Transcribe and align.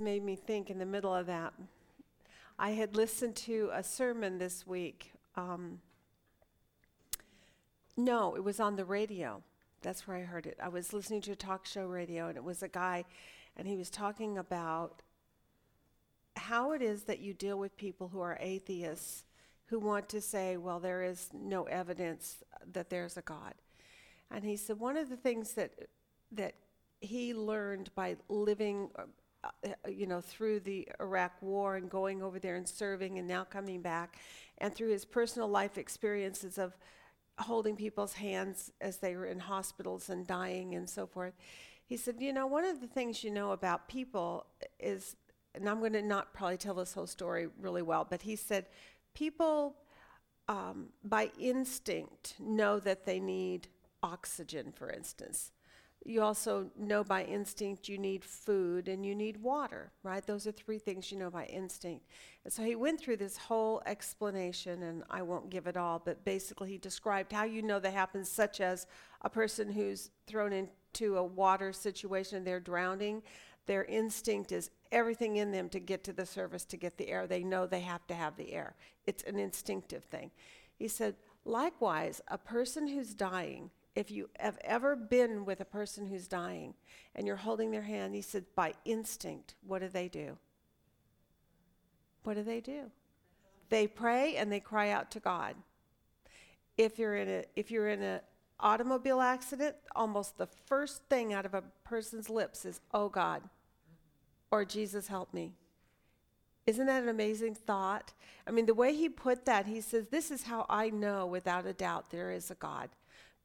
made 0.00 0.24
me 0.24 0.36
think 0.36 0.70
in 0.70 0.78
the 0.78 0.86
middle 0.86 1.14
of 1.14 1.26
that. 1.26 1.52
I 2.58 2.70
had 2.70 2.96
listened 2.96 3.36
to 3.36 3.70
a 3.72 3.82
sermon 3.82 4.38
this 4.38 4.66
week. 4.66 5.12
Um, 5.36 5.80
no, 7.96 8.34
it 8.34 8.44
was 8.44 8.60
on 8.60 8.76
the 8.76 8.84
radio. 8.84 9.42
That's 9.82 10.06
where 10.06 10.16
I 10.16 10.22
heard 10.22 10.46
it. 10.46 10.58
I 10.62 10.68
was 10.68 10.92
listening 10.92 11.22
to 11.22 11.32
a 11.32 11.36
talk 11.36 11.66
show 11.66 11.86
radio, 11.86 12.28
and 12.28 12.36
it 12.36 12.44
was 12.44 12.62
a 12.62 12.68
guy, 12.68 13.04
and 13.56 13.66
he 13.66 13.76
was 13.76 13.90
talking 13.90 14.38
about 14.38 15.02
how 16.36 16.72
it 16.72 16.82
is 16.82 17.04
that 17.04 17.20
you 17.20 17.34
deal 17.34 17.58
with 17.58 17.76
people 17.76 18.08
who 18.08 18.20
are 18.20 18.38
atheists 18.40 19.24
who 19.66 19.78
want 19.78 20.08
to 20.08 20.20
say, 20.20 20.56
well, 20.56 20.80
there 20.80 21.02
is 21.02 21.28
no 21.32 21.64
evidence 21.64 22.42
that 22.72 22.90
there's 22.90 23.16
a 23.16 23.22
God. 23.22 23.54
And 24.30 24.44
he 24.44 24.56
said 24.56 24.78
one 24.78 24.96
of 24.96 25.08
the 25.08 25.16
things 25.16 25.52
that 25.54 25.72
that 26.32 26.54
he 27.00 27.34
learned 27.34 27.90
by 27.94 28.16
living, 28.28 28.90
uh, 29.44 29.88
you 29.88 30.06
know, 30.06 30.20
through 30.20 30.60
the 30.60 30.88
Iraq 31.00 31.32
War 31.40 31.76
and 31.76 31.90
going 31.90 32.22
over 32.22 32.38
there 32.38 32.56
and 32.56 32.68
serving 32.68 33.18
and 33.18 33.26
now 33.26 33.44
coming 33.44 33.80
back, 33.80 34.18
and 34.58 34.74
through 34.74 34.90
his 34.90 35.04
personal 35.04 35.48
life 35.48 35.78
experiences 35.78 36.58
of 36.58 36.76
holding 37.38 37.76
people's 37.76 38.14
hands 38.14 38.70
as 38.80 38.98
they 38.98 39.16
were 39.16 39.26
in 39.26 39.38
hospitals 39.38 40.10
and 40.10 40.26
dying 40.26 40.74
and 40.74 40.88
so 40.88 41.06
forth. 41.06 41.34
He 41.86 41.96
said, 41.96 42.16
you 42.20 42.32
know, 42.32 42.46
one 42.46 42.64
of 42.64 42.80
the 42.80 42.86
things 42.86 43.24
you 43.24 43.30
know 43.30 43.52
about 43.52 43.88
people 43.88 44.46
is, 44.78 45.16
and 45.54 45.68
I'm 45.68 45.80
going 45.80 45.94
to 45.94 46.02
not 46.02 46.34
probably 46.34 46.58
tell 46.58 46.74
this 46.74 46.92
whole 46.92 47.06
story 47.06 47.48
really 47.58 47.82
well, 47.82 48.06
but 48.08 48.22
he 48.22 48.36
said, 48.36 48.66
people 49.14 49.76
um, 50.48 50.90
by 51.02 51.30
instinct 51.38 52.34
know 52.38 52.78
that 52.80 53.06
they 53.06 53.20
need 53.20 53.68
oxygen, 54.02 54.72
for 54.72 54.90
instance. 54.90 55.52
You 56.04 56.22
also 56.22 56.70
know 56.78 57.04
by 57.04 57.24
instinct 57.24 57.88
you 57.88 57.98
need 57.98 58.24
food 58.24 58.88
and 58.88 59.04
you 59.04 59.14
need 59.14 59.36
water, 59.36 59.92
right? 60.02 60.26
Those 60.26 60.46
are 60.46 60.52
three 60.52 60.78
things 60.78 61.12
you 61.12 61.18
know 61.18 61.30
by 61.30 61.44
instinct. 61.44 62.06
And 62.44 62.52
so 62.52 62.62
he 62.62 62.74
went 62.74 63.00
through 63.00 63.18
this 63.18 63.36
whole 63.36 63.82
explanation, 63.84 64.82
and 64.82 65.04
I 65.10 65.20
won't 65.20 65.50
give 65.50 65.66
it 65.66 65.76
all, 65.76 66.00
but 66.02 66.24
basically 66.24 66.70
he 66.70 66.78
described 66.78 67.32
how 67.32 67.44
you 67.44 67.60
know 67.60 67.78
that 67.80 67.92
happens, 67.92 68.30
such 68.30 68.62
as 68.62 68.86
a 69.20 69.28
person 69.28 69.70
who's 69.70 70.10
thrown 70.26 70.52
into 70.54 71.18
a 71.18 71.22
water 71.22 71.72
situation 71.72 72.38
and 72.38 72.46
they're 72.46 72.60
drowning. 72.60 73.22
Their 73.66 73.84
instinct 73.84 74.52
is 74.52 74.70
everything 74.90 75.36
in 75.36 75.52
them 75.52 75.68
to 75.68 75.78
get 75.78 76.02
to 76.04 76.14
the 76.14 76.24
surface 76.24 76.64
to 76.64 76.78
get 76.78 76.96
the 76.96 77.08
air. 77.08 77.26
They 77.26 77.44
know 77.44 77.66
they 77.66 77.80
have 77.80 78.06
to 78.06 78.14
have 78.14 78.36
the 78.36 78.52
air. 78.54 78.74
It's 79.06 79.22
an 79.24 79.38
instinctive 79.38 80.04
thing. 80.04 80.30
He 80.78 80.88
said, 80.88 81.16
likewise, 81.44 82.22
a 82.26 82.38
person 82.38 82.88
who's 82.88 83.12
dying 83.12 83.70
if 83.94 84.10
you 84.10 84.30
have 84.38 84.58
ever 84.62 84.94
been 84.94 85.44
with 85.44 85.60
a 85.60 85.64
person 85.64 86.06
who's 86.06 86.28
dying 86.28 86.74
and 87.14 87.26
you're 87.26 87.36
holding 87.36 87.70
their 87.70 87.82
hand, 87.82 88.14
he 88.14 88.22
said, 88.22 88.44
by 88.54 88.74
instinct, 88.84 89.54
what 89.66 89.80
do 89.80 89.88
they 89.88 90.08
do? 90.08 90.38
What 92.22 92.34
do 92.34 92.42
they 92.42 92.60
do? 92.60 92.90
They 93.68 93.86
pray 93.86 94.36
and 94.36 94.50
they 94.50 94.60
cry 94.60 94.90
out 94.90 95.10
to 95.12 95.20
God. 95.20 95.56
If 96.76 96.98
you're 96.98 97.16
in 97.16 97.28
a 97.28 97.44
if 97.56 97.70
you're 97.70 97.88
in 97.88 98.02
an 98.02 98.20
automobile 98.58 99.20
accident, 99.20 99.76
almost 99.94 100.38
the 100.38 100.46
first 100.46 101.02
thing 101.08 101.32
out 101.32 101.44
of 101.44 101.54
a 101.54 101.62
person's 101.84 102.30
lips 102.30 102.64
is, 102.64 102.80
"Oh 102.92 103.08
God," 103.08 103.42
or 104.50 104.64
"Jesus 104.64 105.08
help 105.08 105.34
me." 105.34 105.54
Isn't 106.66 106.86
that 106.86 107.02
an 107.02 107.08
amazing 107.08 107.54
thought? 107.54 108.12
I 108.46 108.50
mean, 108.50 108.66
the 108.66 108.74
way 108.74 108.94
he 108.94 109.08
put 109.08 109.44
that, 109.46 109.66
he 109.66 109.80
says, 109.80 110.06
This 110.06 110.30
is 110.30 110.44
how 110.44 110.66
I 110.68 110.90
know 110.90 111.26
without 111.26 111.66
a 111.66 111.72
doubt 111.72 112.10
there 112.10 112.30
is 112.30 112.50
a 112.50 112.54
God 112.54 112.90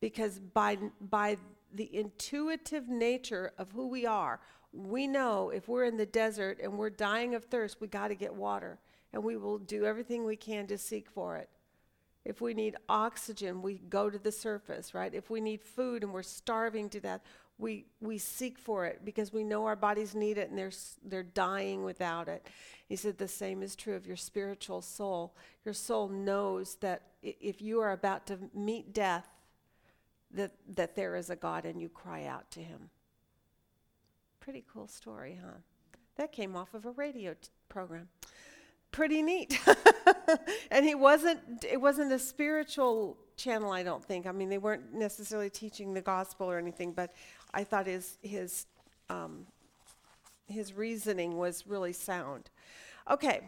because 0.02 0.40
by, 0.40 0.78
by 1.02 1.38
the 1.74 1.96
intuitive 1.96 2.88
nature 2.88 3.52
of 3.58 3.72
who 3.72 3.88
we 3.88 4.06
are, 4.06 4.40
we 4.74 5.08
know 5.08 5.50
if 5.50 5.68
we're 5.68 5.86
in 5.86 5.98
the 5.98 6.06
desert 6.06 6.60
and 6.62 6.78
we're 6.78 6.90
dying 6.90 7.34
of 7.36 7.46
thirst, 7.46 7.80
we 7.80 7.88
got 7.88 8.10
to 8.10 8.16
get 8.16 8.36
water. 8.36 8.80
And 9.14 9.24
we 9.24 9.38
will 9.38 9.58
do 9.58 9.86
everything 9.86 10.26
we 10.26 10.36
can 10.36 10.68
to 10.68 10.78
seek 10.78 11.10
for 11.10 11.38
it. 11.38 11.50
If 12.26 12.42
we 12.42 12.54
need 12.54 12.76
oxygen, 12.90 13.62
we 13.62 13.76
go 13.90 14.10
to 14.10 14.18
the 14.18 14.32
surface, 14.32 14.94
right? 14.94 15.14
If 15.14 15.30
we 15.30 15.40
need 15.40 15.62
food 15.62 16.04
and 16.04 16.12
we're 16.12 16.24
starving 16.24 16.90
to 16.90 17.00
death, 17.00 17.22
we, 17.58 17.86
we 18.02 18.18
seek 18.18 18.58
for 18.58 18.86
it 18.86 19.02
because 19.06 19.32
we 19.32 19.44
know 19.44 19.66
our 19.66 19.76
bodies 19.76 20.14
need 20.16 20.38
it 20.38 20.50
and 20.50 20.58
they're, 20.58 20.72
they're 21.06 21.24
dying 21.24 21.84
without 21.86 22.28
it. 22.28 22.46
He 22.90 22.96
said 22.96 23.18
the 23.18 23.28
same 23.28 23.64
is 23.64 23.76
true 23.76 23.96
of 23.96 24.06
your 24.06 24.18
spiritual 24.18 24.82
soul. 24.82 25.36
Your 25.64 25.74
soul 25.74 26.10
knows 26.10 26.76
that 26.82 27.04
if 27.22 27.62
you 27.62 27.80
are 27.80 27.92
about 27.92 28.28
to 28.28 28.38
meet 28.54 28.94
death, 28.94 29.28
that, 30.36 30.52
that 30.76 30.96
there 30.96 31.16
is 31.16 31.30
a 31.30 31.36
God 31.36 31.66
and 31.66 31.82
you 31.82 31.90
cry 31.90 32.26
out 32.26 32.50
to 32.52 32.60
him. 32.60 32.90
Pretty 34.40 34.64
cool 34.72 34.88
story, 34.88 35.40
huh? 35.42 35.58
That 36.18 36.32
came 36.32 36.56
off 36.56 36.74
of 36.74 36.86
a 36.86 36.92
radio 36.92 37.34
t- 37.34 37.50
program. 37.68 38.08
Pretty 38.92 39.22
neat. 39.22 39.60
and 40.72 40.86
he 40.86 40.96
wasn't 40.96 41.66
it 41.70 41.82
wasn't 41.82 42.14
a 42.14 42.20
spiritual 42.20 43.18
channel, 43.36 43.72
I 43.72 43.84
don't 43.84 44.04
think. 44.04 44.26
I 44.26 44.32
mean, 44.32 44.50
they 44.50 44.58
weren't 44.58 44.94
necessarily 44.94 45.50
teaching 45.50 45.94
the 45.94 46.02
gospel 46.02 46.50
or 46.50 46.58
anything, 46.58 46.94
but 46.94 47.14
I 47.54 47.64
thought 47.64 47.88
his 47.88 48.18
his 48.22 48.68
um, 49.10 49.46
his 50.48 50.74
reasoning 50.74 51.38
was 51.38 51.66
really 51.68 51.94
sound. 51.94 52.50
Okay, 53.10 53.42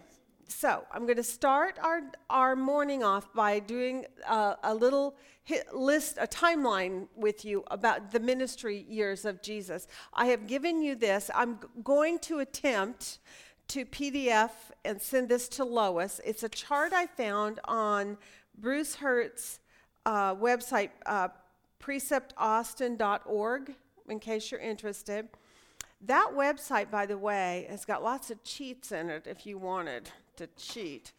so 0.47 0.85
I'm 0.91 1.03
going 1.03 1.17
to 1.17 1.23
start 1.23 1.77
our, 1.83 2.01
our 2.29 2.55
morning 2.55 3.03
off 3.03 3.33
by 3.33 3.59
doing 3.59 4.05
a, 4.27 4.55
a 4.63 4.73
little 4.73 5.15
list, 5.73 6.17
a 6.19 6.27
timeline 6.27 7.07
with 7.15 7.43
you 7.43 7.63
about 7.69 8.11
the 8.11 8.19
ministry 8.19 8.85
years 8.87 9.25
of 9.25 9.41
Jesus. 9.41 9.87
I 10.13 10.27
have 10.27 10.47
given 10.47 10.81
you 10.81 10.95
this. 10.95 11.29
I'm 11.35 11.59
going 11.83 12.19
to 12.19 12.39
attempt 12.39 13.19
to 13.69 13.85
PDF 13.85 14.51
and 14.85 15.01
send 15.01 15.27
this 15.27 15.49
to 15.49 15.65
Lois. 15.65 16.21
It's 16.25 16.43
a 16.43 16.49
chart 16.49 16.93
I 16.93 17.07
found 17.07 17.59
on 17.65 18.17
Bruce 18.57 18.95
Hurt's 18.95 19.59
uh, 20.05 20.33
website, 20.35 20.91
uh, 21.05 21.27
preceptaustin.org, 21.81 23.75
in 24.07 24.19
case 24.19 24.51
you're 24.51 24.61
interested. 24.61 25.27
That 26.01 26.29
website, 26.33 26.89
by 26.89 27.05
the 27.05 27.17
way, 27.17 27.67
has 27.69 27.83
got 27.83 28.01
lots 28.03 28.31
of 28.31 28.43
cheats 28.43 28.93
in 28.93 29.09
it 29.09 29.27
if 29.27 29.45
you 29.45 29.57
wanted 29.57 30.09
to 30.37 30.47
cheat. 30.55 31.11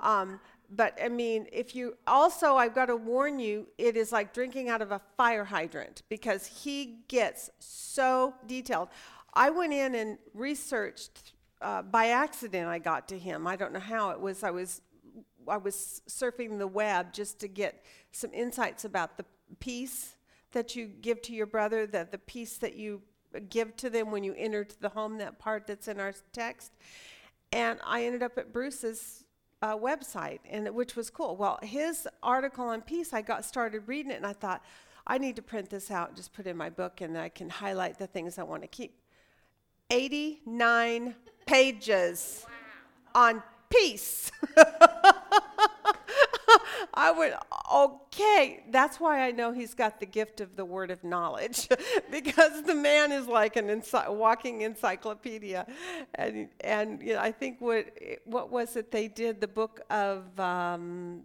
Um, 0.00 0.40
but 0.70 0.98
I 1.02 1.08
mean, 1.08 1.46
if 1.52 1.74
you 1.74 1.96
also, 2.06 2.56
I've 2.56 2.74
got 2.74 2.86
to 2.86 2.96
warn 2.96 3.38
you, 3.38 3.66
it 3.76 3.96
is 3.96 4.12
like 4.12 4.32
drinking 4.32 4.68
out 4.68 4.82
of 4.82 4.92
a 4.92 5.00
fire 5.16 5.44
hydrant 5.44 6.02
because 6.08 6.46
he 6.46 7.00
gets 7.08 7.50
so 7.58 8.34
detailed. 8.46 8.88
I 9.34 9.50
went 9.50 9.72
in 9.72 9.94
and 9.94 10.18
researched 10.32 11.32
uh, 11.60 11.82
by 11.82 12.08
accident. 12.08 12.68
I 12.68 12.78
got 12.78 13.08
to 13.08 13.18
him. 13.18 13.46
I 13.46 13.56
don't 13.56 13.72
know 13.72 13.80
how 13.80 14.10
it 14.10 14.20
was. 14.20 14.42
I 14.42 14.50
was 14.50 14.80
I 15.48 15.56
was 15.56 16.02
surfing 16.08 16.58
the 16.58 16.66
web 16.66 17.12
just 17.12 17.40
to 17.40 17.48
get 17.48 17.84
some 18.12 18.32
insights 18.32 18.84
about 18.84 19.16
the 19.16 19.24
peace 19.58 20.14
that 20.52 20.76
you 20.76 20.86
give 20.86 21.22
to 21.22 21.32
your 21.32 21.46
brother, 21.46 21.86
that 21.88 22.12
the 22.12 22.18
peace 22.18 22.58
that 22.58 22.76
you 22.76 23.02
give 23.48 23.76
to 23.76 23.90
them 23.90 24.10
when 24.10 24.22
you 24.22 24.34
enter 24.36 24.66
the 24.80 24.88
home. 24.90 25.18
That 25.18 25.38
part 25.38 25.66
that's 25.66 25.88
in 25.88 25.98
our 25.98 26.14
text. 26.32 26.72
And 27.52 27.78
I 27.84 28.04
ended 28.04 28.22
up 28.22 28.38
at 28.38 28.52
Bruce's 28.52 29.24
uh, 29.62 29.76
website, 29.76 30.38
and 30.48 30.68
which 30.74 30.96
was 30.96 31.10
cool. 31.10 31.36
Well, 31.36 31.58
his 31.62 32.08
article 32.22 32.66
on 32.66 32.80
peace, 32.82 33.12
I 33.12 33.22
got 33.22 33.44
started 33.44 33.82
reading 33.86 34.12
it, 34.12 34.16
and 34.16 34.26
I 34.26 34.32
thought, 34.32 34.62
I 35.06 35.18
need 35.18 35.36
to 35.36 35.42
print 35.42 35.70
this 35.70 35.90
out 35.90 36.08
and 36.08 36.16
just 36.16 36.32
put 36.32 36.46
it 36.46 36.50
in 36.50 36.56
my 36.56 36.70
book, 36.70 37.00
and 37.00 37.18
I 37.18 37.28
can 37.28 37.50
highlight 37.50 37.98
the 37.98 38.06
things 38.06 38.38
I 38.38 38.42
want 38.44 38.62
to 38.62 38.68
keep. 38.68 38.94
89 39.90 41.14
pages 41.46 42.46
wow. 43.14 43.28
on 43.28 43.42
peace. 43.68 44.30
I 47.00 47.12
went, 47.12 47.34
okay, 47.74 48.62
that's 48.70 49.00
why 49.00 49.26
I 49.26 49.30
know 49.30 49.52
he's 49.52 49.72
got 49.72 50.00
the 50.00 50.06
gift 50.06 50.42
of 50.42 50.54
the 50.54 50.66
word 50.66 50.90
of 50.90 51.02
knowledge, 51.02 51.66
because 52.10 52.62
the 52.64 52.74
man 52.74 53.10
is 53.10 53.26
like 53.26 53.56
an 53.56 53.70
ency- 53.70 54.08
walking 54.08 54.60
encyclopedia. 54.60 55.66
And, 56.14 56.50
and 56.60 57.02
you 57.02 57.14
know, 57.14 57.20
I 57.20 57.32
think 57.32 57.58
what, 57.58 57.86
what 58.26 58.50
was 58.52 58.76
it 58.76 58.90
they 58.90 59.08
did? 59.08 59.40
The 59.40 59.48
book 59.48 59.80
of 59.88 60.38
um, 60.38 61.22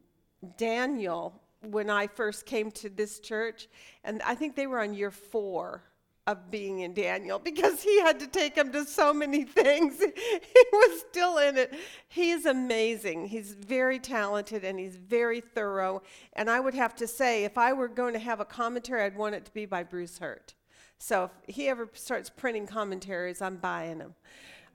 Daniel 0.58 1.42
when 1.62 1.90
I 1.90 2.08
first 2.08 2.46
came 2.46 2.72
to 2.72 2.90
this 2.90 3.20
church, 3.20 3.68
and 4.06 4.22
I 4.22 4.36
think 4.36 4.56
they 4.56 4.68
were 4.68 4.80
on 4.80 4.94
year 4.94 5.12
four 5.12 5.84
of 6.28 6.50
being 6.50 6.80
in 6.80 6.94
Daniel 6.94 7.38
because 7.38 7.84
he 7.84 8.00
had 8.00 8.20
to 8.20 8.28
take 8.28 8.56
him 8.56 8.72
to 8.72 8.84
so 8.86 9.14
many 9.14 9.44
things. 9.44 10.00
he 10.00 10.64
was 10.72 11.04
still 11.10 11.38
in 11.38 11.58
it. 11.58 11.74
He's 12.08 12.46
amazing. 12.46 13.28
He's 13.28 13.54
very 13.54 14.00
talented 14.00 14.64
and 14.64 14.80
he's 14.80 14.96
very 14.96 15.40
thorough. 15.40 16.02
And 16.34 16.50
I 16.50 16.60
would 16.60 16.74
have 16.74 16.96
to 16.96 17.08
say, 17.08 17.44
if 17.44 17.58
I 17.58 17.74
were 17.74 17.88
going 17.88 18.14
to 18.14 18.20
have 18.20 18.40
a 18.40 18.46
commentary, 18.46 19.04
I'd 19.04 19.18
want 19.18 19.36
it 19.36 19.46
to 19.46 19.54
be 19.54 19.66
by 19.66 19.84
Bruce 19.84 20.18
Hurt. 20.18 20.56
So 20.98 21.30
if 21.48 21.56
he 21.56 21.68
ever 21.68 21.90
starts 21.94 22.30
printing 22.30 22.66
commentaries, 22.66 23.42
I'm 23.42 23.58
buying 23.58 24.00
them. 24.00 24.16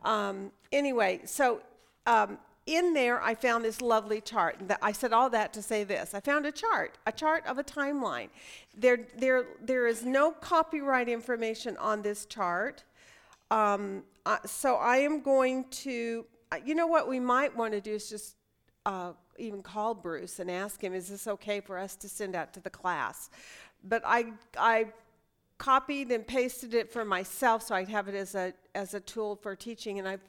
Um, 0.05 0.53
anyway, 0.71 1.23
so 1.25 1.63
um, 2.07 2.39
in 2.71 2.95
there, 2.95 3.21
I 3.21 3.35
found 3.35 3.65
this 3.65 3.81
lovely 3.81 4.21
chart. 4.21 4.61
And 4.61 4.77
I 4.81 4.93
said 4.93 5.13
all 5.13 5.29
that 5.31 5.53
to 5.55 5.63
say 5.63 5.85
this. 5.85 6.15
I 6.15 6.21
found 6.21 6.47
a 6.47 6.53
chart, 6.53 6.99
a 7.07 7.13
chart 7.13 7.45
of 7.47 7.59
a 7.59 7.65
timeline. 7.65 8.29
There, 8.77 9.01
there, 9.19 9.47
there 9.61 9.87
is 9.87 10.05
no 10.05 10.31
copyright 10.31 11.09
information 11.09 11.77
on 11.77 12.03
this 12.03 12.27
chart. 12.27 12.85
Um, 13.51 14.05
uh, 14.25 14.39
so 14.47 14.77
I 14.77 14.99
am 14.99 15.21
going 15.21 15.65
to, 15.71 16.25
uh, 16.53 16.59
you 16.65 16.75
know 16.75 16.87
what 16.87 17.09
we 17.09 17.19
might 17.19 17.57
want 17.57 17.73
to 17.73 17.81
do 17.81 17.93
is 17.93 18.09
just 18.09 18.37
uh, 18.87 19.13
even 19.39 19.63
call 19.63 19.95
Bruce 19.95 20.39
and 20.39 20.51
ask 20.51 20.83
him, 20.83 20.95
is 20.95 21.09
this 21.09 21.27
okay 21.27 21.61
for 21.61 21.77
us 21.79 21.97
to 21.97 22.09
send 22.09 22.37
out 22.37 22.53
to 22.55 22.61
the 22.61 22.71
class? 22.71 23.31
But 23.83 24.03
I, 24.05 24.33
I 24.57 24.87
copied 25.59 26.13
and 26.13 26.27
pasted 26.27 26.75
it 26.75 26.93
for 26.93 27.05
myself 27.05 27.63
so 27.63 27.75
I'd 27.75 27.89
have 27.89 28.09
it 28.09 28.15
as 28.15 28.35
a, 28.35 28.53
as 28.75 28.95
a 28.95 29.01
tool 29.01 29.37
for 29.37 29.57
teaching, 29.57 29.99
and 29.99 30.07
I've 30.07 30.25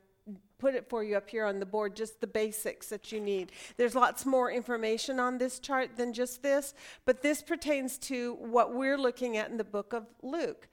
put 0.62 0.76
it 0.76 0.88
for 0.88 1.04
you 1.04 1.18
up 1.18 1.28
here 1.28 1.44
on 1.46 1.60
the 1.60 1.66
board, 1.66 1.96
just 1.96 2.22
the 2.22 2.28
basics 2.28 2.88
that 2.90 3.12
you 3.12 3.20
need. 3.20 3.52
There's 3.78 3.96
lots 3.96 4.28
more 4.28 4.52
information 4.52 5.20
on 5.20 5.40
this 5.40 5.60
chart 5.60 5.98
than 5.98 6.14
just 6.14 6.44
this, 6.44 6.76
but 7.04 7.24
this 7.24 7.42
pertains 7.42 7.98
to 8.10 8.36
what 8.36 8.76
we're 8.76 8.98
looking 8.98 9.38
at 9.38 9.50
in 9.50 9.58
the 9.58 9.64
book 9.64 9.92
of 9.92 10.06
Luke. 10.22 10.70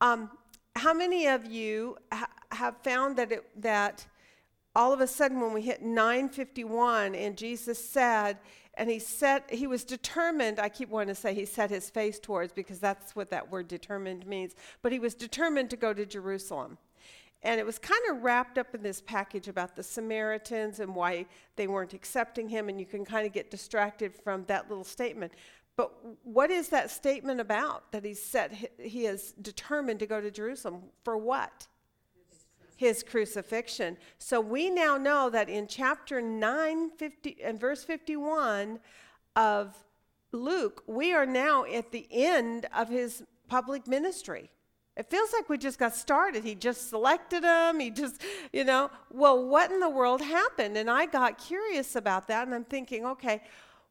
Um, 0.00 0.30
how 0.76 0.94
many 0.94 1.26
of 1.26 1.44
you 1.44 1.96
ha- 2.12 2.30
have 2.52 2.76
found 2.84 3.16
that 3.16 3.32
it, 3.32 3.60
that 3.60 4.06
all 4.76 4.92
of 4.92 5.00
a 5.00 5.08
sudden 5.08 5.40
when 5.40 5.52
we 5.52 5.60
hit 5.60 5.82
951 5.82 7.16
and 7.16 7.36
Jesus 7.36 7.84
said, 7.84 8.38
and 8.74 8.88
he 8.88 8.98
set 8.98 9.50
he 9.50 9.66
was 9.66 9.84
determined 9.84 10.58
i 10.58 10.66
keep 10.66 10.88
wanting 10.88 11.14
to 11.14 11.20
say 11.20 11.34
he 11.34 11.44
set 11.44 11.68
his 11.68 11.90
face 11.90 12.18
towards 12.18 12.54
because 12.54 12.78
that's 12.78 13.14
what 13.14 13.28
that 13.28 13.50
word 13.50 13.68
determined 13.68 14.26
means 14.26 14.54
but 14.80 14.92
he 14.92 14.98
was 14.98 15.14
determined 15.14 15.68
to 15.68 15.76
go 15.76 15.92
to 15.92 16.06
jerusalem 16.06 16.78
and 17.44 17.58
it 17.58 17.66
was 17.66 17.78
kind 17.78 18.00
of 18.10 18.22
wrapped 18.22 18.58
up 18.58 18.74
in 18.74 18.82
this 18.82 19.00
package 19.00 19.48
about 19.48 19.74
the 19.74 19.82
samaritans 19.82 20.80
and 20.80 20.94
why 20.94 21.26
they 21.56 21.66
weren't 21.66 21.92
accepting 21.92 22.48
him 22.48 22.68
and 22.68 22.78
you 22.78 22.86
can 22.86 23.04
kind 23.04 23.26
of 23.26 23.32
get 23.32 23.50
distracted 23.50 24.14
from 24.14 24.44
that 24.44 24.68
little 24.68 24.84
statement 24.84 25.32
but 25.74 25.92
what 26.22 26.50
is 26.50 26.68
that 26.68 26.90
statement 26.90 27.40
about 27.40 27.90
that 27.92 28.04
he 28.04 28.14
said 28.14 28.68
he 28.78 29.06
is 29.06 29.32
determined 29.42 29.98
to 29.98 30.06
go 30.06 30.20
to 30.20 30.30
jerusalem 30.30 30.82
for 31.02 31.16
what 31.16 31.66
his 32.82 33.04
crucifixion. 33.04 33.96
So 34.18 34.40
we 34.40 34.68
now 34.68 34.96
know 34.96 35.30
that 35.30 35.48
in 35.48 35.68
chapter 35.68 36.20
9 36.20 36.90
50, 36.90 37.36
and 37.42 37.60
verse 37.60 37.84
51 37.84 38.80
of 39.36 39.76
Luke, 40.32 40.82
we 40.88 41.12
are 41.14 41.24
now 41.24 41.64
at 41.64 41.92
the 41.92 42.08
end 42.10 42.66
of 42.76 42.88
his 42.88 43.22
public 43.46 43.86
ministry. 43.86 44.50
It 44.96 45.08
feels 45.08 45.32
like 45.32 45.48
we 45.48 45.56
just 45.56 45.78
got 45.78 45.94
started. 45.94 46.44
He 46.44 46.54
just 46.54 46.90
selected 46.90 47.44
them. 47.44 47.80
He 47.80 47.90
just, 47.90 48.20
you 48.52 48.64
know, 48.64 48.90
well, 49.10 49.48
what 49.48 49.72
in 49.72 49.80
the 49.80 49.88
world 49.88 50.20
happened? 50.20 50.76
And 50.76 50.90
I 50.90 51.06
got 51.06 51.38
curious 51.38 51.96
about 51.96 52.28
that. 52.28 52.46
And 52.46 52.54
I'm 52.54 52.64
thinking, 52.64 53.06
okay, 53.06 53.42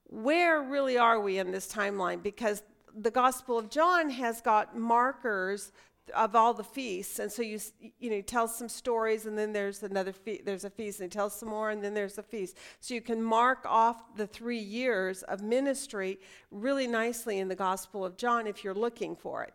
where 0.06 0.62
really 0.62 0.98
are 0.98 1.20
we 1.20 1.40
in 1.40 1.52
this 1.52 1.72
timeline? 1.72 2.22
Because 2.22 2.62
the 2.96 3.10
Gospel 3.10 3.58
of 3.58 3.70
John 3.70 4.10
has 4.10 4.42
got 4.42 4.78
markers 4.78 5.72
of 6.16 6.36
all 6.36 6.54
the 6.54 6.64
feasts. 6.64 7.20
And 7.20 7.32
so 7.32 7.42
you 7.42 7.60
you 8.00 8.10
know 8.10 8.18
he 8.18 8.22
tells 8.22 8.56
some 8.56 8.70
stories 8.70 9.26
and 9.26 9.38
then 9.38 9.54
there's 9.54 9.84
another 9.84 10.14
fe- 10.14 10.42
there's 10.44 10.66
a 10.66 10.70
feast 10.70 11.00
and 11.00 11.12
he 11.12 11.16
tells 11.16 11.34
some 11.34 11.50
more 11.50 11.70
and 11.72 11.84
then 11.84 11.94
there's 11.94 12.18
a 12.18 12.24
feast. 12.24 12.58
So 12.80 12.94
you 12.94 13.02
can 13.02 13.22
mark 13.22 13.66
off 13.66 14.16
the 14.16 14.28
three 14.28 14.60
years 14.60 15.24
of 15.24 15.42
ministry 15.42 16.20
really 16.52 16.88
nicely 16.88 17.40
in 17.40 17.48
the 17.48 17.56
gospel 17.56 18.06
of 18.06 18.18
john 18.18 18.48
if 18.48 18.64
you're 18.64 18.74
looking 18.74 19.16
for 19.16 19.44
it. 19.44 19.54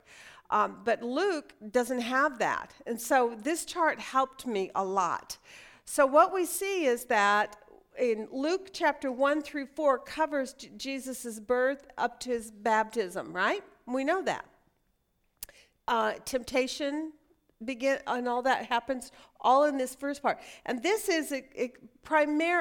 Um, 0.50 0.79
but 0.85 1.03
luke 1.03 1.55
doesn't 1.70 2.00
have 2.00 2.38
that. 2.38 2.75
And 2.87 3.00
so 3.00 3.37
this 3.43 3.64
chart 3.64 4.00
helped 4.00 4.47
me 4.47 4.70
a 4.75 4.85
lot. 4.85 5.38
So 5.85 6.05
what 6.05 6.35
we 6.35 6.47
see 6.47 6.87
is 6.87 7.05
that 7.05 7.56
in 7.99 8.29
Luke 8.31 8.70
chapter 8.73 9.11
1 9.11 9.43
through 9.43 9.67
4 9.67 10.00
covers 10.00 10.53
J- 10.53 10.70
Jesus' 10.76 11.41
birth 11.41 11.87
up 11.97 12.20
to 12.20 12.31
his 12.31 12.50
baptism, 12.50 13.32
right? 13.32 13.62
We 13.87 14.05
know 14.05 14.23
that 14.23 14.44
uh, 15.88 16.14
temptation 16.24 17.12
begin 17.64 17.98
and 18.06 18.28
all 18.28 18.42
that 18.42 18.66
happens 18.66 19.10
all 19.40 19.64
in 19.64 19.78
this 19.78 19.94
first 19.94 20.22
part. 20.22 20.38
And 20.66 20.82
this 20.82 21.08
is 21.08 21.32
a, 21.32 21.44
a 21.58 21.72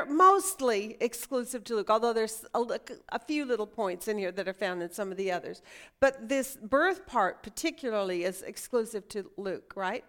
mostly 0.06 0.98
exclusive 1.00 1.63
to 1.66 1.75
luke 1.75 1.89
although 1.89 2.13
there's 2.13 2.45
a, 2.54 2.63
a, 3.10 3.19
few 3.19 3.45
little 3.45 3.68
points 3.68 4.07
in 4.07 4.18
here 4.18 4.31
that 4.31 4.48
are 4.48 4.54
found 4.54 4.81
in 4.81 4.92
some 4.92 5.12
of 5.12 5.18
the 5.18 5.31
others. 5.31 5.62
But 6.00 6.30
this 6.30 6.57
birth 6.62 7.06
part 7.06 7.44
particularly 7.44 8.24
is 8.24 8.42
exclusive 8.42 9.07
to 9.10 9.30
luke 9.38 9.74
right? 9.75 10.06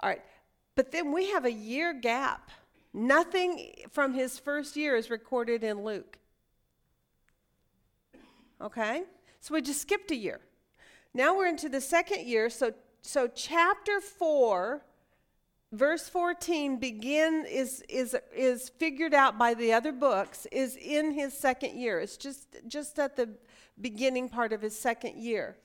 All 0.00 0.08
right. 0.08 0.22
But 0.74 0.92
then 0.92 1.12
we 1.12 1.30
have 1.30 1.44
a 1.44 1.52
year 1.52 1.92
gap. 1.92 2.50
Nothing 2.94 3.74
from 3.90 4.14
his 4.14 4.38
first 4.38 4.76
year 4.76 4.96
is 4.96 5.10
recorded 5.10 5.64
in 5.64 5.82
luke. 5.82 6.18
Okay? 8.60 9.02
So 9.40 9.54
we 9.54 9.62
just 9.62 9.82
skipped 9.82 10.10
a 10.10 10.16
year 10.16 10.40
now 11.14 11.36
we're 11.36 11.48
into 11.48 11.68
the 11.68 11.80
second 11.80 12.26
year. 12.26 12.48
So, 12.48 12.72
so 13.02 13.28
chapter 13.28 14.00
4, 14.00 14.82
verse 15.72 16.08
14 16.08 16.78
begin 16.78 17.44
is, 17.48 17.82
is, 17.88 18.16
is 18.34 18.68
figured 18.68 19.14
out 19.14 19.38
by 19.38 19.54
the 19.54 19.72
other 19.72 19.92
books, 19.92 20.46
is 20.52 20.76
in 20.76 21.12
his 21.12 21.36
second 21.36 21.78
year. 21.78 22.00
It's 22.00 22.16
just, 22.16 22.56
just 22.66 22.98
at 22.98 23.16
the 23.16 23.30
beginning 23.80 24.28
part 24.28 24.52
of 24.52 24.62
his 24.62 24.78
second 24.78 25.16
year. 25.16 25.56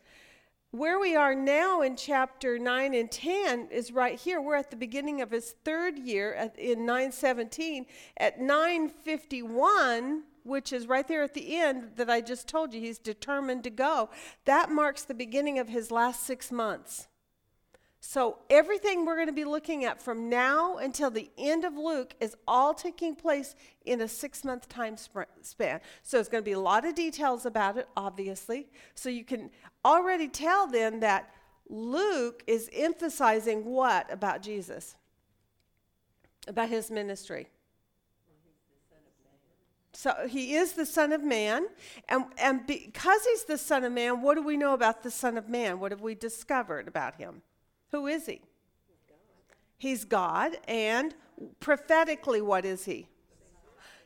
Where 0.72 1.00
we 1.00 1.16
are 1.16 1.34
now 1.34 1.82
in 1.82 1.96
chapter 1.96 2.60
9 2.60 2.94
and 2.94 3.10
10 3.10 3.70
is 3.72 3.94
right 3.94 4.20
here. 4.20 4.42
We're 4.42 4.56
at 4.56 4.70
the 4.70 4.76
beginning 4.76 5.22
of 5.22 5.32
his 5.32 5.56
third 5.64 5.98
year 5.98 6.34
at, 6.34 6.60
in 6.60 6.86
917. 6.86 7.86
At 8.18 8.42
951, 8.42 10.24
which 10.48 10.72
is 10.72 10.88
right 10.88 11.08
there 11.08 11.24
at 11.24 11.34
the 11.34 11.58
end 11.58 11.92
that 11.98 12.10
I 12.10 12.22
just 12.22 12.48
told 12.48 12.74
you, 12.74 12.80
he's 12.80 12.98
determined 12.98 13.64
to 13.66 13.70
go. 13.70 14.10
That 14.46 14.72
marks 14.72 15.04
the 15.04 15.14
beginning 15.14 15.60
of 15.60 15.70
his 15.70 15.92
last 15.92 16.24
six 16.26 16.52
months. 16.52 17.08
So, 18.00 18.38
everything 18.50 19.06
we're 19.06 19.16
going 19.16 19.28
to 19.28 19.34
be 19.34 19.44
looking 19.44 19.84
at 19.84 20.02
from 20.02 20.30
now 20.30 20.78
until 20.78 21.10
the 21.10 21.30
end 21.38 21.66
of 21.66 21.76
Luke 21.76 22.14
is 22.22 22.38
all 22.48 22.74
taking 22.74 23.16
place 23.16 23.56
in 23.86 24.02
a 24.02 24.08
six 24.08 24.46
month 24.46 24.70
time 24.70 24.96
span. 25.42 25.82
So, 26.04 26.20
it's 26.20 26.30
going 26.30 26.44
to 26.44 26.46
be 26.46 26.54
a 26.54 26.60
lot 26.60 26.86
of 26.86 26.96
details 26.96 27.46
about 27.46 27.78
it, 27.78 27.90
obviously. 27.98 28.68
So, 28.94 29.10
you 29.10 29.26
can 29.26 29.50
already 29.84 30.28
tell 30.28 30.68
then 30.68 31.02
that 31.02 31.34
Luke 31.70 32.44
is 32.48 32.70
emphasizing 32.72 33.66
what 33.66 34.12
about 34.14 34.42
Jesus? 34.42 34.96
About 36.48 36.70
his 36.70 36.90
ministry. 36.90 37.48
So 39.98 40.28
he 40.30 40.54
is 40.54 40.74
the 40.74 40.86
Son 40.86 41.12
of 41.12 41.24
Man. 41.24 41.66
And, 42.08 42.26
and 42.38 42.68
because 42.68 43.26
he's 43.26 43.46
the 43.46 43.58
Son 43.58 43.84
of 43.84 43.92
Man, 43.92 44.22
what 44.22 44.36
do 44.36 44.44
we 44.44 44.56
know 44.56 44.76
about 44.76 45.02
the 45.02 45.10
Son 45.10 45.40
of 45.40 45.50
Man? 45.50 45.80
What 45.80 45.92
have 45.92 46.02
we 46.02 46.14
discovered 46.14 46.88
about 46.88 47.16
him? 47.16 47.42
Who 47.90 48.06
is 48.06 48.28
he? 48.28 48.42
He's 49.80 50.06
God. 50.06 50.58
And 50.68 51.16
prophetically, 51.60 52.42
what 52.42 52.64
is 52.64 52.86
he? 52.86 53.08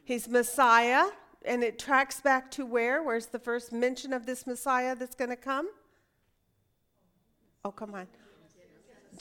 He's 0.06 0.30
Messiah. 0.30 1.08
And 1.44 1.62
it 1.62 1.78
tracks 1.78 2.22
back 2.22 2.50
to 2.52 2.66
where? 2.66 3.04
Where's 3.04 3.26
the 3.26 3.40
first 3.40 3.74
mention 3.74 4.14
of 4.14 4.26
this 4.26 4.48
Messiah 4.48 4.96
that's 4.96 5.16
going 5.16 5.32
to 5.32 5.36
come? 5.36 5.70
Oh, 7.66 7.72
come 7.72 7.94
on. 7.96 8.08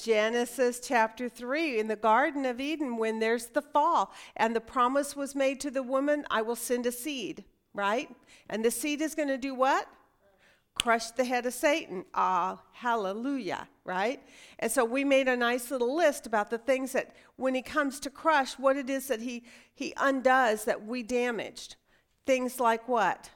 Genesis 0.03 0.81
chapter 0.81 1.29
3 1.29 1.79
in 1.79 1.89
the 1.89 1.97
Garden 1.97 2.47
of 2.47 2.61
Eden 2.61 2.97
when 2.97 3.19
there's 3.19 3.47
the 3.47 3.63
fall 3.63 4.13
and 4.37 4.57
the 4.57 4.61
promise 4.61 5.15
was 5.15 5.35
made 5.35 5.61
to 5.61 5.71
the 5.71 5.83
woman, 5.83 6.25
I 6.31 6.43
will 6.43 6.57
send 6.57 6.87
a 6.87 6.93
seed, 6.93 7.45
right? 7.75 8.09
And 8.49 8.65
the 8.65 8.71
seed 8.71 9.03
is 9.03 9.15
going 9.15 9.29
to 9.29 9.39
do 9.39 9.55
what? 9.55 9.87
Crush 10.75 11.11
the 11.11 11.25
head 11.25 11.45
of 11.45 11.53
Satan. 11.53 12.05
Ah, 12.15 12.63
hallelujah, 12.73 13.69
right? 13.85 14.23
And 14.59 14.73
so 14.73 14.85
we 14.85 15.05
made 15.05 15.29
a 15.29 15.37
nice 15.37 15.71
little 15.71 15.95
list 15.95 16.27
about 16.27 16.49
the 16.49 16.59
things 16.59 16.93
that 16.93 17.15
when 17.37 17.55
he 17.55 17.63
comes 17.63 18.01
to 18.01 18.11
crush, 18.11 18.55
what 18.55 18.77
it 18.77 18.89
is 18.89 19.09
that 19.09 19.21
he, 19.21 19.45
he 19.75 19.93
undoes 19.99 20.65
that 20.65 20.87
we 20.87 21.03
damaged. 21.03 21.77
Things 22.25 22.59
like 22.59 22.89
what? 22.89 23.31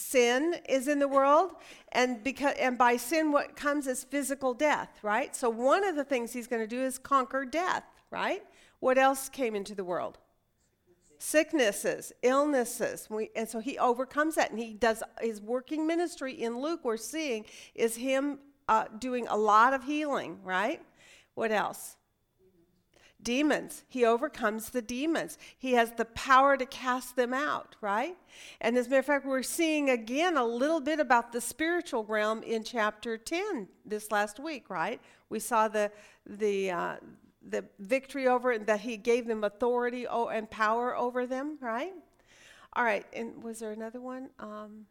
sin 0.00 0.56
is 0.68 0.88
in 0.88 0.98
the 0.98 1.08
world 1.08 1.52
and 1.92 2.22
because 2.22 2.54
and 2.58 2.78
by 2.78 2.96
sin 2.96 3.32
what 3.32 3.56
comes 3.56 3.86
is 3.86 4.04
physical 4.04 4.54
death 4.54 4.98
right? 5.02 5.34
So 5.34 5.50
one 5.50 5.84
of 5.84 5.96
the 5.96 6.04
things 6.04 6.32
he's 6.32 6.46
going 6.46 6.62
to 6.62 6.68
do 6.68 6.82
is 6.82 6.98
conquer 6.98 7.44
death 7.44 7.84
right? 8.10 8.42
What 8.80 8.98
else 8.98 9.28
came 9.28 9.54
into 9.54 9.74
the 9.74 9.84
world? 9.84 10.18
Sicknesses 11.18 12.12
illnesses. 12.22 13.08
We, 13.10 13.30
and 13.36 13.48
so 13.48 13.60
he 13.60 13.78
overcomes 13.78 14.36
that 14.36 14.50
and 14.50 14.58
he 14.58 14.72
does 14.72 15.02
his 15.20 15.40
working 15.40 15.86
ministry 15.86 16.32
in 16.32 16.60
luke 16.60 16.80
we're 16.82 16.96
seeing 16.96 17.44
is 17.74 17.96
him 17.96 18.38
uh, 18.68 18.84
doing 18.98 19.26
a 19.28 19.36
lot 19.36 19.74
of 19.74 19.84
healing 19.84 20.38
right? 20.44 20.80
What 21.34 21.52
else 21.52 21.96
demons. 23.22 23.84
He 23.88 24.04
overcomes 24.04 24.70
the 24.70 24.82
demons. 24.82 25.38
He 25.58 25.72
has 25.72 25.92
the 25.92 26.04
power 26.06 26.56
to 26.56 26.66
cast 26.66 27.16
them 27.16 27.34
out, 27.34 27.76
right? 27.80 28.16
And 28.60 28.76
as 28.76 28.86
a 28.86 28.90
matter 28.90 29.00
of 29.00 29.06
fact, 29.06 29.26
we're 29.26 29.42
seeing 29.42 29.90
again 29.90 30.36
a 30.36 30.44
little 30.44 30.80
bit 30.80 31.00
about 31.00 31.32
the 31.32 31.40
spiritual 31.40 32.04
realm 32.04 32.42
in 32.42 32.64
chapter 32.64 33.16
10 33.18 33.68
this 33.84 34.10
last 34.10 34.38
week, 34.38 34.70
right? 34.70 35.00
We 35.28 35.40
saw 35.40 35.68
the, 35.68 35.90
the, 36.26 36.70
uh, 36.70 36.96
the 37.48 37.64
victory 37.78 38.26
over 38.28 38.52
it, 38.52 38.66
that 38.66 38.80
he 38.80 38.96
gave 38.96 39.26
them 39.26 39.44
authority 39.44 40.06
and 40.10 40.50
power 40.50 40.96
over 40.96 41.26
them, 41.26 41.58
right? 41.60 41.92
All 42.74 42.84
right, 42.84 43.06
and 43.12 43.42
was 43.42 43.58
there 43.58 43.72
another 43.72 44.00
one? 44.00 44.30
Um, 44.38 44.86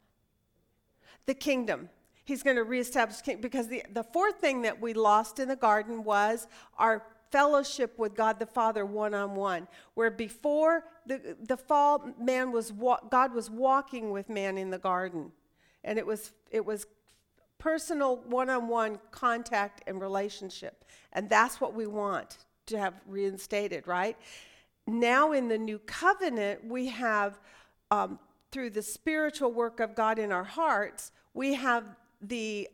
the 1.25 1.33
kingdom. 1.33 1.89
He's 2.25 2.43
going 2.43 2.57
to 2.57 2.63
reestablish 2.63 3.21
king 3.21 3.41
because 3.41 3.67
the, 3.67 3.83
the 3.93 4.03
fourth 4.03 4.39
thing 4.39 4.62
that 4.63 4.79
we 4.81 4.93
lost 4.93 5.39
in 5.39 5.48
the 5.48 5.55
garden 5.55 6.03
was 6.03 6.48
our 6.77 7.03
fellowship 7.31 7.98
with 7.98 8.15
God 8.15 8.39
the 8.39 8.45
Father 8.45 8.86
one 8.86 9.13
on 9.13 9.36
one. 9.36 9.67
Where 9.93 10.12
before 10.12 10.83
the, 11.05 11.36
the 11.41 11.57
fall, 11.57 12.13
man 12.19 12.51
was 12.51 12.71
wa- 12.71 13.00
God 13.09 13.33
was 13.33 13.50
walking 13.50 14.12
with 14.12 14.29
man 14.29 14.57
in 14.57 14.69
the 14.69 14.77
garden. 14.77 15.31
And 15.83 15.98
it 15.98 16.05
was, 16.05 16.31
it 16.51 16.65
was 16.65 16.86
personal 17.57 18.17
one 18.27 18.50
on 18.50 18.67
one 18.67 19.00
contact 19.12 19.83
and 19.88 20.01
relationship. 20.01 20.86
And 21.13 21.29
that's 21.29 21.62
what 21.62 21.74
we 21.74 21.88
want 21.88 22.38
to 22.67 22.77
have 22.77 22.93
reinstated, 23.07 23.88
right? 23.88 24.17
Now 24.88 25.33
in 25.33 25.48
the 25.48 25.57
new 25.57 25.79
covenant, 25.79 26.65
we 26.65 26.88
have, 26.88 27.39
um, 27.91 28.19
through 28.51 28.71
the 28.71 28.81
spiritual 28.81 29.51
work 29.51 29.79
of 29.79 29.93
God 29.95 30.17
in 30.17 30.31
our 30.31 30.43
hearts, 30.43 31.12
we 31.33 31.53
have 31.53 31.83
the 32.21 32.67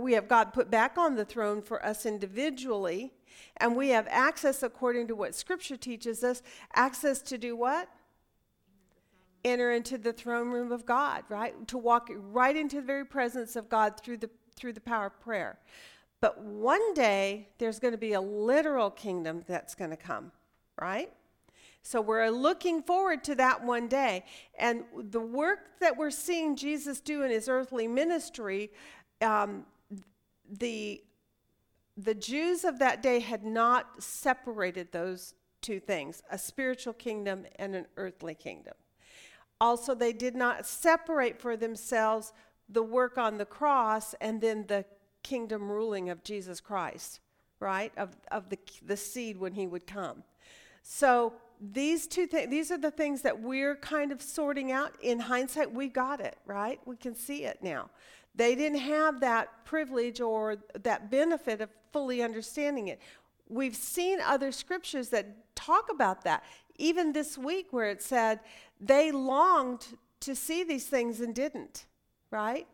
we 0.00 0.12
have 0.14 0.28
God 0.28 0.52
put 0.52 0.70
back 0.70 0.96
on 0.96 1.16
the 1.16 1.24
throne 1.24 1.62
for 1.62 1.84
us 1.84 2.06
individually, 2.06 3.12
and 3.58 3.76
we 3.76 3.90
have 3.90 4.06
access, 4.10 4.62
according 4.62 5.08
to 5.08 5.14
what 5.14 5.34
Scripture 5.34 5.76
teaches 5.76 6.24
us, 6.24 6.42
access 6.74 7.20
to 7.22 7.38
do 7.38 7.56
what? 7.56 7.88
Enter 9.44 9.72
into 9.72 9.98
the 9.98 10.12
throne 10.12 10.50
room 10.50 10.72
of 10.72 10.86
God, 10.86 11.24
right? 11.28 11.66
To 11.68 11.78
walk 11.78 12.10
right 12.14 12.56
into 12.56 12.76
the 12.76 12.86
very 12.86 13.04
presence 13.04 13.56
of 13.56 13.68
God 13.68 14.00
through 14.00 14.18
the 14.18 14.30
through 14.54 14.72
the 14.74 14.80
power 14.80 15.06
of 15.06 15.20
prayer. 15.20 15.58
But 16.20 16.40
one 16.40 16.94
day 16.94 17.48
there's 17.58 17.80
going 17.80 17.92
to 17.92 17.98
be 17.98 18.12
a 18.12 18.20
literal 18.20 18.90
kingdom 18.90 19.42
that's 19.48 19.74
going 19.74 19.90
to 19.90 19.96
come, 19.96 20.30
right? 20.80 21.12
So 21.82 22.00
we're 22.00 22.28
looking 22.28 22.80
forward 22.82 23.24
to 23.24 23.34
that 23.34 23.64
one 23.64 23.88
day. 23.88 24.24
And 24.56 24.84
the 24.96 25.20
work 25.20 25.80
that 25.80 25.96
we're 25.96 26.12
seeing 26.12 26.54
Jesus 26.54 27.00
do 27.00 27.22
in 27.22 27.30
his 27.32 27.48
earthly 27.48 27.88
ministry, 27.88 28.70
um, 29.20 29.66
the, 30.58 31.02
the 31.96 32.14
Jews 32.14 32.64
of 32.64 32.78
that 32.78 33.02
day 33.02 33.20
had 33.20 33.44
not 33.44 34.02
separated 34.02 34.92
those 34.92 35.34
two 35.60 35.80
things 35.80 36.22
a 36.30 36.38
spiritual 36.38 36.92
kingdom 36.92 37.46
and 37.56 37.74
an 37.74 37.86
earthly 37.96 38.34
kingdom. 38.34 38.74
Also, 39.60 39.94
they 39.94 40.12
did 40.12 40.34
not 40.34 40.66
separate 40.66 41.40
for 41.40 41.56
themselves 41.56 42.32
the 42.68 42.82
work 42.82 43.16
on 43.16 43.38
the 43.38 43.44
cross 43.44 44.14
and 44.20 44.40
then 44.40 44.64
the 44.66 44.84
kingdom 45.22 45.70
ruling 45.70 46.10
of 46.10 46.24
Jesus 46.24 46.60
Christ, 46.60 47.20
right? 47.60 47.92
Of, 47.96 48.16
of 48.30 48.48
the, 48.48 48.58
the 48.84 48.96
seed 48.96 49.38
when 49.38 49.52
he 49.52 49.66
would 49.66 49.86
come. 49.86 50.24
So 50.82 51.34
these 51.60 52.08
two 52.08 52.26
things, 52.26 52.50
these 52.50 52.72
are 52.72 52.78
the 52.78 52.90
things 52.90 53.22
that 53.22 53.40
we're 53.40 53.76
kind 53.76 54.10
of 54.10 54.20
sorting 54.20 54.72
out. 54.72 54.94
In 55.00 55.20
hindsight, 55.20 55.72
we 55.72 55.88
got 55.88 56.20
it, 56.20 56.36
right? 56.44 56.80
We 56.84 56.96
can 56.96 57.14
see 57.14 57.44
it 57.44 57.58
now. 57.62 57.90
They 58.34 58.54
didn't 58.54 58.80
have 58.80 59.20
that 59.20 59.64
privilege 59.64 60.20
or 60.20 60.56
that 60.82 61.10
benefit 61.10 61.60
of 61.60 61.70
fully 61.92 62.22
understanding 62.22 62.88
it. 62.88 63.00
We've 63.48 63.76
seen 63.76 64.20
other 64.20 64.52
scriptures 64.52 65.10
that 65.10 65.54
talk 65.54 65.90
about 65.90 66.24
that. 66.24 66.42
Even 66.76 67.12
this 67.12 67.36
week, 67.36 67.66
where 67.70 67.90
it 67.90 68.02
said 68.02 68.40
they 68.80 69.12
longed 69.12 69.86
to 70.20 70.34
see 70.34 70.64
these 70.64 70.86
things 70.86 71.20
and 71.20 71.34
didn't, 71.34 71.86
right? 72.30 72.66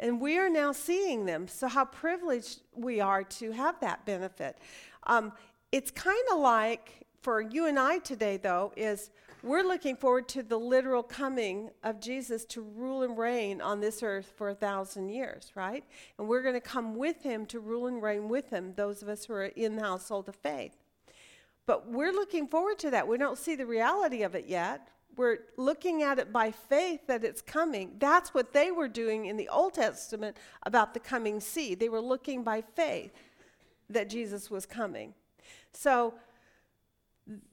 And 0.00 0.20
we 0.20 0.38
are 0.38 0.48
now 0.48 0.72
seeing 0.72 1.26
them. 1.26 1.46
So, 1.46 1.68
how 1.68 1.84
privileged 1.84 2.60
we 2.74 3.00
are 3.00 3.22
to 3.24 3.52
have 3.52 3.78
that 3.80 4.06
benefit. 4.06 4.56
Um, 5.04 5.32
it's 5.70 5.90
kind 5.90 6.24
of 6.32 6.40
like 6.40 7.01
for 7.22 7.40
you 7.40 7.66
and 7.66 7.78
I 7.78 7.98
today, 7.98 8.36
though, 8.36 8.72
is 8.76 9.10
we're 9.44 9.62
looking 9.62 9.96
forward 9.96 10.28
to 10.30 10.42
the 10.42 10.58
literal 10.58 11.02
coming 11.02 11.70
of 11.82 12.00
Jesus 12.00 12.44
to 12.46 12.60
rule 12.60 13.02
and 13.02 13.16
reign 13.16 13.60
on 13.60 13.80
this 13.80 14.02
earth 14.02 14.32
for 14.36 14.50
a 14.50 14.54
thousand 14.54 15.08
years, 15.08 15.52
right? 15.54 15.84
And 16.18 16.28
we're 16.28 16.42
going 16.42 16.54
to 16.54 16.60
come 16.60 16.96
with 16.96 17.22
him 17.22 17.46
to 17.46 17.60
rule 17.60 17.86
and 17.86 18.02
reign 18.02 18.28
with 18.28 18.50
him, 18.50 18.74
those 18.76 19.02
of 19.02 19.08
us 19.08 19.24
who 19.24 19.34
are 19.34 19.46
in 19.46 19.76
the 19.76 19.82
household 19.82 20.28
of 20.28 20.36
faith. 20.36 20.76
But 21.64 21.88
we're 21.88 22.12
looking 22.12 22.48
forward 22.48 22.78
to 22.80 22.90
that. 22.90 23.06
We 23.06 23.18
don't 23.18 23.38
see 23.38 23.54
the 23.54 23.66
reality 23.66 24.22
of 24.22 24.34
it 24.34 24.46
yet. 24.46 24.88
We're 25.16 25.38
looking 25.56 26.02
at 26.02 26.18
it 26.18 26.32
by 26.32 26.50
faith 26.50 27.06
that 27.06 27.22
it's 27.22 27.42
coming. 27.42 27.96
That's 27.98 28.34
what 28.34 28.52
they 28.52 28.70
were 28.72 28.88
doing 28.88 29.26
in 29.26 29.36
the 29.36 29.48
Old 29.48 29.74
Testament 29.74 30.36
about 30.64 30.94
the 30.94 31.00
coming 31.00 31.40
seed. 31.40 31.78
They 31.78 31.88
were 31.88 32.00
looking 32.00 32.42
by 32.42 32.62
faith 32.62 33.12
that 33.90 34.08
Jesus 34.08 34.50
was 34.50 34.66
coming. 34.66 35.14
So, 35.72 36.14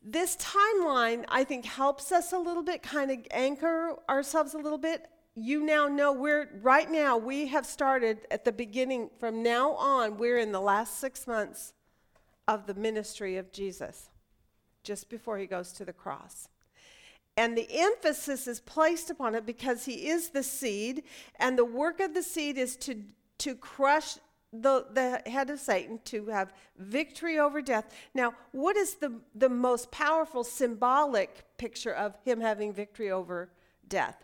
this 0.04 0.36
timeline, 0.38 1.26
I 1.30 1.44
think, 1.44 1.66
helps 1.66 2.12
us 2.12 2.34
a 2.34 2.38
little 2.38 2.64
bit, 2.64 2.82
kind 2.82 3.12
of 3.12 3.20
anchor 3.32 3.96
ourselves 4.10 4.54
a 4.54 4.58
little 4.58 4.78
bit. 4.78 5.08
You 5.36 5.64
now 5.64 5.88
know 5.88 6.12
we're, 6.12 6.50
right 6.62 6.90
now, 6.90 7.18
we 7.18 7.48
have 7.48 7.66
started 7.66 8.20
at 8.32 8.46
the 8.46 8.52
beginning, 8.52 9.10
from 9.20 9.44
now 9.44 9.74
on, 9.74 10.18
we're 10.18 10.40
in 10.40 10.52
the 10.52 10.60
last 10.60 11.00
six 11.00 11.28
months 11.28 11.74
of 12.48 12.66
the 12.66 12.74
ministry 12.74 13.38
of 13.38 13.52
Jesus, 13.52 14.10
just 14.84 15.10
before 15.10 15.38
he 15.38 15.46
goes 15.46 15.72
to 15.74 15.86
the 15.86 15.94
cross. 15.94 16.50
And 17.38 17.58
the 17.58 17.68
emphasis 17.72 18.48
is 18.48 18.60
placed 18.60 19.10
upon 19.10 19.36
it 19.36 19.46
because 19.46 19.86
he 19.86 20.10
is 20.10 20.30
the 20.30 20.44
seed, 20.44 21.04
and 21.38 21.58
the 21.58 21.64
work 21.64 22.00
of 22.00 22.14
the 22.14 22.24
seed 22.24 22.58
is 22.58 22.76
to, 22.78 23.02
to 23.38 23.56
crush 23.56 24.18
the, 24.52 24.86
the 24.92 25.30
head 25.30 25.50
of 25.50 25.60
Satan 25.60 26.00
to 26.06 26.28
have 26.28 26.54
victory 26.78 27.38
over 27.38 27.62
death. 27.62 27.94
Now, 28.14 28.34
what 28.52 28.76
is 28.76 28.96
the, 28.96 29.20
the 29.36 29.50
most 29.50 29.92
powerful 29.92 30.44
symbolic 30.44 31.46
picture 31.58 31.94
of 31.94 32.16
him 32.26 32.42
having 32.42 32.74
victory 32.74 33.12
over 33.12 33.50
death? 33.88 34.24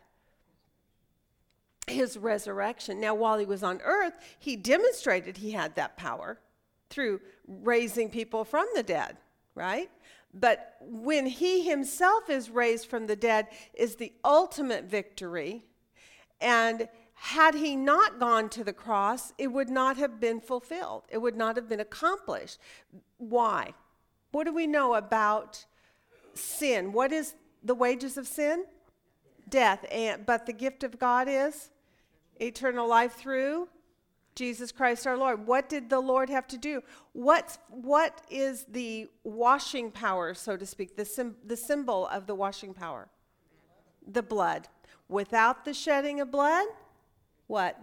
His 1.88 2.18
resurrection. 2.18 3.00
Now, 3.00 3.14
while 3.14 3.38
he 3.38 3.46
was 3.46 3.62
on 3.62 3.82
earth, 3.84 4.14
he 4.40 4.56
demonstrated 4.56 5.38
he 5.38 5.52
had 5.52 5.76
that 5.76 5.98
power 5.98 6.40
through 6.90 7.22
raising 7.48 8.10
people 8.10 8.44
from 8.44 8.66
the 8.74 8.84
dead, 8.84 9.18
right? 9.54 9.92
But 10.34 10.78
when 10.82 11.28
he 11.28 11.68
himself 11.68 12.30
is 12.30 12.50
raised 12.50 12.88
from 12.88 13.06
the 13.06 13.16
dead, 13.16 13.48
is 13.74 13.96
the 13.96 14.12
ultimate 14.24 14.86
victory. 14.86 15.64
And 16.42 16.90
had 17.16 17.56
he 17.56 17.76
not 17.76 18.20
gone 18.20 18.50
to 18.50 18.64
the 18.64 18.74
cross, 18.74 19.34
it 19.38 19.48
would 19.48 19.70
not 19.70 19.98
have 19.98 20.20
been 20.20 20.40
fulfilled. 20.40 21.04
It 21.10 21.18
would 21.18 21.36
not 21.36 21.56
have 21.56 21.68
been 21.68 21.80
accomplished. 21.80 22.60
Why? 23.18 23.74
What 24.32 24.44
do 24.44 24.54
we 24.54 24.68
know 24.68 24.96
about 24.96 25.66
sin? 26.34 26.92
What 26.92 27.12
is 27.12 27.36
the 27.64 27.74
wages 27.74 28.18
of 28.18 28.28
sin? 28.28 28.66
Death. 29.48 29.86
And, 29.92 30.26
but 30.26 30.46
the 30.46 30.54
gift 30.54 30.84
of 30.84 31.00
God 31.00 31.28
is 31.30 31.72
eternal 32.40 32.88
life 32.88 33.14
through 33.14 33.70
Jesus 34.36 34.74
Christ 34.74 35.08
our 35.08 35.18
Lord. 35.18 35.48
What 35.48 35.70
did 35.70 35.90
the 35.90 36.02
Lord 36.02 36.30
have 36.30 36.46
to 36.48 36.58
do? 36.58 36.84
What, 37.14 37.58
what 37.70 38.22
is 38.30 38.66
the 38.70 39.08
washing 39.24 39.90
power, 39.90 40.34
so 40.34 40.58
to 40.58 40.66
speak, 40.66 40.98
the, 40.98 41.06
sim, 41.06 41.38
the 41.46 41.56
symbol 41.56 42.08
of 42.08 42.28
the 42.28 42.36
washing 42.36 42.74
power? 42.74 43.08
The 44.06 44.22
blood. 44.22 44.68
Without 45.08 45.64
the 45.64 45.74
shedding 45.74 46.20
of 46.20 46.30
blood, 46.30 46.66
what? 47.48 47.78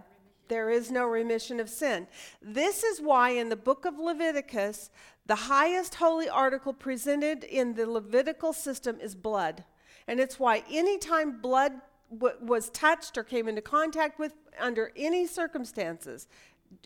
There 0.47 0.69
is 0.69 0.91
no 0.91 1.05
remission 1.05 1.59
of 1.59 1.69
sin. 1.69 2.07
This 2.41 2.83
is 2.83 3.01
why 3.01 3.29
in 3.29 3.49
the 3.49 3.55
book 3.55 3.85
of 3.85 3.97
Leviticus, 3.97 4.91
the 5.25 5.35
highest 5.35 5.95
holy 5.95 6.27
article 6.27 6.73
presented 6.73 7.43
in 7.43 7.73
the 7.73 7.89
Levitical 7.89 8.51
system 8.53 8.99
is 8.99 9.15
blood. 9.15 9.63
And 10.07 10.19
it's 10.19 10.37
why 10.37 10.63
anytime 10.69 11.39
blood 11.41 11.73
w- 12.11 12.35
was 12.41 12.69
touched 12.71 13.17
or 13.17 13.23
came 13.23 13.47
into 13.47 13.61
contact 13.61 14.19
with 14.19 14.33
under 14.59 14.91
any 14.97 15.25
circumstances, 15.25 16.27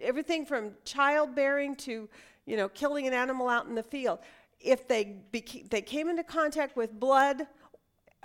everything 0.01 0.45
from 0.45 0.73
childbearing 0.85 1.75
to, 1.77 2.07
you 2.45 2.57
know, 2.57 2.69
killing 2.69 3.07
an 3.07 3.13
animal 3.13 3.49
out 3.49 3.65
in 3.65 3.75
the 3.75 3.83
field, 3.83 4.19
if 4.59 4.87
they, 4.87 5.17
beca- 5.33 5.69
they 5.69 5.81
came 5.81 6.09
into 6.09 6.23
contact 6.23 6.75
with 6.75 6.99
blood 6.99 7.47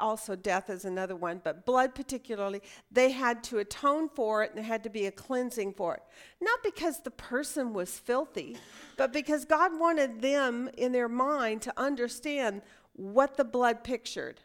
also 0.02 0.34
death 0.34 0.68
is 0.68 0.84
another 0.84 1.16
one, 1.16 1.40
but 1.42 1.64
blood 1.64 1.94
particularly, 1.94 2.60
they 2.90 3.12
had 3.12 3.42
to 3.44 3.58
atone 3.58 4.08
for 4.08 4.42
it 4.42 4.50
and 4.50 4.58
there 4.58 4.64
had 4.64 4.82
to 4.82 4.90
be 4.90 5.06
a 5.06 5.12
cleansing 5.12 5.72
for 5.72 5.94
it. 5.94 6.02
Not 6.40 6.58
because 6.62 7.00
the 7.00 7.12
person 7.12 7.72
was 7.72 7.98
filthy, 7.98 8.58
but 8.98 9.12
because 9.12 9.44
God 9.44 9.78
wanted 9.78 10.20
them 10.20 10.68
in 10.76 10.92
their 10.92 11.08
mind 11.08 11.62
to 11.62 11.72
understand 11.80 12.62
what 12.94 13.36
the 13.36 13.44
blood 13.44 13.84
pictured. 13.84 14.40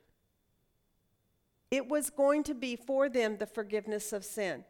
It 1.72 1.90
was 1.90 2.10
going 2.10 2.44
to 2.44 2.54
be 2.54 2.76
for 2.76 3.10
them 3.10 3.38
the 3.38 3.48
forgiveness 3.48 4.14
of 4.14 4.24
sin. 4.24 4.64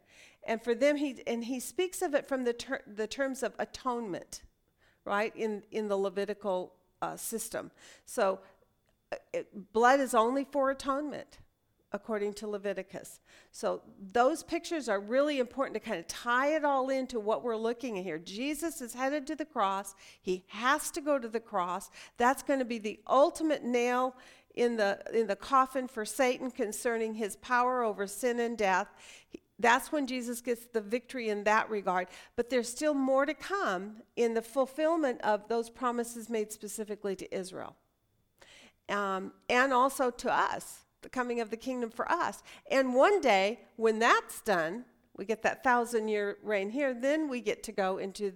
And 0.48 0.64
for 0.64 0.74
them, 0.74 0.96
he, 0.96 1.22
and 1.28 1.44
he 1.44 1.60
speaks 1.60 2.02
of 2.02 2.16
it 2.16 2.28
from 2.28 2.46
the, 2.46 2.54
ter- 2.54 2.82
the 2.88 3.06
terms 3.06 3.44
of 3.44 3.54
atonement, 3.60 4.44
right, 5.04 5.36
in, 5.36 5.64
in 5.72 5.90
the 5.90 5.98
Levitical 5.98 6.74
uh, 7.02 7.18
system. 7.18 7.70
So 8.06 8.40
it, 9.34 9.74
blood 9.74 10.00
is 10.00 10.14
only 10.14 10.46
for 10.46 10.70
atonement 10.70 11.40
according 11.94 12.34
to 12.34 12.48
Leviticus. 12.48 13.22
So 13.52 13.82
those 14.12 14.44
pictures 14.44 14.90
are 14.90 15.00
really 15.00 15.40
important 15.40 15.74
to 15.76 15.80
kind 15.80 16.00
of 16.00 16.08
tie 16.08 16.56
it 16.56 16.66
all 16.66 16.90
into 16.90 17.20
what 17.20 17.44
we're 17.44 17.56
looking 17.56 17.98
at 17.98 18.04
here. 18.04 18.20
Jesus 18.20 18.82
is 18.82 18.94
headed 18.94 19.26
to 19.28 19.36
the 19.36 19.46
cross. 19.46 19.96
He 20.22 20.44
has 20.48 20.92
to 20.92 21.02
go 21.02 21.18
to 21.18 21.30
the 21.30 21.40
cross. 21.40 21.90
That's 22.18 22.44
going 22.44 22.60
to 22.60 22.66
be 22.66 22.78
the 22.78 23.00
ultimate 23.08 23.64
nail 23.64 24.16
in 24.54 24.76
the 24.76 25.00
in 25.14 25.28
the 25.28 25.36
coffin 25.36 25.88
for 25.88 26.04
Satan 26.04 26.52
concerning 26.52 27.14
his 27.14 27.36
power 27.38 27.84
over 27.84 28.08
sin 28.08 28.40
and 28.40 28.58
death. 28.58 28.88
That's 29.60 29.92
when 29.92 30.08
Jesus 30.08 30.42
gets 30.42 30.66
the 30.66 30.82
victory 30.82 31.30
in 31.30 31.44
that 31.46 31.70
regard. 31.70 32.08
But 32.36 32.50
there's 32.50 32.70
still 32.70 32.94
more 32.94 33.26
to 33.26 33.34
come 33.34 33.98
in 34.16 34.34
the 34.34 34.42
fulfillment 34.42 35.22
of 35.22 35.48
those 35.48 35.70
promises 35.70 36.30
made 36.30 36.52
specifically 36.52 37.16
to 37.16 37.36
Israel. 37.36 37.76
Um, 38.90 39.34
and 39.50 39.74
also 39.74 40.10
to 40.12 40.34
us, 40.34 40.86
the 41.02 41.10
coming 41.10 41.40
of 41.40 41.50
the 41.50 41.58
kingdom 41.58 41.90
for 41.90 42.10
us. 42.12 42.42
And 42.72 42.94
one 42.94 43.22
day, 43.22 43.62
when 43.76 44.00
that's 44.00 44.42
done, 44.42 44.86
we 45.18 45.26
get 45.26 45.42
that 45.44 45.64
thousand 45.64 46.08
year 46.08 46.38
reign 46.44 46.70
here, 46.70 46.94
then 46.94 47.30
we 47.30 47.42
get 47.42 47.64
to 47.64 47.72
go 47.72 47.98
into 47.98 48.34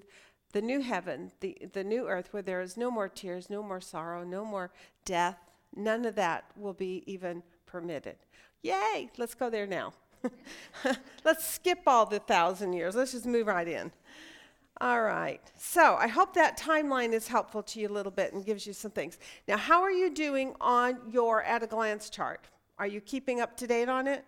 the 0.54 0.62
new 0.62 0.82
heaven, 0.82 1.32
the, 1.40 1.58
the 1.74 1.84
new 1.84 2.08
earth, 2.08 2.34
where 2.34 2.42
there 2.42 2.62
is 2.62 2.76
no 2.76 2.92
more 2.92 3.08
tears, 3.08 3.50
no 3.50 3.64
more 3.64 3.80
sorrow, 3.82 4.24
no 4.24 4.44
more 4.44 4.72
death. 5.06 5.38
None 5.76 6.06
of 6.06 6.16
that 6.16 6.46
will 6.58 6.74
be 6.74 7.04
even 7.06 7.44
permitted. 7.66 8.18
Yay! 8.62 9.10
Let's 9.18 9.34
go 9.34 9.50
there 9.50 9.66
now. 9.66 9.94
Let's 11.24 11.48
skip 11.48 11.80
all 11.88 12.06
the 12.06 12.20
thousand 12.20 12.74
years. 12.74 12.96
Let's 12.96 13.14
just 13.14 13.26
move 13.26 13.48
right 13.48 13.68
in. 13.68 13.92
All 14.82 15.04
right. 15.04 15.40
So 15.58 15.96
I 16.00 16.08
hope 16.08 16.34
that 16.34 16.58
timeline 16.58 17.14
is 17.14 17.28
helpful 17.28 17.62
to 17.62 17.80
you 17.80 17.88
a 17.88 17.94
little 17.94 18.12
bit 18.12 18.34
and 18.34 18.44
gives 18.44 18.66
you 18.66 18.74
some 18.74 18.90
things. 18.90 19.20
Now, 19.48 19.58
how 19.58 19.84
are 19.84 19.92
you 19.92 20.10
doing 20.10 20.56
on 20.60 20.98
your 21.08 21.44
at 21.44 21.62
a 21.62 21.68
glance 21.68 22.10
chart? 22.10 22.48
Are 22.80 22.88
you 22.88 23.00
keeping 23.00 23.40
up 23.42 23.56
to 23.58 23.68
date 23.68 23.90
on 23.90 24.08
it? 24.08 24.26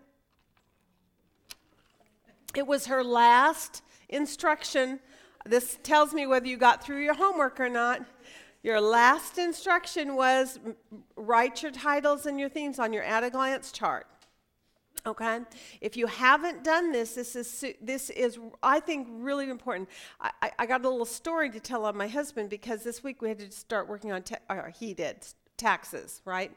It 2.56 2.68
was 2.68 2.86
her 2.86 3.04
last 3.04 3.82
instruction. 4.10 5.00
This 5.44 5.80
tells 5.82 6.14
me 6.14 6.28
whether 6.28 6.46
you 6.46 6.58
got 6.58 6.84
through 6.84 7.04
your 7.04 7.16
homework 7.16 7.60
or 7.60 7.68
not. 7.68 8.06
Your 8.62 8.80
last 8.80 9.40
instruction 9.40 10.16
was 10.16 10.60
write 11.16 11.64
your 11.64 11.72
titles 11.72 12.28
and 12.28 12.40
your 12.40 12.50
themes 12.50 12.78
on 12.78 12.94
your 12.94 13.04
at 13.04 13.24
a 13.24 13.32
glance 13.32 13.72
chart. 13.72 14.06
Okay? 15.06 15.40
If 15.82 15.98
you 15.98 16.08
haven't 16.08 16.64
done 16.64 16.92
this, 16.92 17.16
this 17.16 17.36
is, 17.36 17.66
this 17.82 18.10
is 18.10 18.40
I 18.62 18.80
think, 18.80 19.08
really 19.12 19.50
important. 19.50 19.90
I, 20.22 20.52
I 20.60 20.66
got 20.66 20.86
a 20.86 20.90
little 20.90 21.06
story 21.06 21.50
to 21.50 21.60
tell 21.60 21.86
on 21.86 21.98
my 21.98 22.08
husband 22.08 22.50
because 22.50 22.84
this 22.84 23.04
week 23.04 23.22
we 23.22 23.30
had 23.30 23.40
to 23.40 23.52
start 23.52 23.90
working 23.90 24.12
on, 24.12 24.24
ta- 24.24 24.38
or 24.50 24.72
he 24.78 24.94
did, 24.94 25.26
taxes, 25.58 26.22
right? 26.26 26.52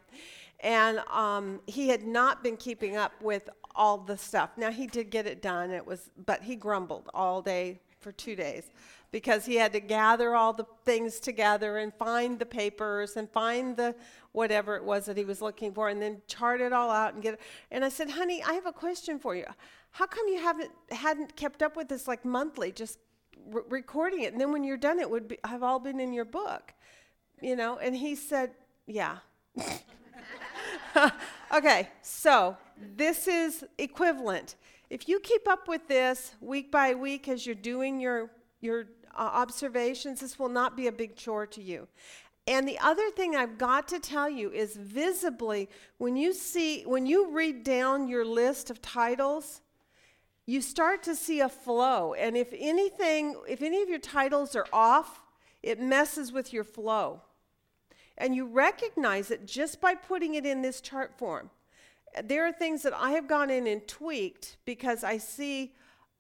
And 0.61 1.00
um, 1.11 1.61
he 1.66 1.88
had 1.88 2.05
not 2.07 2.43
been 2.43 2.57
keeping 2.57 2.97
up 2.97 3.12
with 3.21 3.49
all 3.75 3.99
the 3.99 4.16
stuff. 4.16 4.50
Now 4.57 4.71
he 4.71 4.87
did 4.87 5.11
get 5.11 5.26
it 5.26 5.43
done. 5.43 5.71
It 5.71 5.87
was, 5.87 6.11
but 6.25 6.43
he 6.43 6.57
grumbled 6.57 7.11
all 7.12 7.43
day 7.43 7.81
for 8.00 8.12
two 8.12 8.37
days 8.37 8.71
because 9.10 9.46
he 9.46 9.56
had 9.56 9.72
to 9.72 9.80
gather 9.80 10.34
all 10.34 10.52
the 10.52 10.66
things 10.84 11.20
together 11.20 11.78
and 11.78 11.94
find 11.94 12.38
the 12.38 12.46
papers 12.46 13.16
and 13.16 13.30
find 13.30 13.76
the 13.76 13.94
whatever 14.32 14.76
it 14.76 14.84
was 14.84 15.06
that 15.06 15.16
he 15.16 15.25
was 15.25 15.40
looking 15.40 15.72
for 15.72 15.88
and 15.88 16.02
then 16.02 16.20
chart 16.26 16.60
it 16.60 16.72
all 16.72 16.90
out 16.90 17.14
and 17.14 17.22
get 17.22 17.34
it. 17.34 17.40
And 17.70 17.84
I 17.84 17.88
said, 17.88 18.10
honey, 18.10 18.42
I 18.42 18.52
have 18.52 18.66
a 18.66 18.72
question 18.72 19.18
for 19.18 19.34
you. 19.34 19.46
How 19.92 20.06
come 20.06 20.28
you 20.28 20.38
haven't 20.38 20.70
hadn't 20.90 21.36
kept 21.36 21.62
up 21.62 21.76
with 21.76 21.88
this 21.88 22.06
like 22.06 22.25
monthly, 22.25 22.70
just 22.70 22.98
re- 23.50 23.62
recording 23.68 24.22
it, 24.22 24.32
and 24.32 24.40
then 24.40 24.52
when 24.52 24.64
you're 24.64 24.76
done, 24.76 24.98
it 24.98 25.10
would 25.10 25.28
be, 25.28 25.38
have 25.44 25.62
all 25.62 25.78
been 25.78 26.00
in 26.00 26.12
your 26.12 26.26
book, 26.26 26.75
you 27.40 27.56
know? 27.56 27.78
And 27.78 27.96
he 27.96 28.14
said, 28.14 28.50
yeah. 28.86 29.18
okay, 31.54 31.88
so 32.02 32.56
this 32.96 33.26
is 33.26 33.64
equivalent. 33.78 34.56
If 34.90 35.08
you 35.08 35.18
keep 35.18 35.48
up 35.48 35.66
with 35.66 35.88
this 35.88 36.34
week 36.40 36.70
by 36.70 36.94
week 36.94 37.28
as 37.28 37.46
you're 37.46 37.54
doing 37.54 37.98
your 38.00 38.30
your 38.66 38.88
uh, 39.14 39.30
observations, 39.32 40.20
this 40.20 40.38
will 40.38 40.50
not 40.50 40.76
be 40.76 40.88
a 40.88 40.92
big 40.92 41.16
chore 41.16 41.46
to 41.46 41.62
you. 41.62 41.88
And 42.46 42.68
the 42.68 42.78
other 42.78 43.11
thing 43.11 43.35
I've 43.35 43.58
got 43.58 43.88
to 43.88 43.99
tell 43.99 44.30
you 44.30 44.50
is 44.50 44.76
visibly, 44.76 45.68
when 45.99 46.16
you 46.16 46.32
see, 46.32 46.82
when 46.82 47.06
you 47.06 47.30
read 47.30 47.64
down 47.64 48.08
your 48.08 48.25
list 48.25 48.70
of 48.70 48.80
titles, 48.80 49.62
you 50.46 50.61
start 50.61 51.02
to 51.04 51.16
see 51.16 51.40
a 51.40 51.49
flow. 51.49 52.14
And 52.14 52.37
if 52.37 52.52
anything, 52.56 53.35
if 53.49 53.62
any 53.62 53.82
of 53.82 53.88
your 53.88 53.99
titles 53.99 54.54
are 54.54 54.68
off, 54.73 55.23
it 55.62 55.80
messes 55.80 56.30
with 56.30 56.52
your 56.52 56.62
flow. 56.62 57.23
And 58.16 58.35
you 58.35 58.46
recognize 58.46 59.30
it 59.32 59.46
just 59.46 59.80
by 59.80 59.94
putting 59.94 60.35
it 60.35 60.46
in 60.46 60.62
this 60.62 60.80
chart 60.80 61.18
form. 61.18 61.50
There 62.22 62.46
are 62.46 62.52
things 62.52 62.83
that 62.83 62.94
I 62.94 63.11
have 63.11 63.26
gone 63.26 63.50
in 63.50 63.66
and 63.66 63.87
tweaked 63.88 64.57
because 64.64 65.02
I 65.02 65.18
see 65.18 65.74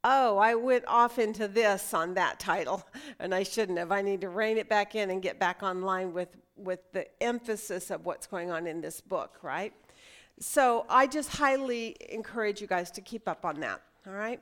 oh, 0.08 0.38
I 0.38 0.54
went 0.54 0.84
off 0.86 1.18
into 1.18 1.48
this 1.48 1.92
on 1.92 2.14
that 2.14 2.38
title, 2.38 2.86
and 3.18 3.34
I 3.34 3.42
shouldn't 3.42 3.76
have. 3.78 3.90
I 3.90 4.00
need 4.00 4.20
to 4.20 4.28
rein 4.28 4.56
it 4.56 4.68
back 4.68 4.94
in 4.94 5.10
and 5.10 5.20
get 5.20 5.38
back 5.38 5.62
online 5.62 6.14
with, 6.14 6.28
with 6.56 6.80
the 6.92 7.06
emphasis 7.22 7.90
of 7.90 8.06
what's 8.06 8.26
going 8.26 8.50
on 8.52 8.68
in 8.68 8.80
this 8.80 9.00
book, 9.00 9.38
right? 9.42 9.72
So 10.38 10.86
I 10.88 11.08
just 11.08 11.30
highly 11.30 11.96
encourage 12.08 12.60
you 12.60 12.68
guys 12.68 12.90
to 12.92 13.00
keep 13.00 13.28
up 13.28 13.44
on 13.44 13.60
that, 13.60 13.82
all 14.06 14.12
right? 14.12 14.40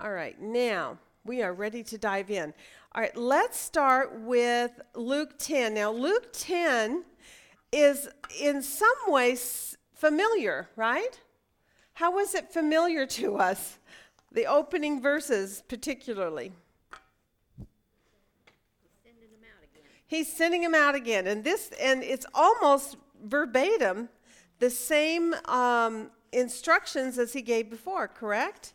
All 0.00 0.12
right, 0.12 0.40
now 0.40 0.98
we 1.24 1.42
are 1.42 1.52
ready 1.52 1.82
to 1.82 1.98
dive 1.98 2.30
in. 2.30 2.54
All 2.94 3.02
right, 3.02 3.16
let's 3.16 3.58
start 3.58 4.20
with 4.20 4.70
Luke 4.94 5.38
10. 5.38 5.74
Now, 5.74 5.90
Luke 5.90 6.28
10 6.32 7.04
is 7.72 8.08
in 8.40 8.62
some 8.62 8.88
ways 9.08 9.76
familiar, 9.92 10.68
right? 10.76 11.18
How 11.94 12.10
was 12.10 12.34
it 12.34 12.52
familiar 12.52 13.06
to 13.06 13.36
us? 13.36 13.78
The 14.32 14.46
opening 14.46 15.00
verses, 15.00 15.62
particularly. 15.68 16.52
He's 20.06 20.30
sending 20.30 20.62
him 20.62 20.74
out 20.74 20.94
again. 20.94 21.26
And 21.26 21.44
this, 21.44 21.72
and 21.80 22.02
it's 22.02 22.26
almost 22.34 22.96
verbatim 23.24 24.08
the 24.58 24.70
same 24.70 25.34
um, 25.46 26.10
instructions 26.32 27.18
as 27.18 27.32
he 27.32 27.42
gave 27.42 27.70
before, 27.70 28.08
correct? 28.08 28.74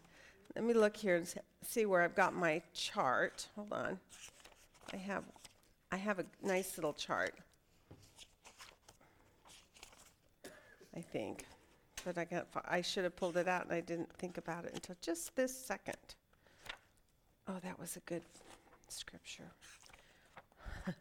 Let 0.55 0.63
me 0.63 0.73
look 0.73 0.95
here 0.95 1.17
and 1.17 1.34
see 1.65 1.86
where 1.86 2.01
I've 2.01 2.15
got 2.15 2.34
my 2.34 2.62
chart. 2.73 3.47
Hold 3.55 3.73
on. 3.73 3.99
I 4.93 4.97
have, 4.97 5.23
I 5.91 5.97
have 5.97 6.19
a 6.19 6.25
nice 6.41 6.77
little 6.77 6.93
chart. 6.93 7.36
I 10.95 11.01
think 11.01 11.45
but 12.05 12.17
I 12.17 12.25
got, 12.25 12.47
I 12.67 12.81
should 12.81 13.03
have 13.03 13.15
pulled 13.15 13.38
it 13.38 13.47
out 13.47 13.65
and 13.65 13.73
I 13.73 13.81
didn't 13.81 14.12
think 14.13 14.38
about 14.38 14.65
it 14.65 14.71
until 14.73 14.95
just 15.01 15.35
this 15.35 15.55
second. 15.55 15.97
Oh, 17.47 17.57
that 17.63 17.79
was 17.79 17.95
a 17.95 18.01
good 18.01 18.23
scripture. 18.88 19.51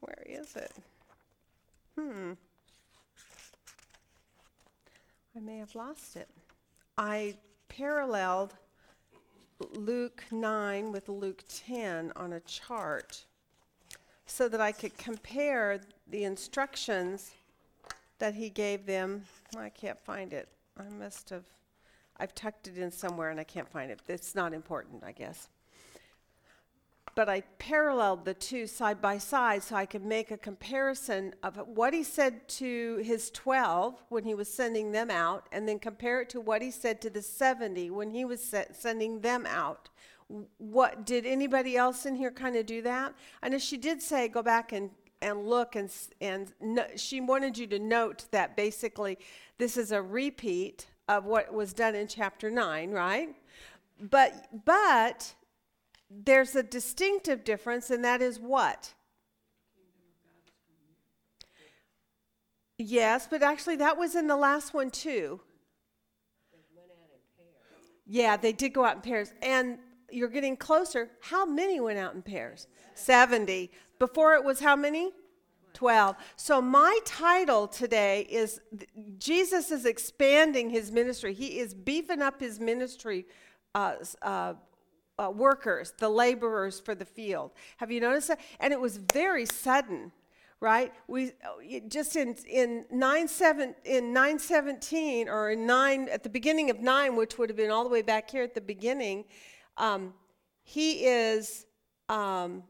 Where 0.00 0.22
is 0.26 0.56
it? 0.56 0.72
Hmm. 1.98 2.32
I 5.36 5.40
may 5.40 5.58
have 5.58 5.74
lost 5.74 6.16
it. 6.16 6.28
I 6.98 7.36
paralleled 7.68 8.54
Luke 9.74 10.24
9 10.30 10.90
with 10.90 11.08
Luke 11.08 11.44
10 11.48 12.12
on 12.16 12.32
a 12.32 12.40
chart 12.40 13.24
so 14.26 14.48
that 14.48 14.60
I 14.60 14.72
could 14.72 14.96
compare 14.96 15.80
the 16.06 16.24
instructions 16.24 17.32
that 18.20 18.34
he 18.34 18.48
gave 18.48 18.86
them. 18.86 19.24
I 19.58 19.68
can't 19.68 19.98
find 19.98 20.32
it. 20.32 20.48
I 20.78 20.88
must 20.88 21.28
have, 21.30 21.44
I've 22.18 22.34
tucked 22.34 22.68
it 22.68 22.78
in 22.78 22.90
somewhere 22.90 23.30
and 23.30 23.40
I 23.40 23.44
can't 23.44 23.68
find 23.68 23.90
it. 23.90 24.00
It's 24.08 24.34
not 24.34 24.54
important, 24.54 25.02
I 25.04 25.12
guess. 25.12 25.48
But 27.16 27.28
I 27.28 27.40
paralleled 27.58 28.24
the 28.24 28.34
two 28.34 28.68
side 28.68 29.02
by 29.02 29.18
side 29.18 29.64
so 29.64 29.74
I 29.74 29.84
could 29.84 30.04
make 30.04 30.30
a 30.30 30.36
comparison 30.36 31.34
of 31.42 31.56
what 31.66 31.92
he 31.92 32.04
said 32.04 32.48
to 32.50 33.02
his 33.04 33.30
12 33.32 34.00
when 34.10 34.24
he 34.24 34.34
was 34.34 34.48
sending 34.48 34.92
them 34.92 35.10
out, 35.10 35.48
and 35.50 35.68
then 35.68 35.80
compare 35.80 36.20
it 36.20 36.30
to 36.30 36.40
what 36.40 36.62
he 36.62 36.70
said 36.70 37.00
to 37.00 37.10
the 37.10 37.20
70 37.20 37.90
when 37.90 38.10
he 38.10 38.24
was 38.24 38.54
sending 38.72 39.20
them 39.20 39.44
out. 39.44 39.88
What 40.58 41.04
did 41.04 41.26
anybody 41.26 41.76
else 41.76 42.06
in 42.06 42.14
here 42.14 42.30
kind 42.30 42.54
of 42.54 42.64
do 42.64 42.80
that? 42.82 43.14
I 43.42 43.48
know 43.48 43.58
she 43.58 43.76
did 43.76 44.00
say 44.00 44.28
go 44.28 44.42
back 44.42 44.70
and 44.70 44.90
and 45.22 45.46
look 45.46 45.76
and 45.76 45.90
and 46.20 46.52
no, 46.60 46.86
she 46.96 47.20
wanted 47.20 47.58
you 47.58 47.66
to 47.68 47.78
note 47.78 48.26
that 48.30 48.56
basically 48.56 49.18
this 49.58 49.76
is 49.76 49.92
a 49.92 50.00
repeat 50.00 50.86
of 51.08 51.24
what 51.24 51.52
was 51.52 51.72
done 51.72 51.94
in 51.94 52.06
chapter 52.06 52.50
9 52.50 52.90
right? 52.90 53.34
But 54.00 54.48
but 54.64 55.34
there's 56.10 56.56
a 56.56 56.62
distinctive 56.62 57.44
difference 57.44 57.90
and 57.90 58.04
that 58.04 58.22
is 58.22 58.38
what? 58.38 58.94
Yes 62.78 63.28
but 63.30 63.42
actually 63.42 63.76
that 63.76 63.98
was 63.98 64.14
in 64.14 64.26
the 64.26 64.36
last 64.36 64.72
one 64.72 64.90
too. 64.90 65.40
Yeah 68.06 68.36
they 68.36 68.52
did 68.52 68.72
go 68.72 68.84
out 68.84 68.96
in 68.96 69.02
pairs 69.02 69.34
and 69.42 69.78
you're 70.10 70.28
getting 70.28 70.56
closer. 70.56 71.10
How 71.20 71.44
many 71.44 71.78
went 71.78 71.98
out 71.98 72.14
in 72.14 72.22
pairs? 72.22 72.66
70 72.94 73.70
before 74.00 74.34
it 74.34 74.42
was 74.42 74.58
how 74.58 74.74
many? 74.74 75.12
12. 75.74 76.16
So 76.34 76.60
my 76.60 76.98
title 77.04 77.68
today 77.68 78.26
is 78.28 78.60
Jesus 79.18 79.70
is 79.70 79.86
expanding 79.86 80.68
his 80.70 80.90
ministry. 80.90 81.32
He 81.32 81.60
is 81.60 81.74
beefing 81.74 82.20
up 82.20 82.40
his 82.40 82.58
ministry 82.58 83.26
uh, 83.74 83.94
uh, 84.22 84.54
uh, 85.18 85.30
workers, 85.30 85.92
the 85.98 86.08
laborers 86.08 86.80
for 86.80 86.94
the 86.94 87.04
field. 87.04 87.52
Have 87.76 87.92
you 87.92 88.00
noticed 88.00 88.28
that? 88.28 88.40
And 88.58 88.72
it 88.72 88.80
was 88.80 88.96
very 89.12 89.46
sudden, 89.46 90.10
right? 90.60 90.92
We 91.06 91.32
just 91.88 92.16
in 92.16 92.34
in 92.48 92.86
nine 92.90 93.28
seven 93.28 93.74
in 93.84 94.12
nine 94.12 94.38
seventeen 94.38 95.28
or 95.28 95.50
in 95.50 95.66
nine 95.66 96.08
at 96.08 96.22
the 96.22 96.30
beginning 96.30 96.70
of 96.70 96.80
nine, 96.80 97.16
which 97.16 97.38
would 97.38 97.48
have 97.48 97.56
been 97.56 97.70
all 97.70 97.84
the 97.84 97.90
way 97.90 98.02
back 98.02 98.30
here 98.30 98.42
at 98.42 98.54
the 98.54 98.60
beginning. 98.60 99.24
Um, 99.76 100.14
he 100.62 101.04
is 101.06 101.66
um, 102.08 102.64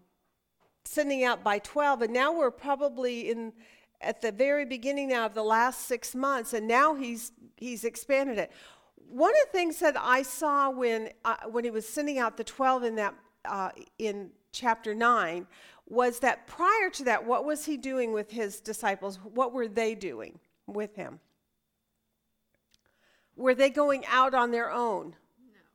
sending 0.84 1.24
out 1.24 1.42
by 1.44 1.58
twelve, 1.58 2.02
and 2.02 2.12
now 2.12 2.32
we're 2.32 2.50
probably 2.50 3.30
in 3.30 3.52
at 4.00 4.22
the 4.22 4.32
very 4.32 4.64
beginning 4.64 5.08
now 5.08 5.26
of 5.26 5.34
the 5.34 5.42
last 5.42 5.86
six 5.86 6.14
months, 6.14 6.52
and 6.52 6.66
now 6.66 6.94
he's 6.94 7.32
he's 7.56 7.84
expanded 7.84 8.38
it. 8.38 8.50
One 8.96 9.30
of 9.30 9.46
the 9.46 9.58
things 9.58 9.78
that 9.80 9.96
I 9.98 10.22
saw 10.22 10.70
when 10.70 11.10
uh, 11.24 11.36
when 11.50 11.64
he 11.64 11.70
was 11.70 11.88
sending 11.88 12.18
out 12.18 12.36
the 12.36 12.44
twelve 12.44 12.84
in 12.84 12.94
that 12.96 13.14
uh, 13.44 13.70
in 13.98 14.30
chapter 14.52 14.94
nine 14.94 15.46
was 15.86 16.20
that 16.20 16.46
prior 16.46 16.88
to 16.90 17.04
that, 17.04 17.26
what 17.26 17.44
was 17.44 17.64
he 17.64 17.76
doing 17.76 18.12
with 18.12 18.30
his 18.30 18.60
disciples? 18.60 19.18
What 19.22 19.52
were 19.52 19.66
they 19.66 19.94
doing 19.94 20.38
with 20.66 20.94
him? 20.94 21.18
Were 23.36 23.54
they 23.54 23.70
going 23.70 24.04
out 24.06 24.32
on 24.34 24.50
their 24.52 24.70
own? 24.70 25.16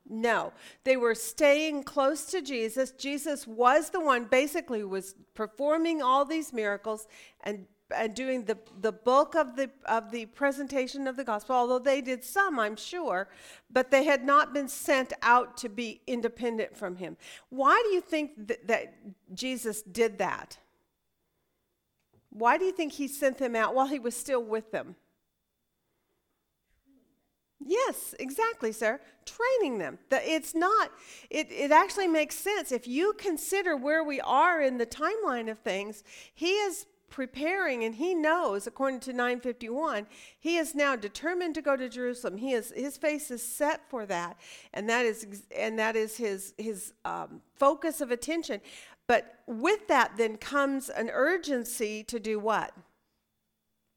No. 0.07 0.53
They 0.83 0.97
were 0.97 1.15
staying 1.15 1.83
close 1.83 2.25
to 2.25 2.41
Jesus. 2.41 2.91
Jesus 2.91 3.47
was 3.47 3.89
the 3.89 3.99
one 3.99 4.25
basically 4.25 4.83
was 4.83 5.15
performing 5.33 6.01
all 6.01 6.25
these 6.25 6.53
miracles 6.53 7.07
and 7.43 7.65
and 7.95 8.15
doing 8.15 8.45
the, 8.45 8.57
the 8.81 8.91
bulk 8.91 9.35
of 9.35 9.55
the 9.55 9.69
of 9.85 10.09
the 10.11 10.25
presentation 10.27 11.07
of 11.07 11.15
the 11.15 11.23
gospel, 11.23 11.55
although 11.55 11.79
they 11.79 12.01
did 12.01 12.23
some, 12.23 12.59
I'm 12.59 12.75
sure, 12.75 13.29
but 13.69 13.91
they 13.91 14.03
had 14.03 14.23
not 14.23 14.53
been 14.53 14.67
sent 14.67 15.13
out 15.21 15.57
to 15.57 15.69
be 15.69 16.01
independent 16.07 16.75
from 16.75 16.95
him. 16.95 17.15
Why 17.49 17.79
do 17.85 17.93
you 17.93 18.01
think 18.01 18.47
that, 18.47 18.67
that 18.67 18.95
Jesus 19.33 19.83
did 19.83 20.17
that? 20.17 20.57
Why 22.31 22.57
do 22.57 22.65
you 22.65 22.71
think 22.71 22.93
he 22.93 23.07
sent 23.07 23.37
them 23.37 23.55
out 23.55 23.75
while 23.75 23.87
he 23.87 23.99
was 23.99 24.15
still 24.15 24.43
with 24.43 24.71
them? 24.71 24.95
Yes, 27.59 28.13
exactly, 28.19 28.71
sir. 28.71 28.99
Training 29.25 29.79
them. 29.79 29.97
It's 30.11 30.53
not, 30.53 30.91
it, 31.29 31.51
it 31.51 31.71
actually 31.71 32.07
makes 32.07 32.35
sense. 32.35 32.71
If 32.71 32.87
you 32.87 33.13
consider 33.13 33.75
where 33.75 34.03
we 34.03 34.19
are 34.21 34.61
in 34.61 34.77
the 34.77 34.85
timeline 34.85 35.49
of 35.49 35.59
things, 35.59 36.03
he 36.33 36.51
is 36.51 36.85
preparing 37.09 37.83
and 37.83 37.95
he 37.95 38.13
knows 38.13 38.67
according 38.67 38.99
to 38.99 39.13
951 39.13 40.07
he 40.37 40.57
is 40.57 40.75
now 40.75 40.95
determined 40.95 41.53
to 41.55 41.61
go 41.61 41.77
to 41.77 41.87
jerusalem 41.87 42.35
he 42.35 42.51
is 42.51 42.73
his 42.75 42.97
face 42.97 43.29
is 43.31 43.41
set 43.41 43.87
for 43.89 44.05
that 44.05 44.35
and 44.73 44.89
that 44.89 45.05
is 45.05 45.43
and 45.55 45.77
that 45.77 45.95
is 45.95 46.17
his 46.17 46.53
his 46.57 46.93
um, 47.05 47.41
focus 47.55 48.01
of 48.01 48.11
attention 48.11 48.59
but 49.07 49.35
with 49.45 49.87
that 49.87 50.17
then 50.17 50.35
comes 50.35 50.89
an 50.89 51.09
urgency 51.13 52.03
to 52.03 52.19
do 52.19 52.39
what 52.39 52.73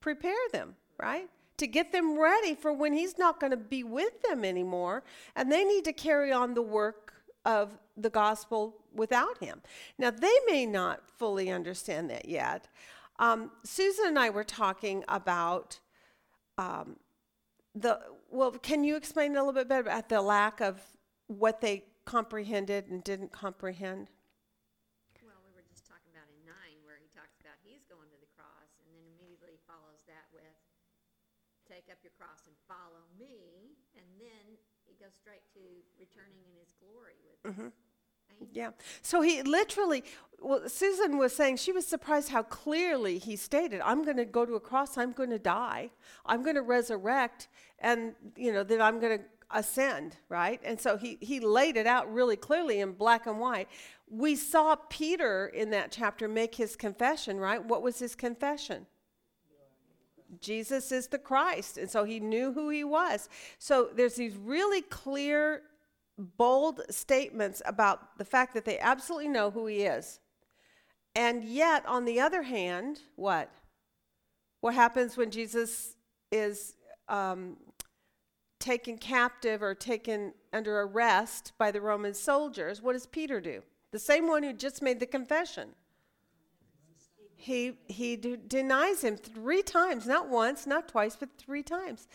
prepare 0.01 0.35
them 0.53 0.77
right 0.99 1.29
to 1.59 1.67
get 1.67 1.93
them 1.93 2.19
ready 2.19 2.55
for 2.55 2.73
when 2.73 2.93
he's 2.93 3.19
not 3.19 3.39
going 3.39 3.51
to 3.51 3.57
be 3.57 3.85
with 3.85 4.23
them 4.23 4.45
anymore 4.45 5.03
and 5.37 5.53
they 5.53 5.65
need 5.65 5.85
to 5.85 5.93
carry 5.93 6.33
on 6.33 6.55
the 6.55 6.63
work 6.63 7.13
of 7.45 7.79
the 7.97 8.11
gospel 8.11 8.77
without 8.95 9.39
him. 9.39 9.61
Now, 9.99 10.11
they 10.11 10.37
may 10.47 10.67
not 10.67 11.09
fully 11.19 11.51
understand 11.51 12.11
that 12.11 12.29
yet, 12.29 12.69
um, 13.19 13.51
Susan 13.65 14.07
and 14.07 14.19
I 14.19 14.31
were 14.31 14.45
talking 14.45 15.05
about 15.09 15.81
um, 16.57 16.97
the, 17.75 18.01
well, 18.31 18.53
can 18.53 18.85
you 18.85 18.97
explain 18.97 19.33
a 19.33 19.39
little 19.39 19.53
bit 19.53 19.69
better 19.69 19.83
about 19.83 20.09
the 20.09 20.23
lack 20.23 20.61
of 20.61 20.81
what 21.27 21.61
they 21.61 21.85
comprehended 22.05 22.89
and 22.91 23.03
didn't 23.03 23.33
comprehend? 23.33 24.11
Well, 25.23 25.43
we 25.47 25.53
were 25.55 25.67
just 25.67 25.87
talking 25.87 26.11
about 26.15 26.31
in 26.31 26.47
nine 26.47 26.79
where 26.87 26.99
he 26.99 27.11
talks 27.11 27.39
about 27.41 27.59
he's 27.63 27.83
going 27.91 28.11
to 28.11 28.19
the 28.23 28.31
cross 28.39 28.71
and 28.83 28.87
then 28.95 29.03
immediately 29.19 29.59
follows 29.67 30.07
that 30.07 30.27
with 30.31 30.55
take 31.69 31.93
up 31.93 32.01
your 32.01 32.17
cross 32.17 32.49
and 32.49 32.57
follow 32.65 33.05
me. 33.21 33.77
And 33.93 34.09
then 34.17 34.57
he 34.89 34.97
goes 34.97 35.13
straight 35.13 35.45
to 35.53 35.63
returning 36.19 36.45
in 36.45 36.59
his 36.59 36.75
glory 36.81 37.15
with 37.25 37.53
mm-hmm. 37.53 37.69
Yeah. 38.53 38.71
So 39.03 39.21
he 39.21 39.43
literally, 39.43 40.05
well, 40.41 40.69
Susan 40.69 41.19
was 41.19 41.35
saying 41.35 41.57
she 41.57 41.73
was 41.73 41.87
surprised 41.87 42.31
how 42.31 42.43
clearly 42.43 43.19
he 43.19 43.37
stated, 43.37 43.81
I'm 43.81 44.05
going 44.05 44.17
to 44.17 44.25
go 44.25 44.47
to 44.47 44.55
a 44.55 44.61
cross, 44.61 44.97
I'm 44.97 45.13
going 45.13 45.31
to 45.31 45.39
die, 45.39 45.91
I'm 46.25 46.43
going 46.43 46.55
to 46.55 46.63
resurrect, 46.63 47.49
and, 47.81 48.15
you 48.37 48.53
know, 48.53 48.63
then 48.63 48.81
I'm 48.81 49.01
going 49.01 49.19
to 49.19 49.25
ascend, 49.51 50.17
right? 50.29 50.61
And 50.65 50.81
so 50.81 50.97
he, 50.97 51.19
he 51.21 51.41
laid 51.41 51.77
it 51.77 51.87
out 51.87 52.13
really 52.13 52.37
clearly 52.37 52.81
in 52.81 52.93
black 52.93 53.27
and 53.27 53.41
white. 53.41 53.69
We 54.09 54.37
saw 54.37 54.77
Peter 54.89 55.49
in 55.49 55.71
that 55.71 55.91
chapter 55.91 56.29
make 56.29 56.55
his 56.55 56.77
confession, 56.77 57.39
right? 57.39 57.65
What 57.65 57.83
was 57.83 57.99
his 57.99 58.15
confession? 58.15 58.87
Jesus 60.41 60.93
is 60.93 61.09
the 61.09 61.19
Christ. 61.19 61.79
And 61.79 61.91
so 61.91 62.05
he 62.05 62.21
knew 62.21 62.53
who 62.53 62.69
he 62.69 62.85
was. 62.85 63.29
So 63.59 63.89
there's 63.95 64.15
these 64.17 64.37
really 64.37 64.83
clear 64.83 65.63
bold 66.19 66.83
statements 66.91 67.63
about 67.65 68.19
the 68.19 68.25
fact 68.25 68.53
that 68.55 68.65
they 68.65 68.79
absolutely 68.79 69.29
know 69.29 69.51
who 69.51 69.67
he 69.67 69.83
is. 69.83 70.21
And 71.15 71.45
yet, 71.45 71.87
on 71.87 72.05
the 72.05 72.21
other 72.21 72.43
hand, 72.43 73.01
what? 73.17 73.51
What 74.61 74.75
happens 74.75 75.17
when 75.17 75.31
Jesus 75.31 75.97
is 76.31 76.75
um, 77.09 77.57
taken 78.59 78.99
captive 78.99 79.63
or 79.63 79.75
taken 79.75 80.35
under 80.53 80.81
arrest 80.81 81.53
by 81.59 81.71
the 81.71 81.81
Roman 81.81 82.15
soldiers? 82.15 82.83
What 82.83 82.93
does 82.93 83.07
Peter 83.07 83.41
do? 83.41 83.63
The 83.93 83.99
same 83.99 84.27
one 84.29 84.43
who 84.43 84.53
just 84.53 84.83
made 84.83 85.01
the 85.01 85.07
confession. 85.07 85.71
He, 87.37 87.79
he 87.87 88.17
d- 88.17 88.37
denies 88.49 89.03
him 89.03 89.17
three 89.17 89.63
times, 89.63 90.07
not 90.07 90.29
once, 90.29 90.67
not 90.67 90.89
twice, 90.89 91.17
but 91.17 91.29
three 91.39 91.63
times. 91.63 92.09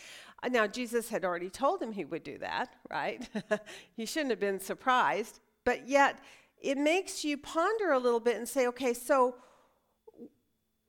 Now, 0.50 0.68
Jesus 0.68 1.10
had 1.10 1.24
already 1.24 1.50
told 1.50 1.82
him 1.82 1.92
he 1.94 2.06
would 2.06 2.24
do 2.24 2.38
that, 2.40 2.76
right? 2.90 3.28
he 3.96 4.06
shouldn't 4.06 4.32
have 4.32 4.40
been 4.40 4.60
surprised. 4.60 5.40
But 5.64 5.88
yet, 5.88 6.20
it 6.62 6.78
makes 6.78 7.24
you 7.24 7.38
ponder 7.38 7.92
a 7.92 8.00
little 8.00 8.20
bit 8.20 8.38
and 8.38 8.48
say, 8.48 8.68
okay, 8.68 8.94
so 8.94 9.36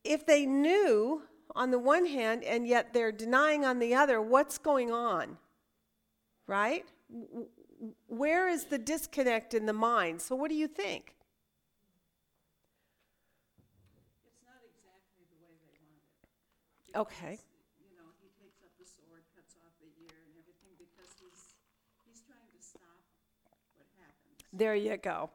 if 0.02 0.26
they 0.26 0.44
knew 0.46 1.22
on 1.54 1.70
the 1.70 1.78
one 1.78 2.06
hand 2.06 2.42
and 2.44 2.66
yet 2.66 2.92
they're 2.92 3.12
denying 3.12 3.64
on 3.64 3.78
the 3.78 3.94
other, 3.94 4.20
what's 4.20 4.58
going 4.58 4.90
on? 4.92 5.38
Right? 6.46 6.84
Where 8.06 8.48
is 8.48 8.66
the 8.66 8.78
disconnect 8.78 9.54
in 9.54 9.66
the 9.66 9.72
mind? 9.72 10.20
So, 10.20 10.34
what 10.36 10.50
do 10.50 10.56
you 10.56 10.68
think? 10.68 11.14
It's 14.26 14.42
not 14.44 14.60
exactly 14.64 15.24
the 15.30 15.38
way 15.42 15.54
they 15.62 15.78
want 15.86 16.02
it. 16.82 16.98
Okay. 16.98 17.38
There 24.56 24.76
you 24.76 24.96
go. 24.96 25.30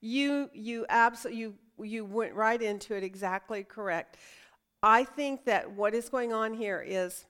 You 0.00 0.48
you 0.54 0.86
absolutely 0.88 1.40
you 1.40 1.54
you 1.80 2.04
went 2.04 2.34
right 2.34 2.60
into 2.60 2.96
it 2.96 3.04
exactly 3.04 3.62
correct. 3.62 4.16
I 4.82 5.04
think 5.04 5.44
that 5.44 5.72
what 5.72 5.94
is 5.94 6.08
going 6.08 6.32
on 6.32 6.54
here 6.54 6.82
is 6.86 7.26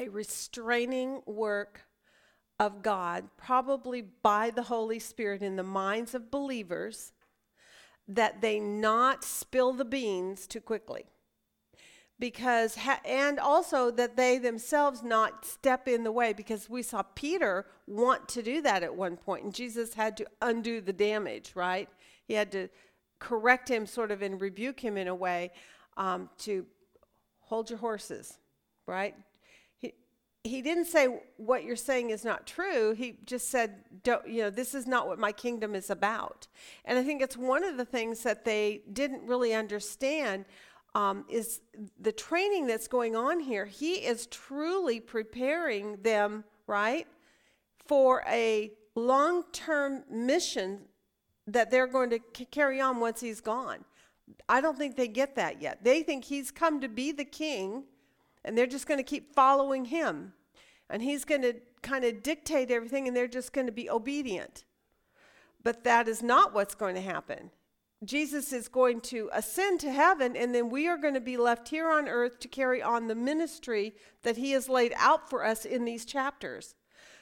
a 0.00 0.08
restraining 0.08 1.22
work 1.24 1.82
of 2.58 2.82
God, 2.82 3.28
probably 3.36 4.02
by 4.02 4.50
the 4.50 4.62
Holy 4.62 4.98
Spirit 4.98 5.42
in 5.42 5.56
the 5.56 5.62
minds 5.62 6.14
of 6.14 6.30
believers, 6.30 7.12
that 8.08 8.40
they 8.40 8.58
not 8.58 9.24
spill 9.24 9.72
the 9.72 9.84
beans 9.84 10.46
too 10.46 10.60
quickly 10.60 11.11
because 12.22 12.76
ha- 12.76 13.00
and 13.04 13.40
also 13.40 13.90
that 13.90 14.16
they 14.16 14.38
themselves 14.38 15.02
not 15.02 15.44
step 15.44 15.88
in 15.88 16.04
the 16.04 16.12
way 16.12 16.32
because 16.32 16.70
we 16.70 16.80
saw 16.80 17.02
Peter 17.16 17.66
want 17.88 18.28
to 18.28 18.44
do 18.44 18.62
that 18.62 18.84
at 18.84 18.94
one 18.94 19.16
point 19.16 19.42
and 19.42 19.52
Jesus 19.52 19.94
had 19.94 20.16
to 20.16 20.24
undo 20.40 20.80
the 20.80 20.92
damage 20.92 21.50
right? 21.56 21.88
He 22.28 22.34
had 22.34 22.52
to 22.52 22.68
correct 23.18 23.68
him 23.68 23.86
sort 23.86 24.12
of 24.12 24.22
and 24.22 24.40
rebuke 24.40 24.78
him 24.78 24.96
in 24.96 25.08
a 25.08 25.14
way 25.16 25.50
um, 25.96 26.30
to 26.38 26.64
hold 27.40 27.68
your 27.68 27.80
horses 27.80 28.38
right? 28.86 29.16
He, 29.78 29.92
he 30.44 30.62
didn't 30.62 30.84
say 30.84 31.08
what 31.38 31.64
you're 31.64 31.74
saying 31.74 32.10
is 32.10 32.24
not 32.24 32.46
true. 32.46 32.92
He 32.92 33.18
just 33.24 33.50
said 33.50 33.82
don't 34.04 34.28
you 34.28 34.42
know 34.42 34.50
this 34.50 34.76
is 34.76 34.86
not 34.86 35.08
what 35.08 35.18
my 35.18 35.32
kingdom 35.32 35.74
is 35.74 35.90
about. 35.90 36.46
And 36.84 37.00
i 37.00 37.02
think 37.02 37.20
it's 37.20 37.36
one 37.36 37.64
of 37.64 37.76
the 37.76 37.84
things 37.84 38.22
that 38.22 38.44
they 38.44 38.82
didn't 38.92 39.26
really 39.26 39.52
understand 39.52 40.44
um, 40.94 41.24
is 41.28 41.60
the 42.00 42.12
training 42.12 42.66
that's 42.66 42.88
going 42.88 43.16
on 43.16 43.40
here. 43.40 43.64
He 43.64 43.94
is 43.94 44.26
truly 44.26 45.00
preparing 45.00 45.96
them, 46.02 46.44
right, 46.66 47.06
for 47.86 48.22
a 48.28 48.72
long 48.94 49.44
term 49.52 50.04
mission 50.10 50.82
that 51.46 51.70
they're 51.70 51.86
going 51.86 52.10
to 52.10 52.20
c- 52.36 52.44
carry 52.46 52.80
on 52.80 53.00
once 53.00 53.20
he's 53.20 53.40
gone. 53.40 53.84
I 54.48 54.60
don't 54.60 54.78
think 54.78 54.96
they 54.96 55.08
get 55.08 55.34
that 55.36 55.60
yet. 55.60 55.82
They 55.82 56.02
think 56.02 56.24
he's 56.24 56.50
come 56.50 56.80
to 56.80 56.88
be 56.88 57.10
the 57.10 57.24
king, 57.24 57.84
and 58.44 58.56
they're 58.56 58.66
just 58.66 58.86
going 58.86 58.98
to 58.98 59.04
keep 59.04 59.34
following 59.34 59.86
him. 59.86 60.34
And 60.88 61.02
he's 61.02 61.24
going 61.24 61.42
to 61.42 61.54
kind 61.80 62.04
of 62.04 62.22
dictate 62.22 62.70
everything, 62.70 63.08
and 63.08 63.16
they're 63.16 63.26
just 63.26 63.52
going 63.52 63.66
to 63.66 63.72
be 63.72 63.88
obedient. 63.88 64.64
But 65.64 65.84
that 65.84 66.06
is 66.06 66.22
not 66.22 66.54
what's 66.54 66.74
going 66.74 66.94
to 66.96 67.00
happen 67.00 67.50
Jesus 68.04 68.52
is 68.52 68.66
going 68.66 69.00
to 69.02 69.30
ascend 69.32 69.80
to 69.80 69.92
heaven, 69.92 70.36
and 70.36 70.54
then 70.54 70.70
we 70.70 70.88
are 70.88 70.96
going 70.96 71.14
to 71.14 71.20
be 71.20 71.36
left 71.36 71.68
here 71.68 71.88
on 71.88 72.08
earth 72.08 72.40
to 72.40 72.48
carry 72.48 72.82
on 72.82 73.06
the 73.06 73.14
ministry 73.14 73.94
that 74.22 74.36
he 74.36 74.52
has 74.52 74.68
laid 74.68 74.92
out 74.96 75.30
for 75.30 75.44
us 75.44 75.64
in 75.64 75.84
these 75.84 76.04
chapters. 76.04 76.74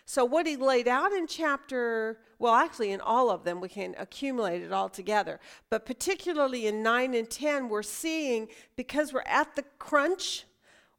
So, 0.06 0.24
what 0.24 0.46
he 0.46 0.56
laid 0.56 0.88
out 0.88 1.12
in 1.12 1.26
chapter, 1.26 2.18
well, 2.38 2.54
actually, 2.54 2.90
in 2.90 3.00
all 3.00 3.30
of 3.30 3.44
them, 3.44 3.60
we 3.60 3.68
can 3.68 3.94
accumulate 3.98 4.62
it 4.62 4.72
all 4.72 4.88
together. 4.88 5.38
But 5.68 5.86
particularly 5.86 6.66
in 6.66 6.82
9 6.82 7.14
and 7.14 7.30
10, 7.30 7.68
we're 7.68 7.82
seeing 7.82 8.48
because 8.74 9.12
we're 9.12 9.22
at 9.26 9.54
the 9.54 9.64
crunch, 9.78 10.46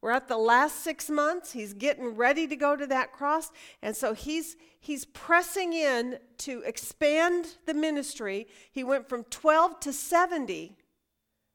we're 0.02 0.10
at 0.10 0.26
the 0.26 0.36
last 0.36 0.82
six 0.82 1.08
months, 1.08 1.52
he's 1.52 1.72
getting 1.72 2.16
ready 2.16 2.48
to 2.48 2.56
go 2.56 2.74
to 2.74 2.86
that 2.88 3.12
cross. 3.12 3.52
And 3.82 3.96
so 3.96 4.14
he's, 4.14 4.56
he's 4.80 5.04
pressing 5.04 5.72
in 5.72 6.18
to 6.38 6.60
expand 6.62 7.56
the 7.66 7.72
ministry. 7.72 8.48
He 8.72 8.82
went 8.82 9.08
from 9.08 9.22
12 9.24 9.78
to 9.80 9.92
70, 9.92 10.76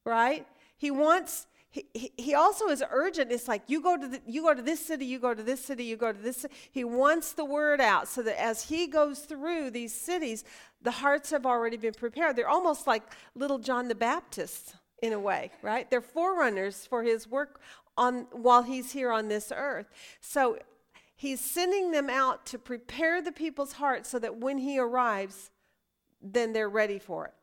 right? 0.06 0.48
He 0.78 0.90
wants 0.92 1.48
he, 1.70 2.12
he 2.18 2.34
also 2.34 2.70
is 2.70 2.84
urgent. 2.90 3.32
It's 3.32 3.48
like 3.48 3.64
you 3.68 3.82
go 3.82 3.98
to 3.98 4.08
the, 4.08 4.22
you 4.26 4.42
go 4.42 4.54
to 4.54 4.62
this 4.62 4.84
city, 4.84 5.06
you 5.06 5.20
go 5.20 5.34
to 5.34 5.44
this 5.44 5.64
city, 5.64 5.84
you 5.84 5.98
go 5.98 6.12
to 6.12 6.20
this. 6.20 6.46
He 6.72 6.84
wants 6.84 7.34
the 7.34 7.46
word 7.46 7.82
out 7.82 8.08
so 8.08 8.24
that 8.24 8.42
as 8.42 8.64
he 8.64 8.88
goes 8.88 9.20
through 9.20 9.72
these 9.72 9.94
cities, 9.94 10.44
the 10.82 10.92
hearts 10.92 11.30
have 11.32 11.46
already 11.46 11.78
been 11.78 11.94
prepared. 11.94 12.36
They're 12.36 12.50
almost 12.50 12.88
like 12.88 13.04
little 13.36 13.60
John 13.60 13.90
the 13.90 13.96
Baptist 13.96 14.76
in 15.04 15.14
a 15.14 15.20
way, 15.20 15.52
right? 15.62 15.90
They're 15.90 16.02
forerunners 16.02 16.86
for 16.86 17.04
his 17.04 17.28
work 17.28 17.60
on 17.98 18.28
while 18.32 18.64
he's 18.64 18.92
here 18.92 19.12
on 19.12 19.28
this 19.28 19.52
earth. 19.56 19.88
So 20.22 20.60
he's 21.16 21.42
sending 21.42 21.92
them 21.92 22.10
out 22.10 22.46
to 22.48 22.60
prepare 22.60 23.22
the 23.22 23.32
people's 23.32 23.74
hearts 23.74 24.10
so 24.10 24.20
that 24.20 24.38
when 24.38 24.60
he 24.60 24.80
arrives, 24.80 25.52
then 26.22 26.54
they're 26.54 26.70
ready 26.70 27.00
for 27.00 27.26
it. 27.26 27.34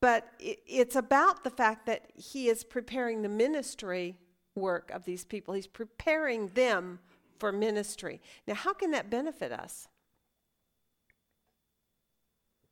But 0.00 0.28
it's 0.38 0.96
about 0.96 1.44
the 1.44 1.50
fact 1.50 1.86
that 1.86 2.10
he 2.14 2.48
is 2.48 2.62
preparing 2.62 3.22
the 3.22 3.28
ministry 3.28 4.18
work 4.54 4.90
of 4.90 5.04
these 5.04 5.24
people. 5.24 5.54
He's 5.54 5.66
preparing 5.66 6.48
them 6.48 7.00
for 7.38 7.50
ministry. 7.52 8.20
Now, 8.46 8.54
how 8.54 8.74
can 8.74 8.90
that 8.92 9.10
benefit 9.10 9.50
us? 9.50 9.88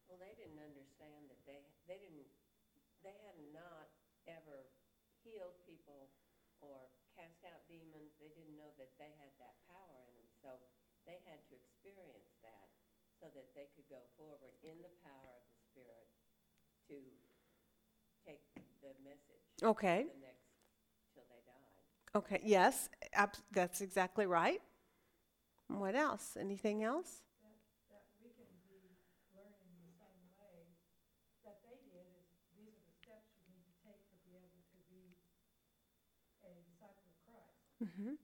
Well, 0.06 0.20
they 0.20 0.36
didn't 0.36 0.60
understand 0.60 1.24
that 1.32 1.40
they, 1.48 1.64
they 1.88 1.98
didn't, 1.98 2.28
they 3.02 3.16
had 3.26 3.38
not 3.50 3.88
ever 4.28 4.68
healed 5.24 5.56
people 5.66 6.12
or 6.60 6.76
cast 7.16 7.42
out 7.48 7.64
demons. 7.66 8.14
They 8.22 8.30
didn't 8.30 8.54
know 8.60 8.70
that 8.78 8.92
they 9.00 9.10
had 9.18 9.32
that 9.42 9.56
power 9.72 9.98
in 10.04 10.12
them. 10.14 10.28
So 10.44 10.50
they 11.08 11.18
had 11.26 11.42
to 11.50 11.54
experience 11.58 12.36
that 12.46 12.68
so 13.18 13.26
that 13.34 13.50
they 13.54 13.66
could 13.74 13.88
go 13.90 14.02
forward 14.14 14.54
in 14.62 14.78
the 14.84 14.92
power 15.02 15.32
of 15.36 15.42
the 15.48 15.58
Spirit 15.74 16.06
to 16.90 16.98
take 18.22 18.42
the 18.80 18.94
message 19.02 19.51
Okay. 19.62 20.06
the 20.10 20.26
next 20.26 20.42
till 21.14 21.24
they 21.30 21.40
died. 21.46 22.18
Okay. 22.18 22.40
Yes, 22.44 22.88
ab- 23.12 23.36
that's 23.52 23.80
exactly 23.80 24.26
right. 24.26 24.60
What 25.68 25.94
else? 25.94 26.36
Anything 26.38 26.82
else? 26.82 27.22
that 27.88 28.02
we 28.20 28.28
can 28.34 28.50
be 28.68 28.82
learning 29.32 29.70
the 29.80 29.94
same 29.96 30.20
way 30.36 30.66
that 31.44 31.62
they 31.62 31.78
did 31.88 32.04
is 32.18 32.26
these 32.58 32.74
are 32.74 32.84
the 32.84 32.94
steps 33.00 33.30
you 33.38 33.46
need 33.54 33.64
to 33.64 33.74
take 33.86 34.02
to 34.10 34.16
be 34.26 34.34
able 34.36 34.60
to 34.66 34.78
be 34.90 35.16
a 36.44 36.50
disciple 36.66 37.06
of 37.06 37.16
Christ. 37.24 37.56
Mm-hmm. 37.80 38.14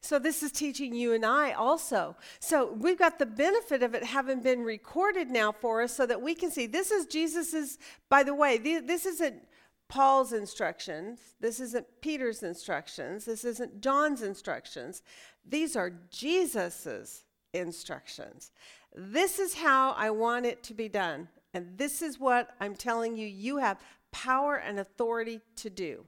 So 0.00 0.18
this 0.18 0.42
is 0.42 0.52
teaching 0.52 0.94
you 0.94 1.14
and 1.14 1.24
I 1.24 1.52
also. 1.52 2.16
So 2.40 2.72
we've 2.72 2.98
got 2.98 3.18
the 3.18 3.26
benefit 3.26 3.82
of 3.82 3.94
it 3.94 4.04
having 4.04 4.42
been 4.42 4.62
recorded 4.62 5.30
now 5.30 5.52
for 5.52 5.82
us 5.82 5.94
so 5.94 6.06
that 6.06 6.20
we 6.20 6.34
can 6.34 6.50
see 6.50 6.66
this 6.66 6.90
is 6.90 7.06
Jesus's 7.06 7.78
by 8.08 8.22
the 8.22 8.34
way, 8.34 8.58
th- 8.58 8.86
this 8.86 9.06
isn't 9.06 9.42
Paul's 9.88 10.32
instructions. 10.32 11.20
This 11.40 11.60
isn't 11.60 11.86
Peter's 12.00 12.42
instructions. 12.42 13.24
This 13.24 13.44
isn't 13.44 13.80
John's 13.80 14.22
instructions. 14.22 15.02
These 15.46 15.76
are 15.76 15.92
Jesus's 16.10 17.24
instructions. 17.54 18.50
This 18.94 19.38
is 19.38 19.54
how 19.54 19.92
I 19.92 20.10
want 20.10 20.46
it 20.46 20.62
to 20.64 20.74
be 20.74 20.88
done. 20.88 21.28
And 21.54 21.78
this 21.78 22.02
is 22.02 22.20
what 22.20 22.50
I'm 22.60 22.74
telling 22.74 23.16
you 23.16 23.26
you 23.26 23.56
have 23.56 23.80
power 24.12 24.56
and 24.56 24.78
authority 24.78 25.40
to 25.56 25.70
do. 25.70 26.04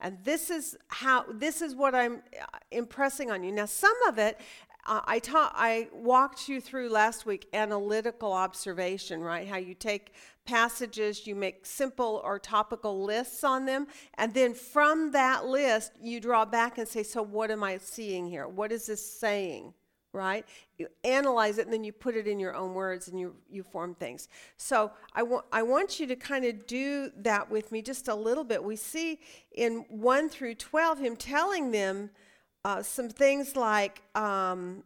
And 0.00 0.18
this 0.24 0.50
is 0.50 0.76
how 0.88 1.24
this 1.30 1.62
is 1.62 1.74
what 1.74 1.94
I'm 1.94 2.22
uh, 2.40 2.58
impressing 2.70 3.30
on 3.30 3.44
you. 3.44 3.52
Now 3.52 3.66
some 3.66 3.94
of 4.08 4.18
it 4.18 4.40
uh, 4.84 5.00
I 5.04 5.20
taught 5.20 5.52
I 5.54 5.88
walked 5.92 6.48
you 6.48 6.60
through 6.60 6.88
last 6.88 7.24
week 7.24 7.46
analytical 7.52 8.32
observation, 8.32 9.20
right? 9.20 9.46
How 9.46 9.58
you 9.58 9.74
take 9.74 10.12
passages, 10.44 11.26
you 11.26 11.34
make 11.34 11.64
simple 11.64 12.20
or 12.24 12.38
topical 12.38 13.04
lists 13.04 13.44
on 13.44 13.66
them, 13.66 13.86
and 14.14 14.34
then 14.34 14.54
from 14.54 15.12
that 15.12 15.46
list 15.46 15.92
you 16.00 16.20
draw 16.20 16.44
back 16.44 16.78
and 16.78 16.88
say, 16.88 17.02
so 17.02 17.22
what 17.22 17.50
am 17.50 17.62
I 17.62 17.78
seeing 17.78 18.26
here? 18.26 18.48
What 18.48 18.72
is 18.72 18.86
this 18.86 19.04
saying? 19.04 19.74
Right? 20.14 20.44
You 20.76 20.88
analyze 21.04 21.56
it 21.56 21.64
and 21.64 21.72
then 21.72 21.84
you 21.84 21.92
put 21.92 22.16
it 22.16 22.26
in 22.26 22.38
your 22.38 22.54
own 22.54 22.74
words 22.74 23.08
and 23.08 23.18
you, 23.18 23.34
you 23.50 23.62
form 23.62 23.94
things. 23.94 24.28
So 24.58 24.90
I, 25.14 25.22
wa- 25.22 25.44
I 25.50 25.62
want 25.62 25.98
you 25.98 26.06
to 26.06 26.16
kind 26.16 26.44
of 26.44 26.66
do 26.66 27.10
that 27.16 27.50
with 27.50 27.72
me 27.72 27.80
just 27.80 28.08
a 28.08 28.14
little 28.14 28.44
bit. 28.44 28.62
We 28.62 28.76
see 28.76 29.20
in 29.52 29.86
1 29.88 30.28
through 30.28 30.56
12 30.56 30.98
him 30.98 31.16
telling 31.16 31.70
them 31.70 32.10
uh, 32.64 32.82
some 32.82 33.08
things 33.08 33.56
like 33.56 34.02
um, 34.14 34.82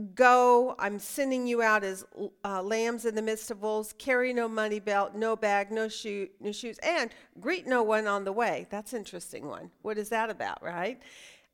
go. 0.00 0.74
I'm 0.78 0.98
sending 0.98 1.46
you 1.46 1.62
out 1.62 1.84
as 1.84 2.04
uh, 2.44 2.62
lambs 2.62 3.04
in 3.04 3.14
the 3.14 3.22
midst 3.22 3.50
of 3.50 3.62
wolves. 3.62 3.94
Carry 3.98 4.32
no 4.32 4.48
money 4.48 4.80
belt 4.80 5.14
no 5.14 5.36
bag 5.36 5.70
no 5.70 5.88
shoe 5.88 6.28
no 6.40 6.52
shoes 6.52 6.78
and 6.78 7.10
greet 7.40 7.66
no 7.66 7.82
one 7.82 8.06
on 8.06 8.24
the 8.24 8.32
way. 8.32 8.66
That's 8.70 8.92
interesting 8.92 9.46
one. 9.46 9.70
What 9.82 9.98
is 9.98 10.08
that 10.10 10.30
about 10.30 10.62
right? 10.62 11.00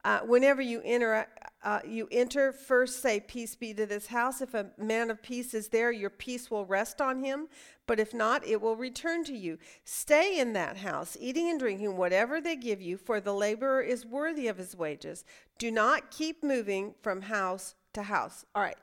Uh, 0.04 0.20
whenever 0.20 0.62
you 0.62 0.80
enter 0.84 1.26
uh, 1.64 1.80
you 1.84 2.06
enter 2.12 2.52
first 2.52 3.02
say 3.02 3.18
peace 3.18 3.56
be 3.56 3.74
to 3.74 3.86
this 3.86 4.06
house. 4.06 4.40
If 4.40 4.54
a 4.54 4.70
man 4.78 5.10
of 5.10 5.20
peace 5.20 5.52
is 5.52 5.68
there 5.68 5.90
your 5.90 6.10
peace 6.10 6.50
will 6.50 6.64
rest 6.64 7.00
on 7.00 7.24
him. 7.24 7.48
But 7.86 7.98
if 7.98 8.14
not 8.14 8.46
it 8.46 8.60
will 8.60 8.76
return 8.76 9.24
to 9.24 9.36
you. 9.36 9.58
Stay 9.84 10.38
in 10.38 10.52
that 10.52 10.76
house 10.76 11.16
eating 11.18 11.50
and 11.50 11.58
drinking 11.58 11.96
whatever 11.96 12.40
they 12.40 12.56
give 12.56 12.80
you 12.80 12.96
for 12.96 13.20
the 13.20 13.34
laborer 13.34 13.80
is 13.80 14.06
worthy 14.06 14.46
of 14.46 14.58
his 14.58 14.76
wages. 14.76 15.24
Do 15.58 15.70
not 15.70 16.10
keep 16.10 16.44
moving 16.44 16.94
from 17.02 17.22
house 17.22 17.74
to 17.96 18.04
house. 18.04 18.44
All 18.54 18.62
right. 18.62 18.78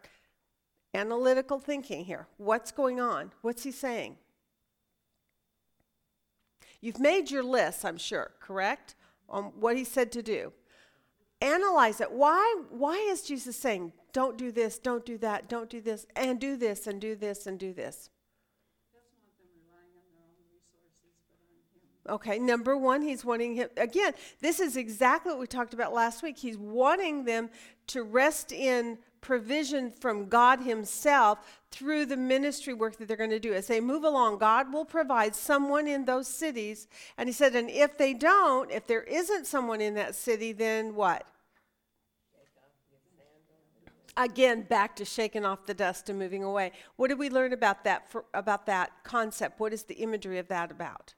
Analytical 0.94 1.60
thinking 1.60 2.06
here. 2.06 2.28
What's 2.38 2.72
going 2.72 3.00
on? 3.00 3.32
What's 3.42 3.64
he 3.64 3.72
saying? 3.72 4.18
You've 6.82 7.00
made 7.00 7.32
your 7.32 7.44
list, 7.44 7.86
I'm 7.86 7.98
sure, 7.98 8.32
correct? 8.42 8.96
On 9.30 9.46
what 9.60 9.78
he 9.78 9.86
said 9.86 10.12
to 10.12 10.22
do. 10.22 10.52
Analyze 11.42 12.02
it. 12.02 12.12
Why 12.12 12.44
why 12.70 12.98
is 12.98 13.22
Jesus 13.22 13.56
saying, 13.56 13.94
don't 14.12 14.38
do 14.38 14.52
this, 14.52 14.78
don't 14.80 15.06
do 15.06 15.18
that, 15.20 15.48
don't 15.48 15.70
do 15.70 15.82
this, 15.82 16.06
and 16.16 16.40
do 16.40 16.58
this, 16.58 16.86
and 16.88 17.00
do 17.00 17.16
this, 17.16 17.48
and 17.48 17.58
do 17.58 17.74
this? 17.74 18.10
Doesn't 18.92 19.18
want 19.20 19.34
them 19.40 19.50
relying 19.56 19.96
on 19.96 20.06
their 20.12 20.24
own 20.28 20.38
resources, 20.52 21.16
but 21.28 21.40
on 21.50 21.60
Him. 21.74 21.93
Okay, 22.10 22.38
number 22.38 22.76
one, 22.76 23.02
he's 23.02 23.24
wanting 23.24 23.56
him, 23.56 23.70
again, 23.78 24.14
this 24.42 24.60
is 24.60 24.76
exactly 24.76 25.32
what 25.32 25.40
we 25.40 25.48
talked 25.48 25.74
about 25.74 25.94
last 25.94 26.22
week. 26.22 26.38
He's 26.38 26.58
wanting 26.58 27.24
them 27.24 27.50
to 27.88 28.04
rest 28.04 28.52
in 28.52 28.98
provision 29.22 29.90
from 29.90 30.28
God 30.28 30.60
Himself 30.60 31.62
through 31.72 32.06
the 32.06 32.18
ministry 32.18 32.74
work 32.74 32.98
that 32.98 33.08
they're 33.08 33.18
going 33.18 33.30
to 33.30 33.40
do. 33.40 33.54
As 33.54 33.68
they 33.68 33.80
move 33.80 34.04
along, 34.04 34.38
God 34.38 34.72
will 34.72 34.86
provide 34.86 35.34
someone 35.34 35.88
in 35.88 36.06
those 36.06 36.28
cities. 36.28 36.88
And 37.18 37.30
He 37.30 37.34
said, 37.34 37.56
and 37.56 37.70
if 37.70 37.98
they 37.98 38.14
don't, 38.14 38.70
if 38.70 38.86
there 38.86 39.04
isn't 39.04 39.48
someone 39.48 39.82
in 39.82 39.96
that 39.96 40.14
city, 40.14 40.52
then 40.52 40.94
what? 40.94 41.26
Again, 44.16 44.62
back 44.62 44.96
to 44.98 45.06
shaking 45.06 45.44
off 45.44 45.66
the 45.66 45.74
dust 45.74 46.10
and 46.10 46.20
moving 46.20 46.44
away. 46.44 46.74
What 46.98 47.08
did 47.08 47.18
we 47.18 47.32
learn 47.32 47.52
about 47.52 47.84
that 47.86 48.12
for, 48.12 48.26
about 48.34 48.68
that 48.68 48.92
concept? 49.04 49.60
What 49.60 49.74
is 49.74 49.84
the 49.84 49.96
imagery 49.96 50.38
of 50.38 50.50
that 50.50 50.70
about? 50.70 51.16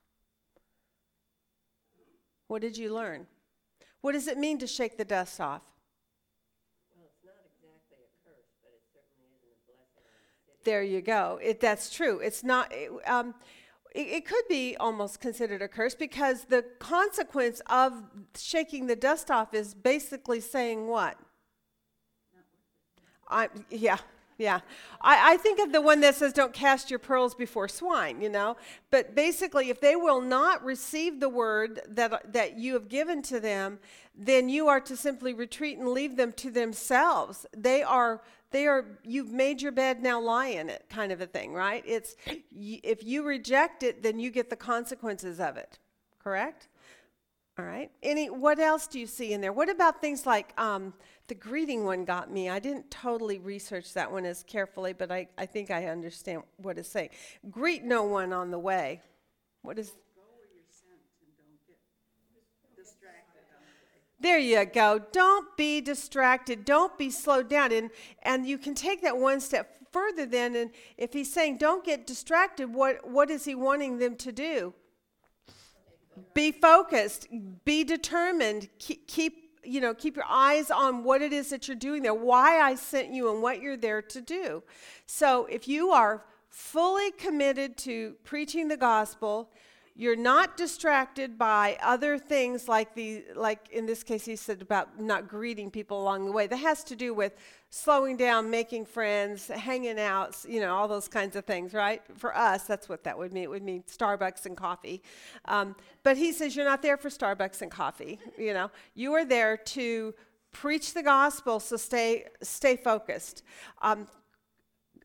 What 2.48 2.62
did 2.62 2.78
you 2.78 2.94
learn? 2.94 3.28
What 4.02 4.12
does 4.12 4.28
it 4.28 4.38
mean 4.38 4.60
to 4.60 4.68
shake 4.68 4.98
the 4.98 5.06
dust 5.06 5.42
off? 5.42 5.62
Well, 6.96 7.08
it's 7.08 7.24
not 7.26 7.34
exactly 7.42 8.06
a 8.06 8.30
curse, 8.30 8.54
but 8.62 8.72
it 8.72 8.84
certainly 8.94 9.34
isn't 9.34 9.50
a 9.50 9.72
blessing 9.72 10.06
on 10.06 10.14
the 10.46 10.52
city. 10.52 10.62
There 10.64 10.84
you 10.84 11.02
go. 11.02 11.40
It, 11.42 11.60
that's 11.60 11.90
true. 11.90 12.20
It's 12.20 12.44
not. 12.44 12.72
It, 12.72 12.92
um, 13.10 13.34
it, 13.96 14.08
it 14.08 14.26
could 14.26 14.48
be 14.48 14.76
almost 14.78 15.20
considered 15.20 15.62
a 15.62 15.68
curse 15.68 15.96
because 15.96 16.46
the 16.46 16.64
consequence 16.80 17.62
of 17.68 18.04
shaking 18.38 18.86
the 18.88 18.96
dust 18.96 19.32
off 19.32 19.54
is 19.54 19.74
basically 19.74 20.40
saying 20.40 20.88
what? 20.88 21.18
I 23.28 23.50
yeah. 23.72 23.98
Yeah, 24.38 24.60
I, 25.00 25.34
I 25.34 25.38
think 25.38 25.60
of 25.60 25.72
the 25.72 25.80
one 25.82 26.02
that 26.02 26.16
says, 26.16 26.34
Don't 26.34 26.54
cast 26.54 26.90
your 26.90 27.00
pearls 27.00 27.34
before 27.34 27.70
swine, 27.70 28.22
you 28.22 28.30
know. 28.30 28.58
But 28.92 29.16
basically, 29.16 29.70
if 29.70 29.80
they 29.80 29.96
will 29.96 30.22
not 30.22 30.64
receive 30.64 31.20
the 31.20 31.30
word 31.30 31.80
that, 31.88 32.34
that 32.34 32.58
you 32.58 32.74
have 32.74 32.90
given 32.90 33.22
to 33.24 33.40
them, 33.40 33.80
then 34.14 34.50
you 34.50 34.68
are 34.68 34.82
to 34.82 34.98
simply 34.98 35.34
retreat 35.34 35.78
and 35.78 35.88
leave 35.88 36.18
them 36.18 36.34
to 36.34 36.52
themselves. 36.52 37.46
They 37.56 37.82
are, 37.82 38.22
they 38.52 38.68
are 38.68 38.86
you've 39.04 39.32
made 39.32 39.62
your 39.62 39.72
bed 39.72 40.02
now 40.02 40.20
lie 40.20 40.48
in 40.48 40.70
it 40.70 40.86
kind 40.90 41.12
of 41.12 41.20
a 41.20 41.26
thing 41.26 41.54
right 41.54 41.84
it's 41.86 42.16
if 42.56 43.04
you 43.04 43.22
reject 43.22 43.84
it 43.84 44.02
then 44.02 44.18
you 44.18 44.32
get 44.32 44.50
the 44.50 44.56
consequences 44.56 45.42
of 45.42 45.58
it 45.58 45.78
correct 46.20 46.70
all 47.58 47.66
right 47.66 47.90
any 48.04 48.30
what 48.30 48.60
else 48.60 48.88
do 48.88 49.00
you 49.00 49.08
see 49.08 49.34
in 49.34 49.42
there 49.42 49.54
what 49.54 49.70
about 49.70 50.02
things 50.02 50.26
like 50.26 50.54
um, 50.60 50.94
the 51.28 51.36
greeting 51.36 51.86
one 51.86 52.04
got 52.06 52.30
me 52.32 52.50
i 52.50 52.60
didn't 52.60 52.90
totally 52.92 53.40
research 53.40 53.94
that 53.94 54.12
one 54.12 54.26
as 54.26 54.44
carefully 54.44 54.94
but 54.94 55.12
i, 55.12 55.28
I 55.38 55.46
think 55.46 55.72
i 55.72 55.86
understand 55.86 56.44
what 56.58 56.78
it's 56.78 56.90
saying 56.90 57.10
greet 57.50 57.84
no 57.84 58.04
one 58.04 58.34
on 58.34 58.52
the 58.52 58.60
way 58.60 59.02
what 59.62 59.80
is 59.80 59.94
There 64.18 64.40
you 64.40 64.66
go. 64.66 65.00
Don't 65.12 65.56
be 65.56 65.82
distracted. 65.82 66.66
Don't 66.66 66.98
be 66.98 67.12
slowed 67.12 67.48
down. 67.48 67.72
And 67.72 67.92
and 68.24 68.48
you 68.48 68.58
can 68.58 68.74
take 68.74 69.04
that 69.04 69.18
one 69.18 69.40
step 69.40 69.76
further 69.92 70.26
then 70.26 70.56
and 70.56 70.72
if 70.98 71.14
he's 71.14 71.32
saying 71.32 71.58
don't 71.58 71.86
get 71.86 72.08
distracted, 72.08 72.74
what 72.74 73.08
what 73.08 73.30
is 73.30 73.46
he 73.46 73.54
wanting 73.54 74.00
them 74.00 74.16
to 74.16 74.32
do? 74.32 74.74
Be 76.34 76.52
focused, 76.52 77.28
be 77.66 77.84
determined, 77.84 78.70
keep, 78.80 79.08
keep 79.08 79.46
you 79.64 79.82
know, 79.82 79.94
keep 79.94 80.16
your 80.16 80.26
eyes 80.28 80.70
on 80.70 81.04
what 81.04 81.22
it 81.22 81.34
is 81.34 81.50
that 81.50 81.68
you're 81.68 81.76
doing 81.76 82.04
there, 82.04 82.14
why 82.14 82.60
I 82.60 82.76
sent 82.76 83.12
you 83.14 83.32
and 83.34 83.42
what 83.42 83.62
you're 83.62 83.78
there 83.78 84.02
to 84.02 84.22
do. 84.22 84.64
So 85.06 85.46
if 85.46 85.68
you 85.68 85.92
are 85.92 86.24
fully 86.50 87.12
committed 87.12 87.76
to 87.78 88.16
preaching 88.24 88.68
the 88.68 88.78
gospel, 88.78 89.52
you're 89.98 90.16
not 90.16 90.58
distracted 90.58 91.38
by 91.38 91.78
other 91.82 92.18
things 92.18 92.68
like 92.68 92.94
the 92.96 93.24
like 93.34 93.70
in 93.72 93.86
this 93.86 94.04
case 94.04 94.26
he 94.26 94.36
said 94.36 94.62
about 94.62 95.00
not 95.00 95.28
greeting 95.28 95.72
people 95.72 96.02
along 96.02 96.26
the 96.26 96.34
way. 96.34 96.48
That 96.48 96.58
has 96.58 96.84
to 96.86 96.96
do 96.96 97.14
with 97.14 97.34
slowing 97.76 98.16
down 98.16 98.50
making 98.50 98.86
friends 98.86 99.50
hanging 99.50 100.00
out 100.00 100.34
you 100.48 100.62
know 100.62 100.74
all 100.74 100.88
those 100.88 101.10
kinds 101.10 101.36
of 101.36 101.44
things 101.44 101.74
right 101.74 102.02
for 102.16 102.34
us 102.34 102.64
that's 102.64 102.88
what 102.88 103.04
that 103.04 103.18
would 103.18 103.34
mean 103.34 103.44
it 103.44 103.50
would 103.50 103.62
mean 103.62 103.84
starbucks 103.84 104.46
and 104.46 104.56
coffee 104.56 105.04
um, 105.44 105.76
but 106.02 106.16
he 106.16 106.32
says 106.32 106.56
you're 106.56 106.64
not 106.64 106.82
there 106.82 106.96
for 106.96 107.10
starbucks 107.10 107.62
and 107.62 107.70
coffee 107.70 108.18
you 108.38 108.54
know 108.54 108.72
you 108.94 109.12
are 109.12 109.26
there 109.26 109.58
to 109.58 110.16
preach 110.54 110.94
the 110.94 111.04
gospel 111.04 111.60
so 111.60 111.76
stay 111.76 112.24
stay 112.42 112.78
focused 112.78 113.44
um, 113.82 114.08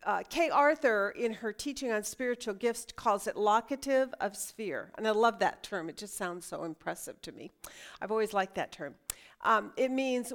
uh, 0.05 0.23
Kay 0.31 0.49
Arthur, 0.49 1.11
in 1.11 1.35
her 1.35 1.53
teaching 1.53 1.93
on 1.93 2.03
spiritual 2.05 2.55
gifts, 2.55 2.87
calls 2.97 3.27
it 3.27 3.37
locative 3.37 4.15
of 4.19 4.35
sphere. 4.35 4.93
And 4.97 5.07
I 5.07 5.11
love 5.11 5.41
that 5.41 5.63
term. 5.63 5.91
It 5.91 5.99
just 5.99 6.17
sounds 6.17 6.47
so 6.47 6.65
impressive 6.65 7.21
to 7.21 7.33
me. 7.33 7.51
I've 8.01 8.11
always 8.11 8.33
liked 8.33 8.55
that 8.55 8.73
term. 8.73 8.95
Um, 9.43 9.73
it 9.77 9.91
means 9.91 10.35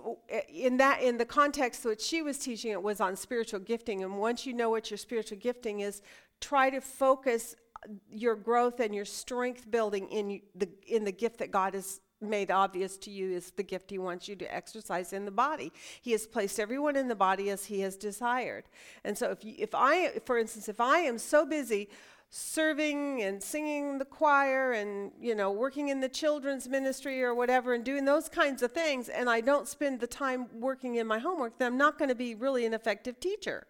in 0.49 0.77
that 0.77 1.01
in 1.01 1.17
the 1.17 1.25
context 1.25 1.83
that 1.83 2.01
she 2.01 2.23
was 2.23 2.39
teaching 2.39 2.71
it 2.71 2.81
was 2.81 2.99
on 2.99 3.15
spiritual 3.15 3.59
gifting 3.59 4.03
and 4.03 4.17
once 4.17 4.47
you 4.47 4.53
know 4.53 4.71
what 4.71 4.89
your 4.89 4.97
spiritual 4.97 5.37
gifting 5.37 5.81
is 5.81 6.01
try 6.41 6.71
to 6.71 6.81
focus 6.81 7.55
your 8.09 8.35
growth 8.35 8.79
and 8.79 8.95
your 8.95 9.05
strength 9.05 9.69
building 9.69 10.07
in 10.09 10.41
the 10.55 10.69
in 10.87 11.03
the 11.03 11.11
gift 11.11 11.37
that 11.39 11.51
God 11.51 11.73
has 11.73 12.01
made 12.21 12.49
obvious 12.49 12.97
to 12.97 13.11
you 13.11 13.31
is 13.31 13.51
the 13.51 13.63
gift 13.63 13.89
he 13.91 13.97
wants 13.97 14.27
you 14.27 14.35
to 14.37 14.53
exercise 14.53 15.13
in 15.13 15.25
the 15.25 15.31
body. 15.31 15.71
He 16.01 16.11
has 16.13 16.25
placed 16.25 16.59
everyone 16.59 16.95
in 16.95 17.07
the 17.07 17.15
body 17.15 17.49
as 17.49 17.65
he 17.65 17.81
has 17.81 17.97
desired. 17.97 18.63
And 19.03 19.17
so 19.17 19.31
if 19.31 19.43
you, 19.43 19.55
if 19.57 19.75
I 19.75 20.19
for 20.25 20.37
instance 20.37 20.69
if 20.69 20.79
I 20.79 20.99
am 20.99 21.17
so 21.17 21.45
busy 21.45 21.89
serving 22.29 23.21
and 23.21 23.41
singing 23.41 23.97
the 23.97 24.05
choir 24.05 24.73
and 24.73 25.11
you 25.21 25.33
know 25.33 25.51
working 25.51 25.89
in 25.89 26.01
the 26.01 26.09
children's 26.09 26.67
ministry 26.67 27.23
or 27.23 27.33
whatever 27.33 27.73
and 27.73 27.85
doing 27.85 28.03
those 28.03 28.27
kinds 28.27 28.61
of 28.61 28.71
things 28.71 29.07
and 29.07 29.29
I 29.29 29.41
don't 29.41 29.67
spend 29.67 29.99
the 29.99 30.07
time 30.07 30.47
working 30.53 30.95
in 30.95 31.07
my 31.07 31.19
homework 31.19 31.57
then 31.57 31.73
I'm 31.73 31.77
not 31.77 31.97
going 31.97 32.09
to 32.09 32.15
be 32.15 32.35
really 32.35 32.65
an 32.65 32.73
effective 32.73 33.19
teacher. 33.19 33.67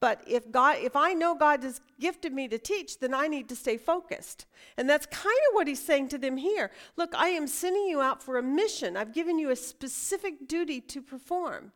But 0.00 0.22
if 0.26 0.50
God, 0.50 0.78
if 0.80 0.96
I 0.96 1.12
know 1.12 1.34
God 1.34 1.62
has 1.62 1.82
gifted 2.00 2.32
me 2.32 2.48
to 2.48 2.58
teach, 2.58 2.98
then 2.98 3.12
I 3.12 3.28
need 3.28 3.50
to 3.50 3.56
stay 3.56 3.76
focused. 3.76 4.46
And 4.78 4.88
that's 4.88 5.04
kind 5.04 5.38
of 5.50 5.54
what 5.54 5.68
he's 5.68 5.84
saying 5.84 6.08
to 6.08 6.18
them 6.18 6.38
here. 6.38 6.70
Look, 6.96 7.14
I 7.14 7.28
am 7.28 7.46
sending 7.46 7.84
you 7.84 8.00
out 8.00 8.22
for 8.22 8.38
a 8.38 8.42
mission. 8.42 8.96
I've 8.96 9.12
given 9.12 9.38
you 9.38 9.50
a 9.50 9.56
specific 9.56 10.48
duty 10.48 10.80
to 10.80 11.02
perform. 11.02 11.72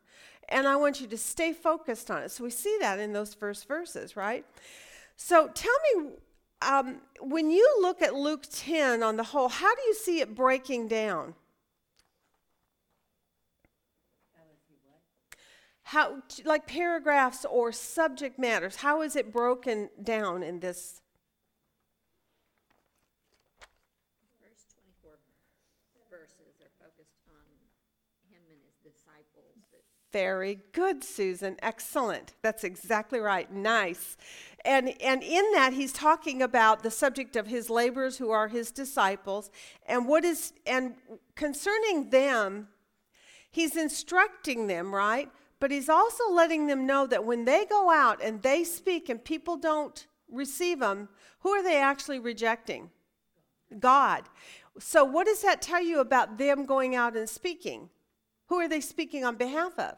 And 0.48 0.66
I 0.66 0.76
want 0.76 1.02
you 1.02 1.06
to 1.08 1.18
stay 1.18 1.52
focused 1.52 2.10
on 2.10 2.22
it. 2.22 2.30
So 2.30 2.44
we 2.44 2.50
see 2.50 2.76
that 2.80 2.98
in 2.98 3.12
those 3.12 3.34
first 3.34 3.68
verses, 3.68 4.16
right? 4.16 4.46
So 5.16 5.48
tell 5.48 5.72
me, 5.94 6.10
um, 6.62 7.00
when 7.20 7.50
you 7.50 7.78
look 7.80 8.02
at 8.02 8.14
Luke 8.14 8.44
10 8.50 9.02
on 9.02 9.16
the 9.16 9.24
whole, 9.24 9.48
how 9.48 9.74
do 9.74 9.82
you 9.82 9.94
see 9.94 10.20
it 10.20 10.34
breaking 10.34 10.88
down? 10.88 11.34
how 15.88 16.22
like 16.44 16.66
paragraphs 16.66 17.44
or 17.44 17.70
subject 17.70 18.38
matters 18.38 18.76
how 18.76 19.02
is 19.02 19.14
it 19.14 19.30
broken 19.30 19.90
down 20.02 20.42
in 20.42 20.58
this 20.60 21.02
First 24.40 24.72
twenty-four 24.72 25.20
verses 26.10 26.56
are 26.64 26.72
focused 26.80 27.20
on 27.28 27.44
him 28.32 28.42
and 28.48 28.58
his 28.64 28.80
disciples 28.80 29.60
that 29.70 29.84
very 30.14 30.60
good 30.72 31.02
susan 31.02 31.56
excellent 31.60 32.34
that's 32.40 32.62
exactly 32.62 33.18
right 33.18 33.52
nice 33.52 34.16
and 34.64 34.94
and 35.02 35.24
in 35.24 35.44
that 35.52 35.72
he's 35.72 35.92
talking 35.92 36.40
about 36.40 36.84
the 36.84 36.90
subject 36.90 37.34
of 37.34 37.48
his 37.48 37.68
laborers 37.68 38.18
who 38.18 38.30
are 38.30 38.46
his 38.46 38.70
disciples 38.70 39.50
and 39.86 40.06
what 40.06 40.24
is 40.24 40.52
and 40.66 40.94
concerning 41.34 42.10
them 42.10 42.68
he's 43.50 43.74
instructing 43.76 44.68
them 44.68 44.94
right 44.94 45.28
but 45.58 45.70
he's 45.70 45.88
also 45.88 46.30
letting 46.30 46.68
them 46.68 46.86
know 46.86 47.06
that 47.08 47.24
when 47.24 47.44
they 47.44 47.64
go 47.64 47.90
out 47.90 48.22
and 48.22 48.42
they 48.42 48.62
speak 48.62 49.08
and 49.08 49.24
people 49.24 49.56
don't 49.56 50.06
receive 50.30 50.80
them, 50.80 51.08
who 51.40 51.50
are 51.50 51.62
they 51.62 51.80
actually 51.80 52.18
rejecting? 52.18 52.90
God. 53.78 54.24
So, 54.78 55.04
what 55.04 55.26
does 55.26 55.42
that 55.42 55.62
tell 55.62 55.82
you 55.82 56.00
about 56.00 56.38
them 56.38 56.66
going 56.66 56.94
out 56.94 57.16
and 57.16 57.28
speaking? 57.28 57.88
Who 58.48 58.56
are 58.56 58.68
they 58.68 58.80
speaking 58.80 59.24
on 59.24 59.36
behalf 59.36 59.78
of? 59.78 59.96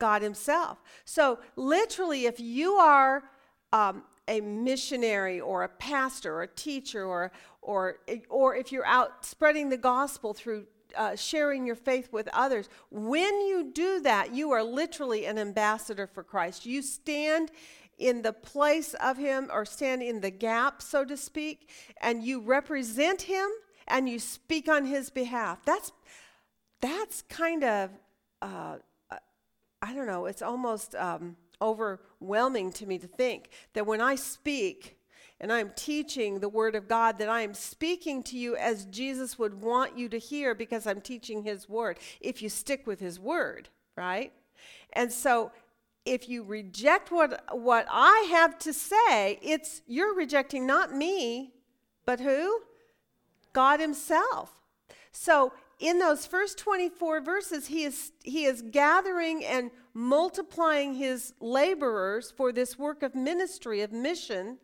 God 0.00 0.22
Himself. 0.22 0.82
So, 1.04 1.38
literally, 1.54 2.26
if 2.26 2.40
you 2.40 2.72
are 2.72 3.22
um, 3.72 4.02
a 4.26 4.40
missionary 4.40 5.40
or 5.40 5.62
a 5.62 5.68
pastor 5.68 6.34
or 6.34 6.42
a 6.42 6.48
teacher 6.48 7.04
or, 7.04 7.30
or, 7.62 7.98
or 8.28 8.56
if 8.56 8.72
you're 8.72 8.86
out 8.86 9.24
spreading 9.24 9.68
the 9.68 9.76
gospel 9.76 10.34
through 10.34 10.66
uh, 10.96 11.14
sharing 11.14 11.66
your 11.66 11.76
faith 11.76 12.08
with 12.12 12.28
others. 12.32 12.68
When 12.90 13.40
you 13.42 13.70
do 13.72 14.00
that, 14.00 14.34
you 14.34 14.50
are 14.50 14.62
literally 14.64 15.24
an 15.24 15.38
ambassador 15.38 16.08
for 16.08 16.24
Christ. 16.24 16.66
You 16.66 16.82
stand 16.82 17.52
in 17.98 18.22
the 18.22 18.32
place 18.32 18.94
of 18.94 19.16
Him 19.16 19.48
or 19.52 19.64
stand 19.64 20.02
in 20.02 20.20
the 20.20 20.30
gap, 20.30 20.82
so 20.82 21.04
to 21.04 21.16
speak, 21.16 21.70
and 22.00 22.24
you 22.24 22.40
represent 22.40 23.22
Him 23.22 23.48
and 23.86 24.08
you 24.08 24.18
speak 24.18 24.68
on 24.68 24.84
His 24.84 25.10
behalf. 25.10 25.64
That's 25.64 25.92
that's 26.80 27.22
kind 27.22 27.62
of 27.62 27.90
uh, 28.40 28.76
I 29.82 29.94
don't 29.94 30.06
know. 30.06 30.26
It's 30.26 30.42
almost 30.42 30.94
um, 30.94 31.36
overwhelming 31.60 32.72
to 32.72 32.86
me 32.86 32.98
to 32.98 33.06
think 33.06 33.50
that 33.72 33.86
when 33.86 34.00
I 34.00 34.14
speak 34.14 34.98
and 35.40 35.50
I'm 35.50 35.70
teaching 35.74 36.40
the 36.40 36.48
Word 36.48 36.74
of 36.74 36.86
God, 36.86 37.18
that 37.18 37.30
I 37.30 37.40
am 37.40 37.54
speaking 37.54 38.22
to 38.24 38.36
you 38.36 38.56
as 38.56 38.84
Jesus 38.86 39.38
would 39.38 39.62
want 39.62 39.96
you 39.96 40.08
to 40.10 40.18
hear 40.18 40.54
because 40.54 40.86
I'm 40.86 41.00
teaching 41.00 41.42
His 41.42 41.68
Word, 41.68 41.98
if 42.20 42.42
you 42.42 42.50
stick 42.50 42.86
with 42.86 43.00
His 43.00 43.18
Word, 43.18 43.70
right? 43.96 44.32
And 44.92 45.10
so 45.10 45.50
if 46.04 46.28
you 46.28 46.42
reject 46.42 47.10
what, 47.10 47.42
what 47.52 47.86
I 47.90 48.28
have 48.30 48.58
to 48.60 48.72
say, 48.74 49.38
it's 49.42 49.80
you're 49.86 50.14
rejecting 50.14 50.66
not 50.66 50.94
me, 50.94 51.54
but 52.04 52.20
who? 52.20 52.60
God 53.54 53.80
Himself. 53.80 54.60
So 55.12 55.52
in 55.80 55.98
those 55.98 56.26
first 56.26 56.58
24 56.58 57.22
verses, 57.22 57.66
he 57.66 57.84
is, 57.84 58.12
he 58.22 58.44
is 58.44 58.62
gathering 58.62 59.44
and 59.44 59.70
multiplying 59.94 60.94
his 60.94 61.32
laborers 61.40 62.30
for 62.30 62.52
this 62.52 62.78
work 62.78 63.02
of 63.02 63.14
ministry, 63.14 63.80
of 63.80 63.90
mission. 63.90 64.58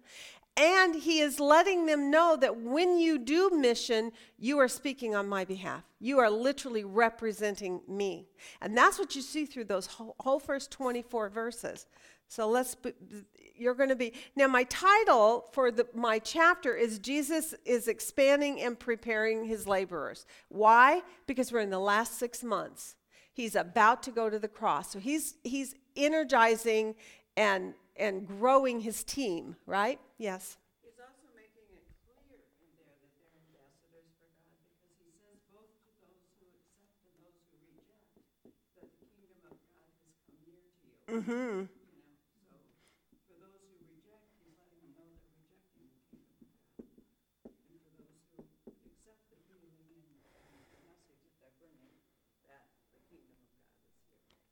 And 0.59 0.95
he 0.95 1.21
is 1.21 1.41
letting 1.41 1.87
them 1.87 2.11
know 2.11 2.37
that 2.41 2.61
when 2.61 2.99
you 2.99 3.19
do 3.19 3.51
mission, 3.51 4.13
you 4.39 4.59
are 4.59 4.69
speaking 4.69 5.15
on 5.15 5.29
my 5.29 5.45
behalf. 5.45 5.83
You 6.01 6.19
are 6.19 6.31
literally 6.31 6.85
representing 6.85 7.81
me. 7.89 8.29
And 8.63 8.77
that's 8.77 8.99
what 8.99 9.17
you 9.17 9.23
see 9.23 9.45
through 9.45 9.65
those 9.65 9.87
whole, 9.87 10.17
whole 10.21 10.39
first 10.39 10.71
24 10.71 11.29
verses. 11.31 11.87
So 12.29 12.49
let's, 12.49 12.77
you're 13.59 13.75
going 13.75 13.89
to 13.89 13.97
be, 13.97 14.13
now 14.35 14.47
my 14.47 14.65
title 14.65 15.47
for 15.53 15.71
the, 15.71 15.87
my 15.95 16.19
chapter 16.19 16.75
is 16.75 16.99
Jesus 16.99 17.55
is 17.65 17.89
expanding 17.89 18.61
and 18.61 18.79
preparing 18.79 19.45
his 19.45 19.67
laborers. 19.67 20.27
Why? 20.49 21.03
Because 21.27 21.53
we're 21.53 21.61
in 21.61 21.71
the 21.71 21.79
last 21.79 22.19
six 22.19 22.43
months. 22.43 22.97
He's 23.33 23.55
about 23.55 24.03
to 24.05 24.11
go 24.11 24.31
to 24.31 24.39
the 24.39 24.49
cross. 24.49 24.91
So 24.91 24.99
he's, 24.99 25.37
he's 25.45 25.75
energizing 25.97 26.95
and 27.37 27.75
and 27.99 28.27
growing 28.27 28.81
his 28.81 29.03
team, 29.05 29.57
right? 29.65 29.99
Yes. 30.19 30.59
He's 30.85 31.01
also 31.01 31.33
making 31.33 31.65
it 31.73 31.81
clear 32.05 32.45
in 32.61 32.77
there 32.77 32.93
that 32.93 33.09
they're 33.17 33.33
ambassadors 33.41 34.13
for 34.21 34.29
God 34.37 34.53
because 34.69 35.01
he 35.01 35.09
says 35.17 35.41
both 35.49 35.73
to 35.89 35.93
those 36.05 36.29
who 36.37 36.45
accept 36.53 37.01
and 37.09 37.17
those 37.25 37.41
who 37.49 37.57
reject 37.73 38.21
that 38.77 38.89
the 39.01 39.09
kingdom 39.17 39.41
of 39.49 39.57
God 39.65 39.89
has 39.97 40.13
come 40.29 40.37
near 40.45 40.61
to 40.61 40.85
you. 40.85 41.65
Mm-hmm. 41.65 41.76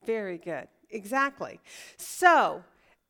Very 0.04 0.38
good. 0.38 0.68
Exactly. 0.90 1.60
So, 1.96 2.62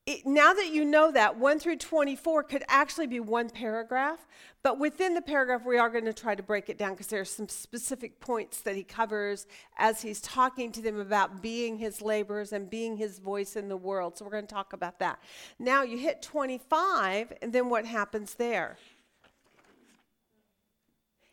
it, 0.07 0.27
now 0.27 0.53
that 0.53 0.71
you 0.71 0.85
know 0.85 1.11
that, 1.13 1.39
1 1.39 1.59
through 1.59 1.79
24 1.79 2.43
could 2.43 2.63
actually 2.69 3.07
be 3.07 3.21
one 3.21 3.49
paragraph, 3.49 4.27
but 4.63 4.79
within 4.79 5.15
the 5.15 5.23
paragraph, 5.23 5.65
we 5.65 5.79
are 5.79 5.89
going 5.89 6.05
to 6.05 6.13
try 6.13 6.35
to 6.35 6.43
break 6.43 6.69
it 6.69 6.77
down 6.77 6.93
because 6.93 7.07
there 7.07 7.23
are 7.23 7.27
some 7.27 7.49
specific 7.49 8.21
points 8.21 8.61
that 8.63 8.77
he 8.77 8.83
covers 8.83 9.47
as 9.79 10.03
he's 10.03 10.21
talking 10.21 10.73
to 10.73 10.83
them 10.83 11.01
about 11.01 11.41
being 11.43 11.79
his 11.79 12.03
laborers 12.03 12.53
and 12.53 12.69
being 12.69 12.97
his 12.97 13.19
voice 13.19 13.57
in 13.57 13.69
the 13.69 13.77
world. 13.77 14.17
So, 14.17 14.25
we're 14.25 14.31
going 14.31 14.47
to 14.47 14.55
talk 14.55 14.73
about 14.73 14.99
that. 14.99 15.21
Now, 15.59 15.83
you 15.83 15.97
hit 15.97 16.21
25, 16.23 17.33
and 17.41 17.53
then 17.53 17.71
what 17.71 17.87
happens 17.87 18.35
there? 18.35 18.77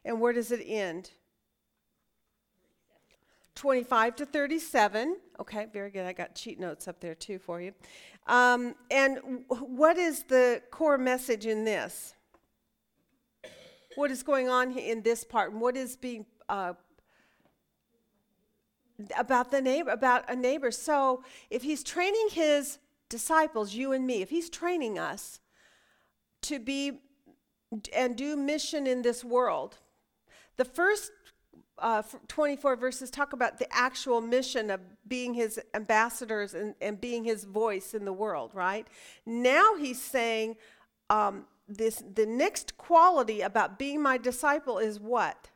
And 0.04 0.20
where 0.20 0.34
does 0.34 0.52
it 0.52 0.64
end? 0.66 1.12
25 3.62 4.16
to 4.16 4.26
37. 4.26 5.18
Okay, 5.40 5.68
very 5.72 5.92
good. 5.92 6.08
I 6.08 6.14
got 6.14 6.34
cheat 6.34 6.60
notes 6.60 6.88
up 6.88 7.00
there 7.00 7.14
too 7.14 7.38
for 7.38 7.62
you. 7.62 7.74
Um, 8.26 8.74
and 8.90 9.18
w- 9.18 9.44
what 9.50 10.00
is 10.00 10.24
the 10.24 10.64
core 10.72 10.98
message 10.98 11.46
in 11.46 11.64
this? 11.64 12.16
What 13.94 14.10
is 14.10 14.24
going 14.24 14.50
on 14.50 14.76
in 14.76 15.04
this 15.04 15.24
part? 15.24 15.52
And 15.52 15.62
what 15.62 15.78
is 15.78 15.96
being 15.96 16.26
uh, 16.50 16.74
about 19.16 19.52
the 19.52 19.62
neighbor? 19.62 19.92
About 19.92 20.28
a 20.28 20.36
neighbor. 20.36 20.72
So, 20.72 21.24
if 21.52 21.62
he's 21.62 21.84
training 21.84 22.30
his 22.32 22.80
disciples, 23.10 23.76
you 23.76 23.92
and 23.92 24.08
me, 24.08 24.24
if 24.24 24.32
he's 24.32 24.50
training 24.50 24.98
us 24.98 25.40
to 26.42 26.58
be 26.58 27.02
and 27.96 28.16
do 28.16 28.36
mission 28.36 28.88
in 28.88 29.04
this 29.04 29.24
world, 29.24 29.78
the 30.58 30.66
first 30.66 31.12
uh, 31.78 32.04
24 32.28 32.76
verses 32.76 33.10
talk 33.10 33.34
about 33.34 33.58
the 33.60 33.68
actual 33.74 34.22
mission 34.22 34.70
of 34.70 34.80
being 35.08 35.34
his 35.34 35.60
ambassadors 35.74 36.54
and, 36.54 36.76
and 36.82 37.02
being 37.02 37.24
his 37.24 37.44
voice 37.44 37.94
in 37.94 38.06
the 38.06 38.14
world, 38.14 38.52
right? 38.54 38.88
Now 39.26 39.76
he's 39.76 40.02
saying 40.02 40.58
um, 41.10 41.46
this 41.68 42.04
the 42.14 42.26
next 42.26 42.78
quality 42.78 43.42
about 43.42 43.80
being 43.80 44.02
my 44.02 44.18
disciple 44.18 44.78
is 44.78 45.00
what? 45.00 45.50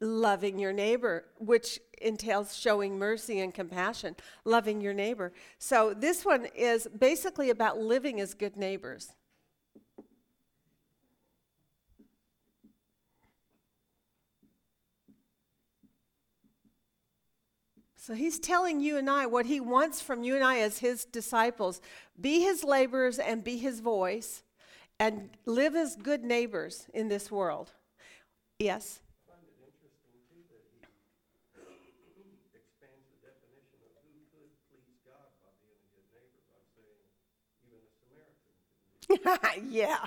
Loving 0.00 0.58
your 0.58 0.72
neighbor, 0.72 1.24
which 1.38 1.80
entails 2.00 2.56
showing 2.56 2.98
mercy 2.98 3.40
and 3.40 3.52
compassion, 3.52 4.14
loving 4.44 4.80
your 4.80 4.94
neighbor. 4.94 5.32
So 5.58 5.92
this 5.94 6.24
one 6.24 6.46
is 6.54 6.86
basically 6.98 7.50
about 7.50 7.78
living 7.78 8.20
as 8.20 8.34
good 8.34 8.56
neighbors. 8.56 9.12
So 18.08 18.14
he's 18.14 18.38
telling 18.38 18.80
you 18.80 18.96
and 18.96 19.10
I 19.10 19.26
what 19.26 19.44
he 19.44 19.60
wants 19.60 20.00
from 20.00 20.22
you 20.22 20.34
and 20.34 20.42
I 20.42 20.60
as 20.60 20.78
his 20.78 21.04
disciples 21.04 21.82
be 22.18 22.40
his 22.40 22.64
laborers 22.64 23.18
and 23.18 23.44
be 23.44 23.58
his 23.58 23.80
voice 23.80 24.44
and 24.98 25.28
live 25.44 25.76
as 25.76 25.94
good 25.94 26.24
neighbors 26.24 26.88
in 26.94 27.08
this 27.08 27.30
world. 27.30 27.72
Yes? 28.58 29.00
I 29.28 29.36
find 29.36 29.44
it 29.44 29.60
interesting 29.60 30.24
too 30.24 30.40
that 30.48 30.64
he 32.16 32.32
expands 32.56 33.04
the 33.12 33.28
definition 33.28 33.76
of 33.84 33.92
who 34.00 34.24
could 34.32 34.56
please 34.72 34.96
God 35.04 35.28
by 35.44 35.52
being 35.60 35.76
a 35.76 35.92
good 35.92 36.08
neighbor 36.08 36.40
by 36.48 36.64
saying 36.80 37.04
even 37.60 37.76
a 37.76 37.92
Samaritan 37.92 38.56
can 38.72 38.88
be. 38.88 38.97
yeah. 39.68 40.04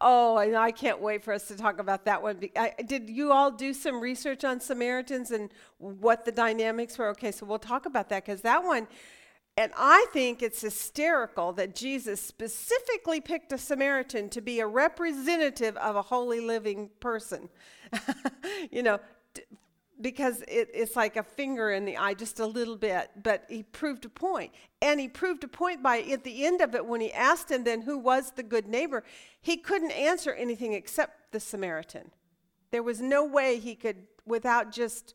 Oh, 0.00 0.38
and 0.38 0.56
I 0.56 0.70
can't 0.70 1.00
wait 1.00 1.22
for 1.22 1.32
us 1.32 1.48
to 1.48 1.56
talk 1.56 1.78
about 1.78 2.04
that 2.06 2.22
one. 2.22 2.40
Did 2.86 3.10
you 3.10 3.32
all 3.32 3.50
do 3.50 3.72
some 3.72 4.00
research 4.00 4.44
on 4.44 4.60
Samaritans 4.60 5.30
and 5.30 5.50
what 5.78 6.24
the 6.24 6.32
dynamics 6.32 6.98
were? 6.98 7.08
Okay, 7.08 7.32
so 7.32 7.46
we'll 7.46 7.58
talk 7.58 7.86
about 7.86 8.08
that 8.08 8.24
because 8.24 8.42
that 8.42 8.64
one, 8.64 8.88
and 9.56 9.72
I 9.76 10.06
think 10.12 10.42
it's 10.42 10.60
hysterical 10.60 11.52
that 11.54 11.74
Jesus 11.74 12.20
specifically 12.22 13.20
picked 13.20 13.52
a 13.52 13.58
Samaritan 13.58 14.28
to 14.30 14.40
be 14.40 14.60
a 14.60 14.66
representative 14.66 15.76
of 15.76 15.96
a 15.96 16.02
holy 16.02 16.40
living 16.40 16.90
person. 17.00 17.48
you 18.70 18.82
know, 18.82 19.00
because 20.00 20.42
it, 20.42 20.70
it's 20.72 20.96
like 20.96 21.16
a 21.16 21.22
finger 21.22 21.70
in 21.70 21.84
the 21.84 21.96
eye, 21.96 22.14
just 22.14 22.40
a 22.40 22.46
little 22.46 22.76
bit. 22.76 23.10
But 23.22 23.44
he 23.48 23.62
proved 23.62 24.04
a 24.04 24.08
point. 24.08 24.52
And 24.80 25.00
he 25.00 25.08
proved 25.08 25.44
a 25.44 25.48
point 25.48 25.82
by 25.82 26.00
at 26.00 26.24
the 26.24 26.46
end 26.46 26.60
of 26.60 26.74
it 26.74 26.86
when 26.86 27.00
he 27.00 27.12
asked 27.12 27.50
him 27.50 27.64
then 27.64 27.82
who 27.82 27.98
was 27.98 28.32
the 28.32 28.42
good 28.42 28.66
neighbor, 28.66 29.04
he 29.40 29.56
couldn't 29.56 29.92
answer 29.92 30.32
anything 30.32 30.72
except 30.72 31.32
the 31.32 31.40
Samaritan. 31.40 32.10
There 32.70 32.82
was 32.82 33.00
no 33.00 33.24
way 33.24 33.58
he 33.58 33.74
could, 33.74 34.06
without 34.26 34.72
just 34.72 35.14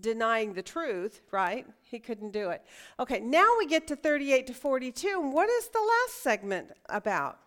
denying 0.00 0.54
the 0.54 0.62
truth, 0.62 1.20
right? 1.30 1.66
He 1.82 1.98
couldn't 1.98 2.32
do 2.32 2.50
it. 2.50 2.62
Okay, 2.98 3.20
now 3.20 3.46
we 3.58 3.66
get 3.66 3.86
to 3.88 3.96
38 3.96 4.46
to 4.46 4.54
42. 4.54 5.20
And 5.20 5.32
what 5.32 5.48
is 5.48 5.68
the 5.68 5.80
last 5.80 6.22
segment 6.22 6.70
about? 6.88 7.38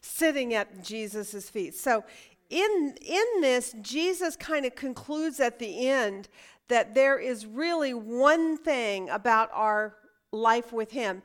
Sitting 0.00 0.54
at 0.54 0.82
Jesus' 0.82 1.48
feet. 1.48 1.74
So 1.74 2.04
in 2.50 2.94
in 3.00 3.40
this 3.40 3.74
Jesus 3.80 4.36
kind 4.36 4.64
of 4.66 4.74
concludes 4.74 5.40
at 5.40 5.58
the 5.58 5.88
end 5.88 6.28
that 6.68 6.94
there 6.94 7.18
is 7.18 7.46
really 7.46 7.94
one 7.94 8.56
thing 8.56 9.08
about 9.10 9.50
our 9.52 9.96
life 10.32 10.72
with 10.72 10.90
him 10.90 11.22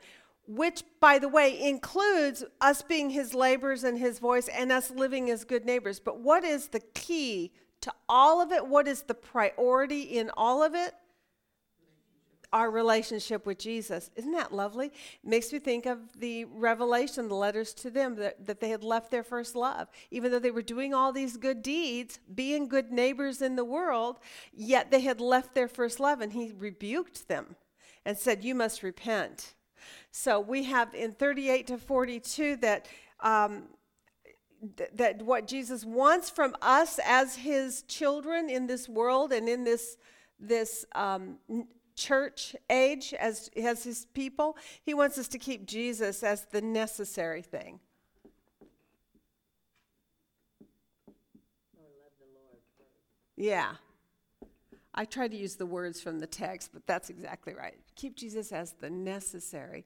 which 0.50 0.82
by 0.98 1.18
the 1.18 1.28
way 1.28 1.60
includes 1.62 2.42
us 2.60 2.82
being 2.82 3.10
his 3.10 3.34
laborers 3.34 3.84
and 3.84 3.96
his 3.96 4.18
voice 4.18 4.48
and 4.48 4.72
us 4.72 4.90
living 4.90 5.30
as 5.30 5.44
good 5.44 5.64
neighbors. 5.64 6.00
But 6.00 6.18
what 6.18 6.42
is 6.42 6.68
the 6.68 6.80
key 6.80 7.52
to 7.82 7.92
all 8.08 8.42
of 8.42 8.50
it? 8.50 8.66
What 8.66 8.88
is 8.88 9.02
the 9.02 9.14
priority 9.14 10.02
in 10.02 10.28
all 10.36 10.62
of 10.64 10.74
it 10.74 10.94
our 12.52 12.70
relationship 12.70 13.46
with 13.46 13.58
Jesus. 13.58 14.10
Isn't 14.16 14.32
that 14.32 14.52
lovely? 14.52 14.92
Makes 15.22 15.52
me 15.52 15.58
think 15.58 15.86
of 15.86 15.98
the 16.18 16.44
revelation, 16.46 17.28
the 17.28 17.34
letters 17.34 17.72
to 17.74 17.90
them, 17.90 18.16
that, 18.16 18.46
that 18.46 18.60
they 18.60 18.70
had 18.70 18.82
left 18.82 19.10
their 19.10 19.22
first 19.22 19.54
love. 19.54 19.88
Even 20.10 20.30
though 20.30 20.38
they 20.38 20.50
were 20.50 20.62
doing 20.62 20.92
all 20.92 21.12
these 21.12 21.36
good 21.36 21.62
deeds, 21.62 22.18
being 22.34 22.68
good 22.68 22.90
neighbors 22.90 23.40
in 23.40 23.56
the 23.56 23.64
world, 23.64 24.18
yet 24.52 24.90
they 24.90 25.00
had 25.00 25.20
left 25.20 25.54
their 25.54 25.68
first 25.68 26.00
love. 26.00 26.20
And 26.20 26.32
he 26.32 26.52
rebuked 26.56 27.28
them 27.28 27.56
and 28.04 28.18
said, 28.18 28.44
You 28.44 28.54
must 28.54 28.82
repent. 28.82 29.54
So 30.10 30.40
we 30.40 30.64
have 30.64 30.94
in 30.94 31.12
38 31.12 31.66
to 31.68 31.78
42 31.78 32.56
that. 32.56 32.88
Um, 33.20 33.64
th- 34.76 34.90
that 34.94 35.22
what 35.22 35.46
Jesus 35.46 35.84
wants 35.84 36.30
from 36.30 36.56
us 36.62 36.98
as 37.04 37.36
his 37.36 37.82
children 37.82 38.48
in 38.48 38.66
this 38.66 38.88
world 38.88 39.30
and 39.30 39.46
in 39.46 39.64
this 39.64 39.96
this 40.40 40.86
um, 40.94 41.36
church 42.00 42.56
age 42.70 43.12
as, 43.14 43.50
as 43.54 43.84
his 43.84 44.06
people, 44.14 44.56
he 44.82 44.94
wants 44.94 45.18
us 45.18 45.28
to 45.28 45.38
keep 45.38 45.66
Jesus 45.66 46.22
as 46.22 46.46
the 46.46 46.62
necessary 46.62 47.42
thing. 47.42 47.78
Yeah. 53.36 53.72
I 54.94 55.04
try 55.04 55.28
to 55.28 55.36
use 55.36 55.56
the 55.56 55.66
words 55.66 56.00
from 56.00 56.18
the 56.18 56.26
text, 56.26 56.70
but 56.72 56.86
that's 56.86 57.10
exactly 57.10 57.54
right. 57.54 57.78
Keep 57.96 58.16
Jesus 58.16 58.50
as 58.50 58.72
the 58.80 58.90
necessary. 58.90 59.84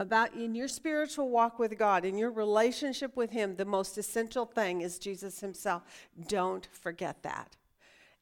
About 0.00 0.34
in 0.34 0.54
your 0.54 0.68
spiritual 0.68 1.28
walk 1.28 1.58
with 1.58 1.76
God, 1.76 2.04
in 2.04 2.16
your 2.16 2.30
relationship 2.30 3.16
with 3.16 3.30
Him, 3.30 3.56
the 3.56 3.64
most 3.64 3.98
essential 3.98 4.46
thing 4.46 4.80
is 4.80 4.98
Jesus 4.98 5.40
Himself. 5.40 5.82
Don't 6.28 6.68
forget 6.72 7.22
that. 7.24 7.56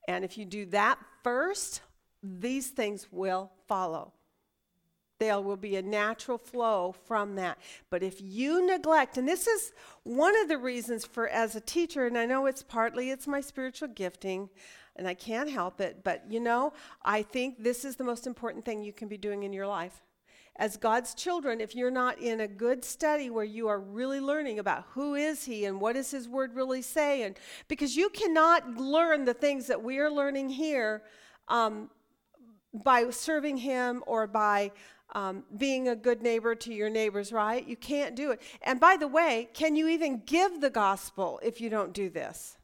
And 0.09 0.25
if 0.25 0.39
you 0.39 0.47
do 0.47 0.65
that 0.67 0.99
first, 1.23 1.83
these 2.23 2.69
things 2.69 3.09
will 3.11 3.51
follow. 3.69 4.13
There 5.19 5.41
will 5.41 5.57
be 5.57 5.77
a 5.77 5.83
natural 5.83 6.39
flow 6.39 6.95
from 7.05 7.37
that. 7.37 7.59
But 7.91 8.03
if 8.03 8.21
you 8.21 8.67
neglect, 8.67 9.19
and 9.19 9.29
this 9.29 9.47
is 9.47 9.73
one 10.03 10.39
of 10.41 10.49
the 10.49 10.59
reasons 10.59 11.05
for 11.05 11.29
as 11.29 11.57
a 11.57 11.61
teacher, 11.61 12.07
and 12.07 12.17
I 12.17 12.27
know 12.27 12.47
it's 12.47 12.63
partly 12.63 13.11
it's 13.11 13.27
my 13.27 13.41
spiritual 13.41 13.89
gifting, 13.89 14.49
and 14.95 15.07
I 15.07 15.15
can't 15.15 15.51
help 15.51 15.81
it, 15.81 16.03
but 16.05 16.25
you 16.31 16.41
know, 16.41 16.73
I 17.03 17.23
think 17.23 17.63
this 17.63 17.85
is 17.85 17.97
the 17.97 18.05
most 18.05 18.27
important 18.27 18.65
thing 18.65 18.83
you 18.83 18.93
can 18.93 19.09
be 19.09 19.19
doing 19.19 19.43
in 19.43 19.53
your 19.53 19.67
life. 19.67 20.03
As 20.59 20.77
God's 20.77 21.15
children, 21.15 21.61
if 21.61 21.75
you're 21.75 21.91
not 21.91 22.19
in 22.19 22.41
a 22.41 22.49
good 22.49 22.85
study 22.85 23.29
where 23.29 23.45
you 23.45 23.69
are 23.69 23.79
really 23.79 24.21
learning 24.21 24.59
about 24.59 24.85
who 24.91 25.15
is 25.15 25.45
he 25.45 25.67
and 25.67 25.81
what 25.81 25.95
does 25.95 26.11
his 26.11 26.29
word 26.29 26.55
really 26.55 26.83
say, 26.83 27.23
and 27.23 27.39
because 27.69 27.95
you 27.95 28.09
cannot 28.09 28.77
learn 28.77 29.25
the 29.25 29.35
things 29.35 29.67
that 29.67 29.83
we 29.83 29.99
are 29.99 30.11
learning 30.11 30.49
here 30.49 31.03
um, 31.49 31.91
by 32.73 33.11
serving 33.11 33.59
him 33.59 34.03
or 34.07 34.27
by 34.27 34.71
um, 35.15 35.45
being 35.57 35.89
a 35.89 35.97
good 35.97 36.23
neighbor 36.23 36.55
to 36.55 36.75
your 36.75 36.91
neighbors, 36.91 37.33
right? 37.33 37.67
You 37.67 37.77
can't 37.77 38.17
do 38.17 38.31
it. 38.33 38.43
And 38.63 38.81
by 38.81 38.97
the 38.97 39.09
way, 39.09 39.49
can 39.55 39.77
you 39.77 39.89
even 39.89 40.23
give 40.27 40.61
the 40.61 40.71
gospel 40.71 41.39
if 41.43 41.61
you 41.61 41.71
don't 41.71 41.93
do 41.93 42.11
this? 42.11 42.57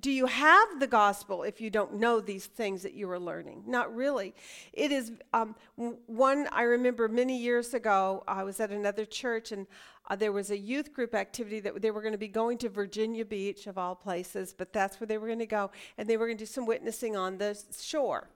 Do 0.00 0.10
you 0.10 0.26
have 0.26 0.80
the 0.80 0.86
gospel 0.86 1.42
if 1.42 1.60
you 1.60 1.70
don't 1.70 1.94
know 1.94 2.20
these 2.20 2.46
things 2.46 2.82
that 2.82 2.94
you 2.94 3.10
are 3.10 3.18
learning? 3.18 3.64
Not 3.66 3.94
really. 3.94 4.34
It 4.72 4.92
is 4.92 5.12
um, 5.32 5.54
one 6.06 6.48
I 6.52 6.62
remember 6.62 7.08
many 7.08 7.38
years 7.38 7.74
ago. 7.74 8.24
I 8.26 8.44
was 8.44 8.60
at 8.60 8.70
another 8.70 9.04
church 9.04 9.52
and 9.52 9.66
uh, 10.06 10.16
there 10.16 10.32
was 10.32 10.50
a 10.50 10.58
youth 10.58 10.92
group 10.92 11.14
activity 11.14 11.60
that 11.60 11.80
they 11.80 11.90
were 11.90 12.02
going 12.02 12.12
to 12.12 12.18
be 12.18 12.28
going 12.28 12.58
to 12.58 12.68
Virginia 12.68 13.24
Beach, 13.24 13.66
of 13.66 13.78
all 13.78 13.94
places, 13.94 14.54
but 14.56 14.72
that's 14.72 15.00
where 15.00 15.06
they 15.06 15.16
were 15.16 15.26
going 15.26 15.38
to 15.38 15.46
go, 15.46 15.70
and 15.96 16.08
they 16.08 16.18
were 16.18 16.26
going 16.26 16.36
to 16.36 16.42
do 16.42 16.46
some 16.46 16.66
witnessing 16.66 17.16
on 17.16 17.38
the 17.38 17.58
shore. 17.80 18.28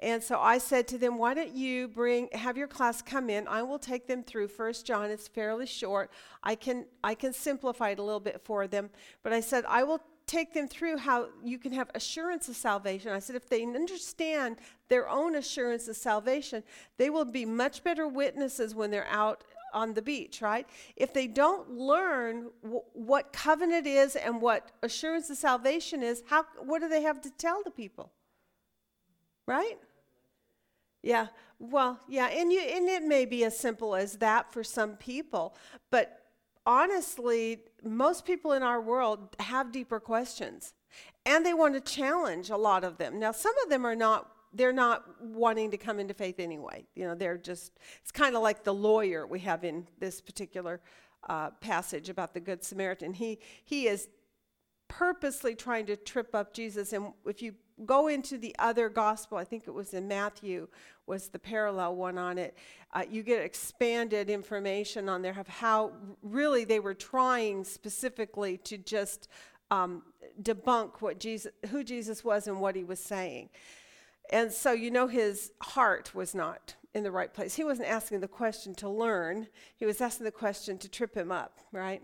And 0.00 0.22
so 0.22 0.38
I 0.38 0.58
said 0.58 0.86
to 0.88 0.98
them, 0.98 1.16
"Why 1.16 1.32
don't 1.32 1.54
you 1.54 1.88
bring 1.88 2.28
have 2.32 2.58
your 2.58 2.68
class 2.68 3.00
come 3.00 3.30
in? 3.30 3.48
I 3.48 3.62
will 3.62 3.78
take 3.78 4.06
them 4.06 4.22
through 4.22 4.48
First 4.48 4.84
John. 4.84 5.10
It's 5.10 5.26
fairly 5.26 5.66
short. 5.66 6.10
I 6.42 6.56
can 6.56 6.84
I 7.02 7.14
can 7.14 7.32
simplify 7.32 7.90
it 7.90 7.98
a 7.98 8.02
little 8.02 8.20
bit 8.20 8.42
for 8.44 8.66
them, 8.66 8.90
but 9.22 9.32
I 9.32 9.40
said 9.40 9.64
I 9.66 9.82
will." 9.82 10.00
Take 10.26 10.54
them 10.54 10.68
through 10.68 10.98
how 10.98 11.28
you 11.42 11.58
can 11.58 11.72
have 11.72 11.90
assurance 11.94 12.48
of 12.48 12.56
salvation. 12.56 13.12
I 13.12 13.18
said, 13.18 13.36
if 13.36 13.48
they 13.48 13.62
understand 13.62 14.56
their 14.88 15.08
own 15.08 15.34
assurance 15.34 15.86
of 15.88 15.96
salvation, 15.96 16.62
they 16.96 17.10
will 17.10 17.26
be 17.26 17.44
much 17.44 17.84
better 17.84 18.08
witnesses 18.08 18.74
when 18.74 18.90
they're 18.90 19.08
out 19.10 19.44
on 19.74 19.92
the 19.92 20.00
beach, 20.00 20.40
right? 20.40 20.66
If 20.96 21.12
they 21.12 21.26
don't 21.26 21.72
learn 21.72 22.50
w- 22.62 22.82
what 22.94 23.32
covenant 23.32 23.86
is 23.86 24.16
and 24.16 24.40
what 24.40 24.70
assurance 24.82 25.28
of 25.28 25.36
salvation 25.36 26.02
is, 26.02 26.22
how 26.28 26.44
what 26.64 26.80
do 26.80 26.88
they 26.88 27.02
have 27.02 27.20
to 27.22 27.30
tell 27.30 27.62
the 27.62 27.70
people? 27.70 28.12
Right? 29.46 29.78
Yeah. 31.02 31.26
Well, 31.58 32.00
yeah, 32.08 32.26
and 32.28 32.52
you 32.52 32.60
and 32.60 32.88
it 32.88 33.02
may 33.02 33.26
be 33.26 33.44
as 33.44 33.58
simple 33.58 33.94
as 33.94 34.16
that 34.18 34.52
for 34.52 34.64
some 34.64 34.96
people, 34.96 35.54
but 35.90 36.23
honestly, 36.66 37.60
most 37.82 38.24
people 38.24 38.52
in 38.52 38.62
our 38.62 38.80
world 38.80 39.36
have 39.40 39.72
deeper 39.72 40.00
questions. 40.00 40.74
And 41.26 41.44
they 41.44 41.54
want 41.54 41.74
to 41.74 41.80
challenge 41.80 42.50
a 42.50 42.56
lot 42.56 42.84
of 42.84 42.98
them. 42.98 43.18
Now, 43.18 43.32
some 43.32 43.54
of 43.64 43.70
them 43.70 43.84
are 43.84 43.96
not 43.96 44.30
they're 44.56 44.72
not 44.72 45.04
wanting 45.20 45.70
to 45.72 45.76
come 45.76 45.98
into 45.98 46.14
faith 46.14 46.38
anyway. 46.38 46.86
You 46.94 47.08
know, 47.08 47.14
they're 47.14 47.36
just, 47.36 47.72
it's 48.00 48.12
kind 48.12 48.36
of 48.36 48.42
like 48.42 48.62
the 48.62 48.72
lawyer 48.72 49.26
we 49.26 49.40
have 49.40 49.64
in 49.64 49.88
this 49.98 50.20
particular 50.20 50.80
uh, 51.28 51.50
passage 51.60 52.08
about 52.08 52.34
the 52.34 52.40
Good 52.40 52.62
Samaritan. 52.62 53.14
He, 53.14 53.40
he 53.64 53.88
is 53.88 54.08
purposely 54.86 55.56
trying 55.56 55.86
to 55.86 55.96
trip 55.96 56.34
up 56.34 56.54
Jesus. 56.54 56.92
And 56.92 57.12
if 57.26 57.42
you 57.42 57.54
go 57.84 58.08
into 58.08 58.38
the 58.38 58.54
other 58.58 58.88
gospel, 58.88 59.38
I 59.38 59.44
think 59.44 59.66
it 59.66 59.72
was 59.72 59.94
in 59.94 60.06
Matthew, 60.08 60.68
was 61.06 61.28
the 61.28 61.38
parallel 61.38 61.96
one 61.96 62.18
on 62.18 62.38
it, 62.38 62.56
uh, 62.92 63.02
you 63.10 63.22
get 63.22 63.42
expanded 63.42 64.30
information 64.30 65.08
on 65.08 65.22
there 65.22 65.38
of 65.38 65.48
how 65.48 65.92
really 66.22 66.64
they 66.64 66.80
were 66.80 66.94
trying 66.94 67.64
specifically 67.64 68.56
to 68.58 68.78
just 68.78 69.28
um, 69.70 70.02
debunk 70.42 71.00
what 71.00 71.18
Jesus, 71.18 71.52
who 71.70 71.82
Jesus 71.82 72.24
was 72.24 72.46
and 72.46 72.60
what 72.60 72.76
he 72.76 72.84
was 72.84 73.00
saying. 73.00 73.50
And 74.30 74.50
so 74.52 74.72
you 74.72 74.90
know 74.90 75.06
his 75.06 75.52
heart 75.62 76.14
was 76.14 76.34
not 76.34 76.76
in 76.94 77.02
the 77.02 77.10
right 77.10 77.32
place. 77.32 77.54
He 77.54 77.64
wasn't 77.64 77.88
asking 77.88 78.20
the 78.20 78.28
question 78.28 78.74
to 78.76 78.88
learn, 78.88 79.48
he 79.76 79.84
was 79.84 80.00
asking 80.00 80.24
the 80.24 80.32
question 80.32 80.78
to 80.78 80.88
trip 80.88 81.14
him 81.14 81.32
up, 81.32 81.58
right? 81.72 82.02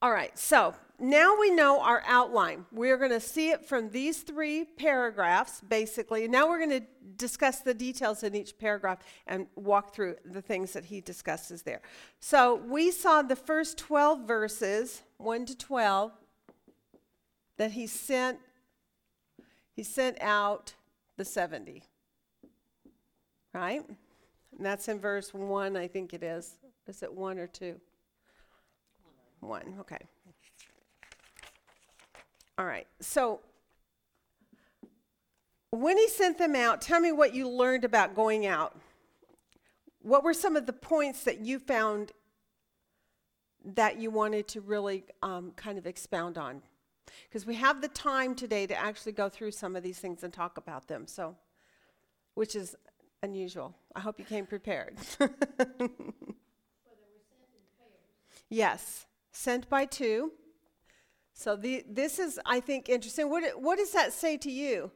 All 0.00 0.12
right, 0.12 0.38
so 0.38 0.74
now 1.00 1.36
we 1.40 1.50
know 1.50 1.80
our 1.80 2.04
outline. 2.06 2.66
We're 2.70 2.98
going 2.98 3.10
to 3.10 3.20
see 3.20 3.50
it 3.50 3.64
from 3.64 3.90
these 3.90 4.18
three 4.18 4.64
paragraphs, 4.64 5.60
basically. 5.60 6.28
Now 6.28 6.48
we're 6.48 6.58
going 6.58 6.82
to 6.82 6.86
discuss 7.16 7.60
the 7.60 7.74
details 7.74 8.22
in 8.22 8.36
each 8.36 8.56
paragraph 8.58 8.98
and 9.26 9.48
walk 9.56 9.92
through 9.92 10.14
the 10.24 10.40
things 10.40 10.72
that 10.74 10.84
he 10.84 11.00
discusses 11.00 11.62
there. 11.62 11.80
So 12.20 12.54
we 12.54 12.92
saw 12.92 13.22
the 13.22 13.34
first 13.34 13.76
12 13.78 14.20
verses, 14.20 15.02
1 15.16 15.46
to 15.46 15.56
12, 15.56 16.12
that 17.56 17.72
he 17.72 17.86
sent 17.88 18.38
he 19.74 19.84
sent 19.84 20.20
out 20.20 20.74
the 21.16 21.24
70. 21.24 21.84
Right? 23.52 23.82
And 23.88 24.66
that's 24.66 24.88
in 24.88 24.98
verse 24.98 25.32
1, 25.32 25.76
I 25.76 25.86
think 25.86 26.14
it 26.14 26.22
is. 26.24 26.56
Is 26.88 27.02
it 27.04 27.12
1 27.12 27.38
or 27.38 27.46
2? 27.46 27.80
1, 29.40 29.74
okay. 29.80 29.98
All 32.58 32.64
right. 32.64 32.86
So 33.00 33.40
when 35.70 35.96
he 35.96 36.08
sent 36.08 36.38
them 36.38 36.56
out, 36.56 36.80
tell 36.80 37.00
me 37.00 37.12
what 37.12 37.34
you 37.34 37.48
learned 37.48 37.84
about 37.84 38.14
going 38.14 38.46
out. 38.46 38.76
What 40.02 40.24
were 40.24 40.34
some 40.34 40.56
of 40.56 40.66
the 40.66 40.72
points 40.72 41.24
that 41.24 41.40
you 41.40 41.58
found 41.58 42.12
that 43.64 43.98
you 43.98 44.10
wanted 44.10 44.48
to 44.48 44.60
really 44.60 45.04
um, 45.22 45.52
kind 45.56 45.78
of 45.78 45.86
expound 45.86 46.38
on? 46.38 46.62
because 47.28 47.46
we 47.46 47.54
have 47.54 47.80
the 47.80 47.88
time 47.88 48.34
today 48.34 48.66
to 48.66 48.78
actually 48.78 49.12
go 49.12 49.28
through 49.28 49.50
some 49.50 49.76
of 49.76 49.82
these 49.82 49.98
things 49.98 50.22
and 50.22 50.32
talk 50.32 50.56
about 50.56 50.88
them. 50.88 51.06
So, 51.06 51.36
which 52.34 52.54
is 52.54 52.76
unusual. 53.22 53.74
I 53.94 54.00
hope 54.00 54.18
you 54.18 54.24
came 54.24 54.46
prepared. 54.46 54.96
yes, 58.48 59.06
sent 59.38 59.68
by 59.68 59.84
two. 59.84 60.32
So 61.32 61.54
the, 61.54 61.84
this 61.88 62.18
is, 62.18 62.40
I 62.44 62.58
think, 62.58 62.88
interesting. 62.88 63.30
What, 63.30 63.44
what 63.60 63.78
does 63.78 63.92
that 63.92 64.12
say 64.12 64.36
to 64.38 64.50
you? 64.50 64.90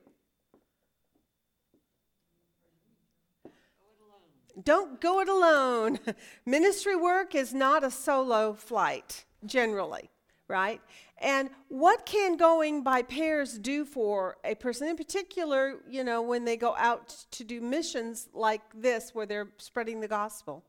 Don't 4.63 5.01
go 5.01 5.21
it 5.21 5.29
alone. 5.29 6.01
Ministry 6.47 6.97
work 6.97 7.35
is 7.35 7.55
not 7.55 7.85
a 7.85 7.91
solo 7.91 8.53
flight, 8.55 9.25
generally 9.47 10.11
right? 10.49 10.83
And 11.17 11.49
what 11.69 12.05
can 12.05 12.37
going 12.37 12.83
by 12.83 13.01
pairs 13.01 13.59
do 13.59 13.87
for 13.87 14.37
a 14.45 14.55
person, 14.55 14.87
in 14.87 14.97
particular, 14.97 15.77
you 15.89 16.05
know, 16.05 16.21
when 16.21 16.45
they 16.45 16.59
go 16.59 16.75
out 16.77 17.25
to 17.31 17.43
do 17.43 17.63
missions 17.63 18.29
like 18.35 18.61
this, 18.75 19.15
where 19.15 19.25
they're 19.25 19.49
spreading 19.57 20.01
the 20.01 20.09
gospel? 20.09 20.63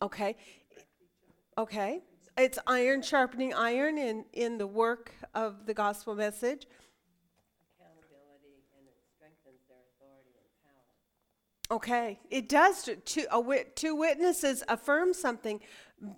Okay. 0.00 0.36
Okay. 1.56 2.02
It's 2.36 2.58
iron 2.68 3.02
sharpening 3.02 3.52
iron 3.52 3.98
in, 3.98 4.24
in 4.32 4.58
the 4.58 4.66
work 4.66 5.12
of 5.34 5.66
the 5.66 5.74
gospel 5.74 6.14
message. 6.14 6.68
Accountability 7.80 8.62
and 8.78 8.86
it 8.86 8.94
strengthens 9.16 9.60
their 9.68 9.78
authority 9.96 10.38
and 10.38 10.48
power. 10.62 11.76
Okay, 11.76 12.20
it 12.30 12.48
does. 12.48 12.88
Two, 13.04 13.24
a 13.32 13.40
wit, 13.40 13.74
two 13.74 13.96
witnesses 13.96 14.62
affirm 14.68 15.12
something. 15.12 15.60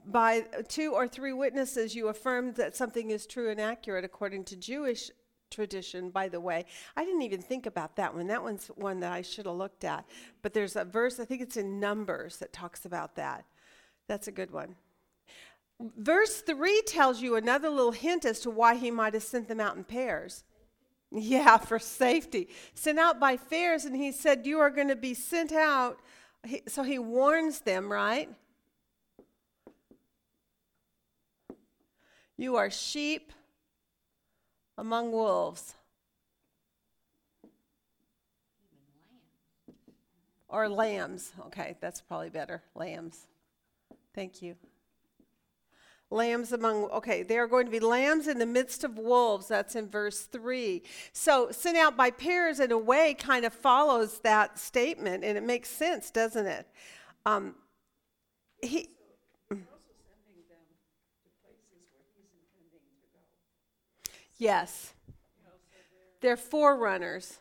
By 0.05 0.45
two 0.69 0.93
or 0.93 1.09
three 1.09 1.33
witnesses, 1.33 1.95
you 1.95 2.09
affirm 2.09 2.53
that 2.55 2.77
something 2.77 3.11
is 3.11 3.27
true 3.27 3.49
and 3.49 3.59
accurate 3.59 4.05
according 4.05 4.45
to 4.45 4.57
Jewish 4.57 5.11
tradition, 5.51 6.11
by 6.11 6.29
the 6.29 6.39
way. 6.39 6.67
I 6.99 7.05
didn't 7.07 7.23
even 7.23 7.41
think 7.41 7.65
about 7.65 7.97
that 7.97 8.15
one. 8.15 8.27
That 8.27 8.43
one's 8.43 8.67
one 8.77 9.01
that 9.01 9.13
I 9.13 9.23
should 9.23 9.47
have 9.47 9.57
looked 9.57 9.85
at. 9.85 10.05
But 10.43 10.53
there's 10.53 10.77
a 10.77 10.85
verse, 10.85 11.19
I 11.19 11.25
think 11.25 11.41
it's 11.41 11.57
in 11.57 11.81
Numbers, 11.81 12.37
that 12.37 12.53
talks 12.53 12.85
about 12.85 13.17
that. 13.17 13.47
That's 14.11 14.27
a 14.27 14.33
good 14.33 14.51
one. 14.51 14.75
Verse 15.97 16.41
3 16.41 16.83
tells 16.85 17.23
you 17.23 17.37
another 17.37 17.71
little 17.71 17.93
hint 17.93 18.25
as 18.25 18.41
to 18.41 18.51
why 18.51 18.75
he 18.75 18.91
might 18.91 19.15
have 19.15 19.23
sent 19.23 19.47
them 19.47 19.61
out 19.61 19.77
in 19.77 19.85
pairs. 19.85 20.43
Yeah, 21.13 21.59
for 21.59 21.79
safety. 21.79 22.49
Sent 22.75 22.99
out 22.99 23.21
by 23.21 23.37
pairs, 23.37 23.85
and 23.85 23.95
he 23.95 24.11
said, 24.11 24.47
You 24.47 24.59
are 24.59 24.71
going 24.71 24.89
to 24.89 24.97
be 24.97 25.15
sent 25.15 25.53
out. 25.53 26.01
So 26.67 26.83
he 26.83 26.99
warns 26.99 27.61
them, 27.61 27.91
right? 27.91 28.29
You 32.37 32.57
are 32.57 32.69
sheep 32.69 33.33
among 34.77 35.13
wolves. 35.13 35.77
Or 40.49 40.69
lambs. 40.69 41.33
Okay, 41.47 41.77
that's 41.81 42.01
probably 42.01 42.31
better. 42.31 42.65
Lambs. 42.75 43.29
Thank 44.15 44.43
you. 44.43 44.57
Lambs 46.13 46.53
among, 46.53 46.85
okay, 46.87 47.23
they 47.23 47.39
are 47.39 47.47
going 47.47 47.67
to 47.67 47.71
be 47.71 47.79
lambs 47.79 48.27
in 48.27 48.39
the 48.39 48.47
midst 48.47 48.83
of 48.83 48.99
wolves. 48.99 49.47
That's 49.47 49.77
in 49.77 49.89
verse 49.89 50.23
3. 50.23 50.83
So, 51.13 51.53
sent 51.53 51.77
out 51.77 51.97
by 51.97 52.11
pairs 52.11 52.59
in 52.59 52.73
a 52.73 52.79
way 52.79 53.15
kind 53.15 53.45
of 53.45 53.53
follows 53.53 54.19
that 54.21 54.59
statement, 54.59 55.23
and 55.23 55.39
it 55.39 55.45
makes 55.45 55.69
sense, 55.69 56.11
doesn't 56.11 56.47
it? 56.47 56.67
Um, 57.25 57.55
he, 58.61 58.89
yes. 64.37 64.95
They're 66.21 66.37
forerunners. 66.37 67.39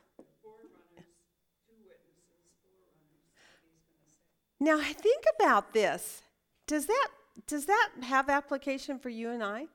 Now, 4.59 4.77
think 4.77 5.23
about 5.39 5.73
this. 5.73 6.21
Does 6.69 6.85
that 6.85 7.07
does 7.47 7.65
that 7.65 7.89
have 8.03 8.29
application 8.29 8.99
for 8.99 9.09
you 9.09 9.31
and 9.31 9.43
I? 9.43 9.65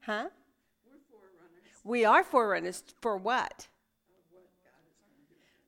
Huh? 0.00 0.30
We 1.84 2.04
are 2.04 2.24
forerunners 2.24 2.82
for 3.00 3.16
what? 3.16 3.68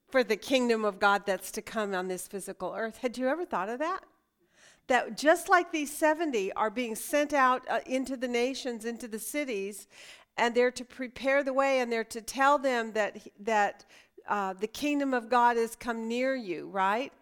For 0.09 0.25
the 0.25 0.37
kingdom 0.37 0.85
of 0.85 0.99
God 0.99 1.23
that's 1.27 1.53
to 1.53 1.63
come 1.63 1.95
on 1.95 2.09
this 2.09 2.27
physical 2.27 2.75
earth. 2.77 2.99
Had 2.99 3.17
you 3.17 3.29
ever 3.29 3.45
thought 3.45 3.69
of 3.69 3.79
that? 3.79 4.01
that 4.89 5.17
just 5.17 5.49
like 5.49 5.71
these 5.71 5.97
70 5.97 6.53
are 6.55 6.69
being 6.69 6.97
sent 6.97 7.33
out 7.33 7.63
uh, 7.71 7.79
into 7.87 8.17
the 8.17 8.27
nations, 8.27 8.85
into 8.85 9.07
the 9.07 9.21
cities, 9.21 9.87
and 10.37 10.53
they're 10.53 10.73
to 10.73 10.85
prepare 10.85 11.45
the 11.45 11.53
way 11.53 11.79
and 11.79 11.93
they're 11.93 12.03
to 12.03 12.21
tell 12.21 12.59
them 12.59 12.91
that, 12.95 13.25
that 13.39 13.85
uh, 14.29 14.53
the 14.55 14.67
kingdom 14.67 15.15
of 15.15 15.29
God 15.29 15.57
has 15.57 15.77
come 15.77 16.09
near 16.09 16.35
you, 16.35 16.67
right? 16.71 17.13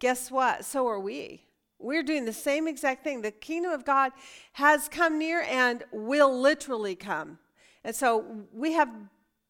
Guess 0.00 0.30
what? 0.30 0.64
So 0.64 0.86
are 0.88 1.00
we. 1.00 1.44
We're 1.78 2.02
doing 2.02 2.24
the 2.24 2.32
same 2.32 2.66
exact 2.66 3.04
thing. 3.04 3.22
The 3.22 3.30
kingdom 3.30 3.72
of 3.72 3.84
God 3.84 4.12
has 4.54 4.88
come 4.88 5.18
near 5.18 5.42
and 5.42 5.84
will 5.92 6.36
literally 6.36 6.96
come. 6.96 7.38
And 7.84 7.94
so 7.94 8.44
we 8.52 8.72
have 8.72 8.88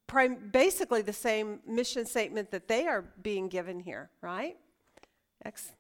prim- 0.07 0.51
basically 0.53 1.03
the 1.03 1.13
same 1.13 1.61
mission 1.67 2.05
statement 2.05 2.51
that 2.51 2.69
they 2.69 2.87
are 2.87 3.05
being 3.23 3.49
given 3.49 3.81
here, 3.81 4.11
right? 4.21 4.57
Ex- 5.45 5.73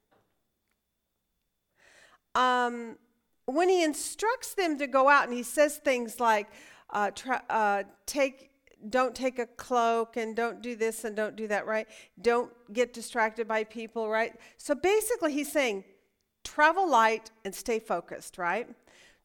um, 2.34 2.96
when 3.46 3.68
he 3.68 3.82
instructs 3.82 4.54
them 4.54 4.78
to 4.78 4.86
go 4.86 5.08
out 5.08 5.24
and 5.24 5.36
he 5.36 5.42
says 5.42 5.76
things 5.78 6.20
like, 6.20 6.48
uh, 6.90 7.10
tra- 7.10 7.44
uh, 7.50 7.82
take, 8.06 8.47
don't 8.90 9.14
take 9.14 9.38
a 9.38 9.46
cloak 9.46 10.16
and 10.16 10.36
don't 10.36 10.62
do 10.62 10.76
this 10.76 11.04
and 11.04 11.16
don't 11.16 11.36
do 11.36 11.48
that, 11.48 11.66
right? 11.66 11.88
Don't 12.20 12.50
get 12.72 12.92
distracted 12.92 13.48
by 13.48 13.64
people, 13.64 14.08
right? 14.08 14.32
So 14.56 14.74
basically, 14.74 15.32
he's 15.32 15.50
saying, 15.50 15.84
travel 16.44 16.88
light 16.88 17.30
and 17.44 17.54
stay 17.54 17.78
focused, 17.78 18.38
right? 18.38 18.68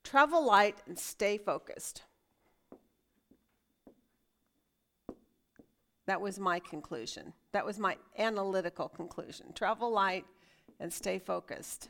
Travel 0.03 0.45
light 0.45 0.77
and 0.87 0.97
stay 0.97 1.37
focused. 1.37 2.03
That 6.05 6.19
was 6.19 6.39
my 6.39 6.59
conclusion. 6.59 7.33
That 7.53 7.65
was 7.65 7.79
my 7.79 7.97
analytical 8.17 8.89
conclusion. 8.89 9.53
Travel 9.53 9.91
light 9.91 10.25
and 10.79 10.91
stay 10.91 11.19
focused. 11.19 11.89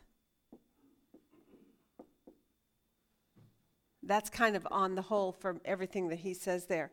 That's 4.03 4.29
kind 4.29 4.55
of 4.55 4.67
on 4.69 4.95
the 4.95 5.01
whole 5.01 5.31
from 5.31 5.61
everything 5.65 6.09
that 6.09 6.19
he 6.19 6.33
says 6.33 6.65
there. 6.65 6.91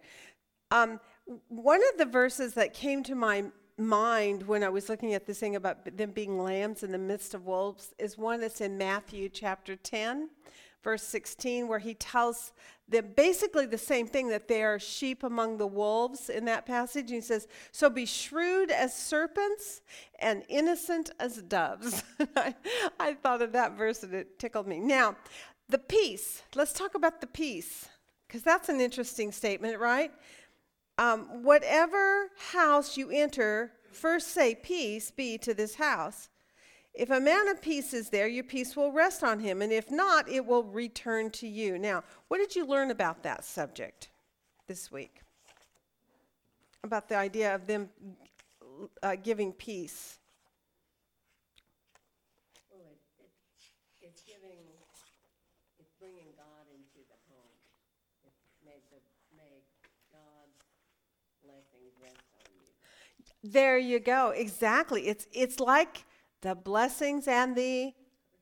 Um, 0.70 1.00
one 1.48 1.80
of 1.92 1.98
the 1.98 2.04
verses 2.04 2.54
that 2.54 2.74
came 2.74 3.02
to 3.04 3.14
my 3.14 3.44
mind 3.76 4.42
when 4.46 4.62
I 4.62 4.68
was 4.68 4.88
looking 4.88 5.14
at 5.14 5.26
this 5.26 5.40
thing 5.40 5.56
about 5.56 5.96
them 5.96 6.10
being 6.10 6.38
lambs 6.38 6.82
in 6.82 6.92
the 6.92 6.98
midst 6.98 7.34
of 7.34 7.46
wolves 7.46 7.94
is 7.98 8.18
one 8.18 8.40
that's 8.40 8.60
in 8.60 8.76
Matthew 8.78 9.28
chapter 9.28 9.74
10, 9.74 10.28
verse 10.84 11.02
16, 11.02 11.66
where 11.66 11.78
he 11.78 11.94
tells 11.94 12.52
them 12.88 13.12
basically 13.16 13.66
the 13.66 13.78
same 13.78 14.06
thing 14.06 14.28
that 14.28 14.48
they 14.48 14.62
are 14.62 14.78
sheep 14.78 15.22
among 15.22 15.56
the 15.56 15.66
wolves 15.66 16.28
in 16.28 16.44
that 16.44 16.66
passage. 16.66 17.06
And 17.06 17.14
he 17.14 17.20
says, 17.20 17.48
So 17.72 17.88
be 17.88 18.06
shrewd 18.06 18.70
as 18.70 18.94
serpents 18.94 19.80
and 20.18 20.42
innocent 20.48 21.10
as 21.18 21.42
doves. 21.42 22.02
I, 22.36 22.54
I 22.98 23.14
thought 23.14 23.42
of 23.42 23.52
that 23.52 23.76
verse 23.76 24.02
and 24.02 24.14
it 24.14 24.38
tickled 24.38 24.66
me. 24.66 24.78
Now, 24.78 25.16
the 25.68 25.78
peace, 25.78 26.42
let's 26.54 26.72
talk 26.72 26.94
about 26.96 27.20
the 27.20 27.28
peace, 27.28 27.88
because 28.26 28.42
that's 28.42 28.68
an 28.68 28.80
interesting 28.80 29.30
statement, 29.30 29.78
right? 29.78 30.12
Um, 30.98 31.42
whatever 31.42 32.30
house 32.52 32.96
you 32.96 33.10
enter, 33.10 33.72
first 33.92 34.28
say, 34.28 34.54
Peace 34.54 35.10
be 35.10 35.38
to 35.38 35.54
this 35.54 35.76
house. 35.76 36.28
If 36.92 37.10
a 37.10 37.20
man 37.20 37.48
of 37.48 37.62
peace 37.62 37.94
is 37.94 38.10
there, 38.10 38.26
your 38.26 38.44
peace 38.44 38.76
will 38.76 38.90
rest 38.92 39.22
on 39.22 39.38
him, 39.38 39.62
and 39.62 39.72
if 39.72 39.90
not, 39.90 40.28
it 40.28 40.44
will 40.44 40.64
return 40.64 41.30
to 41.32 41.46
you. 41.46 41.78
Now, 41.78 42.02
what 42.28 42.38
did 42.38 42.56
you 42.56 42.66
learn 42.66 42.90
about 42.90 43.22
that 43.22 43.44
subject 43.44 44.08
this 44.66 44.90
week? 44.90 45.20
About 46.82 47.08
the 47.08 47.16
idea 47.16 47.54
of 47.54 47.66
them 47.66 47.90
uh, 49.02 49.16
giving 49.22 49.52
peace. 49.52 50.18
Well, 52.70 52.80
it, 52.90 52.98
it, 53.22 53.30
it's 54.00 54.22
giving, 54.22 54.58
it's 55.78 55.92
bringing 56.00 56.34
God 56.36 56.66
into 56.74 57.06
the 57.06 57.18
home. 57.30 57.54
It's 58.26 58.42
made 58.64 58.82
the, 58.90 58.98
made 59.36 59.62
God's 60.10 60.58
blessings 61.44 61.94
rest 62.02 62.26
on 62.34 62.50
you. 62.54 62.66
There 63.42 63.78
you 63.78 64.00
go. 64.00 64.30
Exactly. 64.30 65.08
It's 65.08 65.26
it's 65.32 65.60
like 65.60 66.04
the 66.42 66.54
blessings 66.54 67.26
and 67.26 67.56
the 67.56 67.92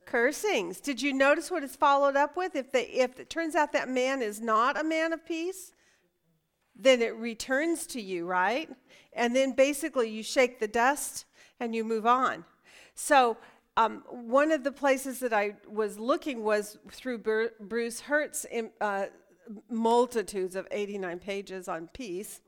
cursings. 0.07 0.81
Did 0.81 1.01
you 1.01 1.13
notice 1.13 1.51
what 1.51 1.63
it's 1.63 1.77
followed 1.77 2.17
up 2.17 2.37
with? 2.37 2.57
If 2.57 2.73
they 2.73 2.85
if 2.85 3.21
it 3.21 3.31
turns 3.31 3.55
out 3.55 3.73
that 3.73 3.89
man 3.89 4.23
is 4.23 4.41
not 4.41 4.79
a 4.79 4.85
man 4.85 5.13
of 5.13 5.25
peace, 5.25 5.73
then 6.75 7.03
it 7.03 7.15
returns 7.17 7.87
to 7.89 8.01
you, 8.01 8.27
right? 8.27 8.69
And 9.13 9.35
then 9.35 9.53
basically 9.53 10.09
you 10.09 10.23
shake 10.23 10.59
the 10.59 10.69
dust 10.69 11.27
and 11.61 11.75
you 11.75 11.85
move 11.85 12.07
on. 12.07 12.45
So 12.95 13.37
um, 13.77 14.03
one 14.11 14.51
of 14.51 14.65
the 14.65 14.73
places 14.73 15.21
that 15.21 15.33
I 15.33 15.55
was 15.69 15.99
looking 15.99 16.43
was 16.43 16.79
through 16.91 17.19
Bruce 17.61 18.01
Hurt's 18.01 18.47
im- 18.51 18.71
uh, 18.81 19.07
multitudes 19.71 20.57
of 20.57 20.67
89 20.71 21.19
pages 21.19 21.69
on 21.69 21.89
peace. 21.89 22.41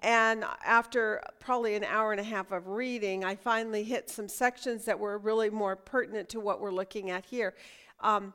And 0.00 0.44
after 0.64 1.22
probably 1.40 1.74
an 1.74 1.84
hour 1.84 2.12
and 2.12 2.20
a 2.20 2.24
half 2.24 2.52
of 2.52 2.68
reading, 2.68 3.24
I 3.24 3.34
finally 3.34 3.82
hit 3.82 4.10
some 4.10 4.28
sections 4.28 4.84
that 4.84 4.98
were 4.98 5.18
really 5.18 5.50
more 5.50 5.74
pertinent 5.76 6.28
to 6.30 6.40
what 6.40 6.60
we're 6.60 6.70
looking 6.70 7.10
at 7.10 7.24
here. 7.24 7.54
Um, 8.00 8.34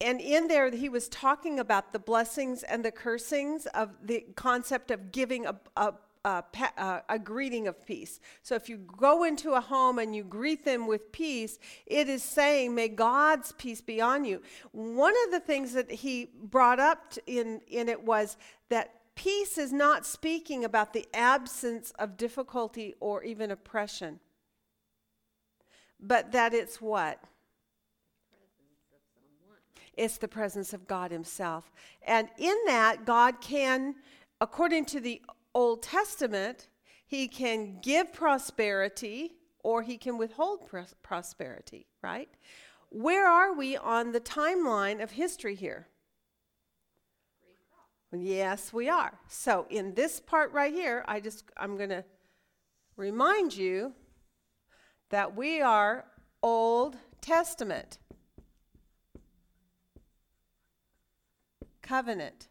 and 0.00 0.20
in 0.20 0.46
there, 0.46 0.70
he 0.70 0.88
was 0.88 1.08
talking 1.08 1.58
about 1.58 1.92
the 1.92 1.98
blessings 1.98 2.62
and 2.62 2.84
the 2.84 2.92
cursings 2.92 3.66
of 3.66 3.90
the 4.02 4.26
concept 4.36 4.90
of 4.90 5.10
giving 5.10 5.46
a, 5.46 5.56
a, 5.76 5.94
a, 6.24 6.42
pa- 6.42 6.72
uh, 6.76 7.00
a 7.08 7.18
greeting 7.18 7.68
of 7.68 7.86
peace. 7.86 8.20
So 8.42 8.54
if 8.54 8.68
you 8.68 8.76
go 8.76 9.24
into 9.24 9.52
a 9.52 9.60
home 9.60 9.98
and 9.98 10.14
you 10.14 10.24
greet 10.24 10.64
them 10.64 10.86
with 10.86 11.12
peace, 11.12 11.58
it 11.86 12.08
is 12.08 12.22
saying, 12.22 12.74
May 12.74 12.88
God's 12.88 13.52
peace 13.52 13.80
be 13.80 14.00
on 14.00 14.24
you. 14.24 14.42
One 14.72 15.14
of 15.26 15.32
the 15.32 15.40
things 15.40 15.72
that 15.72 15.90
he 15.90 16.30
brought 16.42 16.80
up 16.80 17.14
in, 17.26 17.60
in 17.68 17.88
it 17.88 18.02
was 18.02 18.36
that 18.68 18.94
peace 19.14 19.58
is 19.58 19.72
not 19.72 20.06
speaking 20.06 20.64
about 20.64 20.92
the 20.92 21.06
absence 21.12 21.92
of 21.98 22.16
difficulty 22.16 22.94
or 23.00 23.24
even 23.24 23.50
oppression, 23.50 24.20
but 25.98 26.32
that 26.32 26.54
it's 26.54 26.80
what? 26.80 27.22
It's 29.98 30.16
the 30.16 30.28
presence 30.28 30.72
of 30.72 30.86
God 30.86 31.10
Himself. 31.10 31.72
And 32.06 32.28
in 32.38 32.56
that, 32.66 33.04
God 33.04 33.40
can, 33.40 33.96
according 34.40 34.84
to 34.86 35.00
the 35.00 35.20
Old 35.58 35.82
Testament, 35.82 36.68
He 37.04 37.26
can 37.26 37.80
give 37.80 38.12
prosperity 38.12 39.32
or 39.64 39.82
He 39.82 39.98
can 39.98 40.16
withhold 40.16 40.68
pros- 40.68 40.94
prosperity, 41.02 41.86
right? 42.00 42.28
Where 42.90 43.26
are 43.26 43.52
we 43.52 43.76
on 43.76 44.12
the 44.12 44.20
timeline 44.20 45.02
of 45.02 45.10
history 45.10 45.56
here? 45.56 45.88
Yes, 48.12 48.72
we 48.72 48.88
are. 48.88 49.18
So 49.26 49.66
in 49.68 49.94
this 49.94 50.20
part 50.20 50.52
right 50.52 50.72
here, 50.72 51.04
I 51.08 51.18
just 51.18 51.50
I'm 51.56 51.76
going 51.76 51.90
to 51.90 52.04
remind 52.96 53.56
you 53.56 53.94
that 55.10 55.36
we 55.36 55.60
are 55.60 56.04
Old 56.40 56.96
Testament. 57.20 57.98
covenant 61.88 62.48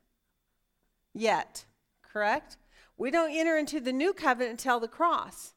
yet, 1.14 1.66
correct? 2.02 2.58
We 2.98 3.12
don't 3.12 3.32
enter 3.32 3.58
into 3.58 3.80
the 3.80 3.94
new 3.94 4.14
covenant 4.14 4.52
until 4.52 4.80
the 4.80 4.88
cross. 4.88 5.54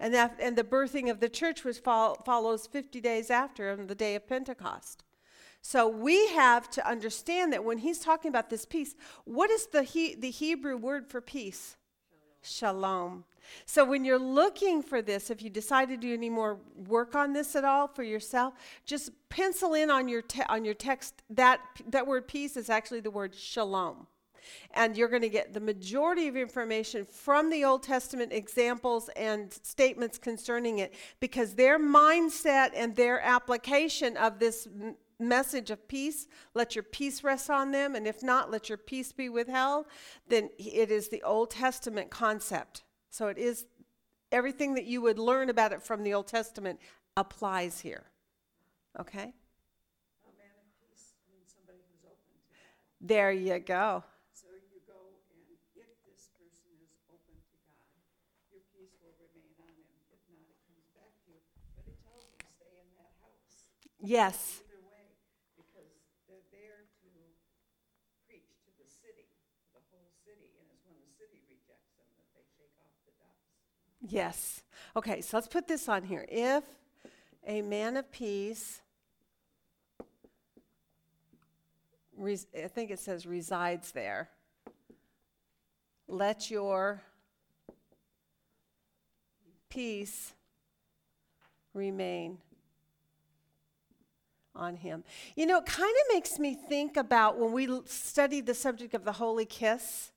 And, 0.00 0.12
that, 0.12 0.36
and 0.40 0.56
the 0.56 0.64
birthing 0.64 1.10
of 1.10 1.20
the 1.20 1.28
church 1.28 1.64
was 1.64 1.78
fol- 1.78 2.16
follows 2.24 2.66
50 2.66 3.00
days 3.00 3.30
after 3.30 3.70
on 3.70 3.86
the 3.86 3.94
day 3.94 4.16
of 4.16 4.28
Pentecost. 4.28 5.04
So 5.62 5.88
we 5.88 6.28
have 6.28 6.68
to 6.72 6.86
understand 6.86 7.52
that 7.52 7.64
when 7.64 7.78
he's 7.78 8.00
talking 8.00 8.28
about 8.28 8.50
this 8.50 8.66
peace, 8.66 8.94
what 9.24 9.50
is 9.50 9.66
the, 9.68 9.82
he, 9.82 10.14
the 10.14 10.30
Hebrew 10.30 10.76
word 10.76 11.06
for 11.08 11.20
peace? 11.20 11.76
Shalom. 12.42 13.24
So 13.64 13.84
when 13.84 14.04
you're 14.04 14.18
looking 14.18 14.82
for 14.82 15.00
this, 15.00 15.30
if 15.30 15.42
you 15.42 15.48
decide 15.48 15.88
to 15.88 15.96
do 15.96 16.12
any 16.12 16.28
more 16.28 16.58
work 16.86 17.14
on 17.14 17.32
this 17.32 17.56
at 17.56 17.64
all 17.64 17.88
for 17.88 18.02
yourself, 18.02 18.54
just 18.84 19.10
pencil 19.30 19.74
in 19.74 19.90
on 19.90 20.08
your 20.08 20.22
te- 20.22 20.42
on 20.48 20.64
your 20.64 20.74
text 20.74 21.22
that 21.30 21.60
that 21.88 22.06
word 22.06 22.28
peace 22.28 22.56
is 22.56 22.68
actually 22.68 23.00
the 23.00 23.10
word 23.10 23.34
shalom. 23.34 24.06
And 24.72 24.96
you're 24.96 25.08
going 25.08 25.22
to 25.22 25.28
get 25.28 25.54
the 25.54 25.60
majority 25.60 26.28
of 26.28 26.36
information 26.36 27.04
from 27.04 27.50
the 27.50 27.64
Old 27.64 27.82
Testament 27.82 28.32
examples 28.32 29.08
and 29.16 29.52
statements 29.52 30.18
concerning 30.18 30.78
it 30.78 30.94
because 31.20 31.54
their 31.54 31.78
mindset 31.78 32.70
and 32.74 32.94
their 32.96 33.20
application 33.20 34.16
of 34.16 34.38
this 34.38 34.66
m- 34.66 34.96
message 35.18 35.70
of 35.70 35.86
peace, 35.88 36.26
let 36.54 36.74
your 36.74 36.82
peace 36.82 37.22
rest 37.22 37.50
on 37.50 37.70
them, 37.70 37.94
and 37.94 38.06
if 38.06 38.22
not, 38.22 38.50
let 38.50 38.68
your 38.68 38.78
peace 38.78 39.12
be 39.12 39.28
withheld, 39.28 39.86
then 40.28 40.50
it 40.58 40.90
is 40.90 41.08
the 41.08 41.22
Old 41.22 41.50
Testament 41.50 42.10
concept. 42.10 42.82
So 43.10 43.28
it 43.28 43.38
is 43.38 43.66
everything 44.32 44.74
that 44.74 44.84
you 44.84 45.00
would 45.02 45.18
learn 45.18 45.48
about 45.48 45.72
it 45.72 45.82
from 45.82 46.02
the 46.02 46.14
Old 46.14 46.26
Testament 46.26 46.80
applies 47.16 47.80
here. 47.80 48.04
Okay? 48.98 49.30
A 49.30 50.32
man 50.34 50.54
of 50.58 50.66
peace 50.82 51.14
means 51.30 51.54
somebody 51.54 51.78
who's 51.86 52.02
open 52.02 52.34
to 52.34 52.46
God. 52.50 52.74
There 53.00 53.30
you 53.30 53.58
go. 53.62 54.02
So 54.34 54.50
you 54.50 54.82
go 54.86 54.98
and 55.30 55.42
if 55.50 55.62
this 56.02 56.26
person 56.34 56.74
is 56.82 56.90
open 57.06 57.38
to 57.38 57.56
God, 57.70 58.02
your 58.50 58.66
peace 58.74 58.98
will 58.98 59.14
remain 59.18 59.54
on 59.62 59.70
him. 59.78 59.98
If 60.10 60.22
not, 60.26 60.42
it 60.50 60.58
comes 60.66 60.90
back 60.98 61.14
to 61.26 61.30
you. 61.30 61.38
But 61.78 61.86
it 61.86 61.98
tells 62.02 62.26
you, 62.26 62.38
stay 62.58 62.74
in 62.74 62.90
that 62.98 63.14
house. 63.22 63.22
Yes. 63.22 63.22
either 63.22 63.22
way, 63.22 63.22
because 63.22 63.22
they're 63.22 63.22
there 63.22 63.22
to 63.22 63.22
preach 63.22 63.22
to 63.22 63.22
the 63.22 63.22
city, 63.22 63.22
the 63.22 63.22
whole 63.22 63.22
city, 63.22 63.22
and 63.22 63.22
it's 63.22 63.22
when 63.22 63.22
the 63.22 63.22
city 63.22 63.22
rejects 63.22 63.22
them 63.22 63.22
that 63.22 63.22
they 63.24 63.44
shake 63.44 63.74
off 63.74 63.84
the 63.84 63.93
dust. 64.04 64.64
Yes. 74.06 74.62
Okay, 74.96 75.22
so 75.22 75.36
let's 75.36 75.48
put 75.48 75.66
this 75.66 75.88
on 75.88 76.02
here. 76.02 76.26
If 76.28 76.62
a 77.46 77.62
man 77.62 77.96
of 77.96 78.10
peace, 78.12 78.82
res- 82.16 82.46
I 82.54 82.68
think 82.68 82.90
it 82.90 82.98
says 82.98 83.26
resides 83.26 83.92
there, 83.92 84.28
let 86.06 86.50
your 86.50 87.02
peace 89.70 90.34
remain 91.72 92.38
on 94.56 94.76
him. 94.76 95.04
You 95.36 95.46
know, 95.46 95.58
it 95.58 95.66
kind 95.66 95.90
of 95.90 96.14
makes 96.14 96.38
me 96.38 96.54
think 96.54 96.96
about 96.96 97.38
when 97.38 97.52
we 97.52 97.68
studied 97.86 98.46
the 98.46 98.54
subject 98.54 98.94
of 98.94 99.04
the 99.04 99.12
holy 99.12 99.44
kiss. 99.44 100.12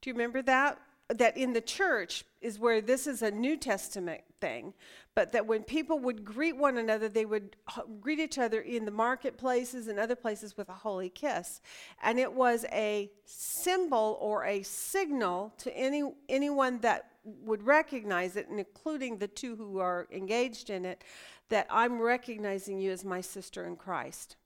Do 0.00 0.10
you 0.10 0.14
remember 0.14 0.42
that? 0.42 0.78
That 1.08 1.38
in 1.38 1.54
the 1.54 1.62
church 1.62 2.24
is 2.42 2.58
where 2.58 2.82
this 2.82 3.06
is 3.06 3.22
a 3.22 3.30
New 3.30 3.56
Testament 3.56 4.20
thing, 4.42 4.74
but 5.14 5.32
that 5.32 5.46
when 5.46 5.62
people 5.62 5.98
would 6.00 6.22
greet 6.22 6.54
one 6.56 6.76
another, 6.76 7.08
they 7.08 7.24
would 7.24 7.56
greet 7.98 8.18
each 8.18 8.36
other 8.36 8.60
in 8.60 8.84
the 8.84 8.90
marketplaces 8.90 9.88
and 9.88 9.98
other 9.98 10.14
places 10.14 10.56
with 10.56 10.68
a 10.68 10.74
holy 10.74 11.08
kiss. 11.08 11.62
And 12.02 12.18
it 12.18 12.30
was 12.30 12.66
a 12.70 13.10
symbol 13.24 14.18
or 14.20 14.44
a 14.44 14.62
signal 14.62 15.54
to 15.58 15.74
any 15.74 16.02
anyone 16.28 16.78
that 16.80 17.06
would 17.24 17.62
recognize 17.62 18.36
it, 18.36 18.48
and 18.48 18.58
including 18.58 19.18
the 19.18 19.28
two 19.28 19.56
who 19.56 19.78
are 19.78 20.08
engaged 20.12 20.70
in 20.70 20.84
it, 20.84 21.02
that 21.48 21.66
I'm 21.70 22.00
recognizing 22.00 22.80
you 22.80 22.90
as 22.90 23.04
my 23.04 23.20
sister 23.20 23.64
in 23.64 23.76
Christ 23.76 24.36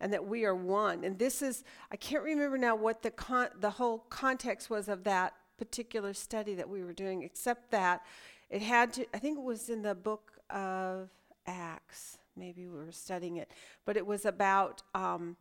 and 0.00 0.12
that 0.12 0.26
we 0.26 0.44
are 0.44 0.54
one. 0.54 1.04
And 1.04 1.18
this 1.18 1.42
is, 1.42 1.64
I 1.90 1.96
can't 1.96 2.22
remember 2.22 2.58
now 2.58 2.76
what 2.76 3.02
the, 3.02 3.10
con- 3.10 3.48
the 3.60 3.70
whole 3.70 3.98
context 4.10 4.68
was 4.68 4.88
of 4.88 5.04
that 5.04 5.34
particular 5.58 6.12
study 6.12 6.54
that 6.54 6.68
we 6.68 6.84
were 6.84 6.92
doing, 6.92 7.22
except 7.22 7.70
that 7.70 8.02
it 8.50 8.62
had 8.62 8.92
to, 8.94 9.06
I 9.14 9.18
think 9.18 9.38
it 9.38 9.44
was 9.44 9.68
in 9.70 9.82
the 9.82 9.94
book 9.94 10.32
of 10.50 11.08
Acts, 11.46 12.18
maybe 12.36 12.66
we 12.66 12.84
were 12.84 12.92
studying 12.92 13.36
it, 13.36 13.50
but 13.84 13.96
it 13.96 14.06
was 14.06 14.26
about 14.26 14.82
um, 14.94 15.36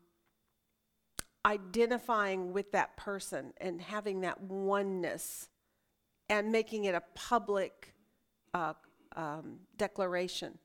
identifying 1.45 2.53
with 2.53 2.71
that 2.71 2.95
person 2.95 3.53
and 3.57 3.81
having 3.81 4.21
that 4.21 4.41
oneness 4.41 5.49
and 6.29 6.51
making 6.51 6.85
it 6.85 6.95
a 6.95 7.03
public 7.13 7.93
uh, 8.53 8.73
um, 9.15 9.59
declaration. 9.77 10.57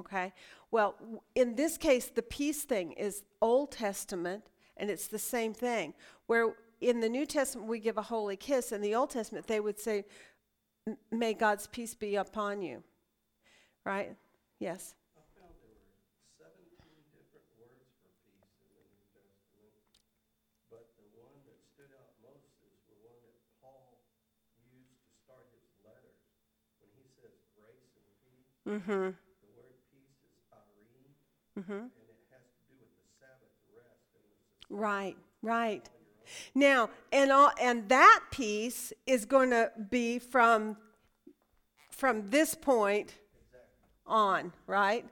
Okay? 0.00 0.32
Well, 0.70 0.94
in 1.34 1.54
this 1.54 1.76
case, 1.76 2.06
the 2.06 2.22
peace 2.22 2.64
thing 2.64 2.92
is 2.92 3.22
Old 3.40 3.72
Testament, 3.72 4.44
and 4.76 4.90
it's 4.90 5.06
the 5.06 5.18
same 5.18 5.54
thing. 5.54 5.94
Where 6.26 6.54
in 6.80 7.00
the 7.00 7.08
New 7.08 7.26
Testament 7.26 7.68
we 7.68 7.78
give 7.78 7.98
a 7.98 8.02
holy 8.02 8.36
kiss, 8.36 8.72
in 8.72 8.80
the 8.80 8.94
Old 8.94 9.10
Testament 9.10 9.46
they 9.46 9.60
would 9.60 9.78
say, 9.78 10.04
May 11.10 11.34
God's 11.34 11.66
peace 11.66 11.94
be 11.94 12.16
upon 12.16 12.62
you. 12.62 12.82
Right? 13.84 14.16
Yes. 14.58 14.94
I 28.66 29.29
the 31.66 31.84
Right, 34.70 35.16
right. 35.42 35.88
Now, 36.54 36.90
and 37.12 37.32
all, 37.32 37.50
and 37.60 37.88
that 37.88 38.20
piece 38.30 38.92
is 39.06 39.24
going 39.24 39.50
to 39.50 39.72
be 39.90 40.18
from 40.18 40.76
from 41.90 42.30
this 42.30 42.54
point 42.54 43.12
on, 44.06 44.52
right? 44.66 45.04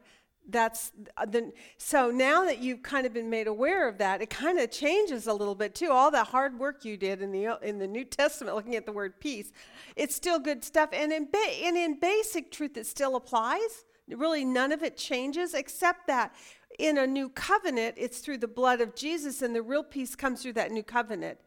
That's 0.51 0.93
uh, 1.19 1.27
the 1.27 1.53
so 1.77 2.11
now 2.11 2.45
that 2.45 2.61
you've 2.61 2.83
kind 2.83 3.07
of 3.07 3.13
been 3.13 3.29
made 3.29 3.47
aware 3.47 3.87
of 3.87 3.99
that, 3.99 4.23
it 4.23 4.31
kind 4.31 4.59
of 4.59 4.71
changes 4.71 5.27
a 5.27 5.33
little 5.35 5.55
bit 5.55 5.75
too. 5.75 5.91
All 5.91 6.11
the 6.11 6.25
hard 6.25 6.59
work 6.59 6.85
you 6.85 6.97
did 6.97 7.21
in 7.21 7.31
the 7.31 7.59
in 7.63 7.79
the 7.79 7.87
New 7.87 8.05
Testament, 8.07 8.57
looking 8.57 8.77
at 8.77 8.87
the 8.87 8.93
word 8.93 9.21
peace, 9.21 9.53
it's 9.97 10.15
still 10.15 10.39
good 10.39 10.65
stuff, 10.65 10.89
and 10.93 11.13
in 11.13 11.27
ba- 11.27 11.65
and 11.65 11.77
in 11.77 11.99
basic 12.01 12.51
truth, 12.51 12.77
it 12.77 12.87
still 12.87 13.17
applies. 13.17 13.85
Really, 14.11 14.45
none 14.45 14.73
of 14.73 14.83
it 14.83 14.97
changes 14.97 15.55
except 15.55 16.07
that 16.07 16.35
in 16.79 16.99
a 16.99 17.07
new 17.07 17.29
covenant, 17.29 17.97
it's 17.99 18.21
through 18.21 18.39
the 18.39 18.49
blood 18.49 18.81
of 18.81 18.95
Jesus, 18.95 19.43
and 19.43 19.55
the 19.55 19.63
real 19.63 19.83
peace 19.83 20.15
comes 20.15 20.43
through 20.43 20.53
that 20.55 20.71
new 20.71 20.83
covenant. 20.83 21.39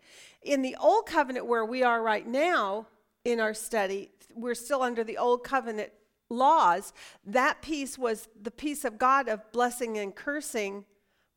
In 0.41 0.62
the 0.62 0.76
old 0.80 1.05
covenant, 1.05 1.45
where 1.45 1.66
we 1.66 1.84
are 1.84 2.01
right 2.01 2.28
now 2.28 2.88
in 3.24 3.39
our 3.39 3.53
study, 3.53 4.12
we're 4.36 4.55
still 4.55 4.82
under 4.82 5.03
the 5.03 5.18
old 5.18 5.43
covenant 5.43 5.91
laws. 6.30 6.93
That 7.26 7.62
peace 7.62 7.97
was 7.97 8.28
the 8.41 8.51
peace 8.51 8.84
of 8.84 8.97
God 8.97 9.30
of 9.30 9.51
blessing 9.51 9.97
and 9.97 10.16
cursing 10.16 10.86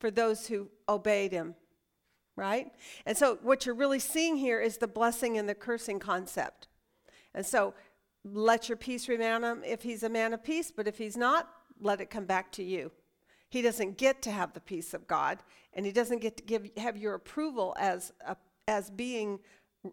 for 0.01 0.11
those 0.11 0.47
who 0.49 0.69
obeyed 0.89 1.33
him, 1.33 1.55
right? 2.37 2.73
And 3.07 3.17
so, 3.17 3.39
what 3.43 3.67
you're 3.67 3.75
really 3.75 3.99
seeing 3.99 4.37
here 4.37 4.61
is 4.61 4.79
the 4.79 4.89
blessing 4.89 5.39
and 5.39 5.49
the 5.49 5.55
cursing 5.55 5.99
concept. 5.99 6.69
And 7.35 7.45
so, 7.45 7.75
let 8.25 8.69
your 8.69 8.77
peace 8.77 9.09
remain 9.09 9.33
on 9.33 9.45
him 9.45 9.63
if 9.65 9.83
he's 9.83 10.03
a 10.03 10.09
man 10.09 10.33
of 10.33 10.43
peace, 10.43 10.73
but 10.75 10.89
if 10.89 10.99
he's 10.99 11.17
not, 11.17 11.51
let 11.81 12.01
it 12.01 12.11
come 12.11 12.25
back 12.25 12.51
to 12.53 12.63
you. 12.63 12.91
He 13.51 13.63
doesn't 13.63 13.99
get 13.99 14.23
to 14.23 14.31
have 14.31 14.53
the 14.53 14.61
peace 14.61 14.95
of 14.95 15.07
God, 15.07 15.39
and 15.75 15.87
he 15.87 15.93
doesn't 15.93 16.21
get 16.21 16.37
to 16.39 16.43
give 16.43 16.69
have 16.77 16.97
your 16.97 17.15
approval 17.15 17.77
as 17.79 18.13
a, 18.27 18.37
as 18.67 18.91
being 18.91 19.39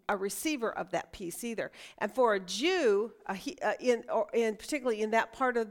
a 0.07 0.15
receiver 0.15 0.71
of 0.71 0.91
that 0.91 1.11
peace 1.11 1.43
either. 1.43 1.71
And 1.97 2.11
for 2.11 2.33
a 2.33 2.39
Jew, 2.39 3.11
uh, 3.27 3.35
in 3.79 4.03
or 4.11 4.27
in 4.33 4.55
particularly 4.55 5.01
in 5.01 5.11
that 5.11 5.33
part 5.33 5.57
of 5.57 5.67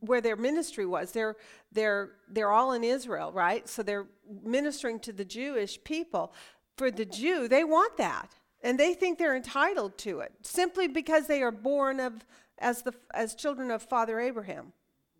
where 0.00 0.20
their 0.20 0.36
ministry 0.36 0.86
was, 0.86 1.12
they're 1.12 1.36
they're 1.72 2.12
they're 2.28 2.52
all 2.52 2.72
in 2.72 2.84
Israel, 2.84 3.32
right? 3.32 3.68
So 3.68 3.82
they're 3.82 4.06
ministering 4.42 5.00
to 5.00 5.12
the 5.12 5.24
Jewish 5.24 5.82
people. 5.82 6.32
For 6.76 6.90
the 6.90 7.04
Jew, 7.04 7.46
they 7.48 7.64
want 7.64 7.96
that, 7.98 8.34
and 8.64 8.80
they 8.80 8.94
think 8.94 9.18
they're 9.18 9.36
entitled 9.36 9.96
to 9.98 10.18
it 10.20 10.32
simply 10.42 10.88
because 10.88 11.28
they 11.28 11.42
are 11.42 11.52
born 11.52 12.00
of 12.00 12.24
as 12.58 12.82
the 12.82 12.92
as 13.12 13.36
children 13.36 13.70
of 13.70 13.82
Father 13.82 14.18
Abraham 14.18 14.72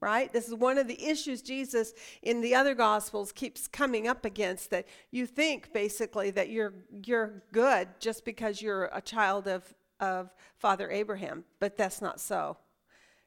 right? 0.04 0.34
This 0.34 0.48
is 0.48 0.54
one 0.54 0.76
of 0.76 0.86
the 0.86 1.02
issues 1.02 1.40
Jesus 1.40 1.94
in 2.22 2.42
the 2.42 2.54
other 2.54 2.74
gospels 2.74 3.32
keeps 3.32 3.66
coming 3.66 4.06
up 4.06 4.26
against 4.26 4.68
that 4.68 4.86
you 5.10 5.26
think 5.26 5.72
basically 5.72 6.30
that 6.32 6.50
you're 6.50 6.74
you're 7.06 7.42
good 7.52 7.88
just 8.00 8.26
because 8.26 8.60
you're 8.60 8.90
a 8.92 9.00
child 9.00 9.48
of 9.48 9.74
of 10.00 10.34
Father 10.58 10.90
Abraham, 10.90 11.44
but 11.58 11.78
that's 11.78 12.02
not 12.02 12.20
so. 12.20 12.58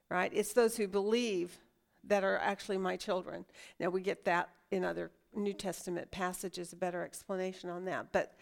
Right? 0.09 0.31
It's 0.33 0.53
those 0.53 0.77
who 0.77 0.87
believe 0.87 1.57
that 2.03 2.23
are 2.23 2.37
actually 2.37 2.77
my 2.77 2.95
children. 2.95 3.45
Now 3.79 3.89
we 3.89 4.01
get 4.01 4.25
that 4.25 4.49
in 4.69 4.85
other 4.85 5.09
New 5.35 5.53
Testament 5.53 6.11
passages, 6.11 6.73
a 6.73 6.75
better 6.75 7.03
explanation 7.03 7.71
on 7.71 7.85
that. 7.85 8.11
But 8.11 8.35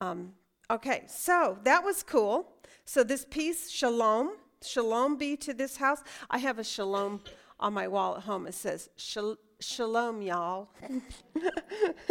um, 0.00 0.32
okay, 0.70 1.04
so 1.06 1.58
that 1.64 1.84
was 1.84 2.02
cool. 2.02 2.52
So 2.84 3.02
this 3.04 3.26
peace, 3.28 3.70
shalom, 3.70 4.30
shalom 4.62 5.16
be 5.16 5.36
to 5.38 5.52
this 5.52 5.76
house. 5.76 6.02
I 6.30 6.38
have 6.38 6.58
a 6.58 6.64
shalom 6.64 7.20
on 7.58 7.74
my 7.74 7.88
wall 7.88 8.16
at 8.16 8.22
home. 8.22 8.46
It 8.46 8.54
says, 8.54 8.88
"Shal- 8.96 9.38
Shalom, 9.62 10.22
y'all. 10.22 10.70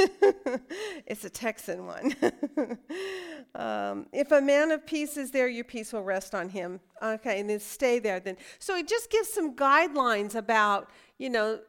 it's 1.07 1.25
a 1.25 1.29
Texan 1.31 1.87
one. 1.87 2.15
um, 3.55 4.05
if 4.13 4.31
a 4.31 4.39
man 4.39 4.69
of 4.69 4.85
peace 4.85 5.17
is 5.17 5.31
there, 5.31 5.47
your 5.47 5.63
peace 5.63 5.91
will 5.91 6.03
rest 6.03 6.35
on 6.35 6.49
him. 6.49 6.79
Okay, 7.01 7.39
and 7.39 7.49
then 7.49 7.59
stay 7.59 7.97
there 7.97 8.19
then. 8.19 8.37
So 8.59 8.75
it 8.75 8.87
just 8.87 9.09
gives 9.09 9.29
some 9.29 9.55
guidelines 9.55 10.35
about, 10.35 10.91
you 11.17 11.31
know, 11.31 11.59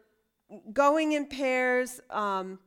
going 0.74 1.12
in 1.12 1.24
pairs, 1.26 1.98
um, 2.10 2.58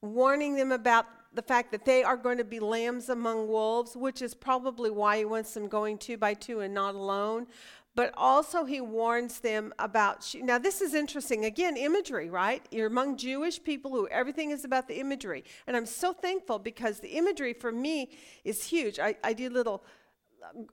warning 0.00 0.56
them 0.56 0.72
about 0.72 1.04
the 1.36 1.42
fact 1.42 1.70
that 1.72 1.84
they 1.84 2.02
are 2.02 2.16
going 2.16 2.38
to 2.38 2.44
be 2.44 2.58
lambs 2.58 3.08
among 3.08 3.46
wolves, 3.48 3.96
which 3.96 4.22
is 4.22 4.34
probably 4.34 4.90
why 4.90 5.18
he 5.18 5.24
wants 5.24 5.54
them 5.54 5.68
going 5.68 5.98
two 5.98 6.16
by 6.16 6.34
two 6.34 6.60
and 6.60 6.74
not 6.74 6.94
alone. 6.94 7.46
But 7.94 8.12
also, 8.14 8.66
he 8.66 8.82
warns 8.82 9.40
them 9.40 9.72
about. 9.78 10.22
sh- 10.22 10.36
Now, 10.42 10.58
this 10.58 10.82
is 10.82 10.92
interesting. 10.92 11.46
Again, 11.46 11.78
imagery, 11.78 12.28
right? 12.28 12.62
You're 12.70 12.88
among 12.88 13.16
Jewish 13.16 13.62
people 13.62 13.90
who 13.90 14.06
everything 14.08 14.50
is 14.50 14.66
about 14.66 14.86
the 14.86 15.00
imagery. 15.00 15.44
And 15.66 15.74
I'm 15.76 15.86
so 15.86 16.12
thankful 16.12 16.58
because 16.58 17.00
the 17.00 17.08
imagery 17.08 17.54
for 17.54 17.72
me 17.72 18.10
is 18.44 18.64
huge. 18.64 18.98
I, 18.98 19.16
I 19.24 19.32
do 19.32 19.48
little 19.48 19.82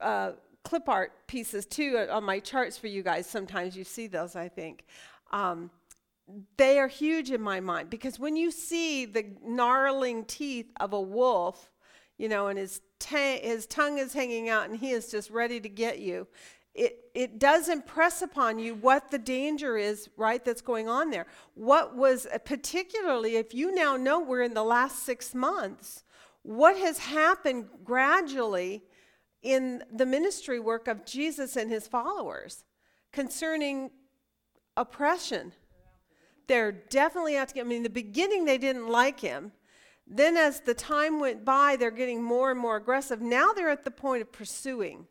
uh, 0.02 0.34
clip 0.66 0.90
art 0.90 1.14
pieces 1.28 1.66
too 1.66 2.08
on 2.12 2.26
my 2.26 2.40
charts 2.40 2.78
for 2.78 2.88
you 2.88 3.04
guys. 3.04 3.26
Sometimes 3.26 3.78
you 3.78 3.86
see 3.86 4.08
those, 4.08 4.36
I 4.36 4.50
think. 4.50 4.84
Um, 5.32 5.72
they 6.58 6.80
are 6.80 6.88
huge 6.88 7.32
in 7.32 7.42
my 7.42 7.60
mind 7.60 7.90
because 7.90 8.18
when 8.18 8.36
you 8.36 8.52
see 8.52 9.06
the 9.06 9.26
gnarling 9.44 10.26
teeth 10.26 10.72
of 10.80 10.94
a 10.94 11.02
wolf, 11.02 11.72
you 12.18 12.30
know, 12.30 12.48
and 12.48 12.58
his, 12.58 12.82
ta- 13.00 13.40
his 13.42 13.66
tongue 13.66 13.98
is 13.98 14.14
hanging 14.14 14.50
out 14.50 14.70
and 14.70 14.78
he 14.78 14.92
is 14.92 15.12
just 15.12 15.30
ready 15.30 15.60
to 15.60 15.70
get 15.70 16.00
you, 16.00 16.28
it, 16.74 17.06
it 17.14 17.40
does 17.40 17.70
impress 17.70 18.22
upon 18.22 18.58
you 18.58 18.74
what 18.74 19.12
the 19.12 19.20
danger 19.20 19.78
is, 19.78 20.10
right, 20.18 20.44
that's 20.44 20.62
going 20.62 20.90
on 20.90 21.12
there. 21.12 21.28
What 21.54 21.96
was, 21.96 22.26
uh, 22.26 22.40
particularly 22.40 23.36
if 23.36 23.54
you 23.54 23.76
now 23.76 23.96
know 23.96 24.20
we're 24.20 24.42
in 24.42 24.56
the 24.56 24.64
last 24.64 25.04
six 25.04 25.36
months, 25.36 26.04
what 26.42 26.78
has 26.78 26.98
happened 26.98 27.68
gradually 27.84 28.84
in 29.44 29.84
the 29.92 30.06
ministry 30.06 30.60
work 30.60 30.88
of 30.88 31.06
Jesus 31.06 31.56
and 31.56 31.70
his 31.70 31.88
followers 31.88 32.64
concerning 33.12 33.92
oppression? 34.76 35.54
They're 36.48 36.72
definitely 36.72 37.38
out 37.38 37.50
to 37.50 37.54
get, 37.54 37.66
I 37.66 37.68
mean, 37.68 37.78
in 37.78 37.84
the 37.84 37.90
beginning 37.90 38.46
they 38.46 38.58
didn't 38.58 38.88
like 38.88 39.20
him. 39.20 39.52
Then, 40.06 40.36
as 40.36 40.60
the 40.60 40.74
time 40.74 41.20
went 41.20 41.46
by, 41.46 41.78
they're 41.78 41.90
getting 41.90 42.22
more 42.22 42.52
and 42.52 42.60
more 42.60 42.76
aggressive. 42.76 43.22
Now 43.22 43.54
they're 43.54 43.70
at 43.70 43.86
the 43.86 43.92
point 43.92 44.22
of 44.22 44.32
pursuing 44.32 45.08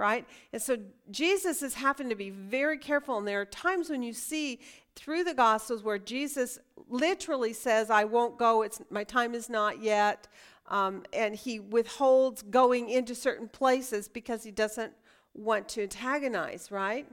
right? 0.00 0.26
And 0.54 0.62
so 0.62 0.78
Jesus 1.10 1.62
is 1.62 1.74
having 1.74 2.08
to 2.08 2.14
be 2.14 2.30
very 2.30 2.78
careful. 2.78 3.18
And 3.18 3.28
there 3.28 3.42
are 3.42 3.44
times 3.44 3.90
when 3.90 4.02
you 4.02 4.14
see 4.14 4.58
through 4.96 5.24
the 5.24 5.34
Gospels 5.34 5.82
where 5.82 5.98
Jesus 5.98 6.58
literally 6.88 7.52
says, 7.52 7.90
I 7.90 8.04
won't 8.04 8.38
go, 8.38 8.62
it's, 8.62 8.80
my 8.88 9.04
time 9.04 9.34
is 9.34 9.50
not 9.50 9.82
yet. 9.82 10.26
Um, 10.68 11.04
and 11.12 11.34
he 11.34 11.60
withholds 11.60 12.40
going 12.42 12.88
into 12.88 13.14
certain 13.14 13.48
places 13.48 14.08
because 14.08 14.42
he 14.42 14.50
doesn't 14.50 14.92
want 15.34 15.68
to 15.70 15.82
antagonize, 15.82 16.70
right? 16.70 17.06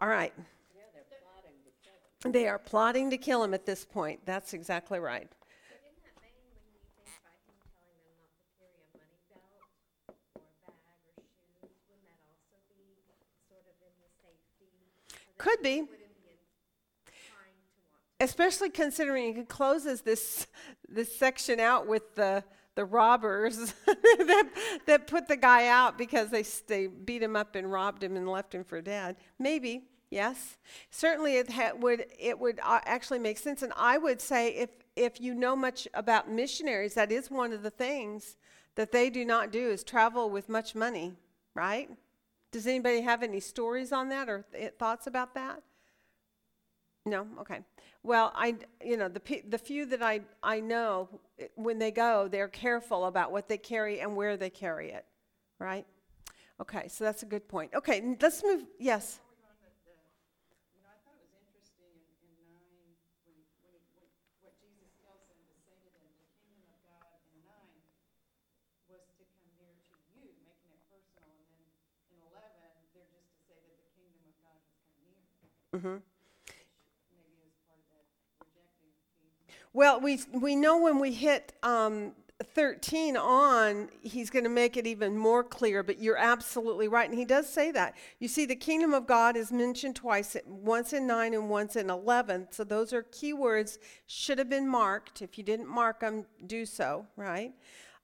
All 0.00 0.08
right. 0.08 0.32
Yeah, 0.74 0.82
they're 0.92 1.18
plotting 1.22 1.58
to 1.64 1.70
kill 1.84 1.94
him. 1.94 2.07
They 2.24 2.48
are 2.48 2.58
plotting 2.58 3.10
to 3.10 3.16
kill 3.16 3.44
him 3.44 3.54
at 3.54 3.64
this 3.64 3.84
point. 3.84 4.20
That's 4.24 4.52
exactly 4.52 4.98
right. 4.98 5.30
Could 15.38 15.62
be. 15.62 15.84
Especially 18.20 18.70
considering 18.70 19.36
he 19.36 19.44
closes 19.44 20.00
this 20.00 20.48
this 20.88 21.16
section 21.16 21.60
out 21.60 21.86
with 21.86 22.16
the 22.16 22.42
the 22.74 22.84
robbers 22.84 23.74
that, 23.86 24.48
that 24.86 25.06
put 25.06 25.28
the 25.28 25.36
guy 25.36 25.68
out 25.68 25.96
because 25.96 26.30
they 26.30 26.42
they 26.66 26.88
beat 26.88 27.22
him 27.22 27.36
up 27.36 27.54
and 27.54 27.70
robbed 27.70 28.02
him 28.02 28.16
and 28.16 28.28
left 28.28 28.52
him 28.52 28.64
for 28.64 28.80
dead. 28.80 29.14
Maybe 29.38 29.84
yes, 30.10 30.56
certainly 30.90 31.36
it 31.36 31.50
ha- 31.50 31.72
would 31.78 32.06
it 32.18 32.38
would 32.38 32.60
uh, 32.62 32.80
actually 32.84 33.18
make 33.18 33.38
sense. 33.38 33.62
And 33.62 33.72
I 33.76 33.98
would 33.98 34.20
say 34.20 34.50
if 34.54 34.70
if 34.96 35.20
you 35.20 35.34
know 35.34 35.54
much 35.56 35.86
about 35.94 36.30
missionaries, 36.30 36.94
that 36.94 37.12
is 37.12 37.30
one 37.30 37.52
of 37.52 37.62
the 37.62 37.70
things 37.70 38.36
that 38.74 38.92
they 38.92 39.10
do 39.10 39.24
not 39.24 39.50
do 39.52 39.70
is 39.70 39.82
travel 39.84 40.30
with 40.30 40.48
much 40.48 40.74
money, 40.74 41.14
right? 41.54 41.88
Does 42.52 42.66
anybody 42.66 43.02
have 43.02 43.22
any 43.22 43.40
stories 43.40 43.92
on 43.92 44.08
that 44.10 44.28
or 44.28 44.44
th- 44.52 44.72
thoughts 44.78 45.06
about 45.06 45.34
that? 45.34 45.62
No, 47.06 47.26
okay. 47.40 47.60
Well, 48.02 48.32
I, 48.34 48.56
you 48.84 48.96
know, 48.96 49.08
the 49.08 49.20
the 49.48 49.58
few 49.58 49.86
that 49.86 50.02
I 50.02 50.20
I 50.42 50.60
know, 50.60 51.08
eh, 51.38 51.46
when 51.56 51.78
they 51.78 51.90
go, 51.90 52.28
they're 52.28 52.48
careful 52.48 53.06
about 53.06 53.32
what 53.32 53.48
they 53.48 53.58
carry 53.58 54.00
and 54.00 54.14
where 54.16 54.36
they 54.36 54.50
carry 54.50 54.90
it, 54.92 55.06
right? 55.58 55.86
Okay, 56.60 56.88
so 56.88 57.04
that's 57.04 57.22
a 57.22 57.26
good 57.26 57.48
point. 57.48 57.72
Okay, 57.74 58.16
let's 58.20 58.42
move. 58.44 58.64
Yes. 58.78 59.20
You 60.74 60.82
know, 60.82 60.88
I 60.90 60.98
thought 61.06 61.16
it 61.16 61.28
was 61.30 61.38
interesting 61.48 61.86
in, 61.96 62.02
in 62.28 62.34
nine, 62.50 62.98
when, 63.24 63.38
when, 63.62 63.72
it- 63.78 63.88
when, 63.94 64.10
what 64.42 64.54
Jesus 64.60 64.90
tells 65.00 65.22
them 65.30 65.38
to 65.48 65.54
say 65.64 65.78
to 65.80 65.90
them, 65.96 66.10
the 66.18 66.28
kingdom 66.44 66.66
of 66.74 66.80
God 66.84 67.08
in 67.30 67.38
nine 67.46 67.78
was 68.90 69.06
to 69.16 69.24
come 69.32 69.48
near 69.56 69.70
to 69.70 69.94
you, 70.18 70.28
making 70.44 70.70
it 70.74 70.82
personal, 70.90 71.30
and 71.30 71.46
then 71.46 71.62
in 72.10 72.18
eleven, 72.26 72.68
they're 72.92 73.06
just 73.12 73.28
to 73.32 73.38
say 73.48 73.58
that 73.64 73.76
the 73.80 73.90
kingdom 73.96 74.22
of 74.28 74.34
God 74.42 74.58
has 74.60 74.76
come 74.82 74.98
near. 75.06 75.22
Mm-hmm. 75.22 75.36
Maybe 75.36 75.36
it 75.36 75.36
was 75.36 75.36
part 75.36 75.36
of 75.36 75.36
that 75.36 75.36
rejecting 75.38 75.67
piece. 75.80 76.02
Well, 79.72 80.00
we 80.00 80.20
we 80.32 80.56
know 80.56 80.78
when 80.78 80.98
we 80.98 81.12
hit 81.12 81.52
um, 81.62 82.12
13 82.44 83.16
on, 83.16 83.88
he's 84.00 84.30
going 84.30 84.44
to 84.44 84.50
make 84.50 84.76
it 84.76 84.86
even 84.86 85.16
more 85.16 85.42
clear. 85.42 85.82
But 85.82 86.00
you're 86.00 86.16
absolutely 86.16 86.86
right, 86.86 87.08
and 87.08 87.18
he 87.18 87.24
does 87.24 87.48
say 87.48 87.72
that. 87.72 87.96
You 88.20 88.28
see, 88.28 88.46
the 88.46 88.56
kingdom 88.56 88.94
of 88.94 89.06
God 89.06 89.36
is 89.36 89.50
mentioned 89.50 89.96
twice, 89.96 90.36
once 90.46 90.92
in 90.92 91.06
nine 91.06 91.34
and 91.34 91.50
once 91.50 91.74
in 91.74 91.90
11. 91.90 92.48
So 92.50 92.62
those 92.64 92.92
are 92.92 93.02
keywords. 93.02 93.78
Should 94.06 94.38
have 94.38 94.48
been 94.48 94.68
marked. 94.68 95.20
If 95.20 95.36
you 95.36 95.44
didn't 95.44 95.68
mark 95.68 96.00
them, 96.00 96.26
do 96.46 96.64
so. 96.64 97.06
Right. 97.16 97.52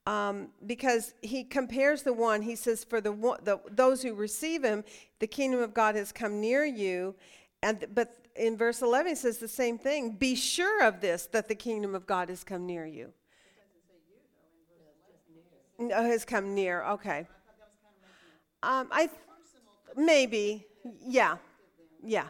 Um, 0.07 0.49
because 0.66 1.14
he 1.22 1.45
compares 1.45 2.03
the 2.03 2.12
one, 2.12 2.43
he 2.43 2.57
says, 2.57 2.85
for 2.85 3.01
the, 3.01 3.12
one, 3.12 3.39
the 3.43 3.59
those 3.70 4.03
who 4.03 4.14
receive 4.14 4.62
him, 4.62 4.85
the 5.18 5.27
kingdom 5.27 5.61
of 5.61 5.72
God 5.72 5.95
has 5.95 6.12
come 6.12 6.41
near 6.41 6.64
you, 6.64 7.14
and 7.65 7.87
but 7.95 8.15
in 8.37 8.57
verse 8.57 8.83
11 8.83 9.12
it 9.12 9.19
says 9.19 9.39
the 9.39 9.49
same 9.49 9.79
thing. 9.79 10.11
Be 10.12 10.35
sure 10.35 10.85
of 10.85 11.01
this, 11.01 11.27
that 11.33 11.49
the 11.49 11.55
kingdom 11.55 11.95
of 11.95 12.07
God 12.07 12.29
has 12.29 12.45
come 12.45 12.67
near 12.67 12.85
you. 12.85 13.12
No, 15.79 16.03
has 16.03 16.25
come 16.25 16.55
near. 16.55 16.85
Okay. 16.85 17.27
Um, 18.62 18.89
I 18.93 19.11
maybe, 19.97 20.67
yeah, 21.05 21.37
yeah, 22.03 22.29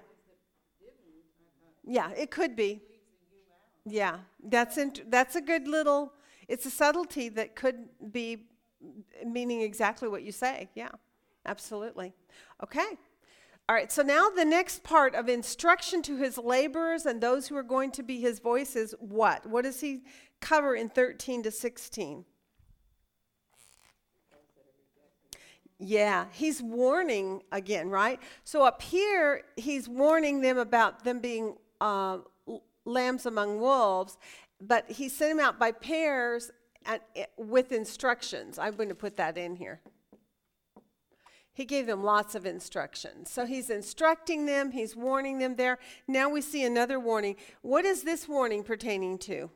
yeah. 1.84 2.10
It 2.16 2.30
could 2.30 2.56
be. 2.56 2.80
Yeah, 3.84 4.18
that's 4.42 4.78
int- 4.78 5.10
that's 5.10 5.36
a 5.36 5.42
good 5.42 5.68
little. 5.68 6.12
It's 6.48 6.64
a 6.64 6.70
subtlety 6.70 7.28
that 7.30 7.54
could 7.54 7.88
be 8.12 8.46
meaning 9.26 9.60
exactly 9.60 10.08
what 10.08 10.22
you 10.22 10.32
say. 10.32 10.68
Yeah, 10.74 10.90
absolutely. 11.44 12.14
Okay. 12.62 12.96
All 13.66 13.74
right, 13.74 13.90
so 13.90 14.02
now 14.02 14.28
the 14.28 14.44
next 14.44 14.82
part 14.82 15.14
of 15.14 15.26
instruction 15.26 16.02
to 16.02 16.16
his 16.16 16.36
laborers 16.36 17.06
and 17.06 17.18
those 17.18 17.48
who 17.48 17.56
are 17.56 17.62
going 17.62 17.92
to 17.92 18.02
be 18.02 18.20
his 18.20 18.38
voices, 18.38 18.94
what? 18.98 19.46
What 19.46 19.64
does 19.64 19.80
he 19.80 20.02
cover 20.40 20.74
in 20.74 20.90
13 20.90 21.44
to 21.44 21.50
16? 21.50 22.26
Yeah, 25.78 26.26
he's 26.32 26.62
warning 26.62 27.42
again, 27.52 27.88
right? 27.88 28.20
So 28.44 28.64
up 28.64 28.82
here, 28.82 29.44
he's 29.56 29.88
warning 29.88 30.42
them 30.42 30.58
about 30.58 31.02
them 31.02 31.20
being 31.20 31.56
uh, 31.80 32.18
lambs 32.84 33.24
among 33.24 33.60
wolves, 33.60 34.18
but 34.60 34.90
he 34.90 35.08
sent 35.08 35.38
them 35.38 35.44
out 35.44 35.58
by 35.58 35.72
pairs 35.72 36.50
eh, 36.84 36.98
with 37.38 37.72
instructions. 37.72 38.58
I'm 38.58 38.76
going 38.76 38.90
to 38.90 38.94
put 38.94 39.16
that 39.16 39.38
in 39.38 39.56
here. 39.56 39.80
He 41.54 41.64
gave 41.64 41.86
them 41.86 42.02
lots 42.02 42.34
of 42.34 42.44
instructions. 42.44 43.30
So 43.30 43.46
he's 43.46 43.70
instructing 43.70 44.44
them, 44.46 44.72
he's 44.72 44.96
warning 44.96 45.38
them 45.38 45.54
there. 45.54 45.78
Now 46.08 46.28
we 46.28 46.40
see 46.40 46.64
another 46.64 46.98
warning. 46.98 47.36
What 47.62 47.84
is 47.84 48.02
this 48.02 48.28
warning 48.28 48.64
pertaining 48.64 49.18
to? 49.18 49.50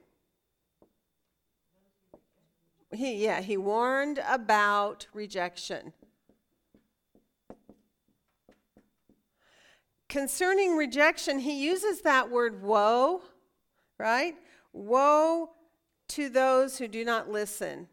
He, 2.95 3.25
yeah, 3.25 3.43
he 3.43 3.57
warned 3.57 4.23
about 4.27 5.09
rejection. 5.13 5.93
Concerning 10.09 10.77
rejection, 10.77 11.41
he 11.41 11.63
uses 11.63 12.01
that 12.03 12.31
word 12.31 12.63
woe, 12.63 13.23
right? 13.99 14.37
Woe 14.73 15.51
to 16.09 16.31
those 16.31 16.79
who 16.79 16.89
do 16.89 17.05
not 17.05 17.29
listen. 17.29 17.89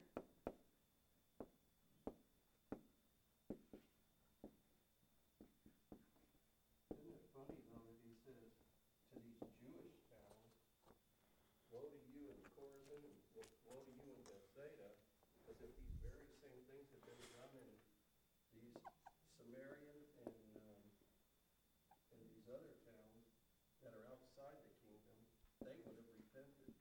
Isn't 6.96 7.12
it 7.12 7.28
funny 7.36 7.60
though 7.68 7.84
that 7.84 8.00
he 8.08 8.16
says 8.24 8.48
to 9.12 9.20
these 9.20 9.44
Jewish 9.60 10.00
towns, 10.08 10.56
woe 11.68 11.84
to 11.92 12.00
you 12.16 12.32
in 12.32 12.40
Chorazin 12.56 13.04
and 13.04 13.20
wo- 13.36 13.52
woe 13.68 13.84
to 13.84 13.92
you 13.92 14.08
in 14.16 14.24
Bethsaida, 14.24 14.96
as 15.52 15.60
if 15.60 15.76
these 15.76 16.00
very 16.00 16.32
same 16.40 16.64
things 16.72 16.88
had 16.96 17.04
been 17.04 17.20
done 17.36 17.52
in 17.60 17.68
these 18.56 18.80
Samarian 19.36 20.08
and, 20.24 20.40
um, 20.64 20.80
and 22.16 22.24
these 22.32 22.48
other 22.48 22.80
towns 22.88 23.28
that 23.84 23.92
are 23.92 24.08
outside 24.16 24.64
the 24.64 24.72
kingdom, 24.88 25.20
they 25.60 25.76
would 25.84 26.00
have 26.00 26.08
repented. 26.16 26.72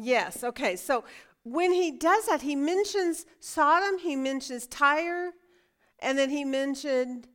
Yes, 0.00 0.42
okay. 0.42 0.76
So 0.76 1.04
when 1.42 1.72
he 1.72 1.90
does 1.90 2.26
that, 2.26 2.42
he 2.42 2.56
mentions 2.56 3.26
Sodom, 3.40 3.98
he 3.98 4.16
mentions 4.16 4.66
Tyre, 4.66 5.32
and 6.00 6.18
then 6.18 6.30
he 6.30 6.44
mentioned 6.44 7.28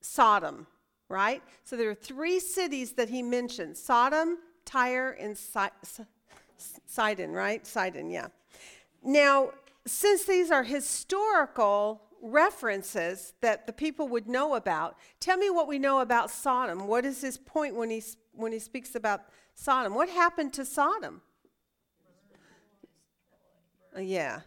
Sodom, 0.00 0.66
right? 1.08 1.42
So 1.64 1.76
there 1.76 1.90
are 1.90 1.94
three 1.94 2.38
cities 2.40 2.92
that 2.92 3.08
he 3.08 3.22
mentions 3.22 3.82
Sodom, 3.82 4.38
Tyre, 4.64 5.10
and 5.10 5.36
Si- 5.36 5.60
Si- 5.82 6.04
Sidon, 6.86 7.32
right? 7.32 7.66
Sidon, 7.66 8.10
yeah. 8.10 8.28
Now, 9.02 9.50
since 9.86 10.24
these 10.24 10.50
are 10.50 10.62
historical 10.62 12.02
references 12.22 13.34
that 13.42 13.66
the 13.66 13.72
people 13.72 14.08
would 14.08 14.26
know 14.26 14.54
about, 14.54 14.96
tell 15.20 15.36
me 15.36 15.50
what 15.50 15.68
we 15.68 15.78
know 15.78 16.00
about 16.00 16.30
Sodom. 16.30 16.86
What 16.86 17.04
is 17.04 17.20
his 17.20 17.36
point 17.36 17.74
when 17.74 17.90
he, 17.90 18.02
when 18.32 18.52
he 18.52 18.58
speaks 18.58 18.94
about 18.94 19.22
Sodom? 19.54 19.94
What 19.94 20.08
happened 20.08 20.52
to 20.54 20.64
Sodom? 20.64 21.20
Uh, 23.96 24.00
Yeah. 24.00 24.40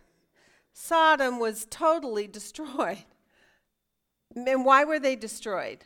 Sodom 0.74 1.40
was 1.40 1.66
totally 1.70 2.28
destroyed. 2.40 3.04
And 4.36 4.66
why 4.66 4.84
were 4.84 5.00
they 5.00 5.16
destroyed? 5.16 5.86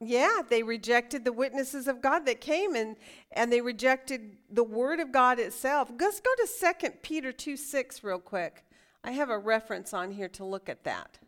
Yeah, 0.00 0.42
they 0.48 0.62
rejected 0.62 1.24
the 1.24 1.32
witnesses 1.32 1.88
of 1.88 2.00
God 2.00 2.24
that 2.26 2.40
came 2.40 2.76
and, 2.76 2.96
and 3.32 3.52
they 3.52 3.60
rejected 3.60 4.38
the 4.48 4.62
word 4.62 5.00
of 5.00 5.10
God 5.10 5.40
itself. 5.40 5.90
Let's 5.98 6.20
go 6.20 6.30
to 6.36 6.74
2 6.80 6.90
Peter 7.02 7.32
2 7.32 7.56
6 7.56 8.04
real 8.04 8.20
quick. 8.20 8.64
I 9.02 9.10
have 9.10 9.28
a 9.28 9.38
reference 9.38 9.92
on 9.92 10.12
here 10.12 10.28
to 10.28 10.44
look 10.44 10.68
at 10.68 10.84
that. 10.84 11.18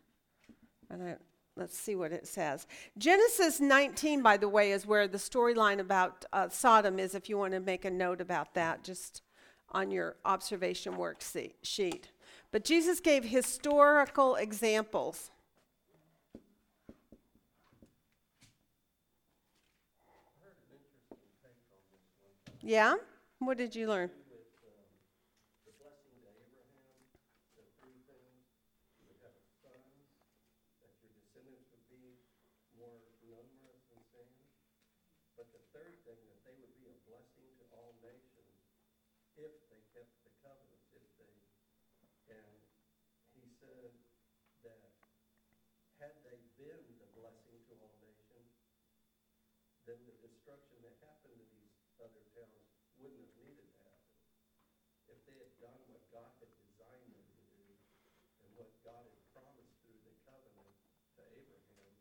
Let's 1.57 1.77
see 1.77 1.95
what 1.95 2.11
it 2.11 2.27
says. 2.27 2.65
Genesis 2.97 3.59
19, 3.59 4.21
by 4.21 4.37
the 4.37 4.47
way, 4.47 4.71
is 4.71 4.85
where 4.85 5.07
the 5.07 5.17
storyline 5.17 5.79
about 5.79 6.25
uh, 6.31 6.47
Sodom 6.49 6.97
is, 6.97 7.13
if 7.13 7.27
you 7.29 7.37
want 7.37 7.53
to 7.53 7.59
make 7.59 7.83
a 7.83 7.91
note 7.91 8.21
about 8.21 8.53
that, 8.53 8.83
just 8.83 9.21
on 9.71 9.91
your 9.91 10.15
observation 10.25 10.93
worksheet. 10.93 12.03
But 12.51 12.65
Jesus 12.65 12.99
gave 12.99 13.23
historical 13.23 14.35
examples. 14.35 15.31
Yeah? 22.61 22.95
What 23.39 23.57
did 23.57 23.75
you 23.75 23.87
learn? 23.87 24.11
the 25.65 25.73
blessing 25.81 26.13
to 26.21 26.29
Abraham, 26.29 26.93
the 27.57 27.65
three 27.81 27.97
things, 28.05 28.45
you 29.01 29.09
would 29.09 29.17
have 29.25 29.33
a 29.33 29.45
son, 29.65 29.81
that 30.85 30.93
your 31.01 31.09
descendants 31.17 31.65
would 31.73 31.89
be 31.89 32.21
more 32.77 33.01
numerous 33.25 33.81
than 33.89 33.97
sand. 34.13 34.45
But 35.33 35.49
the 35.57 35.63
third 35.73 36.05
thing, 36.05 36.21
that 36.29 36.41
they 36.45 36.53
would 36.61 36.75
be 36.77 36.85
a 36.85 36.97
blessing 37.09 37.49
to 37.49 37.65
all 37.73 37.97
nations 38.05 38.61
if 39.41 39.57
they 39.73 39.81
kept 39.97 40.13
the 40.21 40.33
covenant, 40.45 40.85
if 40.93 41.05
they, 41.17 41.33
and 42.29 42.45
he 43.33 43.49
said 43.57 43.89
that 44.61 44.85
had 45.97 46.13
they 46.21 46.37
been 46.61 46.85
the 47.01 47.09
blessing 47.17 47.57
to 47.69 47.73
all 47.81 47.97
nations, 48.05 48.53
then 49.89 49.97
the 50.05 50.13
destruction 50.21 50.77
that 50.85 50.93
happened 51.01 51.41
to 51.41 51.47
these 51.57 51.73
other 51.97 52.21
towns 52.37 52.69
wouldn't 53.01 53.17
have 53.17 53.33
needed 53.41 53.65
to 53.65 53.77
happen 53.81 54.13
if 55.09 55.19
they 55.25 55.37
had 55.41 55.53
done 55.57 55.81
what 55.89 56.05
God 56.13 56.29
had 56.37 56.53
designed 56.61 57.09
them 57.09 57.25
to 57.33 57.43
do 57.49 57.65
and 58.45 58.49
what 58.53 58.69
God 58.85 59.01
had 59.01 59.21
promised 59.33 59.73
through 59.81 59.97
the 60.05 60.13
covenant 60.21 60.77
to 61.17 61.21
Abraham, 61.33 61.93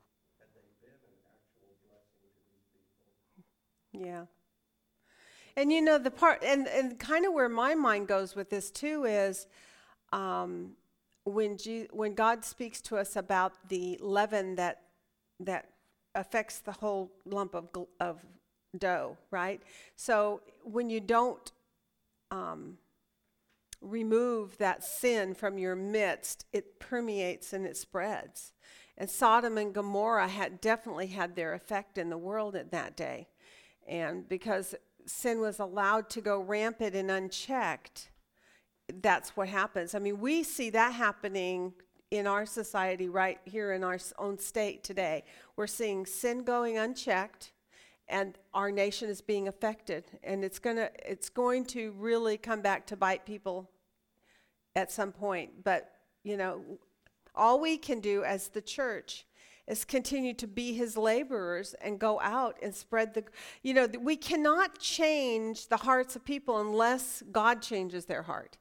had 0.45 0.53
they 0.53 0.69
been 0.85 1.01
an 1.01 1.17
actual 1.25 1.73
blessing 1.89 2.29
to 2.37 2.43
these 2.53 2.69
people. 2.69 3.09
Yeah. 4.03 4.25
And 5.57 5.71
you 5.71 5.83
know, 5.83 5.99
the 5.99 6.11
part, 6.11 6.43
and, 6.43 6.67
and 6.69 6.99
kind 6.99 7.27
of 7.27 7.35
where 7.35 7.49
my 7.49 7.75
mind 7.75 8.09
goes 8.09 8.35
with 8.35 8.49
this 8.49 8.71
too 8.71 9.05
is 9.05 9.47
um, 10.13 10.73
when, 11.25 11.59
Je- 11.59 11.89
when 11.93 12.15
God 12.15 12.45
speaks 12.45 12.81
to 12.83 12.97
us 12.97 13.17
about 13.17 13.53
the 13.69 13.99
leaven 14.01 14.55
that, 14.55 14.83
that 15.41 15.69
affects 16.15 16.61
the 16.61 16.73
whole 16.73 17.13
lump 17.27 17.55
of, 17.55 17.73
gl- 17.73 17.89
of 18.01 18.25
dough, 18.79 19.19
right? 19.31 19.61
So 19.97 20.41
when 20.65 20.89
you 20.89 21.01
don't 21.01 21.53
um, 22.31 22.79
remove 23.83 24.57
that 24.59 24.83
sin 24.83 25.35
from 25.35 25.59
your 25.59 25.77
midst, 25.77 26.47
it 26.53 26.79
permeates 26.81 27.53
and 27.53 27.67
it 27.67 27.77
spreads. 27.77 28.55
And 28.97 29.11
Sodom 29.11 29.59
and 29.59 29.75
Gomorrah 29.75 30.29
had 30.29 30.61
definitely 30.61 31.09
had 31.09 31.35
their 31.35 31.55
effect 31.55 31.99
in 31.99 32.11
the 32.11 32.19
world 32.19 32.55
at 32.55 32.71
that 32.71 32.97
day. 32.97 33.29
And 33.87 34.29
because 34.29 34.75
sin 35.07 35.41
was 35.41 35.59
allowed 35.59 36.11
to 36.11 36.21
go 36.21 36.41
rampant 36.41 36.95
and 36.95 37.11
unchecked, 37.11 38.11
that's 39.03 39.37
what 39.37 39.49
happens. 39.49 39.95
I 39.95 39.99
mean, 39.99 40.21
we 40.21 40.43
see 40.43 40.71
that 40.71 40.93
happening 40.95 41.73
in 42.11 42.27
our 42.27 42.45
society 42.45 43.09
right 43.09 43.39
here 43.45 43.73
in 43.73 43.85
our 43.85 43.99
own 44.19 44.39
state 44.39 44.83
today. 44.83 45.25
We're 45.57 45.69
seeing 45.69 46.07
sin 46.07 46.43
going 46.43 46.77
unchecked 46.77 47.53
and 48.09 48.37
our 48.53 48.73
nation 48.73 49.09
is 49.09 49.21
being 49.21 49.47
affected 49.47 50.05
and 50.25 50.45
it's 50.45 50.59
going 50.59 50.77
to 50.77 50.91
it's 51.09 51.29
going 51.29 51.65
to 51.67 51.93
really 51.93 52.37
come 52.37 52.61
back 52.61 52.87
to 52.89 52.97
bite 52.97 53.25
people 53.25 53.71
at 54.75 54.91
some 54.91 55.13
point. 55.13 55.63
But, 55.63 55.93
you 56.25 56.37
know, 56.37 56.63
all 57.35 57.61
we 57.61 57.79
can 57.79 58.01
do 58.01 58.25
as 58.25 58.49
the 58.49 58.61
church 58.61 59.25
is 59.71 59.85
continue 59.85 60.35
to 60.35 60.49
be 60.49 60.75
his 60.75 60.97
laborers 60.97 61.75
and 61.81 62.01
go 62.01 62.21
out 62.21 62.59
and 62.61 62.75
spread 62.75 63.15
the 63.15 63.25
you 63.63 63.73
know 63.73 63.87
we 64.01 64.17
cannot 64.17 64.79
change 64.79 65.69
the 65.69 65.77
hearts 65.77 66.17
of 66.17 66.25
people 66.25 66.61
unless 66.61 67.23
god 67.31 67.63
changes 67.63 68.05
their 68.05 68.23
heart. 68.23 68.59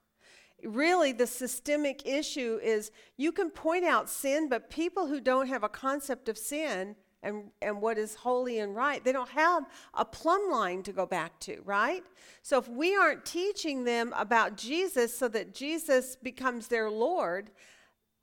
Really 0.63 1.11
the 1.11 1.25
systemic 1.25 2.05
issue 2.05 2.59
is 2.61 2.91
you 3.17 3.31
can 3.31 3.49
point 3.49 3.85
out 3.85 4.09
sin 4.09 4.49
but 4.49 4.69
people 4.69 5.07
who 5.07 5.19
don't 5.19 5.47
have 5.47 5.63
a 5.63 5.69
concept 5.69 6.29
of 6.29 6.37
sin 6.37 6.95
and, 7.23 7.51
and 7.61 7.81
what 7.81 7.97
is 7.97 8.15
holy 8.15 8.59
and 8.59 8.75
right 8.75 9.03
they 9.03 9.11
don't 9.11 9.29
have 9.29 9.63
a 9.95 10.05
plumb 10.05 10.51
line 10.51 10.83
to 10.83 10.91
go 10.93 11.05
back 11.05 11.39
to 11.39 11.61
right? 11.65 12.03
So 12.43 12.59
if 12.59 12.67
we 12.67 12.95
aren't 12.95 13.25
teaching 13.25 13.83
them 13.83 14.13
about 14.15 14.57
jesus 14.57 15.17
so 15.17 15.27
that 15.29 15.55
jesus 15.55 16.15
becomes 16.15 16.67
their 16.67 16.89
lord 16.89 17.49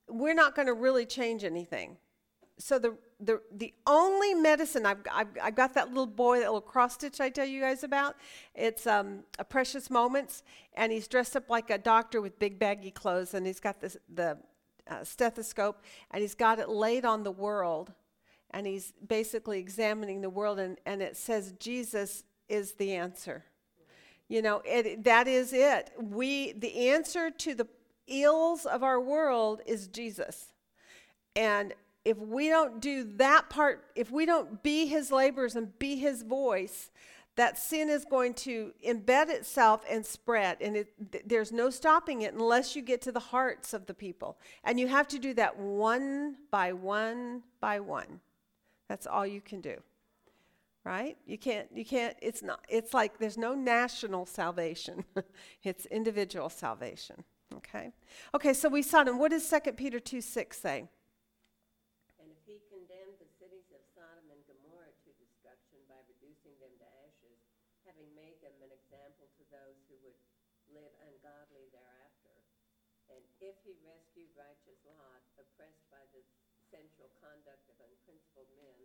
we're 0.09 0.35
not 0.35 0.55
going 0.55 0.67
to 0.67 0.75
really 0.75 1.05
change 1.05 1.43
anything 1.43 1.97
so 2.59 2.79
the 2.79 2.97
the 3.21 3.41
the 3.53 3.75
only 3.87 4.35
medicine 4.35 4.87
I've, 4.87 4.99
I've 5.13 5.29
I've 5.43 5.55
got 5.55 5.75
that 5.75 5.89
little 5.89 6.07
boy 6.07 6.39
that 6.39 6.47
little 6.47 6.61
cross 6.61 6.95
stitch 6.95 7.21
I 7.21 7.29
tell 7.29 7.47
you 7.47 7.61
guys 7.61 7.83
about. 7.85 8.17
It's 8.55 8.87
um, 8.87 9.25
a 9.39 9.45
precious 9.45 9.91
moments, 9.91 10.43
and 10.75 10.91
he's 10.93 11.09
dressed 11.09 11.37
up 11.37 11.51
like 11.51 11.71
a 11.71 11.79
doctor 11.79 12.21
with 12.21 12.39
big 12.39 12.59
baggy 12.59 12.91
clothes, 12.91 13.35
and 13.35 13.47
he's 13.47 13.61
got 13.61 13.81
this 13.81 13.97
the 14.13 14.39
uh, 14.89 15.05
stethoscope, 15.05 15.83
and 16.11 16.23
he's 16.23 16.35
got 16.35 16.59
it 16.59 16.69
laid 16.69 17.05
on 17.05 17.25
the 17.25 17.31
world, 17.31 17.93
and 18.53 18.67
he's 18.67 18.93
basically 19.07 19.59
examining 19.59 20.21
the 20.23 20.31
world, 20.31 20.59
and 20.59 20.79
and 20.87 21.03
it 21.03 21.17
says 21.17 21.53
Jesus 21.59 22.25
is 22.49 22.73
the 22.73 22.95
answer. 22.95 23.45
You 24.29 24.43
know, 24.43 24.63
it, 24.65 25.05
that 25.05 25.29
is 25.29 25.53
it. 25.53 25.91
We 26.01 26.53
the 26.53 26.89
answer 26.89 27.31
to 27.31 27.55
the 27.55 27.69
ills 28.07 28.67
of 28.67 28.83
our 28.83 29.01
world 29.01 29.61
is 29.67 29.89
Jesus. 29.89 30.47
And 31.35 31.75
if 32.07 32.19
we 32.19 32.49
don't 32.49 32.81
do 32.81 33.03
that 33.17 33.51
part, 33.51 33.85
if 33.97 34.13
we 34.13 34.27
don't 34.27 34.63
be 34.63 34.87
his 34.87 35.11
laborers 35.11 35.57
and 35.57 35.77
be 35.81 35.97
his 35.97 36.23
voice, 36.23 36.93
that 37.35 37.59
sin 37.59 37.91
is 37.91 38.05
going 38.05 38.33
to 38.33 38.73
embed 38.87 39.29
itself 39.29 39.83
and 39.91 40.07
spread. 40.07 40.59
And 40.61 40.77
it, 40.77 40.93
th- 41.11 41.25
there's 41.27 41.51
no 41.51 41.69
stopping 41.69 42.23
it 42.23 42.33
unless 42.33 42.77
you 42.77 42.83
get 42.83 43.03
to 43.03 43.13
the 43.13 43.19
hearts 43.19 43.75
of 43.75 43.87
the 43.87 43.93
people. 43.93 44.39
And 44.63 44.79
you 44.79 44.87
have 44.87 45.09
to 45.09 45.19
do 45.19 45.35
that 45.35 45.59
one 45.59 46.37
by 46.53 46.73
one 46.73 47.43
by 47.61 47.81
one. 47.81 48.21
That's 48.89 49.09
all 49.09 49.27
you 49.27 49.41
can 49.41 49.61
do. 49.61 49.83
Right? 50.85 51.17
You 51.27 51.39
can't, 51.39 51.67
you 51.75 51.85
can't, 51.85 52.17
it's 52.23 52.41
not, 52.41 52.61
it's 52.69 52.95
like 52.95 53.19
there's 53.19 53.37
no 53.37 53.53
national 53.55 54.27
salvation, 54.27 55.05
it's 55.65 55.87
individual 55.87 56.51
salvation. 56.51 57.25
Okay? 57.57 57.91
Okay, 58.33 58.53
so 58.53 58.69
we 58.69 58.83
saw 58.83 59.03
them. 59.03 59.19
What 59.19 59.33
does 59.33 59.51
2 59.51 59.73
Peter 59.73 59.99
2 59.99 60.21
6 60.21 60.57
say? 60.57 60.87
And 62.27 62.35
if 62.35 62.43
he 62.43 62.59
condemned 62.67 63.23
the 63.23 63.31
cities 63.39 63.71
of 63.71 63.79
Sodom 63.95 64.27
and 64.35 64.43
Gomorrah 64.51 64.91
to 64.91 65.11
destruction 65.15 65.79
by 65.87 66.03
reducing 66.11 66.59
them 66.59 66.75
to 66.83 66.87
ashes, 67.07 67.39
having 67.87 68.11
made 68.19 68.35
them 68.43 68.51
an 68.67 68.75
example 68.75 69.31
to 69.39 69.43
those 69.55 69.79
who 69.87 69.95
would 70.03 70.19
live 70.75 70.91
ungodly 71.07 71.71
thereafter. 71.71 72.35
And 73.15 73.23
if 73.39 73.55
he 73.63 73.79
rescued 73.87 74.26
righteous 74.37 74.79
Lot, 74.85 75.25
oppressed 75.41 75.89
by 75.89 76.05
the 76.13 76.23
sensual 76.69 77.11
conduct 77.19 77.67
of 77.73 77.77
unprincipled 77.81 78.53
men, 78.57 78.81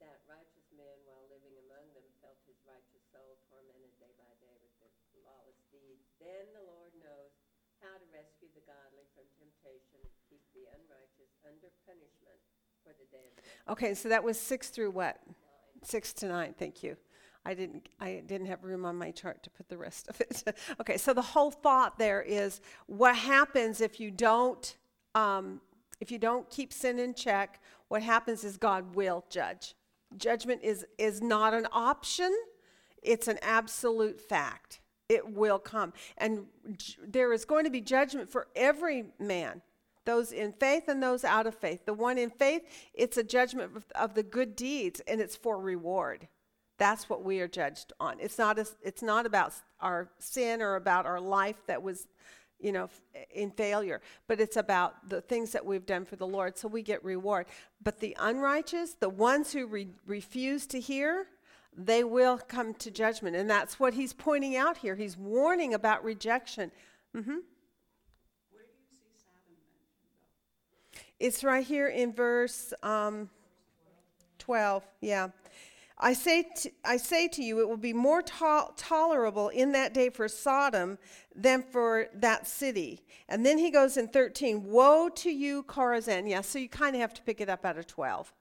that 0.00 0.22
righteous 0.26 0.66
man, 0.74 0.98
while 1.06 1.26
living 1.30 1.54
among 1.66 1.84
them, 1.94 2.06
felt 2.18 2.38
his 2.46 2.58
righteous 2.66 3.02
soul 3.14 3.38
tormented 3.50 3.94
day 4.02 4.14
by 4.18 4.32
day 4.42 4.54
with 4.62 4.74
their 4.82 4.90
lawless 5.22 5.62
deeds, 5.70 6.10
then 6.18 6.46
the 6.54 6.66
Lord 6.66 6.90
knows 6.98 7.34
how 7.82 7.94
to 7.98 8.06
rescue 8.14 8.50
the 8.54 8.62
godly 8.66 9.06
from 9.14 9.26
temptation 9.38 9.98
and 10.02 10.14
keep 10.30 10.42
the 10.54 10.66
unrighteous 10.74 11.34
under 11.46 11.70
punishment 11.86 12.40
for 12.82 12.94
the 12.98 13.06
day 13.10 13.26
of 13.30 13.34
judgment. 13.38 13.70
Okay, 13.74 13.92
so 13.94 14.10
that 14.10 14.22
was 14.22 14.38
six 14.38 14.70
through 14.70 14.90
what? 14.90 15.18
Six 15.82 16.12
to 16.22 16.30
nine. 16.30 16.54
Thank 16.58 16.82
you. 16.82 16.96
I 17.44 17.54
didn't. 17.54 17.88
I 18.00 18.22
didn't 18.26 18.46
have 18.46 18.62
room 18.62 18.84
on 18.84 18.96
my 18.96 19.10
chart 19.10 19.42
to 19.42 19.50
put 19.50 19.68
the 19.68 19.76
rest 19.76 20.08
of 20.08 20.20
it. 20.20 20.42
okay, 20.80 20.96
so 20.96 21.12
the 21.12 21.22
whole 21.22 21.50
thought 21.50 21.98
there 21.98 22.22
is 22.22 22.60
what 22.86 23.16
happens 23.16 23.80
if 23.80 23.98
you 23.98 24.10
don't, 24.10 24.76
um, 25.14 25.60
if 26.00 26.10
you 26.10 26.18
don't 26.18 26.48
keep 26.50 26.72
sin 26.72 26.98
in 26.98 27.14
check. 27.14 27.60
What 27.88 28.02
happens 28.02 28.44
is 28.44 28.56
God 28.56 28.94
will 28.94 29.24
judge. 29.28 29.74
Judgment 30.16 30.62
is 30.62 30.86
is 30.98 31.20
not 31.20 31.52
an 31.52 31.66
option; 31.72 32.32
it's 33.02 33.26
an 33.26 33.38
absolute 33.42 34.20
fact. 34.20 34.80
It 35.08 35.32
will 35.32 35.58
come, 35.58 35.92
and 36.16 36.46
j- 36.76 36.94
there 37.06 37.32
is 37.32 37.44
going 37.44 37.64
to 37.64 37.70
be 37.70 37.80
judgment 37.80 38.30
for 38.30 38.46
every 38.54 39.06
man 39.18 39.62
those 40.04 40.32
in 40.32 40.52
faith 40.52 40.88
and 40.88 41.02
those 41.02 41.24
out 41.24 41.46
of 41.46 41.54
faith. 41.54 41.84
The 41.86 41.94
one 41.94 42.18
in 42.18 42.30
faith, 42.30 42.62
it's 42.94 43.16
a 43.16 43.22
judgment 43.22 43.76
of, 43.76 43.84
of 43.94 44.14
the 44.14 44.22
good 44.22 44.56
deeds 44.56 45.00
and 45.06 45.20
it's 45.20 45.36
for 45.36 45.60
reward. 45.60 46.28
That's 46.82 47.08
what 47.08 47.22
we 47.22 47.38
are 47.38 47.46
judged 47.46 47.92
on. 48.00 48.16
It's 48.18 48.38
not, 48.38 48.58
a, 48.58 48.66
it's 48.82 49.02
not 49.02 49.24
about 49.24 49.54
our 49.78 50.08
sin 50.18 50.60
or 50.60 50.74
about 50.74 51.06
our 51.06 51.20
life 51.20 51.62
that 51.68 51.80
was, 51.80 52.08
you 52.58 52.72
know, 52.72 52.90
in 53.32 53.52
failure, 53.52 54.00
but 54.26 54.40
it's 54.40 54.56
about 54.56 55.08
the 55.08 55.20
things 55.20 55.52
that 55.52 55.64
we've 55.64 55.86
done 55.86 56.04
for 56.04 56.16
the 56.16 56.26
Lord, 56.26 56.58
so 56.58 56.66
we 56.66 56.82
get 56.82 57.04
reward. 57.04 57.46
But 57.84 58.00
the 58.00 58.16
unrighteous, 58.18 58.94
the 58.94 59.08
ones 59.08 59.52
who 59.52 59.68
re- 59.68 59.90
refuse 60.08 60.66
to 60.66 60.80
hear, 60.80 61.28
they 61.72 62.02
will 62.02 62.36
come 62.36 62.74
to 62.74 62.90
judgment. 62.90 63.36
And 63.36 63.48
that's 63.48 63.78
what 63.78 63.94
he's 63.94 64.12
pointing 64.12 64.56
out 64.56 64.78
here. 64.78 64.96
He's 64.96 65.16
warning 65.16 65.74
about 65.74 66.02
rejection. 66.02 66.72
though? 67.14 67.42
It's 71.20 71.44
right 71.44 71.64
here 71.64 71.86
in 71.86 72.12
verse 72.12 72.74
um, 72.82 73.30
12. 74.40 74.84
Yeah. 75.00 75.28
I 75.98 76.14
say, 76.14 76.44
to, 76.62 76.70
I 76.84 76.96
say 76.96 77.28
to 77.28 77.42
you, 77.42 77.60
it 77.60 77.68
will 77.68 77.76
be 77.76 77.92
more 77.92 78.22
to- 78.22 78.70
tolerable 78.76 79.48
in 79.50 79.72
that 79.72 79.94
day 79.94 80.10
for 80.10 80.26
Sodom 80.28 80.98
than 81.34 81.62
for 81.62 82.08
that 82.14 82.46
city. 82.46 83.04
And 83.28 83.46
then 83.46 83.58
he 83.58 83.70
goes 83.70 83.96
in 83.96 84.08
13, 84.08 84.64
Woe 84.64 85.08
to 85.10 85.30
you, 85.30 85.62
Chorazin. 85.62 86.28
Yeah, 86.28 86.40
so 86.40 86.58
you 86.58 86.68
kind 86.68 86.96
of 86.96 87.00
have 87.00 87.14
to 87.14 87.22
pick 87.22 87.40
it 87.40 87.48
up 87.48 87.64
out 87.64 87.78
of 87.78 87.86
12. 87.86 88.32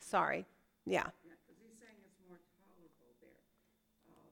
Sorry. 0.00 0.46
Yeah. 0.86 1.06
Yeah, 1.24 1.34
because 1.42 1.58
he's 1.62 1.74
saying 1.80 1.98
it's 2.06 2.18
more 2.28 2.38
tolerable 2.54 3.10
there, 3.18 3.42
um, 4.06 4.30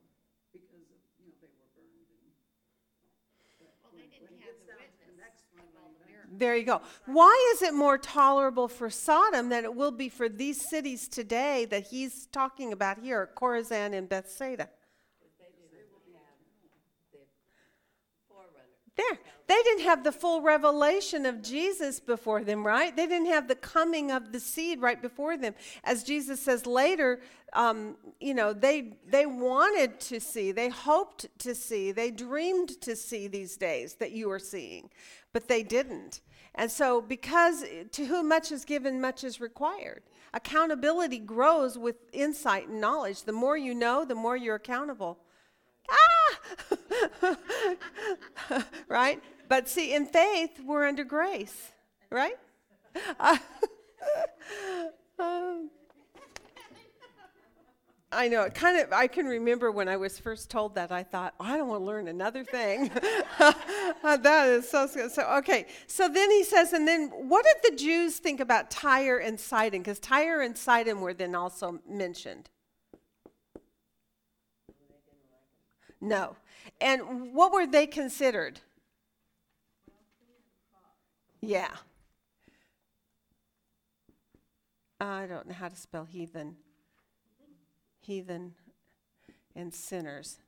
because 0.53 0.87
of, 0.95 1.01
you 1.19 1.27
know, 1.27 1.37
they 1.43 1.51
were 1.51 1.71
burned 1.75 2.07
and. 2.07 2.31
but 3.59 3.73
Well, 3.83 3.93
they 3.99 4.07
when- 4.07 4.11
didn't 4.15 4.31
when 4.31 4.39
he 4.39 4.45
have 4.47 4.55
gets 4.55 4.63
the 4.63 4.79
down 4.79 4.87
to 4.87 5.05
the 5.11 5.11
witness 5.11 5.27
next 5.27 5.43
one, 5.51 5.67
of 5.67 5.75
when 5.75 5.83
all 5.83 5.91
he 5.91 5.99
the 5.99 6.07
mentions- 6.07 6.30
miracles. 6.30 6.30
There 6.41 6.57
you 6.57 6.65
go. 6.65 6.81
Why 7.05 7.53
is 7.55 7.63
it 7.63 7.75
more 7.75 7.99
tolerable 7.99 8.67
for 8.67 8.89
Sodom 8.89 9.51
than 9.51 9.65
it 9.65 9.75
will 9.75 9.91
be 9.91 10.09
for 10.09 10.27
these 10.27 10.69
cities 10.69 11.07
today 11.07 11.67
that 11.67 11.89
he's 11.89 12.27
talking 12.33 12.73
about 12.73 12.99
here, 12.99 13.29
Chorazin 13.37 13.93
and 13.93 14.09
Bethsaida? 14.09 14.71
There. 18.97 19.19
They 19.47 19.63
didn't 19.65 19.85
have 19.85 20.05
the 20.05 20.13
full 20.13 20.43
revelation 20.43 21.27
of 21.27 21.43
Jesus 21.43 22.01
before 22.01 22.45
them, 22.45 22.67
right? 22.67 22.95
They 22.95 23.07
didn't 23.07 23.29
have 23.29 23.49
the 23.49 23.55
coming 23.55 24.11
of 24.11 24.33
the 24.33 24.41
seed 24.41 24.81
right 24.81 25.01
before 25.01 25.37
them. 25.37 25.55
As 25.85 26.05
Jesus 26.05 26.41
says 26.41 26.67
later, 26.67 27.21
um, 27.53 27.97
you 28.21 28.33
know, 28.33 28.53
they, 28.53 28.95
they 29.09 29.27
wanted 29.27 29.99
to 30.01 30.21
see, 30.21 30.53
they 30.53 30.69
hoped 30.69 31.27
to 31.41 31.55
see, 31.55 31.93
they 31.93 32.11
dreamed 32.11 32.81
to 32.83 32.95
see 32.95 33.27
these 33.27 33.57
days 33.57 33.95
that 33.95 34.13
you 34.13 34.31
are 34.31 34.39
seeing, 34.39 34.89
but 35.33 35.49
they 35.49 35.63
didn't. 35.63 36.21
And 36.55 36.71
so, 36.71 37.01
because 37.01 37.65
to 37.93 38.07
whom 38.07 38.29
much 38.29 38.53
is 38.53 38.65
given, 38.65 39.01
much 39.01 39.25
is 39.25 39.41
required. 39.41 40.03
Accountability 40.35 41.19
grows 41.19 41.79
with 41.79 41.97
insight 42.13 42.69
and 42.69 42.81
knowledge. 42.81 43.23
The 43.23 43.33
more 43.33 43.57
you 43.57 43.75
know, 43.75 44.05
the 44.05 44.15
more 44.15 44.37
you're 44.37 44.57
accountable. 44.57 45.19
Ah! 45.91 46.39
right? 48.89 49.23
But 49.49 49.69
see, 49.69 49.95
in 49.95 50.07
faith, 50.07 50.61
we're 50.65 50.87
under 50.87 51.05
grace, 51.05 51.73
right? 52.11 52.37
Um, 55.21 55.71
I 58.13 58.27
know. 58.27 58.43
It 58.43 58.55
kind 58.55 58.81
of. 58.81 58.93
I 58.93 59.07
can 59.07 59.27
remember 59.27 59.71
when 59.71 59.89
I 59.89 59.97
was 59.97 60.19
first 60.19 60.51
told 60.51 60.75
that. 60.75 60.91
I 60.91 61.05
thought, 61.05 61.35
oh, 61.39 61.45
I 61.45 61.57
don't 61.57 61.69
want 61.69 61.83
to 61.83 61.85
learn 61.85 62.09
another 62.09 62.45
thing. 62.45 62.91
Uh, 64.03 64.17
that 64.17 64.49
is 64.49 64.69
so. 64.69 64.87
So 64.87 65.23
okay. 65.39 65.67
So 65.87 66.09
then 66.09 66.31
he 66.31 66.43
says, 66.43 66.73
and 66.73 66.89
then 66.89 67.09
what 67.11 67.45
did 67.45 67.73
the 67.73 67.77
Jews 67.77 68.17
think 68.17 68.41
about 68.41 68.71
Tyre 68.71 69.19
and 69.19 69.39
Sidon? 69.39 69.81
Because 69.81 69.99
Tyre 69.99 70.41
and 70.41 70.57
Sidon 70.57 71.01
were 71.01 71.13
then 71.13 71.35
also 71.35 71.81
mentioned. 71.87 72.49
No. 76.01 76.37
And 76.81 77.35
what 77.35 77.53
were 77.53 77.67
they 77.67 77.87
considered? 77.87 78.61
Yeah. 81.43 81.69
I 84.99 85.27
don't 85.27 85.47
know 85.49 85.55
how 85.55 85.69
to 85.69 85.77
spell 85.77 86.07
heathen. 86.07 86.57
Heathen 88.11 88.55
and 89.55 89.73
sinners. 89.73 90.39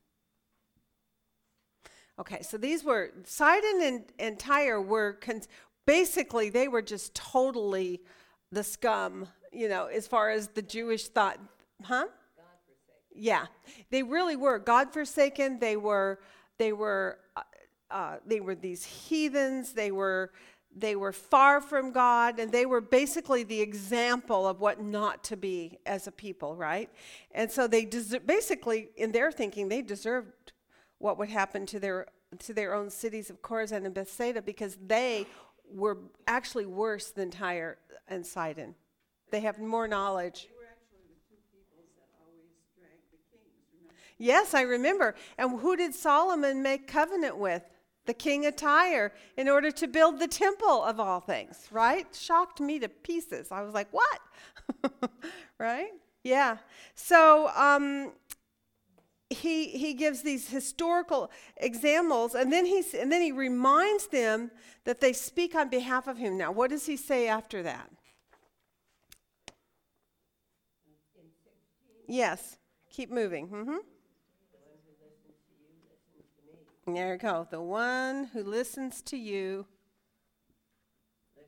Okay, 2.19 2.43
so 2.43 2.59
these 2.59 2.83
were 2.83 3.13
Sidon 3.25 3.81
and, 3.83 4.05
and 4.19 4.37
Tyre 4.37 4.81
were 4.81 5.13
con- 5.13 5.43
basically 5.87 6.51
they 6.51 6.67
were 6.67 6.83
just 6.83 7.15
totally 7.15 8.01
the 8.51 8.65
scum, 8.65 9.29
you 9.53 9.69
know, 9.69 9.87
as 9.87 10.09
far 10.09 10.31
as 10.31 10.49
the 10.49 10.63
Jewish 10.63 11.07
thought, 11.07 11.39
huh? 11.85 12.07
Yeah, 13.15 13.47
they 13.91 14.03
really 14.03 14.35
were 14.35 14.59
God 14.59 14.93
forsaken. 14.93 15.61
They 15.61 15.77
were, 15.77 16.19
they 16.59 16.73
were, 16.73 17.21
uh, 17.37 17.43
uh, 17.93 18.17
they 18.27 18.41
were 18.41 18.57
these 18.57 18.85
heathens. 18.85 19.73
They 19.73 19.93
were, 19.93 20.33
they 20.75 20.97
were 20.97 21.13
far 21.13 21.61
from 21.61 21.93
God, 21.93 22.39
and 22.39 22.51
they 22.51 22.67
were 22.67 22.81
basically 22.81 23.43
the 23.43 23.61
example 23.61 24.47
of 24.47 24.61
what 24.61 24.83
not 24.83 25.23
to 25.25 25.37
be 25.37 25.79
as 25.85 26.07
a 26.07 26.13
people, 26.13 26.57
right? 26.57 26.89
And 27.33 27.51
so 27.51 27.67
they 27.67 27.85
deser- 27.85 28.25
basically, 28.25 28.89
in 28.97 29.13
their 29.13 29.31
thinking, 29.31 29.69
they 29.69 29.83
deserved 29.83 30.53
what 30.99 31.19
would 31.19 31.29
happen 31.29 31.67
to 31.67 31.81
their 31.81 32.07
to 32.39 32.55
their 32.55 32.75
own 32.75 32.89
cities 32.89 33.29
of 33.29 33.43
Chorazin 33.43 33.85
and 33.85 33.93
Bethsaida 33.93 34.41
because 34.41 34.79
they 34.87 35.27
were 35.71 35.99
actually 36.27 36.65
worse 36.65 37.11
than 37.11 37.31
Tyre 37.31 37.77
and 38.09 38.27
Sidon. 38.27 38.75
They 39.31 39.41
have 39.41 39.59
more 39.59 39.87
knowledge. 39.87 40.49
They 40.49 40.57
were 40.57 40.71
actually 40.71 41.05
the 41.09 41.21
two 41.29 41.41
peoples 41.53 41.91
that 41.97 42.09
always 42.25 42.49
dragged 42.79 43.11
the 43.11 43.19
kings. 43.31 43.93
Yes, 44.17 44.55
I 44.55 44.63
remember. 44.63 45.15
And 45.37 45.61
who 45.61 45.77
did 45.77 45.95
Solomon 45.95 46.63
make 46.63 46.87
covenant 46.87 47.37
with? 47.37 47.63
The 48.07 48.15
king 48.15 48.47
of 48.47 48.57
Tyre 48.57 49.13
in 49.37 49.49
order 49.49 49.71
to 49.71 49.87
build 49.87 50.19
the 50.19 50.27
temple 50.27 50.83
of 50.83 50.99
all 50.99 51.21
things, 51.21 51.69
right? 51.71 52.07
Shocked 52.13 52.61
me 52.61 52.79
to 52.81 52.89
pieces. 52.89 53.53
I 53.53 53.63
was 53.63 53.75
like, 53.75 53.89
what? 53.93 54.21
right? 55.59 55.91
Yeah. 56.25 56.57
So 56.95 57.51
um, 57.55 58.13
he, 59.31 59.69
he 59.69 59.95
gives 59.95 60.23
these 60.23 60.49
historical 60.49 61.31
examples 61.57 62.35
and 62.35 62.53
then, 62.53 62.67
he 62.67 62.83
and 62.99 63.11
then 63.11 63.23
he 63.23 63.31
reminds 63.33 64.09
them 64.09 64.51
that 64.85 65.01
they 65.01 65.13
speak 65.13 65.55
on 65.55 65.69
behalf 65.69 66.09
of 66.09 66.19
him. 66.19 66.37
Now, 66.37 66.51
what 66.51 66.71
does 66.71 66.87
he 66.87 66.97
say 66.97 67.29
after 67.29 67.63
that? 67.63 67.89
Yes. 72.09 72.59
Keep 72.91 73.11
moving. 73.11 73.49
Mm-hmm. 73.49 73.77
There 76.87 77.13
you 77.13 77.19
go. 77.19 77.47
The 77.49 77.61
one 77.61 78.25
who 78.33 78.43
listens 78.43 79.03
to 79.03 79.17
you. 79.17 79.67
And. 81.37 81.47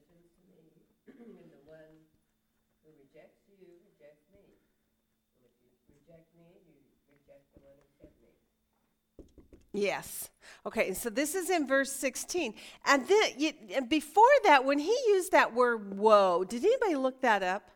And. 9.74 9.80
Yes. 9.82 10.30
Okay, 10.64 10.94
so 10.94 11.10
this 11.10 11.34
is 11.34 11.50
in 11.50 11.66
verse 11.66 11.92
16. 11.92 12.54
And 12.86 13.06
then 13.08 13.30
you, 13.36 13.52
and 13.74 13.88
before 13.88 14.24
that, 14.44 14.64
when 14.64 14.78
he 14.78 14.96
used 15.08 15.32
that 15.32 15.52
word 15.52 15.98
woe, 15.98 16.44
did 16.44 16.64
anybody 16.64 16.94
look 16.94 17.20
that 17.22 17.42
up 17.42 17.70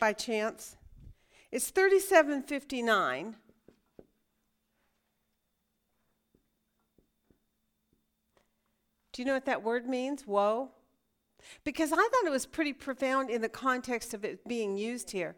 by 0.00 0.12
chance? 0.12 0.76
It's 1.52 1.70
3759. 1.70 3.36
Do 9.16 9.22
you 9.22 9.26
know 9.26 9.32
what 9.32 9.46
that 9.46 9.62
word 9.62 9.88
means? 9.88 10.26
Woe? 10.26 10.68
Because 11.64 11.90
I 11.90 11.96
thought 11.96 12.26
it 12.26 12.30
was 12.30 12.44
pretty 12.44 12.74
profound 12.74 13.30
in 13.30 13.40
the 13.40 13.48
context 13.48 14.12
of 14.12 14.26
it 14.26 14.46
being 14.46 14.76
used 14.76 15.10
here. 15.10 15.36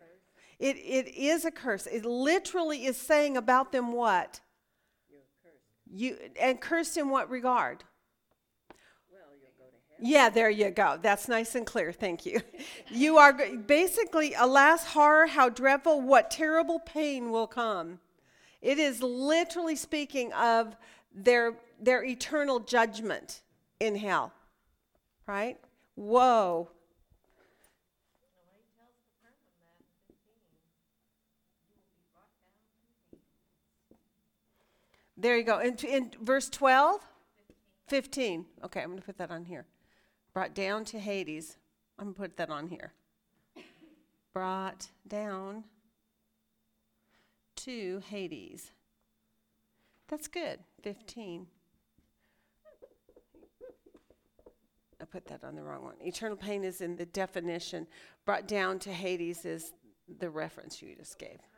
It, 0.58 0.74
it 0.78 1.14
is 1.14 1.44
a 1.44 1.52
curse. 1.52 1.86
It 1.86 2.04
literally 2.04 2.86
is 2.86 2.96
saying 2.96 3.36
about 3.36 3.70
them 3.70 3.92
what? 3.92 4.40
You 5.88 6.16
and 6.40 6.60
cursed 6.60 6.96
in 6.96 7.08
what 7.08 7.30
regard? 7.30 7.84
Yeah, 10.00 10.28
there 10.28 10.50
you 10.50 10.70
go. 10.70 10.98
That's 11.00 11.28
nice 11.28 11.54
and 11.54 11.64
clear. 11.64 11.92
Thank 11.92 12.26
you. 12.26 12.40
You 12.90 13.18
are 13.18 13.32
basically, 13.32 14.34
alas, 14.34 14.86
horror, 14.86 15.28
how 15.28 15.50
dreadful, 15.50 16.00
what 16.00 16.32
terrible 16.32 16.80
pain 16.80 17.30
will 17.30 17.46
come. 17.46 18.00
It 18.60 18.78
is 18.80 19.04
literally 19.04 19.76
speaking 19.76 20.32
of 20.32 20.76
their 21.14 21.58
their 21.80 22.04
eternal 22.04 22.58
judgment 22.58 23.42
in 23.80 23.96
hell. 23.96 24.32
Right? 25.26 25.58
Whoa. 25.94 26.70
There 35.16 35.36
you 35.36 35.42
go. 35.42 35.58
In, 35.58 35.74
in 35.86 36.12
verse 36.22 36.48
12? 36.48 37.00
15. 37.88 38.46
Okay, 38.64 38.80
I'm 38.80 38.86
going 38.88 38.98
to 38.98 39.04
put 39.04 39.18
that 39.18 39.30
on 39.30 39.44
here. 39.44 39.66
Brought 40.32 40.54
down 40.54 40.84
to 40.86 40.98
Hades. 41.00 41.56
I'm 41.98 42.06
going 42.06 42.14
to 42.14 42.20
put 42.20 42.36
that 42.36 42.50
on 42.50 42.68
here. 42.68 42.92
Brought 44.32 44.88
down 45.08 45.64
to 47.56 48.00
Hades. 48.08 48.70
That's 50.06 50.28
good. 50.28 50.60
15. 50.82 51.48
Put 55.10 55.26
that 55.28 55.42
on 55.44 55.56
the 55.56 55.62
wrong 55.62 55.84
one. 55.84 55.94
Eternal 56.02 56.36
pain 56.36 56.64
is 56.64 56.80
in 56.80 56.96
the 56.96 57.06
definition. 57.06 57.86
Brought 58.26 58.46
down 58.46 58.78
to 58.80 58.92
Hades 58.92 59.44
is 59.44 59.72
the 60.18 60.28
reference 60.28 60.82
you 60.82 60.94
just 60.94 61.18
gave. 61.18 61.30
Isn't 61.30 61.48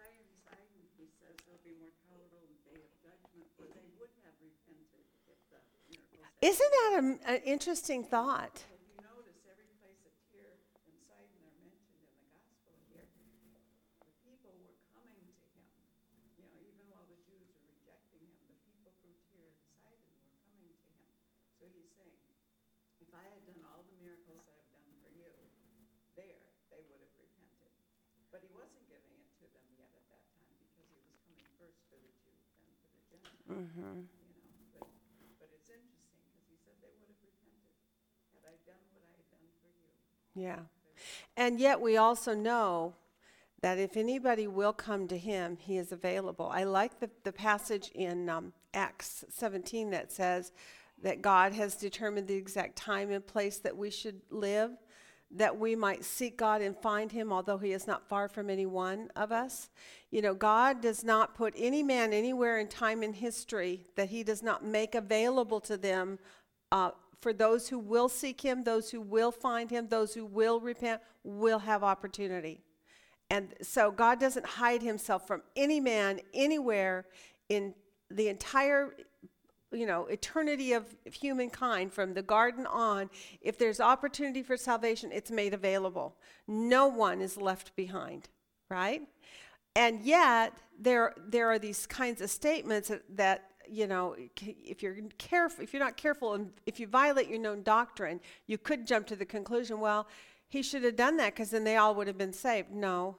that 0.46 0.58
an, 0.62 1.10
says 1.18 1.34
there'll 1.46 1.58
be 1.66 1.74
more 1.82 1.90
tolerable 2.06 2.46
day 2.62 2.78
of 2.78 2.90
judgment, 3.02 3.46
for 3.58 3.66
they 3.74 3.86
would 3.98 4.10
have 4.22 4.34
repented 4.38 5.02
if 5.26 5.34
the 5.42 5.50
miracles 5.58 6.30
had. 6.30 6.46
Isn't 6.46 6.70
that 6.78 6.90
a- 6.94 7.30
an 7.34 7.42
interesting 7.42 8.04
thought? 8.06 8.62
If 8.70 8.86
you 8.86 9.02
notice, 9.02 9.42
every 9.50 9.66
place 9.82 9.98
that 10.06 10.14
Tyre 10.30 10.54
and 10.86 10.94
Sidon 11.10 11.42
are 11.42 11.54
mentioned 11.58 12.06
in 12.06 12.14
the 12.22 12.30
gospel 12.30 12.70
here, 12.86 13.06
the 14.06 14.14
people 14.22 14.54
were 14.62 14.78
coming 14.94 15.26
to 15.26 15.46
him. 15.58 15.66
You 16.38 16.46
know, 16.46 16.54
even 16.70 16.86
while 16.86 17.06
the 17.10 17.18
Jews 17.26 17.50
were 17.50 17.66
rejecting 17.66 18.30
him, 18.30 18.46
the 18.86 18.94
people 19.02 19.26
from 19.34 19.74
Tyre 19.82 19.98
and 19.98 20.06
Sidon 20.06 20.06
were 20.22 20.38
coming 20.46 20.70
to 20.70 20.90
him. 21.02 21.10
So 21.58 21.66
he's 21.70 21.90
saying, 21.98 22.18
if 23.04 23.10
I 23.14 23.26
had 23.26 23.42
done 23.46 23.60
all 23.68 23.84
the 23.84 23.96
miracles 24.00 24.42
I've 24.48 24.68
done 24.72 24.90
for 25.02 25.10
you, 25.12 25.28
there, 26.16 26.40
they 26.72 26.80
would 26.88 27.02
have 27.04 27.14
repented. 27.20 27.68
But 28.32 28.40
he 28.46 28.50
wasn't 28.54 28.86
giving 28.88 29.12
it 29.18 29.28
to 29.42 29.46
them 29.50 29.66
yet 29.76 29.90
at 29.92 30.06
that 30.08 30.24
time 30.38 30.48
because 30.56 30.86
he 30.88 30.96
was 31.04 31.18
coming 31.26 31.44
first 31.58 31.82
for 31.90 31.98
the 32.00 32.08
Jew, 32.22 32.32
then 32.62 32.70
for 32.80 32.88
the 32.94 33.02
Gentile. 33.10 33.44
Mm-hmm. 33.60 33.76
You 33.76 33.92
know, 33.92 34.80
but, 34.80 34.88
but 35.36 35.48
it's 35.52 35.68
interesting 35.68 36.16
because 36.24 36.48
he 36.48 36.56
said 36.64 36.80
they 36.80 36.96
would 36.96 37.12
have 37.12 37.20
repented 37.20 37.76
had 38.32 38.48
I 38.48 38.56
done 38.64 38.80
what 38.96 39.04
I 39.04 39.12
had 39.20 39.28
done 39.28 39.48
for 39.60 39.68
you. 39.68 39.92
Yeah. 40.32 40.64
And 41.36 41.60
yet 41.60 41.80
we 41.80 41.96
also 41.96 42.32
know 42.32 42.94
that 43.60 43.78
if 43.78 43.96
anybody 43.96 44.46
will 44.46 44.72
come 44.72 45.06
to 45.08 45.18
him, 45.18 45.58
he 45.60 45.76
is 45.76 45.92
available. 45.92 46.48
I 46.50 46.64
like 46.64 47.00
the, 47.00 47.10
the 47.24 47.32
passage 47.32 47.90
in 47.94 48.28
um, 48.28 48.52
Acts 48.72 49.24
17 49.28 49.90
that 49.90 50.10
says 50.10 50.52
that 51.02 51.20
God 51.20 51.52
has 51.52 51.74
determined 51.76 52.28
the 52.28 52.36
exact 52.36 52.76
time 52.76 53.10
and 53.10 53.26
place 53.26 53.58
that 53.58 53.76
we 53.76 53.90
should 53.90 54.20
live, 54.30 54.70
that 55.32 55.58
we 55.58 55.76
might 55.76 56.04
seek 56.04 56.36
God 56.36 56.60
and 56.60 56.76
find 56.76 57.12
him, 57.12 57.32
although 57.32 57.58
he 57.58 57.72
is 57.72 57.86
not 57.86 58.08
far 58.08 58.28
from 58.28 58.50
any 58.50 58.66
one 58.66 59.10
of 59.14 59.30
us. 59.30 59.70
You 60.10 60.22
know, 60.22 60.34
God 60.34 60.80
does 60.80 61.04
not 61.04 61.36
put 61.36 61.54
any 61.56 61.82
man 61.82 62.12
anywhere 62.12 62.58
in 62.58 62.66
time 62.66 63.02
in 63.02 63.12
history 63.12 63.86
that 63.94 64.08
he 64.08 64.24
does 64.24 64.42
not 64.42 64.64
make 64.64 64.94
available 64.94 65.60
to 65.60 65.76
them 65.76 66.18
uh, 66.72 66.90
for 67.20 67.32
those 67.32 67.68
who 67.68 67.78
will 67.78 68.08
seek 68.08 68.40
him, 68.40 68.64
those 68.64 68.90
who 68.90 69.00
will 69.00 69.30
find 69.30 69.70
him, 69.70 69.88
those 69.88 70.14
who 70.14 70.24
will 70.24 70.58
repent, 70.58 71.00
will 71.22 71.58
have 71.60 71.84
opportunity. 71.84 72.60
And 73.28 73.54
so 73.62 73.92
God 73.92 74.18
doesn't 74.18 74.46
hide 74.46 74.82
himself 74.82 75.26
from 75.26 75.42
any 75.54 75.78
man 75.78 76.20
anywhere 76.34 77.06
in 77.48 77.74
the 78.10 78.28
entire 78.28 78.94
you 79.72 79.86
know 79.86 80.06
eternity 80.06 80.72
of 80.72 80.94
humankind 81.04 81.92
from 81.92 82.14
the 82.14 82.22
garden 82.22 82.66
on 82.66 83.08
if 83.40 83.58
there's 83.58 83.80
opportunity 83.80 84.42
for 84.42 84.56
salvation 84.56 85.10
it's 85.12 85.30
made 85.30 85.54
available. 85.54 86.16
No 86.46 86.86
one 86.86 87.20
is 87.20 87.36
left 87.36 87.74
behind 87.76 88.28
right? 88.70 89.02
And 89.76 90.00
yet 90.02 90.54
there 90.78 91.14
there 91.28 91.50
are 91.50 91.58
these 91.58 91.86
kinds 91.86 92.20
of 92.22 92.30
statements 92.30 92.88
that, 92.88 93.02
that 93.16 93.50
you 93.68 93.86
know 93.86 94.16
if 94.40 94.82
you're 94.82 94.96
careful 95.18 95.62
if 95.62 95.72
you're 95.72 95.82
not 95.82 95.96
careful 95.96 96.34
and 96.34 96.50
if 96.66 96.80
you 96.80 96.86
violate 96.86 97.28
your 97.28 97.38
known 97.38 97.62
doctrine 97.62 98.20
you 98.46 98.58
could 98.58 98.86
jump 98.86 99.06
to 99.06 99.14
the 99.14 99.24
conclusion 99.24 99.78
well 99.78 100.08
he 100.48 100.62
should 100.62 100.82
have 100.82 100.96
done 100.96 101.16
that 101.18 101.34
because 101.34 101.50
then 101.50 101.62
they 101.62 101.76
all 101.76 101.94
would 101.94 102.08
have 102.08 102.18
been 102.18 102.32
saved. 102.32 102.72
No 102.72 103.16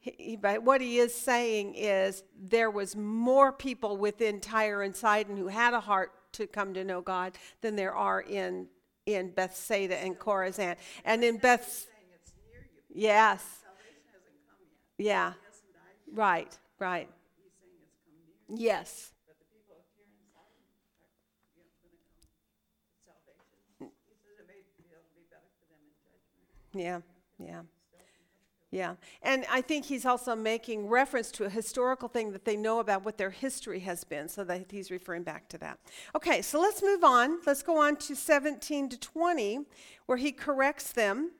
he, 0.00 0.36
but 0.40 0.62
what 0.62 0.80
he 0.80 0.96
is 0.98 1.14
saying 1.14 1.74
is 1.74 2.24
there 2.40 2.70
was 2.70 2.96
more 2.96 3.52
people 3.52 3.98
within 3.98 4.40
Tyre 4.40 4.82
and 4.82 4.96
Sidon 4.96 5.36
who 5.36 5.48
had 5.48 5.74
a 5.74 5.80
heart 5.80 6.12
to 6.32 6.46
come 6.46 6.72
to 6.74 6.84
know 6.84 7.02
God 7.02 7.36
than 7.60 7.76
there 7.76 7.94
are 7.94 8.20
in 8.22 8.68
in 9.04 9.30
Bethsaida 9.30 9.96
and 9.96 10.18
Chorazin. 10.18 10.76
And 11.04 11.22
in 11.22 11.36
Beth 11.36 11.60
it's 11.60 12.32
near 12.48 12.60
you. 12.62 13.02
yes. 13.02 13.44
Salvation 13.62 14.00
hasn't 14.12 14.40
come 14.48 14.60
yet. 14.96 15.06
Yeah. 15.06 15.32
He 15.32 15.44
hasn't 15.44 15.72
died 15.72 15.96
yet. 16.06 16.16
Right, 16.16 16.58
right. 16.78 17.08
He's 17.36 17.52
saying 17.58 17.76
it's 17.84 17.98
come 18.04 18.16
near. 18.48 18.56
Yes. 18.56 19.12
But 19.26 19.36
the 19.36 19.48
people 19.52 19.76
of 19.76 19.84
Tyre 19.90 20.06
and 20.06 20.24
Sidon 20.32 20.64
are, 20.64 20.88
you 21.52 21.60
know, 21.60 21.68
gonna 21.76 21.76
come 21.82 21.92
to 21.92 22.96
salvation. 23.04 23.52
He 23.84 24.16
says 24.24 24.36
it 24.38 24.46
may, 24.48 24.62
it'll 24.62 25.12
be 25.12 25.26
better 25.28 25.50
for 25.58 25.66
them 25.68 25.82
in 25.84 25.92
judgment. 26.00 26.44
Yeah. 26.72 27.04
Yeah. 27.36 27.68
Yeah. 28.70 28.94
And 29.22 29.44
I 29.50 29.62
think 29.62 29.84
he's 29.84 30.06
also 30.06 30.36
making 30.36 30.88
reference 30.88 31.32
to 31.32 31.44
a 31.44 31.50
historical 31.50 32.08
thing 32.08 32.30
that 32.32 32.44
they 32.44 32.56
know 32.56 32.78
about 32.78 33.04
what 33.04 33.18
their 33.18 33.30
history 33.30 33.80
has 33.80 34.04
been, 34.04 34.28
so 34.28 34.44
that 34.44 34.70
he's 34.70 34.90
referring 34.92 35.24
back 35.24 35.48
to 35.48 35.58
that. 35.58 35.78
Okay, 36.14 36.40
so 36.40 36.60
let's 36.60 36.82
move 36.82 37.02
on. 37.02 37.40
Let's 37.46 37.62
go 37.62 37.78
on 37.78 37.96
to 37.96 38.14
17 38.14 38.90
to 38.90 38.98
20, 38.98 39.60
where 40.06 40.18
he 40.18 40.30
corrects 40.30 40.92
them. 40.92 41.32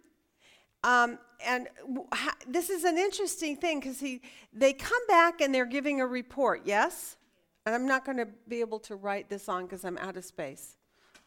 Um, 0.82 1.18
and 1.46 1.68
ha- 2.12 2.36
this 2.48 2.68
is 2.68 2.84
an 2.84 2.98
interesting 2.98 3.56
thing 3.56 3.80
because 3.80 4.00
he 4.00 4.22
they 4.52 4.72
come 4.72 5.06
back 5.06 5.40
and 5.40 5.54
they're 5.54 5.66
giving 5.66 6.00
a 6.00 6.06
report, 6.06 6.62
yes? 6.64 7.16
And 7.64 7.74
I'm 7.74 7.86
not 7.86 8.04
going 8.04 8.16
to 8.16 8.28
be 8.48 8.60
able 8.60 8.80
to 8.80 8.96
write 8.96 9.28
this 9.28 9.48
on 9.48 9.64
because 9.64 9.84
I'm 9.84 9.98
out 9.98 10.16
of 10.16 10.24
space. 10.24 10.76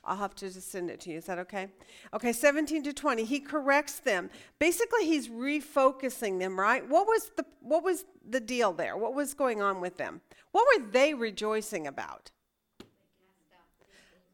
I'll 0.06 0.18
have 0.18 0.36
to 0.36 0.52
just 0.52 0.70
send 0.70 0.90
it 0.90 1.00
to 1.02 1.12
you. 1.12 1.18
Is 1.18 1.26
that 1.26 1.40
okay? 1.40 1.68
Okay, 2.14 2.34
17 2.34 2.84
to 2.84 2.94
20. 2.94 3.24
He 3.24 3.40
corrects 3.40 4.00
them. 4.00 4.30
Basically, 4.60 5.06
he's 5.06 5.30
refocusing 5.30 6.40
them, 6.40 6.60
right? 6.60 6.88
What 6.88 7.08
was 7.08 7.32
the 7.38 7.46
what 7.62 7.84
was 7.84 8.04
the 8.30 8.42
deal 8.42 8.74
there? 8.74 8.98
What 8.98 9.14
was 9.14 9.34
going 9.34 9.62
on 9.62 9.80
with 9.80 9.98
them? 9.98 10.22
What 10.52 10.66
were 10.68 10.86
they 10.92 11.14
rejoicing 11.14 11.88
about? 11.88 12.32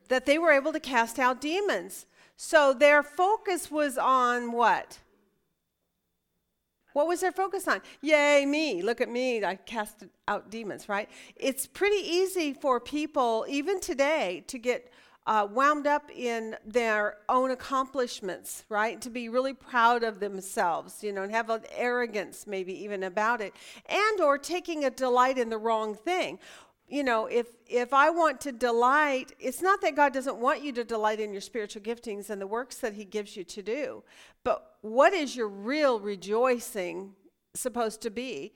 That 0.08 0.26
they 0.26 0.40
were 0.40 0.52
able 0.52 0.74
to 0.74 0.80
cast 0.80 1.20
out 1.20 1.40
demons. 1.40 2.08
So 2.36 2.74
their 2.74 3.04
focus 3.04 3.70
was 3.70 3.98
on 3.98 4.52
what? 4.52 5.00
What 6.94 7.08
was 7.08 7.22
their 7.22 7.32
focus 7.32 7.68
on? 7.68 7.82
Yay, 8.02 8.46
me. 8.46 8.82
Look 8.82 9.02
at 9.02 9.10
me. 9.10 9.44
I 9.44 9.56
cast 9.56 10.06
out 10.28 10.50
demons, 10.50 10.90
right? 10.90 11.08
It's 11.36 11.68
pretty 11.68 12.04
easy 12.04 12.54
for 12.54 12.80
people, 12.80 13.46
even 13.48 13.80
today, 13.80 14.44
to 14.48 14.58
get 14.58 14.92
uh, 15.28 15.48
wound 15.52 15.86
up 15.86 16.10
in 16.16 16.56
their 16.66 17.18
own 17.28 17.52
accomplishments, 17.52 18.64
right? 18.70 19.00
To 19.02 19.10
be 19.10 19.30
really 19.30 19.54
proud 19.54 20.04
of 20.04 20.20
themselves, 20.20 21.04
you 21.04 21.12
know, 21.12 21.24
and 21.24 21.32
have 21.32 21.50
an 21.50 21.62
arrogance 21.76 22.48
maybe 22.48 22.74
even 22.84 23.04
about 23.04 23.42
it, 23.42 23.54
and 23.86 24.22
or 24.22 24.38
taking 24.38 24.86
a 24.86 24.90
delight 24.90 25.38
in 25.38 25.50
the 25.50 25.58
wrong 25.58 25.94
thing. 25.96 26.40
You 26.88 27.04
know, 27.04 27.28
if 27.28 27.48
if 27.68 27.94
I 27.94 28.10
want 28.10 28.42
to 28.42 28.52
delight, 28.52 29.34
it's 29.40 29.62
not 29.62 29.82
that 29.82 29.96
God 29.96 30.14
doesn't 30.14 30.38
want 30.38 30.64
you 30.64 30.72
to 30.74 30.84
delight 30.84 31.20
in 31.20 31.32
your 31.32 31.42
spiritual 31.42 31.84
giftings 31.84 32.32
and 32.32 32.42
the 32.42 32.48
works 32.48 32.78
that 32.78 32.94
He 32.94 33.06
gives 33.06 33.38
you 33.38 33.44
to 33.44 33.62
do, 33.62 34.04
but 34.44 34.78
what 34.82 35.14
is 35.14 35.36
your 35.36 35.48
real 35.48 36.00
rejoicing 36.00 37.14
supposed 37.54 38.02
to 38.02 38.10
be? 38.10 38.54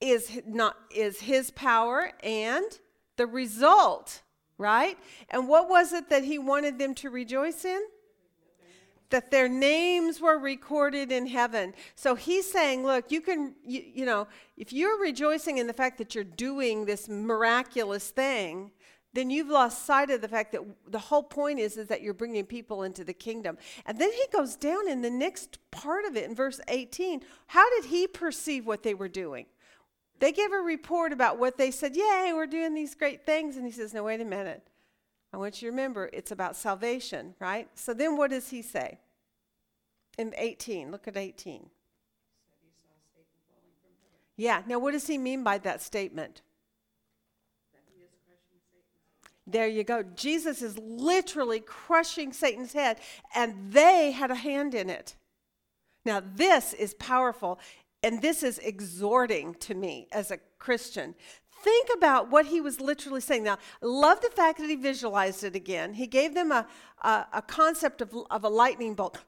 Is 0.00 0.40
not 0.46 0.76
is 0.94 1.22
His 1.22 1.50
power 1.50 2.12
and 2.22 2.78
the 3.16 3.26
result, 3.26 4.22
right? 4.60 4.98
And 5.30 5.48
what 5.48 5.68
was 5.68 5.92
it 5.92 6.10
that 6.10 6.22
He 6.22 6.38
wanted 6.38 6.78
them 6.78 6.94
to 6.96 7.10
rejoice 7.10 7.64
in? 7.64 7.82
that 9.08 9.32
their 9.32 9.48
names 9.48 10.20
were 10.20 10.38
recorded 10.38 11.10
in 11.10 11.26
heaven. 11.26 11.74
So 11.96 12.14
he's 12.14 12.48
saying, 12.48 12.84
look, 12.84 13.10
you 13.10 13.20
can, 13.20 13.56
you, 13.64 13.82
you 13.92 14.06
know, 14.06 14.28
if 14.56 14.72
you're 14.72 15.00
rejoicing 15.00 15.58
in 15.58 15.66
the 15.66 15.72
fact 15.72 15.98
that 15.98 16.14
you're 16.14 16.22
doing 16.22 16.84
this 16.84 17.08
miraculous 17.08 18.10
thing, 18.10 18.70
then 19.12 19.28
you've 19.28 19.48
lost 19.48 19.84
sight 19.84 20.10
of 20.10 20.20
the 20.20 20.28
fact 20.28 20.52
that 20.52 20.60
the 20.86 20.98
whole 20.98 21.24
point 21.24 21.58
is, 21.58 21.76
is 21.76 21.88
that 21.88 22.02
you're 22.02 22.14
bringing 22.14 22.46
people 22.46 22.84
into 22.84 23.02
the 23.02 23.12
kingdom. 23.12 23.58
And 23.84 24.00
then 24.00 24.12
he 24.12 24.24
goes 24.32 24.54
down 24.54 24.88
in 24.88 25.02
the 25.02 25.10
next 25.10 25.58
part 25.72 26.04
of 26.04 26.16
it 26.16 26.28
in 26.28 26.34
verse 26.36 26.60
18. 26.68 27.20
How 27.48 27.68
did 27.70 27.86
he 27.86 28.06
perceive 28.06 28.64
what 28.64 28.84
they 28.84 28.94
were 28.94 29.08
doing? 29.08 29.46
They 30.20 30.32
gave 30.32 30.52
a 30.52 30.58
report 30.58 31.12
about 31.12 31.38
what 31.38 31.56
they 31.56 31.70
said, 31.70 31.96
Yay, 31.96 32.32
we're 32.34 32.46
doing 32.46 32.74
these 32.74 32.94
great 32.94 33.26
things. 33.26 33.56
And 33.56 33.66
he 33.66 33.72
says, 33.72 33.92
No, 33.92 34.04
wait 34.04 34.20
a 34.20 34.24
minute. 34.24 34.62
I 35.32 35.36
want 35.36 35.60
you 35.60 35.68
to 35.68 35.72
remember 35.72 36.10
it's 36.12 36.30
about 36.30 36.56
salvation, 36.56 37.34
right? 37.40 37.68
So 37.74 37.94
then 37.94 38.16
what 38.16 38.30
does 38.30 38.50
he 38.50 38.62
say? 38.62 38.98
In 40.18 40.34
18, 40.36 40.90
look 40.90 41.08
at 41.08 41.16
18. 41.16 41.66
Yeah, 44.36 44.62
now 44.66 44.78
what 44.78 44.92
does 44.92 45.06
he 45.06 45.18
mean 45.18 45.42
by 45.42 45.58
that 45.58 45.82
statement? 45.82 46.42
There 49.46 49.66
you 49.66 49.84
go. 49.84 50.02
Jesus 50.02 50.62
is 50.62 50.78
literally 50.78 51.60
crushing 51.60 52.32
Satan's 52.32 52.72
head, 52.72 52.98
and 53.34 53.72
they 53.72 54.12
had 54.12 54.30
a 54.30 54.36
hand 54.36 54.74
in 54.74 54.88
it. 54.88 55.16
Now, 56.04 56.22
this 56.34 56.72
is 56.72 56.94
powerful, 56.94 57.58
and 58.02 58.22
this 58.22 58.42
is 58.42 58.58
exhorting 58.58 59.54
to 59.56 59.74
me 59.74 60.08
as 60.12 60.30
a 60.30 60.38
Christian. 60.58 61.14
Think 61.62 61.88
about 61.94 62.30
what 62.30 62.46
he 62.46 62.60
was 62.60 62.80
literally 62.80 63.20
saying. 63.20 63.44
Now, 63.44 63.58
love 63.82 64.20
the 64.22 64.30
fact 64.30 64.58
that 64.58 64.68
he 64.68 64.76
visualized 64.76 65.44
it 65.44 65.54
again. 65.54 65.92
He 65.92 66.06
gave 66.06 66.34
them 66.34 66.52
a, 66.52 66.66
a, 67.02 67.26
a 67.34 67.42
concept 67.42 68.00
of, 68.00 68.14
of 68.30 68.44
a 68.44 68.48
lightning 68.48 68.94
bolt, 68.94 69.18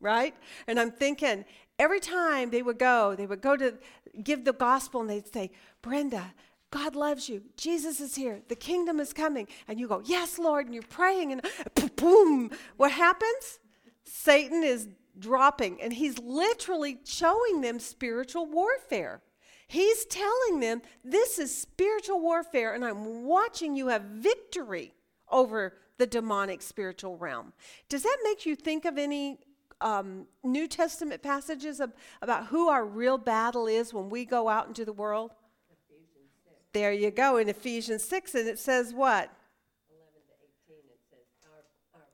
right? 0.00 0.34
And 0.66 0.80
I'm 0.80 0.90
thinking, 0.90 1.44
every 1.78 2.00
time 2.00 2.50
they 2.50 2.62
would 2.62 2.78
go, 2.78 3.14
they 3.14 3.26
would 3.26 3.42
go 3.42 3.56
to 3.56 3.74
give 4.22 4.44
the 4.44 4.54
gospel 4.54 5.02
and 5.02 5.10
they'd 5.10 5.30
say, 5.30 5.50
Brenda, 5.82 6.32
God 6.70 6.96
loves 6.96 7.28
you. 7.28 7.42
Jesus 7.56 8.00
is 8.00 8.16
here. 8.16 8.40
The 8.48 8.56
kingdom 8.56 8.98
is 8.98 9.12
coming. 9.12 9.46
And 9.68 9.78
you 9.78 9.86
go, 9.86 10.02
Yes, 10.04 10.38
Lord. 10.38 10.66
And 10.66 10.74
you're 10.74 10.82
praying, 10.82 11.30
and 11.32 11.42
boom. 11.96 12.50
What 12.76 12.90
happens? 12.90 13.60
Satan 14.04 14.64
is 14.64 14.88
dropping, 15.18 15.80
and 15.80 15.92
he's 15.92 16.18
literally 16.18 16.98
showing 17.04 17.60
them 17.60 17.78
spiritual 17.78 18.46
warfare. 18.46 19.22
He's 19.66 20.04
telling 20.06 20.60
them, 20.60 20.82
This 21.04 21.38
is 21.38 21.56
spiritual 21.56 22.20
warfare, 22.20 22.74
and 22.74 22.84
I'm 22.84 23.24
watching 23.24 23.76
you 23.76 23.88
have 23.88 24.02
victory 24.02 24.94
over 25.28 25.74
the 25.98 26.06
demonic 26.06 26.62
spiritual 26.62 27.16
realm. 27.16 27.52
Does 27.88 28.02
that 28.02 28.18
make 28.24 28.46
you 28.46 28.56
think 28.56 28.84
of 28.84 28.98
any 28.98 29.38
um, 29.80 30.26
New 30.42 30.66
Testament 30.66 31.22
passages 31.22 31.80
of, 31.80 31.92
about 32.20 32.46
who 32.46 32.68
our 32.68 32.84
real 32.84 33.18
battle 33.18 33.66
is 33.66 33.94
when 33.94 34.10
we 34.10 34.24
go 34.24 34.48
out 34.48 34.66
into 34.66 34.84
the 34.84 34.92
world? 34.92 35.32
There 36.74 36.92
you 36.92 37.12
go 37.12 37.36
in 37.36 37.48
Ephesians 37.48 38.02
6, 38.02 38.34
and 38.34 38.48
it 38.48 38.58
says 38.58 38.92
what? 38.92 39.30
11 39.94 40.10
to 40.26 40.34
18, 40.66 40.82
it 40.90 40.98
says, 41.06 41.22
our, 41.46 41.62
our 41.94 42.10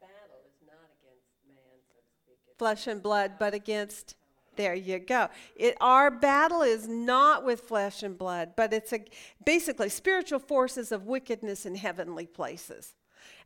battle 0.00 0.40
is 0.48 0.56
not 0.64 0.88
against 0.96 1.28
man, 1.44 1.76
so 1.92 2.00
to 2.00 2.08
speak. 2.24 2.40
It's 2.40 2.48
Flesh 2.62 2.86
and 2.86 3.02
blood, 3.02 3.32
but 3.40 3.54
against. 3.54 4.14
There 4.54 4.72
you 4.72 5.00
go. 5.00 5.30
It, 5.56 5.76
our 5.80 6.12
battle 6.12 6.62
is 6.62 6.86
not 6.86 7.44
with 7.44 7.62
flesh 7.62 8.04
and 8.04 8.16
blood, 8.16 8.52
but 8.56 8.72
it's 8.72 8.92
a, 8.92 9.04
basically 9.44 9.88
spiritual 9.88 10.38
forces 10.38 10.92
of 10.92 11.04
wickedness 11.04 11.66
in 11.66 11.74
heavenly 11.74 12.24
places. 12.24 12.94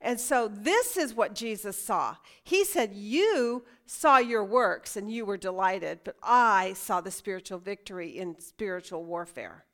And 0.03 0.21
so 0.21 0.49
this 0.49 0.99
is 0.99 1.15
what 1.15 1.35
Jesus 1.35 1.83
saw. 1.83 2.17
He 2.45 2.63
said, 2.63 2.93
You 2.93 3.65
saw 3.87 4.19
your 4.19 4.45
works 4.45 4.99
and 4.99 5.11
you 5.11 5.25
were 5.25 5.39
delighted, 5.39 6.01
but 6.05 6.17
I 6.23 6.75
saw 6.75 7.01
the 7.01 7.11
spiritual 7.11 7.59
victory 7.59 8.19
in 8.19 8.39
spiritual 8.39 9.03
warfare. 9.03 9.65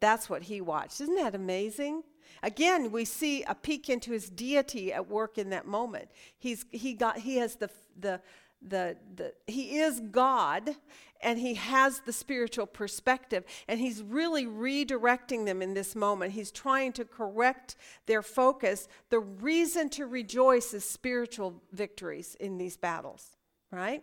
That's 0.00 0.30
what 0.30 0.44
he 0.44 0.62
watched. 0.62 1.02
Isn't 1.02 1.16
that 1.16 1.34
amazing? 1.34 2.02
Again, 2.42 2.90
we 2.92 3.04
see 3.04 3.42
a 3.42 3.54
peek 3.54 3.90
into 3.90 4.12
his 4.12 4.30
deity 4.30 4.90
at 4.90 5.08
work 5.08 5.36
in 5.36 5.50
that 5.50 5.66
moment. 5.66 6.08
He's, 6.38 6.64
he, 6.70 6.94
got, 6.94 7.18
he 7.18 7.36
has 7.36 7.56
the, 7.56 7.70
the, 7.98 8.20
the, 8.66 8.96
the 9.14 9.34
he 9.46 9.78
is 9.78 10.00
God 10.00 10.76
and 11.20 11.38
he 11.38 11.54
has 11.54 12.00
the 12.00 12.12
spiritual 12.12 12.66
perspective 12.66 13.44
and 13.68 13.80
he's 13.80 14.02
really 14.02 14.46
redirecting 14.46 15.46
them 15.46 15.62
in 15.62 15.74
this 15.74 15.94
moment. 15.94 16.32
He's 16.32 16.50
trying 16.50 16.92
to 16.94 17.04
correct 17.04 17.76
their 18.06 18.22
focus. 18.22 18.88
The 19.10 19.20
reason 19.20 19.88
to 19.90 20.06
rejoice 20.06 20.74
is 20.74 20.84
spiritual 20.84 21.62
victories 21.72 22.36
in 22.40 22.58
these 22.58 22.76
battles, 22.76 23.36
right? 23.70 24.02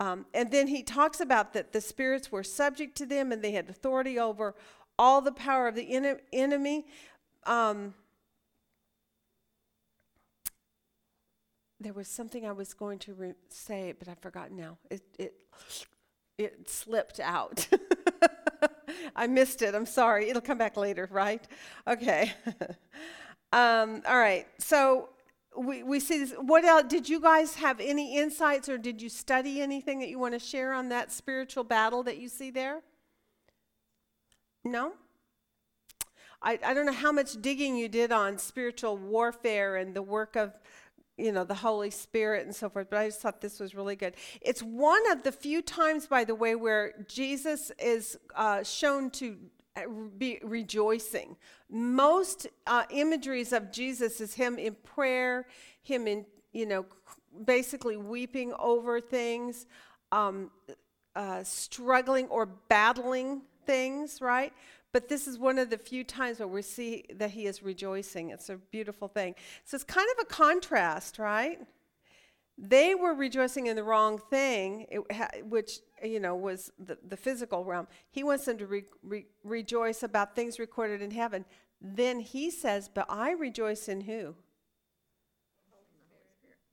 Um, 0.00 0.26
and 0.34 0.50
then 0.50 0.66
he 0.66 0.82
talks 0.82 1.20
about 1.20 1.52
that 1.52 1.72
the 1.72 1.80
spirits 1.80 2.32
were 2.32 2.42
subject 2.42 2.96
to 2.96 3.06
them 3.06 3.30
and 3.30 3.42
they 3.42 3.52
had 3.52 3.68
authority 3.68 4.18
over 4.18 4.54
all 4.98 5.20
the 5.20 5.32
power 5.32 5.68
of 5.68 5.74
the 5.74 5.94
en- 5.94 6.20
enemy. 6.32 6.86
Um, 7.44 7.94
there 11.84 11.92
was 11.92 12.08
something 12.08 12.46
I 12.46 12.52
was 12.52 12.72
going 12.72 12.98
to 13.00 13.14
re- 13.14 13.34
say, 13.50 13.92
but 13.98 14.08
I 14.08 14.14
forgot 14.14 14.50
now. 14.50 14.78
It 14.90 15.02
it 15.18 15.34
it 16.38 16.68
slipped 16.68 17.20
out. 17.20 17.68
I 19.16 19.26
missed 19.26 19.62
it. 19.62 19.74
I'm 19.74 19.86
sorry. 19.86 20.28
It'll 20.30 20.42
come 20.42 20.58
back 20.58 20.76
later, 20.76 21.08
right? 21.12 21.46
Okay. 21.86 22.32
um, 23.52 24.02
all 24.08 24.18
right. 24.18 24.46
So 24.58 25.10
we, 25.56 25.82
we 25.82 26.00
see 26.00 26.18
this. 26.18 26.32
What 26.32 26.64
else? 26.64 26.84
Did 26.88 27.08
you 27.08 27.20
guys 27.20 27.54
have 27.56 27.78
any 27.80 28.16
insights 28.16 28.68
or 28.68 28.78
did 28.78 29.00
you 29.00 29.08
study 29.08 29.60
anything 29.60 30.00
that 30.00 30.08
you 30.08 30.18
want 30.18 30.34
to 30.34 30.40
share 30.40 30.72
on 30.72 30.88
that 30.88 31.12
spiritual 31.12 31.64
battle 31.64 32.02
that 32.04 32.16
you 32.16 32.28
see 32.28 32.50
there? 32.50 32.80
No? 34.64 34.94
I, 36.42 36.58
I 36.64 36.74
don't 36.74 36.86
know 36.86 36.92
how 36.92 37.12
much 37.12 37.40
digging 37.40 37.76
you 37.76 37.88
did 37.88 38.12
on 38.12 38.38
spiritual 38.38 38.96
warfare 38.96 39.76
and 39.76 39.94
the 39.94 40.02
work 40.02 40.36
of 40.36 40.52
you 41.16 41.32
know 41.32 41.44
the 41.44 41.54
holy 41.54 41.90
spirit 41.90 42.44
and 42.44 42.54
so 42.54 42.68
forth 42.68 42.88
but 42.90 42.98
i 42.98 43.06
just 43.06 43.20
thought 43.20 43.40
this 43.40 43.60
was 43.60 43.74
really 43.74 43.96
good. 43.96 44.14
It's 44.40 44.62
one 44.62 45.10
of 45.10 45.22
the 45.22 45.32
few 45.32 45.62
times 45.62 46.06
by 46.06 46.24
the 46.24 46.34
way 46.34 46.54
where 46.54 46.92
jesus 47.08 47.70
is 47.78 48.18
uh, 48.34 48.62
shown 48.62 49.10
to 49.10 49.36
uh, 49.76 49.82
be 50.18 50.38
rejoicing. 50.44 51.36
Most 51.68 52.46
uh, 52.66 52.84
imageries 52.90 53.52
of 53.52 53.70
jesus 53.72 54.20
is 54.20 54.34
him 54.34 54.58
in 54.58 54.74
prayer 54.82 55.46
him 55.82 56.06
in 56.06 56.24
you 56.52 56.66
know 56.66 56.86
basically 57.44 57.96
weeping 57.96 58.52
over 58.58 59.00
things 59.00 59.66
um, 60.12 60.50
uh, 61.16 61.42
struggling 61.42 62.26
or 62.28 62.46
battling 62.46 63.42
things 63.66 64.20
right 64.20 64.52
but 64.94 65.08
this 65.08 65.26
is 65.26 65.40
one 65.40 65.58
of 65.58 65.70
the 65.70 65.76
few 65.76 66.04
times 66.04 66.38
where 66.38 66.46
we 66.46 66.62
see 66.62 67.04
that 67.16 67.32
he 67.32 67.46
is 67.46 67.64
rejoicing. 67.64 68.30
It's 68.30 68.48
a 68.48 68.56
beautiful 68.56 69.08
thing. 69.08 69.34
So 69.64 69.74
it's 69.74 69.82
kind 69.82 70.06
of 70.16 70.22
a 70.22 70.26
contrast, 70.26 71.18
right? 71.18 71.58
They 72.56 72.94
were 72.94 73.12
rejoicing 73.12 73.66
in 73.66 73.74
the 73.74 73.82
wrong 73.82 74.20
thing, 74.30 74.86
which 75.48 75.80
you 76.04 76.20
know 76.20 76.36
was 76.36 76.70
the, 76.78 76.96
the 77.08 77.16
physical 77.16 77.64
realm. 77.64 77.88
He 78.12 78.22
wants 78.22 78.44
them 78.44 78.56
to 78.58 78.66
re, 78.68 78.84
re, 79.02 79.26
rejoice 79.42 80.04
about 80.04 80.36
things 80.36 80.60
recorded 80.60 81.02
in 81.02 81.10
heaven. 81.10 81.44
Then 81.80 82.20
he 82.20 82.52
says, 82.52 82.88
"But 82.88 83.06
I 83.08 83.32
rejoice 83.32 83.88
in 83.88 84.02
who? 84.02 84.36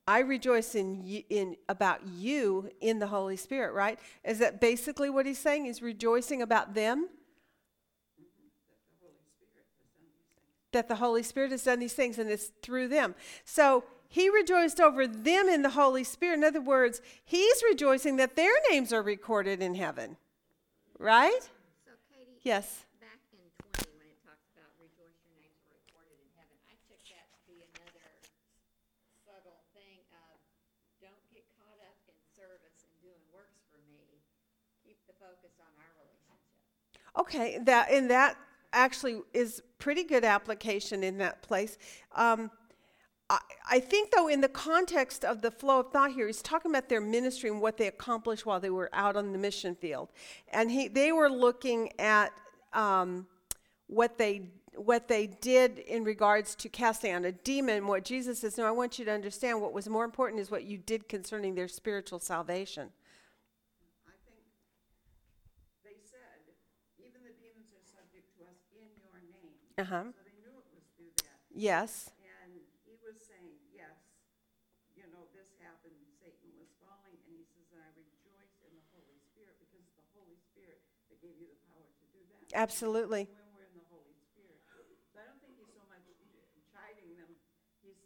I 0.07 0.19
rejoice 0.19 0.75
in 0.75 1.23
in 1.31 1.55
about 1.67 2.05
you 2.05 2.69
in 2.81 2.99
the 2.99 3.07
Holy 3.07 3.35
Spirit." 3.35 3.73
Right? 3.73 3.97
Is 4.23 4.37
that 4.37 4.61
basically 4.61 5.09
what 5.09 5.25
he's 5.25 5.39
saying? 5.39 5.65
He's 5.65 5.81
rejoicing 5.81 6.43
about 6.43 6.75
them. 6.75 7.09
That 10.71 10.87
the 10.87 10.95
Holy 10.95 11.23
Spirit 11.23 11.51
has 11.51 11.63
done 11.63 11.79
these 11.79 11.93
things 11.93 12.17
and 12.17 12.29
it's 12.29 12.51
through 12.61 12.87
them. 12.87 13.15
So 13.43 13.83
he 14.07 14.29
rejoiced 14.29 14.79
over 14.79 15.07
them 15.07 15.47
in 15.47 15.61
the 15.61 15.71
Holy 15.71 16.03
Spirit. 16.03 16.39
In 16.39 16.43
other 16.43 16.61
words, 16.61 17.01
he's 17.23 17.63
rejoicing 17.69 18.17
that 18.17 18.35
their 18.35 18.53
names 18.69 18.91
are 18.91 19.01
recorded 19.01 19.61
in 19.61 19.75
heaven. 19.75 20.17
Right? 20.99 21.43
So 21.83 21.91
Katie? 22.11 22.39
Yes. 22.43 22.85
Back 22.99 23.19
in 23.33 23.41
twenty, 23.57 23.89
when 23.97 24.07
it 24.11 24.19
talks 24.21 24.45
about 24.53 24.69
rejoice 24.77 25.17
your 25.25 25.33
names 25.39 25.57
are 25.65 25.73
recorded 25.73 26.19
in 26.21 26.29
heaven, 26.37 26.55
I 26.69 26.75
took 26.85 27.01
that 27.09 27.25
to 27.33 27.39
be 27.49 27.63
another 27.65 28.11
subtle 29.25 29.63
thing 29.73 30.03
of, 30.13 30.37
don't 31.01 31.25
get 31.33 31.47
caught 31.57 31.81
up 31.81 31.97
in 32.05 32.15
service 32.31 32.85
and 32.85 32.93
doing 33.01 33.23
works 33.33 33.65
for 33.73 33.81
me. 33.89 34.21
Keep 34.85 35.01
the 35.09 35.17
focus 35.17 35.57
on 35.57 35.73
our 35.73 35.93
relationship. 35.99 36.53
Okay, 37.17 37.59
that 37.65 37.89
and 37.89 38.11
that 38.13 38.37
actually 38.73 39.21
is 39.33 39.61
pretty 39.79 40.03
good 40.03 40.23
application 40.23 41.03
in 41.03 41.17
that 41.17 41.41
place. 41.41 41.77
Um, 42.15 42.51
I, 43.29 43.39
I 43.69 43.79
think, 43.79 44.11
though, 44.11 44.27
in 44.27 44.41
the 44.41 44.49
context 44.49 45.23
of 45.23 45.41
the 45.41 45.51
flow 45.51 45.79
of 45.79 45.91
thought 45.91 46.11
here, 46.11 46.27
he's 46.27 46.41
talking 46.41 46.71
about 46.71 46.89
their 46.89 47.01
ministry 47.01 47.49
and 47.49 47.61
what 47.61 47.77
they 47.77 47.87
accomplished 47.87 48.45
while 48.45 48.59
they 48.59 48.69
were 48.69 48.89
out 48.93 49.15
on 49.15 49.31
the 49.31 49.37
mission 49.37 49.75
field, 49.75 50.09
and 50.51 50.69
he 50.69 50.87
they 50.87 51.11
were 51.11 51.29
looking 51.29 51.89
at 51.99 52.31
um, 52.73 53.27
what 53.87 54.17
they 54.17 54.49
what 54.75 55.07
they 55.07 55.27
did 55.27 55.79
in 55.79 56.03
regards 56.03 56.55
to 56.55 56.69
casting 56.69 57.11
out 57.11 57.25
a 57.25 57.31
demon. 57.31 57.87
What 57.87 58.05
Jesus 58.05 58.39
says, 58.39 58.57
no, 58.57 58.65
I 58.65 58.71
want 58.71 58.97
you 58.97 59.05
to 59.05 59.11
understand. 59.11 59.61
What 59.61 59.73
was 59.73 59.87
more 59.89 60.05
important 60.05 60.39
is 60.39 60.49
what 60.49 60.63
you 60.63 60.77
did 60.77 61.09
concerning 61.09 61.55
their 61.55 61.67
spiritual 61.67 62.19
salvation. 62.19 62.89
I 64.07 64.15
think 64.23 64.39
they 65.83 65.99
said, 66.09 66.39
even 66.99 67.19
the 67.21 67.35
demons 67.35 67.67
are 67.75 67.83
subject 67.83 68.31
to 68.39 68.43
us 68.47 68.63
in 68.71 68.87
your 68.95 69.19
name. 69.27 69.51
Uh 69.81 69.89
huh. 69.89 70.13
So 70.13 70.21
they 70.21 70.37
knew 70.37 70.53
it 70.53 70.69
was 70.77 70.85
through 70.93 71.09
that. 71.25 71.41
Yes. 71.57 72.13
And 72.21 72.53
he 72.85 72.93
was 73.01 73.17
saying, 73.25 73.57
yes, 73.73 73.97
you 74.93 75.09
know, 75.09 75.25
this 75.33 75.49
happened, 75.57 75.97
Satan 76.21 76.53
was 76.61 76.69
falling, 76.77 77.17
and 77.17 77.33
he 77.33 77.41
says, 77.49 77.65
I 77.73 77.89
rejoice 77.97 78.61
in 78.61 78.77
the 78.77 78.85
Holy 78.93 79.17
Spirit 79.33 79.57
because 79.57 79.81
it's 79.81 79.97
the 79.97 80.05
Holy 80.13 80.37
Spirit 80.37 80.85
that 81.09 81.17
gave 81.17 81.33
you 81.41 81.49
the 81.49 81.57
power 81.65 81.81
to 81.81 82.05
do 82.13 82.21
that. 82.29 82.53
Absolutely. 82.53 83.25
When 83.25 83.57
we're 83.57 83.65
in 83.73 83.81
the 83.81 83.89
Holy 83.89 84.13
Spirit. 84.21 84.61
So 84.69 85.17
I 85.17 85.25
don't 85.25 85.41
think 85.41 85.57
he's 85.57 85.73
so 85.73 85.81
much 85.89 86.05
chiding 86.69 87.17
them, 87.17 87.33
he's 87.81 87.97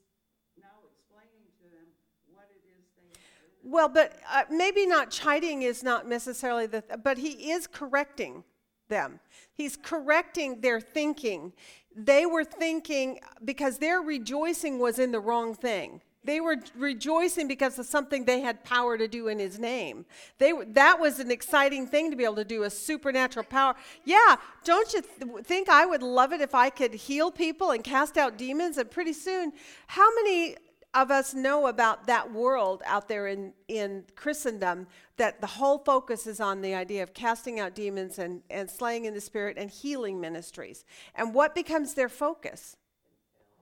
now 0.55 0.79
explaining 0.87 1.43
to 1.59 1.65
them 1.75 1.91
what 2.31 2.47
it 2.55 2.63
is 2.71 2.87
they 2.95 3.11
have. 3.19 3.51
Well, 3.67 3.91
but 3.91 4.15
uh, 4.31 4.47
maybe 4.47 4.87
not 4.87 5.11
chiding 5.11 5.67
is 5.67 5.83
not 5.83 6.07
necessarily 6.07 6.71
the, 6.71 6.87
but 7.03 7.19
he 7.19 7.51
is 7.51 7.67
correcting 7.67 8.47
them. 8.87 9.19
He's 9.53 9.75
correcting 9.75 10.61
their 10.61 10.79
thinking. 10.79 11.53
They 11.95 12.25
were 12.25 12.43
thinking 12.43 13.19
because 13.43 13.77
their 13.77 14.01
rejoicing 14.01 14.79
was 14.79 14.99
in 14.99 15.11
the 15.11 15.19
wrong 15.19 15.55
thing. 15.55 16.01
They 16.25 16.41
were 16.41 16.57
rejoicing 16.75 17.47
because 17.47 17.77
of 17.77 17.85
something 17.85 18.25
they 18.25 18.41
had 18.41 18.63
power 18.63 18.97
to 18.97 19.07
do 19.07 19.27
in 19.27 19.37
his 19.37 19.59
name. 19.59 20.05
They 20.39 20.53
that 20.69 20.99
was 20.99 21.19
an 21.19 21.29
exciting 21.29 21.85
thing 21.85 22.09
to 22.09 22.17
be 22.17 22.23
able 22.23 22.37
to 22.37 22.43
do 22.43 22.63
a 22.63 22.69
supernatural 22.69 23.45
power. 23.45 23.75
Yeah, 24.03 24.37
don't 24.63 24.91
you 24.91 25.01
th- 25.01 25.45
think 25.45 25.69
I 25.69 25.85
would 25.85 26.01
love 26.01 26.33
it 26.33 26.41
if 26.41 26.55
I 26.55 26.71
could 26.71 26.95
heal 26.95 27.29
people 27.29 27.71
and 27.71 27.83
cast 27.83 28.17
out 28.17 28.37
demons 28.37 28.79
and 28.79 28.89
pretty 28.89 29.13
soon 29.13 29.53
how 29.85 30.07
many 30.15 30.55
of 30.95 31.11
us 31.11 31.33
know 31.33 31.67
about 31.67 32.07
that 32.07 32.31
world 32.31 32.81
out 32.85 33.09
there 33.09 33.27
in, 33.27 33.51
in 33.67 34.05
Christendom 34.15 34.87
that 35.17 35.41
the 35.41 35.47
whole 35.47 35.77
focus 35.77 36.25
is 36.25 36.39
on 36.39 36.61
the 36.61 36.73
idea 36.73 37.03
of 37.03 37.13
casting 37.13 37.59
out 37.59 37.75
demons 37.75 38.17
and, 38.17 38.41
and 38.49 38.69
slaying 38.69 39.03
in 39.03 39.13
the 39.13 39.21
spirit 39.21 39.57
and 39.57 39.69
healing 39.69 40.21
ministries. 40.21 40.85
And 41.13 41.33
what 41.33 41.53
becomes 41.53 41.93
their 41.93 42.09
focus? 42.09 42.77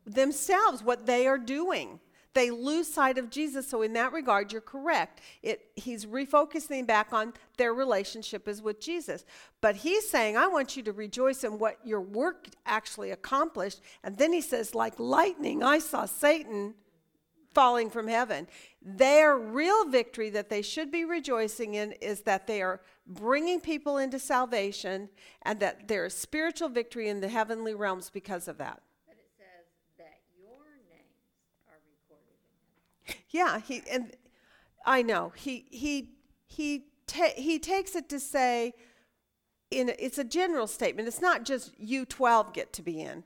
Themselves, 0.05 0.83
what 0.83 1.07
they 1.07 1.25
are 1.25 1.39
doing. 1.39 1.99
They 2.33 2.49
lose 2.49 2.91
sight 2.91 3.17
of 3.17 3.29
Jesus. 3.29 3.67
So, 3.67 3.83
in 3.83 3.93
that 3.93 4.11
regard, 4.11 4.51
you're 4.51 4.61
correct. 4.61 5.21
It, 5.43 5.67
he's 5.75 6.07
refocusing 6.07 6.87
back 6.87 7.13
on 7.13 7.33
their 7.57 7.73
relationship 7.73 8.47
is 8.47 8.59
with 8.61 8.81
Jesus. 8.81 9.23
But 9.61 9.75
he's 9.75 10.09
saying, 10.09 10.35
I 10.35 10.47
want 10.47 10.75
you 10.75 10.81
to 10.83 10.91
rejoice 10.91 11.43
in 11.43 11.59
what 11.59 11.77
your 11.85 12.01
work 12.01 12.47
actually 12.65 13.11
accomplished. 13.11 13.81
And 14.03 14.17
then 14.17 14.33
he 14.33 14.41
says, 14.41 14.73
like 14.73 14.99
lightning, 14.99 15.61
I 15.61 15.77
saw 15.77 16.05
Satan 16.05 16.73
falling 17.53 17.89
from 17.89 18.07
heaven. 18.07 18.47
Their 18.81 19.37
real 19.37 19.85
victory 19.85 20.29
that 20.31 20.49
they 20.49 20.61
should 20.61 20.91
be 20.91 21.05
rejoicing 21.05 21.75
in 21.75 21.93
is 21.93 22.21
that 22.21 22.47
they 22.47 22.61
are 22.61 22.81
bringing 23.05 23.59
people 23.59 23.97
into 23.97 24.19
salvation 24.19 25.09
and 25.43 25.59
that 25.59 25.87
there 25.87 26.05
is 26.05 26.13
spiritual 26.13 26.69
victory 26.69 27.09
in 27.09 27.21
the 27.21 27.29
heavenly 27.29 27.73
realms 27.73 28.09
because 28.09 28.47
of 28.47 28.57
that. 28.57 28.81
But 29.07 29.17
it 29.17 29.29
says 29.37 29.65
that 29.97 30.19
your 30.37 30.59
names 30.89 31.23
are 31.67 31.79
recorded 31.85 32.37
in 33.07 33.15
heaven. 33.15 33.23
Yeah, 33.29 33.59
he 33.59 33.83
and 33.91 34.15
I 34.85 35.01
know 35.01 35.33
he 35.35 35.65
he 35.69 36.09
he 36.47 36.85
ta- 37.07 37.35
he 37.35 37.59
takes 37.59 37.95
it 37.95 38.09
to 38.09 38.19
say 38.19 38.73
in 39.71 39.91
it's 39.99 40.17
a 40.17 40.23
general 40.23 40.67
statement. 40.67 41.07
It's 41.07 41.21
not 41.21 41.43
just 41.43 41.77
you 41.77 42.05
12 42.05 42.53
get 42.53 42.73
to 42.73 42.81
be 42.81 43.01
in. 43.01 43.17
Right. 43.17 43.23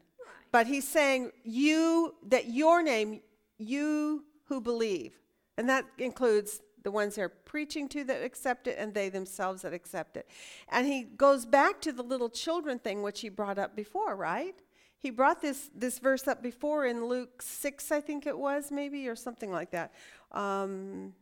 But 0.51 0.67
he's 0.67 0.87
saying 0.87 1.31
you 1.43 2.15
that 2.27 2.49
your 2.49 2.81
name 2.81 3.21
you 3.57 4.25
who 4.45 4.61
believe. 4.61 5.13
And 5.57 5.67
that 5.69 5.85
includes 5.97 6.61
the 6.83 6.91
ones 6.91 7.15
they're 7.15 7.29
preaching 7.29 7.89
to 7.89 8.03
that 8.05 8.23
accept 8.23 8.67
it 8.67 8.77
and 8.79 8.93
they 8.93 9.09
themselves 9.09 9.63
that 9.63 9.73
accept 9.73 10.15
it. 10.15 10.27
And 10.69 10.87
he 10.87 11.03
goes 11.03 11.45
back 11.45 11.81
to 11.81 11.91
the 11.91 12.03
little 12.03 12.29
children 12.29 12.79
thing 12.79 13.01
which 13.01 13.21
he 13.21 13.29
brought 13.29 13.57
up 13.57 13.75
before, 13.75 14.15
right? 14.15 14.55
He 14.99 15.09
brought 15.09 15.41
this 15.41 15.69
this 15.75 15.99
verse 15.99 16.27
up 16.27 16.41
before 16.41 16.85
in 16.85 17.05
Luke 17.05 17.41
6 17.41 17.91
I 17.91 18.01
think 18.01 18.25
it 18.25 18.37
was 18.37 18.71
maybe 18.71 19.07
or 19.07 19.15
something 19.15 19.51
like 19.51 19.71
that. 19.71 19.93
Um, 20.31 21.13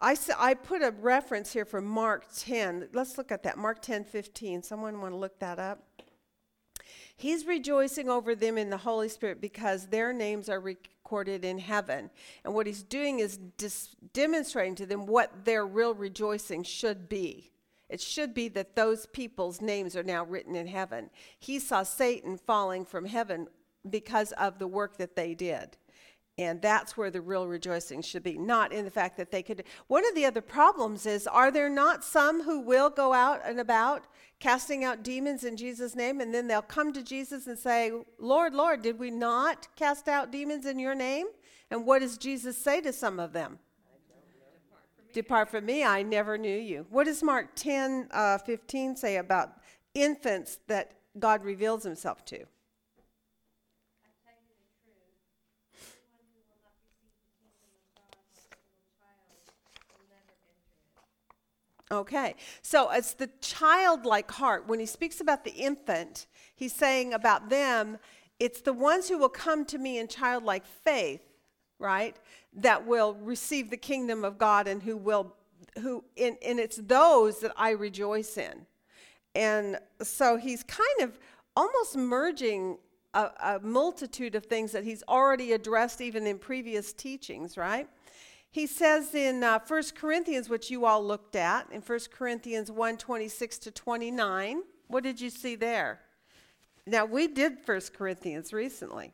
I, 0.00 0.16
I 0.38 0.54
put 0.54 0.82
a 0.82 0.90
reference 0.90 1.52
here 1.52 1.64
for 1.64 1.80
Mark 1.80 2.26
10. 2.34 2.88
Let's 2.92 3.18
look 3.18 3.30
at 3.30 3.42
that. 3.42 3.58
Mark 3.58 3.82
10, 3.82 4.04
15. 4.04 4.62
Someone 4.62 5.00
want 5.00 5.12
to 5.12 5.18
look 5.18 5.38
that 5.40 5.58
up? 5.58 5.84
He's 7.16 7.44
rejoicing 7.44 8.08
over 8.08 8.34
them 8.34 8.56
in 8.56 8.70
the 8.70 8.78
Holy 8.78 9.10
Spirit 9.10 9.42
because 9.42 9.88
their 9.88 10.14
names 10.14 10.48
are 10.48 10.60
recorded 11.10 11.44
in 11.44 11.58
heaven. 11.58 12.08
And 12.44 12.54
what 12.54 12.68
he's 12.68 12.84
doing 12.84 13.18
is 13.18 13.36
dis- 13.56 13.96
demonstrating 14.12 14.76
to 14.76 14.86
them 14.86 15.06
what 15.06 15.44
their 15.44 15.66
real 15.66 15.92
rejoicing 15.92 16.62
should 16.62 17.08
be. 17.08 17.50
It 17.88 18.00
should 18.00 18.32
be 18.32 18.46
that 18.50 18.76
those 18.76 19.06
people's 19.06 19.60
names 19.60 19.96
are 19.96 20.04
now 20.04 20.24
written 20.24 20.54
in 20.54 20.68
heaven. 20.68 21.10
He 21.36 21.58
saw 21.58 21.82
Satan 21.82 22.36
falling 22.36 22.84
from 22.84 23.06
heaven 23.06 23.48
because 23.88 24.30
of 24.32 24.60
the 24.60 24.68
work 24.68 24.98
that 24.98 25.16
they 25.16 25.34
did. 25.34 25.76
And 26.40 26.62
that's 26.62 26.96
where 26.96 27.10
the 27.10 27.20
real 27.20 27.46
rejoicing 27.46 28.00
should 28.00 28.22
be, 28.22 28.38
not 28.38 28.72
in 28.72 28.86
the 28.86 28.90
fact 28.90 29.18
that 29.18 29.30
they 29.30 29.42
could. 29.42 29.62
One 29.88 30.08
of 30.08 30.14
the 30.14 30.24
other 30.24 30.40
problems 30.40 31.04
is 31.04 31.26
are 31.26 31.50
there 31.50 31.68
not 31.68 32.02
some 32.02 32.44
who 32.44 32.60
will 32.60 32.88
go 32.88 33.12
out 33.12 33.42
and 33.44 33.60
about 33.60 34.06
casting 34.38 34.82
out 34.82 35.02
demons 35.02 35.44
in 35.44 35.54
Jesus' 35.54 35.94
name, 35.94 36.18
and 36.18 36.32
then 36.32 36.48
they'll 36.48 36.62
come 36.62 36.94
to 36.94 37.02
Jesus 37.02 37.46
and 37.46 37.58
say, 37.58 37.92
Lord, 38.18 38.54
Lord, 38.54 38.80
did 38.80 38.98
we 38.98 39.10
not 39.10 39.68
cast 39.76 40.08
out 40.08 40.32
demons 40.32 40.64
in 40.64 40.78
your 40.78 40.94
name? 40.94 41.26
And 41.70 41.84
what 41.84 41.98
does 41.98 42.16
Jesus 42.16 42.56
say 42.56 42.80
to 42.80 42.92
some 42.92 43.20
of 43.20 43.34
them? 43.34 43.58
Depart 45.12 45.50
from 45.50 45.66
me, 45.66 45.84
I 45.84 46.02
never 46.02 46.38
knew 46.38 46.56
you. 46.56 46.86
What 46.88 47.04
does 47.04 47.22
Mark 47.22 47.48
10 47.54 48.08
uh, 48.12 48.38
15 48.38 48.96
say 48.96 49.16
about 49.16 49.58
infants 49.92 50.58
that 50.68 50.92
God 51.18 51.44
reveals 51.44 51.82
himself 51.82 52.24
to? 52.26 52.36
I 52.36 52.46
tell 54.22 54.38
you 54.46 54.54
the 54.62 54.70
truth, 54.86 55.18
anyone 55.98 56.22
who 56.30 56.46
will 56.46 56.62
not 56.62 56.78
receive 56.78 57.10
the 57.10 57.26
kingdom 57.42 57.74
of 57.74 57.82
God 57.90 58.14
like 58.22 58.38
a 58.38 58.54
little 58.54 58.86
child 59.02 59.42
will 59.98 60.06
never 60.06 60.30
enter 60.46 60.78
it. 60.78 61.79
Okay, 61.92 62.36
so 62.62 62.88
it's 62.90 63.14
the 63.14 63.28
childlike 63.40 64.30
heart. 64.30 64.68
When 64.68 64.78
he 64.78 64.86
speaks 64.86 65.20
about 65.20 65.44
the 65.44 65.50
infant, 65.50 66.26
he's 66.54 66.72
saying 66.72 67.12
about 67.12 67.50
them, 67.50 67.98
it's 68.38 68.60
the 68.60 68.72
ones 68.72 69.08
who 69.08 69.18
will 69.18 69.28
come 69.28 69.64
to 69.66 69.78
me 69.78 69.98
in 69.98 70.06
childlike 70.06 70.64
faith, 70.66 71.22
right? 71.80 72.16
That 72.52 72.86
will 72.86 73.14
receive 73.14 73.70
the 73.70 73.76
kingdom 73.76 74.24
of 74.24 74.38
God 74.38 74.68
and 74.68 74.80
who 74.80 74.96
will, 74.96 75.34
who, 75.80 76.04
and, 76.16 76.36
and 76.46 76.60
it's 76.60 76.76
those 76.76 77.40
that 77.40 77.52
I 77.56 77.70
rejoice 77.70 78.38
in. 78.38 78.66
And 79.34 79.78
so 80.00 80.36
he's 80.36 80.62
kind 80.62 81.00
of 81.02 81.18
almost 81.56 81.96
merging 81.96 82.78
a, 83.14 83.30
a 83.42 83.60
multitude 83.62 84.36
of 84.36 84.46
things 84.46 84.70
that 84.72 84.84
he's 84.84 85.02
already 85.08 85.52
addressed 85.52 86.00
even 86.00 86.24
in 86.26 86.38
previous 86.38 86.92
teachings, 86.92 87.56
right? 87.56 87.88
He 88.50 88.66
says 88.66 89.14
in 89.14 89.44
uh, 89.44 89.60
1 89.66 89.82
Corinthians, 89.94 90.48
which 90.48 90.70
you 90.70 90.84
all 90.84 91.04
looked 91.04 91.36
at, 91.36 91.70
in 91.70 91.80
1 91.80 91.98
Corinthians 92.12 92.70
1 92.70 92.96
26 92.96 93.58
to 93.58 93.70
29, 93.70 94.62
what 94.88 95.04
did 95.04 95.20
you 95.20 95.30
see 95.30 95.54
there? 95.54 96.00
Now, 96.86 97.04
we 97.04 97.28
did 97.28 97.58
1 97.64 97.80
Corinthians 97.96 98.52
recently, 98.52 99.12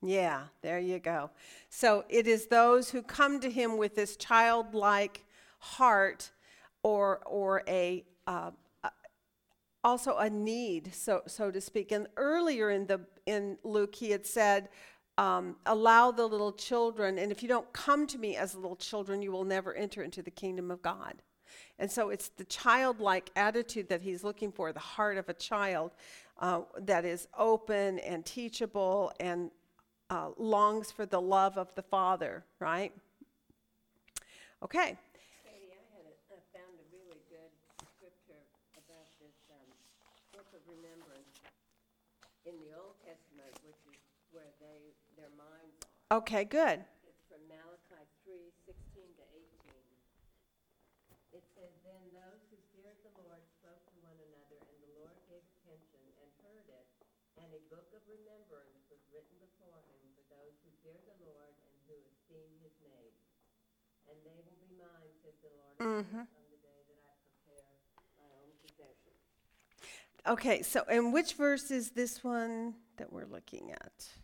the 0.02 0.10
Lord. 0.10 0.12
Yeah, 0.12 0.44
there 0.62 0.80
you 0.80 1.00
go. 1.00 1.30
So 1.70 2.06
it 2.10 2.28
is 2.28 2.48
those 2.48 2.90
who 2.90 3.02
come 3.02 3.40
to 3.40 3.50
him 3.50 3.78
with 3.78 3.96
this 3.96 4.16
childlike 4.16 5.24
heart 5.60 6.32
or 6.84 7.22
or 7.26 7.64
a 7.68 8.06
uh, 8.28 8.52
also 9.84 10.18
a 10.18 10.30
need, 10.30 10.94
so 10.94 11.22
so 11.28 11.52
to 11.52 11.62
speak. 11.62 11.92
And 11.92 12.08
earlier 12.18 12.72
in 12.72 12.88
the 12.88 13.02
in 13.26 13.58
Luke, 13.64 13.96
he 13.96 14.12
had 14.12 14.26
said, 14.26 14.70
um, 15.18 15.56
"Allow 15.66 16.12
the 16.12 16.26
little 16.26 16.52
children, 16.52 17.18
and 17.18 17.32
if 17.32 17.42
you 17.42 17.50
don't 17.50 17.72
come 17.74 18.08
to 18.08 18.18
me 18.18 18.36
as 18.36 18.56
little 18.56 18.76
children, 18.76 19.22
you 19.22 19.32
will 19.32 19.46
never 19.46 19.74
enter 19.74 20.02
into 20.04 20.22
the 20.22 20.32
kingdom 20.32 20.72
of 20.72 20.82
God." 20.82 21.22
And 21.78 21.92
so 21.92 22.10
it's 22.10 22.30
the 22.30 22.46
childlike 22.46 23.32
attitude 23.36 23.90
that 23.90 24.02
he's 24.02 24.24
looking 24.24 24.52
for, 24.52 24.72
the 24.72 24.80
heart 24.80 25.18
of 25.18 25.28
a 25.30 25.34
child 25.34 25.92
uh, 26.40 26.62
that 26.80 27.06
is 27.06 27.28
open 27.38 28.00
and 28.00 28.26
teachable 28.26 29.12
and 29.20 29.52
uh, 30.10 30.30
longs 30.38 30.92
for 30.92 31.06
the 31.06 31.20
love 31.20 31.58
of 31.58 31.74
the 31.76 31.82
Father, 31.82 32.44
right? 32.60 32.94
Okay. 34.64 34.98
Katie, 35.44 35.72
I 35.74 35.84
had, 35.96 36.06
a- 36.08 36.36
I 36.36 36.40
found 36.56 36.76
a 36.80 36.86
really 36.96 37.20
good 37.30 37.52
scripture 37.98 38.40
about 38.78 39.08
this, 39.20 39.36
um, 39.52 39.68
book 40.32 40.48
of 40.54 40.62
remembrance 40.68 41.40
in 42.46 42.56
the 42.64 42.72
Old 42.78 42.96
Testament, 43.04 43.52
which 43.68 43.82
is 43.92 44.00
where 44.32 44.52
they, 44.60 44.94
their 45.18 45.32
minds 45.36 45.76
are. 45.84 45.92
Okay, 46.14 46.46
good. 46.46 46.86
It's 47.10 47.26
from 47.26 47.42
Malachi 47.50 48.06
three, 48.22 48.54
sixteen 48.70 49.10
to 49.18 49.26
eighteen. 49.34 49.86
It 51.34 51.42
says, 51.58 51.74
Then 51.82 51.98
those 52.14 52.46
who 52.54 52.62
feared 52.78 53.02
the 53.02 53.10
Lord 53.26 53.42
spoke 53.58 53.82
to 53.90 53.98
one 54.06 54.14
another, 54.14 54.62
and 54.70 54.78
the 54.86 54.92
Lord 55.02 55.18
gave 55.26 55.42
attention 55.42 56.06
and 56.22 56.30
heard 56.46 56.70
it. 56.70 56.86
And 57.42 57.50
a 57.58 57.62
book 57.74 57.90
of 57.98 58.06
remembrance 58.06 58.86
was 58.94 59.02
written 59.10 59.34
before 59.42 59.82
him 59.90 60.06
for 60.14 60.26
those 60.30 60.54
who 60.62 60.70
fear 60.86 60.98
the 61.10 61.18
Lord 61.26 61.58
and 61.58 61.74
who 61.90 61.98
esteem 61.98 62.54
his 62.62 62.78
name. 62.86 63.16
And 64.06 64.18
they 64.22 64.38
will 64.46 64.62
be 64.62 64.78
mine, 64.78 65.10
says 65.26 65.34
the 65.42 65.50
Lord, 65.58 65.76
Mhm. 66.06 66.30
on 66.30 66.46
the 66.54 66.62
day 66.62 66.80
that 66.86 67.02
I 67.02 67.14
prepare 67.18 67.66
my 68.22 68.30
own 68.46 68.54
possession. 68.62 69.18
Okay, 70.30 70.62
so 70.62 70.86
and 70.86 71.10
which 71.10 71.34
verse 71.34 71.74
is 71.74 71.98
this 71.98 72.22
one 72.24 72.78
that 73.02 73.10
we're 73.12 73.26
looking 73.26 73.74
at? 73.74 74.22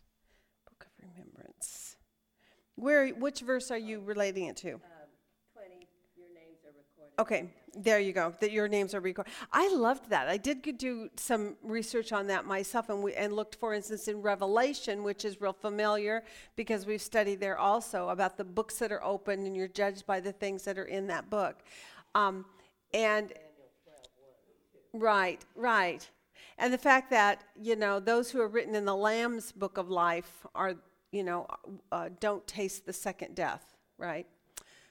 Book 2.76 2.84
of 2.84 2.88
Remembrance. 2.88 3.14
Where 3.14 3.20
which 3.20 3.40
verse 3.40 3.70
are 3.70 3.78
you 3.78 4.00
relating 4.00 4.46
it 4.46 4.56
to? 4.58 4.74
Um, 4.74 4.80
twenty, 5.54 5.86
your 6.16 6.28
names 6.34 6.58
are 6.64 6.72
recorded 6.76 7.18
Okay, 7.18 7.50
there 7.74 8.00
you 8.00 8.12
go. 8.12 8.34
That 8.40 8.52
your 8.52 8.68
names 8.68 8.94
are 8.94 9.00
recorded. 9.00 9.32
I 9.52 9.68
loved 9.74 10.10
that. 10.10 10.28
I 10.28 10.36
did 10.36 10.62
g- 10.62 10.72
do 10.72 11.08
some 11.16 11.56
research 11.62 12.12
on 12.12 12.26
that 12.28 12.44
myself, 12.44 12.88
and 12.88 13.02
we 13.02 13.14
and 13.14 13.32
looked, 13.32 13.56
for 13.56 13.74
instance, 13.74 14.08
in 14.08 14.22
Revelation, 14.22 15.02
which 15.02 15.24
is 15.24 15.40
real 15.40 15.52
familiar 15.52 16.22
because 16.56 16.86
we've 16.86 17.02
studied 17.02 17.40
there 17.40 17.58
also 17.58 18.08
about 18.08 18.36
the 18.36 18.44
books 18.44 18.78
that 18.78 18.92
are 18.92 19.02
open, 19.02 19.46
and 19.46 19.56
you're 19.56 19.68
judged 19.68 20.06
by 20.06 20.20
the 20.20 20.32
things 20.32 20.64
that 20.64 20.78
are 20.78 20.84
in 20.84 21.06
that 21.08 21.30
book. 21.30 21.62
Um, 22.14 22.44
and 22.92 23.32
right, 24.92 25.42
right, 25.56 26.08
and 26.58 26.72
the 26.72 26.78
fact 26.78 27.10
that 27.10 27.44
you 27.60 27.76
know 27.76 28.00
those 28.00 28.30
who 28.30 28.40
are 28.40 28.48
written 28.48 28.74
in 28.74 28.84
the 28.84 28.94
Lamb's 28.96 29.52
book 29.52 29.78
of 29.78 29.88
life 29.88 30.46
are 30.54 30.74
you 31.12 31.22
know 31.22 31.46
uh, 31.92 32.08
don't 32.18 32.44
taste 32.46 32.86
the 32.86 32.92
second 32.92 33.36
death, 33.36 33.76
right? 33.98 34.26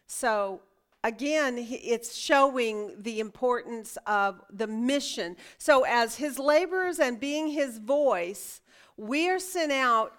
So 0.07 0.61
again, 1.03 1.55
it's 1.57 2.15
showing 2.15 2.95
the 2.99 3.19
importance 3.19 3.97
of 4.05 4.41
the 4.51 4.67
mission. 4.67 5.35
So, 5.57 5.83
as 5.83 6.15
his 6.15 6.39
laborers 6.39 6.99
and 6.99 7.19
being 7.19 7.47
his 7.47 7.77
voice, 7.77 8.61
we 8.97 9.29
are 9.29 9.39
sent 9.39 9.71
out 9.71 10.13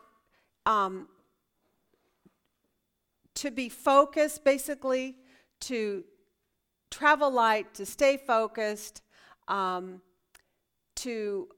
um, 0.66 1.08
to 3.34 3.50
be 3.50 3.68
focused, 3.68 4.44
basically, 4.44 5.16
to 5.60 6.04
travel 6.90 7.30
light, 7.30 7.74
to 7.74 7.86
stay 7.86 8.16
focused, 8.16 9.02
um, 9.48 10.00
to 10.96 11.48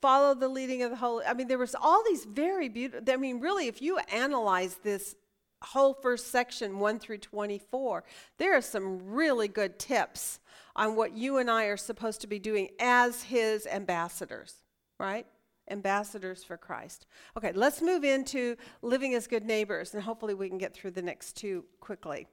follow 0.00 0.34
the 0.34 0.48
leading 0.48 0.82
of 0.82 0.90
the 0.90 0.96
Holy. 0.96 1.24
I 1.24 1.34
mean, 1.34 1.48
there 1.48 1.58
was 1.58 1.74
all 1.74 2.02
these 2.04 2.24
very 2.24 2.68
beautiful. 2.68 3.04
I 3.08 3.16
mean, 3.16 3.40
really, 3.40 3.66
if 3.66 3.80
you 3.80 3.98
analyze 4.12 4.76
this 4.82 5.14
whole 5.62 5.94
first 5.94 6.30
section, 6.30 6.78
one 6.78 6.98
through 6.98 7.18
twenty-four, 7.18 8.04
there 8.38 8.56
are 8.56 8.62
some 8.62 9.00
really 9.12 9.48
good 9.48 9.78
tips 9.78 10.40
on 10.74 10.96
what 10.96 11.12
you 11.12 11.38
and 11.38 11.50
I 11.50 11.64
are 11.64 11.78
supposed 11.78 12.20
to 12.20 12.26
be 12.26 12.38
doing 12.38 12.68
as 12.78 13.22
His 13.22 13.66
ambassadors, 13.66 14.54
right? 15.00 15.26
Ambassadors 15.70 16.44
for 16.44 16.56
Christ. 16.56 17.06
Okay, 17.36 17.52
let's 17.52 17.80
move 17.82 18.04
into 18.04 18.56
living 18.82 19.14
as 19.14 19.26
good 19.26 19.44
neighbors, 19.44 19.94
and 19.94 20.02
hopefully 20.02 20.34
we 20.34 20.48
can 20.48 20.58
get 20.58 20.74
through 20.74 20.92
the 20.92 21.02
next 21.02 21.36
two 21.36 21.64
quickly. 21.80 22.28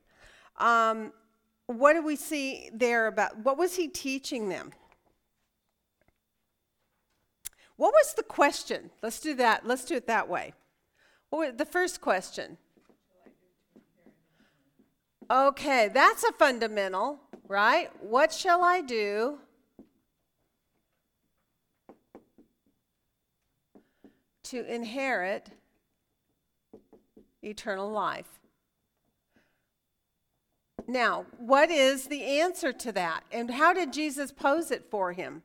Um, 0.58 1.14
what 1.68 1.94
do 1.94 2.04
we 2.04 2.18
see 2.18 2.70
there 2.74 3.08
about? 3.08 3.40
What 3.40 3.58
was 3.58 3.76
he 3.76 3.88
teaching 3.88 4.50
them? 4.50 4.72
What 7.76 7.94
was 7.94 8.14
the 8.14 8.24
question? 8.24 8.92
Let's 9.02 9.20
do 9.20 9.34
that. 9.36 9.66
Let's 9.66 9.86
do 9.86 9.96
it 9.96 10.08
that 10.08 10.30
way. 10.30 10.54
What 11.30 11.48
was 11.48 11.58
the 11.58 11.66
first 11.66 12.02
question? 12.02 12.58
Okay, 15.32 15.90
that's 15.92 16.24
a 16.24 16.32
fundamental, 16.34 17.20
right? 17.48 17.90
What 18.02 18.32
shall 18.32 18.64
I 18.64 18.82
do? 18.82 19.40
To 24.44 24.66
inherit 24.72 25.50
eternal 27.42 27.90
life. 27.90 28.40
Now, 30.88 31.26
what 31.38 31.72
is 31.72 32.08
the 32.08 32.24
answer 32.24 32.74
to 32.74 32.92
that? 32.92 33.24
And 33.32 33.50
how 33.50 33.74
did 33.74 33.94
Jesus 33.94 34.32
pose 34.32 34.70
it 34.70 34.86
for 34.86 35.14
him? 35.14 35.42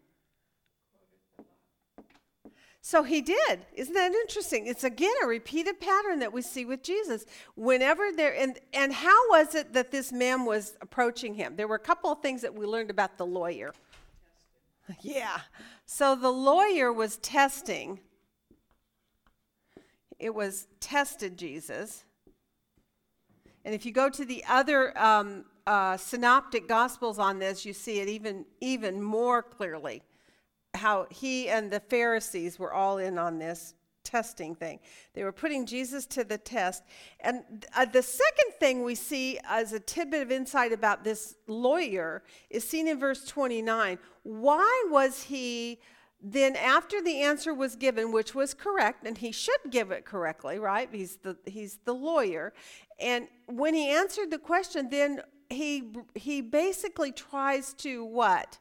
So 2.89 3.03
he 3.03 3.21
did. 3.21 3.67
Isn't 3.75 3.93
that 3.93 4.15
interesting? 4.15 4.67
It's 4.67 4.83
again 4.83 5.13
a 5.23 5.27
repeated 5.27 5.79
pattern 5.79 6.21
that 6.21 6.33
we 6.33 6.41
see 6.41 6.65
with 6.65 6.83
Jesus. 6.83 7.27
Whenever 7.55 8.11
there 8.17 8.35
and 8.35 8.59
and 8.73 8.95
how 8.95 9.29
was 9.29 9.55
it 9.55 9.75
that 9.75 9.91
this 9.91 10.11
man 10.11 10.47
was 10.47 10.75
approaching 10.81 11.35
him? 11.35 11.57
There 11.57 11.69
were 11.69 11.75
a 11.75 11.79
couple 11.91 12.11
of 12.11 12.23
things 12.23 12.41
that 12.41 12.55
we 12.55 12.65
learned 12.65 12.89
about 12.89 13.19
the 13.19 13.27
lawyer. 13.27 13.75
Yeah. 15.03 15.41
So 15.85 16.17
the 16.17 16.31
lawyer 16.31 16.91
was 16.91 17.19
testing. 17.19 18.01
It 20.19 20.35
was 20.35 20.67
tested 20.81 21.37
Jesus. 21.37 22.07
And 23.67 23.75
if 23.75 23.85
you 23.85 23.93
go 23.93 24.09
to 24.09 24.25
the 24.25 24.43
other 24.49 24.99
um, 24.99 25.45
uh, 25.67 25.99
synoptic 25.99 26.67
gospels 26.67 27.19
on 27.19 27.39
this, 27.39 27.67
you 27.67 27.75
see 27.75 28.01
it 28.01 28.09
even 28.09 28.47
even 28.63 29.03
more 29.03 29.43
clearly 29.43 30.05
how 30.79 31.07
he 31.11 31.49
and 31.49 31.71
the 31.71 31.81
Pharisees 31.81 32.59
were 32.59 32.73
all 32.73 32.99
in 32.99 33.19
on 33.19 33.39
this 33.39 33.75
testing 34.09 34.55
thing. 34.55 34.81
They 35.13 35.23
were 35.23 35.33
putting 35.33 35.67
Jesus 35.67 36.07
to 36.07 36.25
the 36.25 36.39
test. 36.39 36.83
And 37.21 37.67
uh, 37.77 37.85
the 37.85 38.03
second 38.03 38.55
thing 38.59 38.83
we 38.83 38.95
see 38.95 39.39
as 39.47 39.73
a 39.73 39.81
tidbit 39.81 40.23
of 40.23 40.33
insight 40.33 40.73
about 40.73 41.05
this 41.05 41.37
lawyer 41.47 42.23
is 42.49 42.67
seen 42.67 42.89
in 42.89 42.99
verse 42.99 43.27
29. 43.27 43.99
Why 44.23 44.87
was 44.91 45.25
he 45.25 45.79
then 46.21 46.57
after 46.57 47.01
the 47.01 47.23
answer 47.23 47.55
was 47.55 47.77
given 47.77 48.11
which 48.11 48.35
was 48.35 48.53
correct 48.53 49.07
and 49.07 49.19
he 49.19 49.31
should 49.31 49.61
give 49.71 49.93
it 49.93 50.05
correctly 50.05 50.59
right 50.59 50.89
he's 50.91 51.15
the 51.19 51.37
he's 51.47 51.79
the 51.85 51.93
lawyer 51.93 52.53
and 52.99 53.29
when 53.47 53.73
he 53.73 53.89
answered 53.89 54.29
the 54.29 54.39
question 54.39 54.89
then 54.91 55.23
he 55.49 55.93
he 56.17 56.41
basically 56.41 57.13
tries 57.13 57.73
to 57.73 58.05
what 58.05 58.59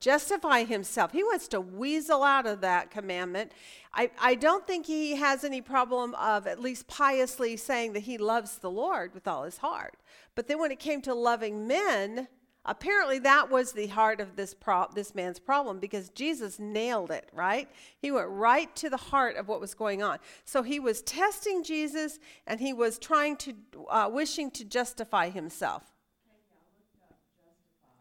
justify 0.00 0.64
himself. 0.64 1.12
He 1.12 1.22
wants 1.22 1.48
to 1.48 1.60
weasel 1.60 2.22
out 2.22 2.46
of 2.46 2.60
that 2.60 2.90
commandment. 2.90 3.52
I, 3.94 4.10
I 4.20 4.34
don't 4.34 4.66
think 4.66 4.86
he 4.86 5.16
has 5.16 5.42
any 5.42 5.60
problem 5.60 6.14
of 6.16 6.46
at 6.46 6.60
least 6.60 6.86
piously 6.86 7.56
saying 7.56 7.94
that 7.94 8.00
he 8.00 8.18
loves 8.18 8.58
the 8.58 8.70
Lord 8.70 9.14
with 9.14 9.26
all 9.26 9.44
his 9.44 9.58
heart. 9.58 9.96
But 10.34 10.48
then 10.48 10.58
when 10.58 10.70
it 10.70 10.78
came 10.78 11.00
to 11.02 11.14
loving 11.14 11.66
men, 11.66 12.28
apparently 12.66 13.18
that 13.20 13.50
was 13.50 13.72
the 13.72 13.86
heart 13.86 14.20
of 14.20 14.36
this 14.36 14.52
pro- 14.52 14.88
this 14.94 15.14
man's 15.14 15.38
problem 15.38 15.78
because 15.78 16.10
Jesus 16.10 16.58
nailed 16.58 17.10
it, 17.10 17.28
right? 17.32 17.68
He 17.98 18.10
went 18.10 18.28
right 18.28 18.74
to 18.76 18.90
the 18.90 18.96
heart 18.96 19.36
of 19.36 19.48
what 19.48 19.60
was 19.60 19.72
going 19.72 20.02
on. 20.02 20.18
So 20.44 20.62
he 20.62 20.78
was 20.78 21.00
testing 21.02 21.64
Jesus 21.64 22.18
and 22.46 22.60
he 22.60 22.74
was 22.74 22.98
trying 22.98 23.36
to 23.36 23.54
uh, 23.88 24.10
wishing 24.12 24.50
to 24.52 24.64
justify 24.64 25.30
himself. 25.30 25.84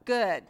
Good. 0.03 0.43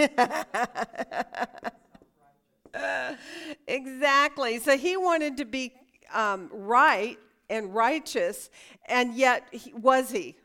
exactly. 3.66 4.58
So 4.58 4.76
he 4.76 4.96
wanted 4.96 5.36
to 5.38 5.44
be 5.44 5.72
um, 6.12 6.48
right 6.52 7.18
and 7.48 7.74
righteous, 7.74 8.50
and 8.86 9.14
yet 9.14 9.46
he, 9.52 9.72
was 9.72 10.10
he? 10.10 10.36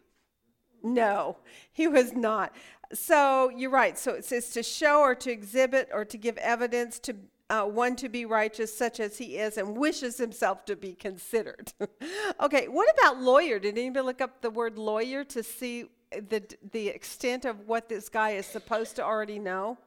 No, 0.84 1.38
he 1.72 1.88
was 1.88 2.14
not. 2.14 2.53
So 2.94 3.49
you're 3.49 3.72
right. 3.72 3.98
So 3.98 4.14
it 4.14 4.26
says 4.26 4.49
to 4.52 4.64
show 4.64 5.02
or 5.02 5.15
to 5.15 5.32
exhibit 5.32 5.90
or 5.91 6.06
to 6.06 6.18
give 6.18 6.38
evidence 6.38 6.99
to 6.99 7.15
uh, 7.49 7.64
one 7.64 7.95
to 7.95 8.10
be 8.10 8.26
righteous, 8.26 8.76
such 8.76 8.99
as 8.99 9.18
he 9.18 9.38
is, 9.38 9.57
and 9.57 9.77
wishes 9.77 10.18
himself 10.18 10.65
to 10.65 10.76
be 10.76 10.94
considered. 10.94 11.73
okay, 12.41 12.68
what 12.68 12.88
about 12.98 13.22
lawyer? 13.22 13.60
Did 13.60 13.77
anybody 13.77 14.06
look 14.06 14.22
up 14.22 14.41
the 14.41 14.49
word 14.49 14.77
lawyer 14.77 15.23
to 15.26 15.44
see 15.44 15.86
the 16.11 16.44
the 16.72 16.88
extent 16.88 17.45
of 17.45 17.68
what 17.68 17.90
this 17.90 18.10
guy 18.10 18.32
is 18.32 18.45
supposed 18.45 18.95
to 18.98 19.03
already 19.03 19.40
know? 19.40 19.77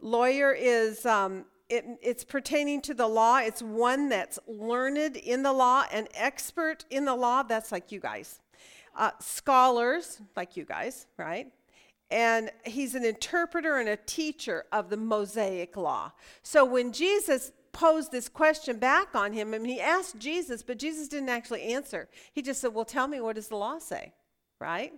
Lawyer 0.00 0.52
is 0.52 1.06
um, 1.06 1.44
it, 1.68 1.86
it's 2.02 2.24
pertaining 2.24 2.82
to 2.82 2.94
the 2.94 3.06
law. 3.06 3.38
It's 3.38 3.62
one 3.62 4.08
that's 4.08 4.38
learned 4.46 5.16
in 5.16 5.42
the 5.42 5.52
law, 5.52 5.84
an 5.92 6.08
expert 6.14 6.84
in 6.90 7.04
the 7.04 7.14
law. 7.14 7.42
That's 7.42 7.72
like 7.72 7.92
you 7.92 8.00
guys, 8.00 8.40
uh, 8.96 9.12
scholars 9.20 10.20
like 10.36 10.56
you 10.56 10.64
guys, 10.64 11.06
right? 11.16 11.52
And 12.10 12.50
he's 12.66 12.94
an 12.94 13.06
interpreter 13.06 13.78
and 13.78 13.88
a 13.88 13.96
teacher 13.96 14.64
of 14.70 14.90
the 14.90 14.98
Mosaic 14.98 15.76
law. 15.78 16.12
So 16.42 16.62
when 16.62 16.92
Jesus 16.92 17.52
posed 17.72 18.12
this 18.12 18.28
question 18.28 18.78
back 18.78 19.14
on 19.14 19.32
him, 19.32 19.54
I 19.54 19.58
mean, 19.58 19.72
he 19.72 19.80
asked 19.80 20.18
Jesus, 20.18 20.62
but 20.62 20.78
Jesus 20.78 21.08
didn't 21.08 21.30
actually 21.30 21.62
answer. 21.62 22.08
He 22.34 22.42
just 22.42 22.60
said, 22.60 22.74
"Well, 22.74 22.84
tell 22.84 23.08
me, 23.08 23.20
what 23.20 23.36
does 23.36 23.48
the 23.48 23.56
law 23.56 23.78
say?" 23.78 24.12
Right? 24.62 24.92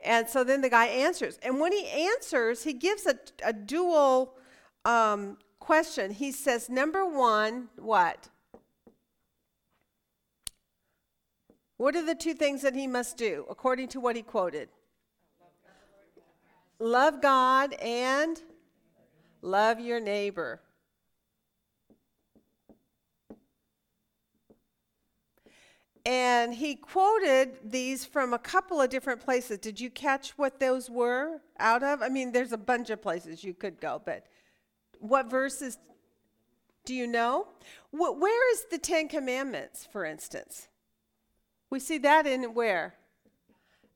And 0.00 0.28
so 0.28 0.42
then 0.42 0.60
the 0.62 0.68
guy 0.68 0.86
answers. 0.86 1.38
And 1.42 1.60
when 1.60 1.70
he 1.72 1.86
answers, 1.86 2.64
he 2.64 2.72
gives 2.72 3.06
a, 3.06 3.16
a 3.44 3.52
dual 3.52 4.34
um, 4.84 5.38
question. 5.60 6.10
He 6.10 6.32
says, 6.32 6.68
number 6.68 7.06
one, 7.06 7.68
what? 7.76 8.28
What 11.76 11.94
are 11.94 12.04
the 12.04 12.14
two 12.16 12.34
things 12.34 12.62
that 12.62 12.74
he 12.74 12.86
must 12.86 13.16
do, 13.16 13.46
according 13.48 13.88
to 13.88 14.00
what 14.00 14.16
he 14.16 14.22
quoted? 14.22 14.70
Love 16.78 17.22
God 17.22 17.74
and 17.74 18.40
love 19.40 19.78
your 19.78 20.00
neighbor. 20.00 20.60
And 26.06 26.54
he 26.54 26.76
quoted 26.76 27.58
these 27.64 28.04
from 28.04 28.32
a 28.32 28.38
couple 28.38 28.80
of 28.80 28.90
different 28.90 29.20
places. 29.20 29.58
Did 29.58 29.80
you 29.80 29.90
catch 29.90 30.30
what 30.38 30.60
those 30.60 30.88
were 30.88 31.40
out 31.58 31.82
of? 31.82 32.00
I 32.00 32.08
mean, 32.08 32.30
there's 32.30 32.52
a 32.52 32.56
bunch 32.56 32.90
of 32.90 33.02
places 33.02 33.42
you 33.42 33.52
could 33.52 33.80
go, 33.80 34.00
but 34.04 34.24
what 35.00 35.28
verses 35.28 35.78
do 36.84 36.94
you 36.94 37.08
know? 37.08 37.48
Where 37.90 38.52
is 38.52 38.66
the 38.70 38.78
Ten 38.78 39.08
Commandments, 39.08 39.88
for 39.90 40.04
instance? 40.04 40.68
We 41.70 41.80
see 41.80 41.98
that 41.98 42.24
in 42.24 42.54
where? 42.54 42.94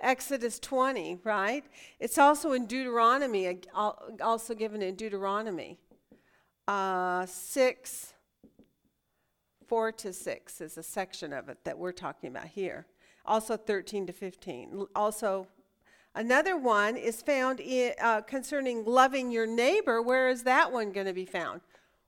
Exodus 0.00 0.58
20, 0.58 1.20
right? 1.22 1.64
It's 2.00 2.18
also 2.18 2.52
in 2.52 2.66
Deuteronomy, 2.66 3.60
also 4.20 4.54
given 4.56 4.82
in 4.82 4.96
Deuteronomy. 4.96 5.78
Uh, 6.66 7.24
6, 7.26 8.14
4 9.70 9.92
to 9.92 10.12
6 10.12 10.60
is 10.60 10.76
a 10.76 10.82
section 10.82 11.32
of 11.32 11.48
it 11.48 11.58
that 11.62 11.78
we're 11.78 11.92
talking 11.92 12.28
about 12.28 12.48
here. 12.48 12.86
Also 13.24 13.56
13 13.56 14.04
to 14.08 14.12
15. 14.12 14.86
Also, 14.96 15.46
another 16.16 16.56
one 16.56 16.96
is 16.96 17.22
found 17.22 17.60
in, 17.60 17.92
uh, 18.02 18.20
concerning 18.22 18.84
loving 18.84 19.30
your 19.30 19.46
neighbor. 19.46 20.02
Where 20.02 20.28
is 20.28 20.42
that 20.42 20.72
one 20.72 20.90
going 20.90 21.06
to 21.06 21.12
be 21.12 21.24
found? 21.24 21.60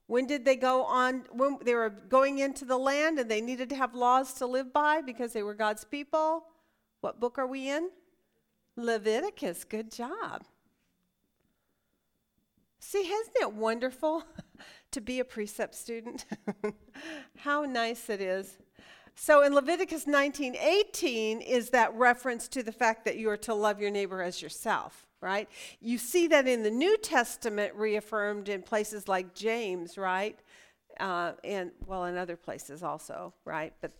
When 0.07 0.27
did 0.27 0.43
they 0.43 0.57
go 0.57 0.83
on? 0.83 1.23
When 1.31 1.57
they 1.63 1.73
were 1.73 1.89
going 1.89 2.39
into 2.39 2.65
the 2.65 2.77
land 2.77 3.17
and 3.17 3.31
they 3.31 3.39
needed 3.39 3.69
to 3.69 3.77
have 3.77 3.95
laws 3.95 4.33
to 4.33 4.45
live 4.45 4.73
by 4.73 4.99
because 4.99 5.31
they 5.31 5.41
were 5.41 5.53
God's 5.53 5.85
people? 5.85 6.43
What 6.99 7.21
book 7.21 7.39
are 7.39 7.47
we 7.47 7.69
in? 7.69 7.91
Leviticus. 8.75 9.63
Good 9.63 9.89
job. 9.89 10.43
See, 12.79 13.07
isn't 13.07 13.37
it 13.39 13.53
wonderful 13.53 14.25
to 14.93 15.01
be 15.01 15.19
a 15.19 15.25
precept 15.25 15.75
student? 15.75 16.25
How 17.37 17.63
nice 17.63 18.09
it 18.09 18.21
is. 18.21 18.57
So 19.15 19.43
in 19.43 19.53
Leviticus 19.53 20.05
19:18 20.05 21.41
is 21.41 21.69
that 21.69 21.93
reference 21.93 22.47
to 22.49 22.63
the 22.63 22.71
fact 22.71 23.05
that 23.05 23.17
you 23.17 23.29
are 23.29 23.37
to 23.37 23.53
love 23.53 23.79
your 23.79 23.91
neighbor 23.91 24.21
as 24.21 24.41
yourself, 24.41 25.07
right? 25.21 25.47
You 25.79 25.97
see 25.97 26.27
that 26.27 26.47
in 26.47 26.63
the 26.63 26.71
New 26.71 26.97
Testament 26.97 27.75
reaffirmed 27.75 28.49
in 28.49 28.63
places 28.63 29.07
like 29.07 29.35
James, 29.35 29.97
right? 29.97 30.39
Uh, 30.99 31.33
and 31.43 31.71
well, 31.85 32.05
in 32.05 32.17
other 32.17 32.35
places 32.35 32.81
also, 32.81 33.33
right? 33.45 33.73
But 33.81 33.91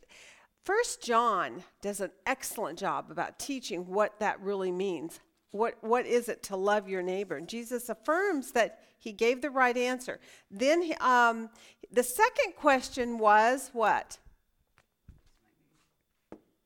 First 0.63 1.03
John 1.03 1.63
does 1.81 1.99
an 1.99 2.11
excellent 2.25 2.79
job 2.79 3.11
about 3.11 3.37
teaching 3.37 3.87
what 3.87 4.19
that 4.19 4.39
really 4.39 4.71
means. 4.71 5.19
What, 5.51 5.75
what 5.81 6.05
is 6.05 6.29
it 6.29 6.41
to 6.43 6.55
love 6.55 6.87
your 6.87 7.03
neighbor? 7.03 7.35
And 7.35 7.49
Jesus 7.49 7.89
affirms 7.89 8.51
that 8.53 8.79
he 9.03 9.11
gave 9.11 9.41
the 9.41 9.49
right 9.49 9.75
answer. 9.75 10.19
Then 10.49 10.81
he- 10.81 10.93
um, 10.95 11.49
the 11.91 12.03
second 12.03 12.55
question 12.55 13.17
was 13.19 13.69
what? 13.73 14.17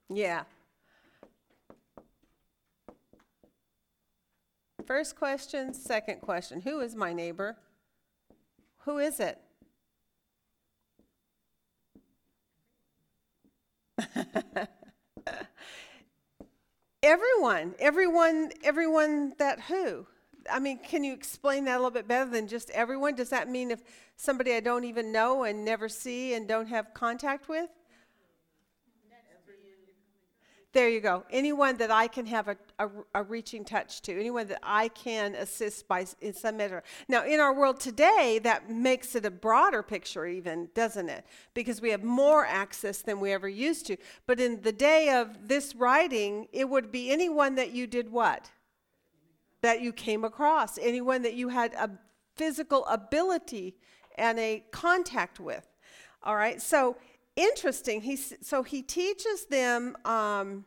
Yeah. 0.09 0.43
First 4.85 5.15
question, 5.17 5.73
second 5.73 6.21
question. 6.21 6.61
Who 6.61 6.79
is 6.79 6.95
my 6.95 7.11
neighbor? 7.11 7.57
Who 8.85 8.99
is 8.99 9.19
it? 9.19 9.39
Everyone, 17.03 17.73
everyone, 17.79 18.51
everyone 18.63 19.33
that 19.37 19.61
who? 19.61 20.05
I 20.51 20.59
mean, 20.59 20.79
can 20.79 21.03
you 21.03 21.13
explain 21.13 21.65
that 21.65 21.75
a 21.75 21.77
little 21.77 21.91
bit 21.91 22.07
better 22.07 22.29
than 22.29 22.47
just 22.47 22.69
everyone? 22.71 23.15
Does 23.15 23.29
that 23.29 23.49
mean 23.49 23.71
if 23.71 23.81
somebody 24.15 24.53
I 24.53 24.59
don't 24.59 24.83
even 24.83 25.11
know 25.11 25.43
and 25.43 25.63
never 25.63 25.89
see 25.89 26.33
and 26.33 26.47
don't 26.47 26.67
have 26.67 26.93
contact 26.93 27.49
with? 27.49 27.69
There 30.73 30.89
you 30.89 30.99
go. 30.99 31.23
Anyone 31.31 31.77
that 31.77 31.89
I 31.89 32.07
can 32.07 32.27
have 32.27 32.49
a, 32.49 32.57
a, 32.77 32.89
a 33.15 33.23
reaching 33.23 33.65
touch 33.65 34.01
to, 34.03 34.11
anyone 34.11 34.47
that 34.49 34.59
I 34.61 34.89
can 34.89 35.33
assist 35.33 35.87
by 35.87 36.05
in 36.21 36.33
some 36.33 36.57
measure. 36.57 36.83
Now, 37.07 37.25
in 37.25 37.39
our 37.39 37.51
world 37.51 37.79
today, 37.79 38.39
that 38.43 38.69
makes 38.69 39.15
it 39.15 39.25
a 39.25 39.31
broader 39.31 39.81
picture, 39.81 40.27
even, 40.27 40.69
doesn't 40.75 41.09
it? 41.09 41.25
Because 41.55 41.81
we 41.81 41.89
have 41.89 42.03
more 42.03 42.45
access 42.45 43.01
than 43.01 43.19
we 43.19 43.31
ever 43.31 43.49
used 43.49 43.87
to. 43.87 43.97
But 44.27 44.39
in 44.39 44.61
the 44.61 44.71
day 44.71 45.09
of 45.09 45.47
this 45.47 45.73
writing, 45.73 46.47
it 46.51 46.69
would 46.69 46.91
be 46.91 47.11
anyone 47.11 47.55
that 47.55 47.71
you 47.71 47.87
did 47.87 48.11
what? 48.11 48.51
That 49.61 49.81
you 49.81 49.91
came 49.91 50.23
across, 50.23 50.77
anyone 50.77 51.23
that 51.23 51.33
you 51.33 51.49
had 51.49 51.73
a 51.73 51.89
physical 52.35 52.85
ability 52.85 53.75
and 54.17 54.39
a 54.39 54.63
contact 54.71 55.39
with. 55.39 55.67
All 56.23 56.35
right, 56.35 56.61
so 56.61 56.97
interesting. 57.35 58.01
He 58.01 58.15
so 58.15 58.63
he 58.63 58.81
teaches 58.81 59.45
them 59.45 59.95
um, 60.05 60.65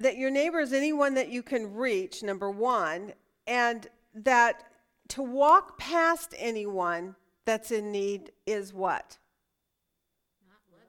that 0.00 0.16
your 0.16 0.30
neighbor 0.30 0.60
is 0.60 0.72
anyone 0.72 1.14
that 1.14 1.28
you 1.28 1.42
can 1.42 1.74
reach, 1.74 2.22
number 2.22 2.50
one, 2.50 3.12
and 3.46 3.88
that 4.14 4.64
to 5.08 5.22
walk 5.22 5.78
past 5.78 6.34
anyone 6.38 7.14
that's 7.44 7.70
in 7.70 7.92
need 7.92 8.32
is 8.44 8.74
what? 8.74 9.18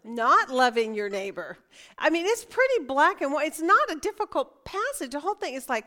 Not 0.08 0.50
loving 0.50 0.96
your 0.96 1.10
neighbor. 1.10 1.58
I 1.98 2.10
mean, 2.10 2.26
it's 2.26 2.46
pretty 2.46 2.86
black 2.86 3.22
and 3.22 3.34
white. 3.34 3.48
It's 3.48 3.62
not 3.62 3.92
a 3.92 3.96
difficult 3.96 4.64
passage. 4.64 5.12
The 5.12 5.20
whole 5.20 5.36
thing 5.36 5.54
is 5.54 5.68
like, 5.68 5.86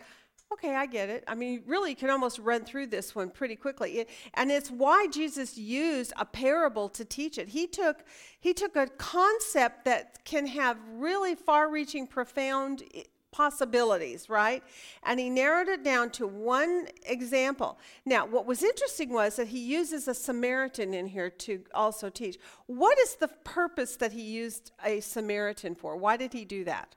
okay, 0.53 0.75
I 0.75 0.87
get 0.87 1.09
it. 1.09 1.25
I 1.27 1.35
mean, 1.35 1.63
really, 1.67 1.91
you 1.91 1.97
can 1.97 2.11
almost 2.11 2.39
run 2.39 2.65
through 2.65 2.89
this 2.89 3.15
one 3.15 3.31
pretty 3.31 3.57
quickly. 3.57 4.01
It- 4.01 4.11
and 4.35 4.51
it's 4.51 4.71
why 4.71 5.07
Jesus 5.07 5.57
used 5.57 6.13
a 6.19 6.25
parable 6.25 6.89
to 6.91 7.05
teach 7.05 7.39
it. 7.39 7.49
He 7.49 7.67
took 7.67 8.05
he 8.39 8.53
took 8.53 8.77
a 8.77 8.87
concept 8.87 9.85
that 9.85 10.25
can 10.25 10.47
have 10.49 10.77
really 10.95 11.35
far-reaching, 11.35 12.07
profound 12.07 12.83
possibilities, 13.33 14.29
right? 14.29 14.63
And 15.03 15.21
he 15.21 15.31
narrowed 15.31 15.69
it 15.69 15.85
down 15.85 16.11
to 16.11 16.27
one 16.27 16.89
example. 17.05 17.79
Now, 18.05 18.27
what 18.27 18.47
was 18.47 18.63
interesting 18.63 19.11
was 19.13 19.37
that 19.37 19.49
he 19.49 19.61
uses 19.61 20.09
a 20.09 20.15
Samaritan 20.15 20.95
in 20.95 21.07
here 21.07 21.31
to 21.31 21.63
also 21.75 22.11
teach. 22.11 22.39
What 22.67 22.99
is 22.99 23.17
the 23.17 23.29
purpose 23.29 23.97
that 23.97 24.13
he 24.13 24.23
used 24.23 24.73
a 24.85 25.01
Samaritan 25.01 25.75
for? 25.75 25.97
Why 25.97 26.17
did 26.17 26.33
he 26.33 26.45
do 26.45 26.65
that? 26.65 26.97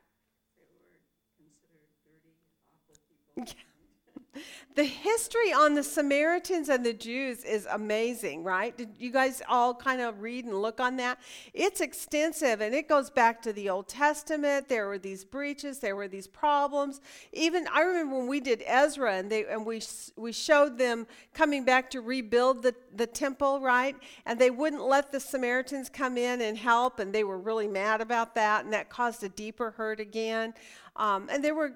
The 4.75 4.83
history 4.83 5.53
on 5.53 5.75
the 5.75 5.83
Samaritans 5.83 6.67
and 6.67 6.83
the 6.83 6.93
Jews 6.93 7.43
is 7.43 7.67
amazing, 7.69 8.43
right? 8.43 8.75
Did 8.75 8.95
you 8.97 9.11
guys 9.11 9.39
all 9.47 9.75
kind 9.75 10.01
of 10.01 10.21
read 10.21 10.45
and 10.45 10.61
look 10.63 10.79
on 10.79 10.97
that? 10.97 11.19
It's 11.53 11.79
extensive 11.79 12.59
and 12.59 12.73
it 12.73 12.89
goes 12.89 13.11
back 13.11 13.39
to 13.43 13.53
the 13.53 13.69
Old 13.69 13.87
Testament. 13.87 14.67
There 14.67 14.87
were 14.87 14.97
these 14.97 15.25
breaches, 15.25 15.77
there 15.77 15.95
were 15.95 16.07
these 16.07 16.25
problems. 16.25 17.01
Even 17.33 17.67
I 17.71 17.81
remember 17.81 18.17
when 18.17 18.27
we 18.27 18.39
did 18.39 18.63
Ezra 18.65 19.13
and 19.13 19.31
they 19.31 19.45
and 19.45 19.63
we 19.63 19.79
we 20.15 20.31
showed 20.31 20.79
them 20.79 21.05
coming 21.35 21.65
back 21.65 21.91
to 21.91 22.01
rebuild 22.01 22.63
the 22.63 22.73
the 22.95 23.05
temple, 23.05 23.61
right? 23.61 23.95
And 24.25 24.39
they 24.39 24.49
wouldn't 24.49 24.83
let 24.83 25.11
the 25.11 25.19
Samaritans 25.19 25.87
come 25.87 26.17
in 26.17 26.41
and 26.41 26.57
help 26.57 26.97
and 26.97 27.13
they 27.13 27.23
were 27.23 27.37
really 27.37 27.67
mad 27.67 28.01
about 28.01 28.33
that 28.35 28.63
and 28.63 28.73
that 28.73 28.89
caused 28.89 29.23
a 29.23 29.29
deeper 29.29 29.69
hurt 29.69 29.99
again. 29.99 30.55
Um, 30.95 31.27
and 31.31 31.43
there 31.43 31.55
were 31.55 31.73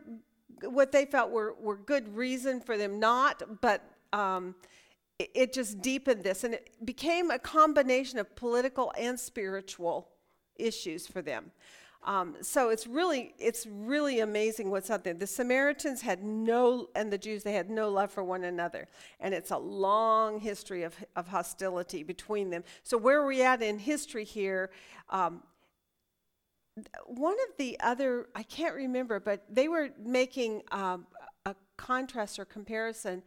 what 0.64 0.92
they 0.92 1.06
felt 1.06 1.32
were, 1.32 1.56
were 1.60 1.78
good 1.78 2.16
reason 2.16 2.62
for 2.62 2.78
them 2.78 3.00
not, 3.00 3.62
but 3.62 3.84
um, 4.14 4.56
it, 5.20 5.30
it 5.34 5.54
just 5.54 5.82
deepened 5.82 6.24
this. 6.24 6.44
And 6.44 6.56
it 6.56 6.70
became 6.86 7.32
a 7.32 7.40
combination 7.40 8.20
of 8.20 8.36
political 8.36 8.92
and 8.98 9.20
spiritual 9.20 10.10
issues 10.56 11.08
for 11.08 11.22
them. 11.22 11.52
Um, 12.04 12.38
so 12.42 12.70
it's 12.70 12.88
really, 12.88 13.34
it's 13.38 13.66
really 13.66 14.22
amazing 14.22 14.72
what's 14.72 14.90
out 14.90 15.04
there. 15.04 15.14
The 15.14 15.28
Samaritans 15.28 16.02
had 16.02 16.24
no, 16.24 16.88
and 16.96 17.12
the 17.12 17.18
Jews, 17.18 17.44
they 17.44 17.52
had 17.54 17.70
no 17.70 17.90
love 17.90 18.12
for 18.12 18.24
one 18.24 18.46
another. 18.46 18.88
And 19.20 19.34
it's 19.34 19.52
a 19.52 19.58
long 19.58 20.40
history 20.40 20.84
of, 20.84 20.96
of 21.16 21.28
hostility 21.28 22.04
between 22.04 22.50
them. 22.50 22.64
So 22.84 22.98
where 22.98 23.20
are 23.22 23.28
we 23.28 23.44
at 23.44 23.62
in 23.62 23.78
history 23.80 24.24
here? 24.24 24.70
Um, 25.10 25.44
one 27.06 27.36
of 27.50 27.58
the 27.58 27.80
other 27.80 28.28
i 28.36 28.44
can't 28.44 28.76
remember 28.76 29.20
but 29.20 29.44
they 29.50 29.68
were 29.68 29.90
making 30.00 30.62
um, 30.72 31.06
a 31.46 31.56
contrast 31.78 32.38
or 32.38 32.46
comparison 32.46 33.24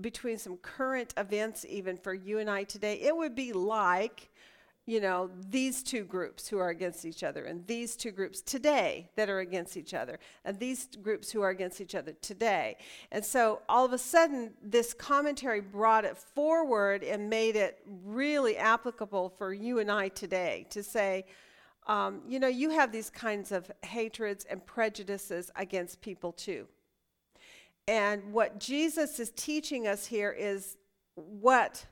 between 0.00 0.38
some 0.38 0.56
current 0.58 1.14
events 1.16 1.64
even 1.68 1.96
for 1.96 2.14
you 2.14 2.38
and 2.38 2.50
i 2.50 2.64
today. 2.64 3.00
It 3.00 3.16
would 3.16 3.34
be 3.34 3.52
like 3.52 4.30
you 4.86 5.00
know 5.00 5.30
these 5.48 5.82
two 5.82 6.04
groups 6.04 6.46
who 6.46 6.58
are 6.58 6.68
against 6.68 7.06
each 7.06 7.22
other 7.22 7.44
and 7.44 7.66
these 7.66 7.96
two 7.96 8.10
groups 8.10 8.42
today 8.42 9.08
that 9.16 9.30
are 9.30 9.38
against 9.38 9.78
each 9.78 9.94
other 9.94 10.18
and 10.44 10.58
these 10.58 10.88
groups 11.00 11.30
who 11.30 11.40
are 11.40 11.48
against 11.48 11.80
each 11.80 11.94
other 11.94 12.12
today. 12.20 12.76
And 13.10 13.24
so 13.24 13.62
all 13.66 13.86
of 13.86 13.94
a 13.94 13.98
sudden 13.98 14.52
this 14.62 14.92
commentary 14.92 15.60
brought 15.60 16.04
it 16.04 16.18
forward 16.18 17.02
and 17.02 17.30
made 17.30 17.56
it 17.56 17.78
really 18.04 18.58
applicable 18.58 19.30
for 19.38 19.54
you 19.54 19.78
and 19.78 19.90
i 19.90 20.08
today 20.08 20.66
to 20.70 20.82
say 20.82 21.24
um, 21.86 22.22
you 22.26 22.38
know, 22.40 22.48
you 22.48 22.70
have 22.70 22.92
these 22.92 23.10
kinds 23.10 23.52
of 23.52 23.70
hatreds 23.82 24.44
and 24.44 24.64
prejudices 24.64 25.50
against 25.56 26.00
people 26.00 26.32
too. 26.32 26.66
And 27.86 28.32
what 28.32 28.58
Jesus 28.58 29.20
is 29.20 29.30
teaching 29.36 29.86
us 29.86 30.06
here 30.06 30.30
is 30.30 30.76
what? 31.14 31.84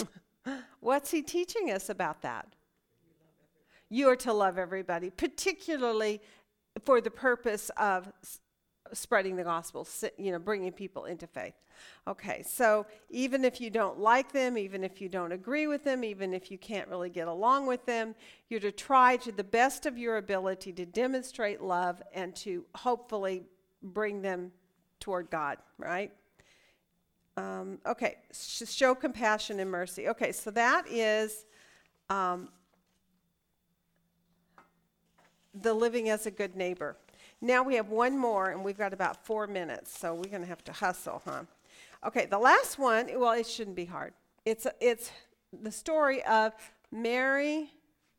What's 0.80 1.10
he 1.10 1.22
teaching 1.22 1.70
us 1.70 1.90
about 1.90 2.22
that? 2.22 2.54
You 3.90 4.08
are 4.08 4.16
to 4.16 4.32
love 4.32 4.58
everybody, 4.58 5.10
particularly 5.10 6.22
for 6.84 7.00
the 7.00 7.10
purpose 7.10 7.70
of 7.76 8.10
spreading 8.92 9.36
the 9.36 9.44
gospel, 9.44 9.86
you 10.18 10.30
know, 10.32 10.38
bringing 10.38 10.72
people 10.72 11.06
into 11.06 11.26
faith. 11.26 11.54
Okay, 12.06 12.42
so 12.46 12.86
even 13.10 13.44
if 13.44 13.60
you 13.60 13.70
don't 13.70 13.98
like 13.98 14.32
them, 14.32 14.58
even 14.58 14.84
if 14.84 15.00
you 15.00 15.08
don't 15.08 15.32
agree 15.32 15.66
with 15.66 15.84
them, 15.84 16.04
even 16.04 16.34
if 16.34 16.50
you 16.50 16.58
can't 16.58 16.88
really 16.88 17.10
get 17.10 17.26
along 17.28 17.66
with 17.66 17.84
them, 17.86 18.14
you're 18.48 18.60
to 18.60 18.72
try 18.72 19.16
to 19.18 19.32
the 19.32 19.44
best 19.44 19.86
of 19.86 19.96
your 19.98 20.18
ability 20.18 20.72
to 20.74 20.86
demonstrate 20.86 21.60
love 21.60 22.02
and 22.12 22.36
to 22.36 22.64
hopefully 22.74 23.42
bring 23.82 24.22
them 24.22 24.52
toward 25.00 25.30
God, 25.30 25.58
right? 25.78 26.12
Um, 27.36 27.78
okay, 27.86 28.16
sh- 28.32 28.68
show 28.68 28.94
compassion 28.94 29.60
and 29.60 29.70
mercy. 29.70 30.08
Okay, 30.08 30.30
so 30.30 30.50
that 30.52 30.86
is 30.88 31.46
um, 32.08 32.48
the 35.52 35.74
living 35.74 36.08
as 36.08 36.26
a 36.26 36.30
good 36.30 36.54
neighbor. 36.54 36.96
Now 37.44 37.62
we 37.62 37.74
have 37.74 37.90
one 37.90 38.16
more, 38.16 38.48
and 38.48 38.64
we've 38.64 38.78
got 38.78 38.94
about 38.94 39.26
four 39.26 39.46
minutes, 39.46 39.98
so 39.98 40.14
we're 40.14 40.30
going 40.30 40.40
to 40.40 40.48
have 40.48 40.64
to 40.64 40.72
hustle, 40.72 41.20
huh? 41.26 41.42
Okay, 42.06 42.24
the 42.24 42.38
last 42.38 42.78
one, 42.78 43.10
well, 43.16 43.32
it 43.32 43.46
shouldn't 43.46 43.76
be 43.76 43.84
hard. 43.84 44.14
It's, 44.46 44.66
it's 44.80 45.10
the 45.52 45.70
story 45.70 46.24
of 46.24 46.54
Mary 46.90 47.70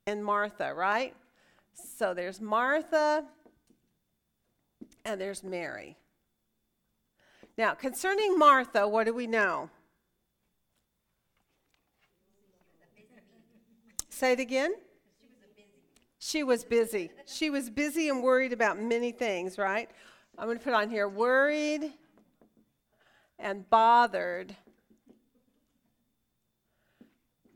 and 0.06 0.24
Martha, 0.24 0.72
right? 0.76 1.16
So 1.74 2.14
there's 2.14 2.40
Martha 2.40 3.26
and 5.06 5.20
there's 5.20 5.44
Mary. 5.44 5.98
Now, 7.58 7.74
concerning 7.74 8.38
Martha, 8.38 8.88
what 8.88 9.06
do 9.06 9.14
we 9.16 9.26
know? 9.26 9.72
Say 14.10 14.34
it 14.34 14.40
again. 14.40 14.76
She 16.28 16.42
was 16.44 16.64
busy. 16.64 17.12
She 17.28 17.52
was 17.52 17.70
busy 17.70 18.10
and 18.10 18.24
worried 18.24 18.52
about 18.52 18.82
many 18.82 19.12
things, 19.12 19.60
right? 19.60 19.88
I'm 20.40 20.48
going 20.48 20.58
to 20.58 20.64
put 20.64 20.74
on 20.74 20.90
here 20.90 21.08
worried 21.08 21.94
and 23.38 23.70
bothered 23.70 24.56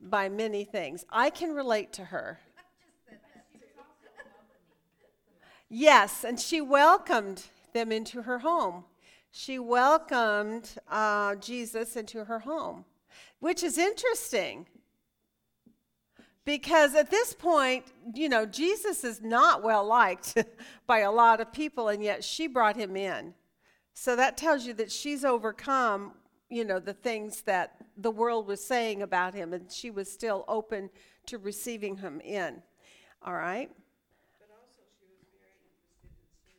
by 0.00 0.28
many 0.28 0.62
things. 0.62 1.04
I 1.10 1.30
can 1.30 1.52
relate 1.52 1.92
to 1.94 2.04
her. 2.04 2.38
Yes, 5.68 6.22
and 6.22 6.38
she 6.38 6.60
welcomed 6.60 7.42
them 7.72 7.90
into 7.90 8.22
her 8.22 8.38
home. 8.38 8.84
She 9.32 9.58
welcomed 9.58 10.70
uh, 10.88 11.34
Jesus 11.34 11.96
into 11.96 12.26
her 12.26 12.38
home, 12.38 12.84
which 13.40 13.64
is 13.64 13.78
interesting 13.78 14.68
because 16.44 16.94
at 16.94 17.10
this 17.10 17.34
point, 17.34 17.84
you 18.14 18.28
know, 18.28 18.46
Jesus 18.46 19.04
is 19.04 19.20
not 19.20 19.62
well 19.62 19.84
liked 19.84 20.36
by 20.86 21.00
a 21.00 21.10
lot 21.10 21.40
of 21.40 21.52
people, 21.52 21.88
and 21.88 22.02
yet 22.02 22.24
she 22.24 22.46
brought 22.46 22.76
him 22.76 22.96
in. 22.96 23.34
So 23.92 24.16
that 24.16 24.36
tells 24.36 24.64
you 24.64 24.72
that 24.74 24.90
she's 24.90 25.24
overcome, 25.24 26.12
you 26.48 26.64
know, 26.64 26.78
the 26.78 26.94
things 26.94 27.42
that 27.42 27.76
the 27.96 28.10
world 28.10 28.46
was 28.46 28.64
saying 28.64 29.02
about 29.02 29.34
him, 29.34 29.52
and 29.52 29.70
she 29.70 29.90
was 29.90 30.10
still 30.10 30.44
open 30.48 30.90
to 31.26 31.38
receiving 31.38 31.98
him 31.98 32.20
in. 32.20 32.62
All 33.22 33.34
right? 33.34 33.70
But 34.38 34.48
also, 34.50 34.80
she 34.98 35.06
was 35.06 35.26
very 35.38 35.52
interested 35.68 36.56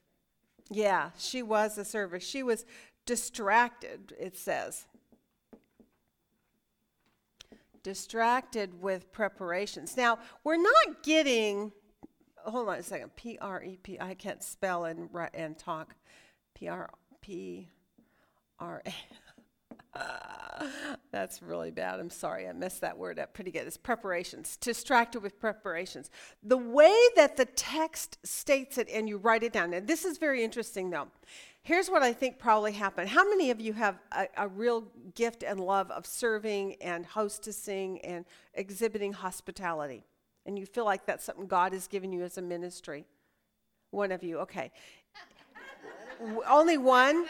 in. 0.70 0.78
Yeah, 0.78 1.10
she 1.18 1.42
was 1.42 1.78
a 1.80 1.86
servant. 1.86 2.22
She 2.22 2.44
was 2.44 2.66
distracted, 3.06 4.14
it 4.20 4.38
says. 4.38 4.86
Distracted 7.84 8.82
with 8.82 9.12
preparations. 9.12 9.98
Now, 9.98 10.20
we're 10.44 10.62
not 10.62 11.04
getting, 11.04 11.72
hold 12.38 12.70
on 12.70 12.78
a 12.78 12.84
second, 12.84 13.16
P 13.16 13.38
R 13.42 13.64
E 13.64 13.78
P, 13.82 14.00
I 14.00 14.14
can't 14.14 14.44
spell 14.44 14.86
and, 14.86 15.10
and 15.34 15.58
talk. 15.58 15.96
P 16.54 16.68
R 16.68 16.90
P 17.22 17.70
R 18.60 18.84
A. 18.86 18.94
That's 21.12 21.42
really 21.42 21.72
bad. 21.72 22.00
I'm 22.00 22.10
sorry. 22.10 22.48
I 22.48 22.54
messed 22.54 22.82
that 22.82 22.98
word 22.98 23.20
up 23.20 23.34
pretty 23.34 23.52
good. 23.52 23.68
It's 23.68 23.78
preparations. 23.78 24.58
Distracted 24.58 25.22
with 25.22 25.40
preparations. 25.40 26.10
The 26.44 26.58
way 26.58 26.96
that 27.16 27.38
the 27.38 27.46
text 27.46 28.18
states 28.24 28.78
it 28.78 28.90
and 28.90 29.10
you 29.10 29.18
write 29.18 29.44
it 29.44 29.54
down, 29.54 29.74
and 29.74 29.88
this 29.88 30.06
is 30.06 30.18
very 30.18 30.44
interesting 30.44 30.90
though. 30.90 31.08
Here's 31.64 31.90
what 31.90 32.02
I 32.02 32.12
think 32.12 32.40
probably 32.40 32.72
happened. 32.72 33.10
How 33.10 33.28
many 33.28 33.52
of 33.52 33.62
you 33.62 33.74
have 33.74 34.00
a, 34.12 34.28
a 34.36 34.48
real 34.48 34.86
gift 35.14 35.44
and 35.44 35.60
love 35.60 35.92
of 35.92 36.08
serving 36.08 36.76
and 36.82 37.08
hostessing 37.08 38.00
and 38.04 38.26
exhibiting 38.56 39.14
hospitality? 39.14 40.04
And 40.48 40.58
you 40.58 40.66
feel 40.66 40.86
like 40.86 41.06
that's 41.06 41.24
something 41.24 41.46
God 41.46 41.74
has 41.74 41.88
given 41.88 42.12
you 42.12 42.24
as 42.24 42.40
a 42.40 42.42
ministry? 42.42 43.06
One 43.92 44.12
of 44.12 44.24
you, 44.24 44.40
okay. 44.40 44.72
Only 46.50 46.80
one? 46.80 47.28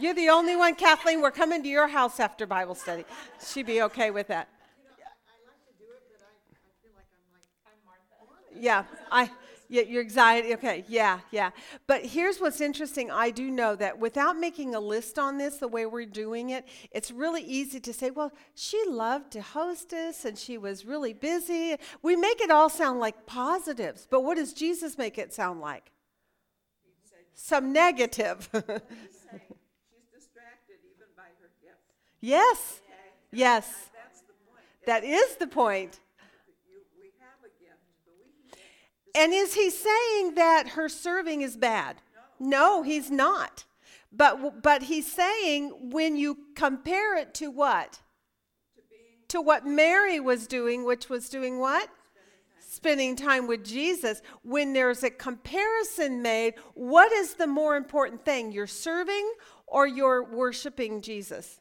You're 0.00 0.14
the 0.14 0.30
only 0.30 0.56
one, 0.56 0.74
Kathleen. 0.74 1.20
We're 1.20 1.30
coming 1.30 1.62
to 1.62 1.68
your 1.68 1.88
house 1.88 2.18
after 2.18 2.46
Bible 2.46 2.74
study. 2.74 3.04
She'd 3.46 3.66
be 3.66 3.82
okay 3.82 4.10
with 4.10 4.28
that. 4.28 4.48
I 4.48 5.36
like 5.46 5.60
to 5.66 5.84
do 5.84 5.90
it, 5.92 6.02
but 6.10 6.22
I, 6.22 6.32
I 6.32 6.72
feel 6.82 6.92
like 6.96 7.06
I'm 7.12 7.28
like, 7.32 7.44
I'm 7.66 7.78
Martha. 7.84 8.58
Yeah, 8.58 8.84
I. 9.10 9.30
Yeah, 9.68 9.82
your 9.82 10.02
anxiety. 10.02 10.54
Okay, 10.54 10.84
yeah, 10.88 11.20
yeah. 11.30 11.50
But 11.86 12.04
here's 12.04 12.40
what's 12.40 12.60
interesting. 12.60 13.10
I 13.10 13.30
do 13.30 13.50
know 13.50 13.74
that 13.76 13.98
without 13.98 14.38
making 14.38 14.74
a 14.74 14.80
list 14.80 15.18
on 15.18 15.38
this, 15.38 15.56
the 15.56 15.68
way 15.68 15.86
we're 15.86 16.06
doing 16.06 16.50
it, 16.50 16.66
it's 16.92 17.10
really 17.10 17.42
easy 17.42 17.80
to 17.80 17.92
say, 17.92 18.10
well, 18.10 18.32
she 18.54 18.82
loved 18.88 19.32
to 19.32 19.42
hostess 19.42 20.24
and 20.24 20.38
she 20.38 20.56
was 20.56 20.84
really 20.84 21.12
busy. 21.12 21.76
We 22.02 22.16
make 22.16 22.40
it 22.40 22.50
all 22.50 22.68
sound 22.68 23.00
like 23.00 23.26
positives, 23.26 24.06
but 24.08 24.22
what 24.22 24.36
does 24.36 24.52
Jesus 24.52 24.96
make 24.96 25.18
it 25.18 25.32
sound 25.32 25.60
like? 25.60 25.90
Some 27.34 27.72
negative. 27.72 28.48
He's 28.52 28.62
saying 28.62 28.80
she's 29.90 30.08
distracted 30.14 30.78
even 30.88 31.08
by 31.16 31.28
her 31.40 31.50
gifts. 31.60 31.92
yes, 32.20 32.80
yes. 33.30 33.90
That's 33.94 34.22
the 34.22 34.32
point. 34.48 34.64
That 34.86 35.04
is 35.04 35.36
the 35.36 35.46
point. 35.46 36.00
You, 36.66 36.78
we 36.98 37.12
have 37.20 37.36
a 37.44 37.52
gift, 37.62 37.76
but 38.06 38.14
we 38.16 38.24
can 38.24 38.48
get 38.48 39.05
And 39.16 39.32
is 39.32 39.54
he 39.54 39.70
saying 39.70 40.34
that 40.34 40.68
her 40.70 40.88
serving 40.88 41.40
is 41.40 41.56
bad? 41.56 41.96
No, 42.38 42.82
he's 42.82 43.10
not. 43.10 43.64
But 44.12 44.62
but 44.62 44.84
he's 44.84 45.10
saying 45.10 45.90
when 45.90 46.16
you 46.16 46.38
compare 46.54 47.16
it 47.16 47.34
to 47.34 47.50
what? 47.50 48.00
To 49.28 49.40
what 49.40 49.66
Mary 49.66 50.20
was 50.20 50.46
doing, 50.46 50.84
which 50.84 51.08
was 51.08 51.28
doing 51.28 51.58
what? 51.58 51.88
Spending 52.60 53.16
time 53.16 53.46
with 53.46 53.64
Jesus. 53.64 54.22
When 54.42 54.72
there's 54.72 55.02
a 55.02 55.10
comparison 55.10 56.22
made, 56.22 56.54
what 56.74 57.10
is 57.12 57.34
the 57.34 57.46
more 57.46 57.76
important 57.76 58.24
thing? 58.24 58.52
You're 58.52 58.66
serving 58.66 59.32
or 59.66 59.86
you're 59.86 60.22
worshiping 60.22 61.00
Jesus? 61.00 61.60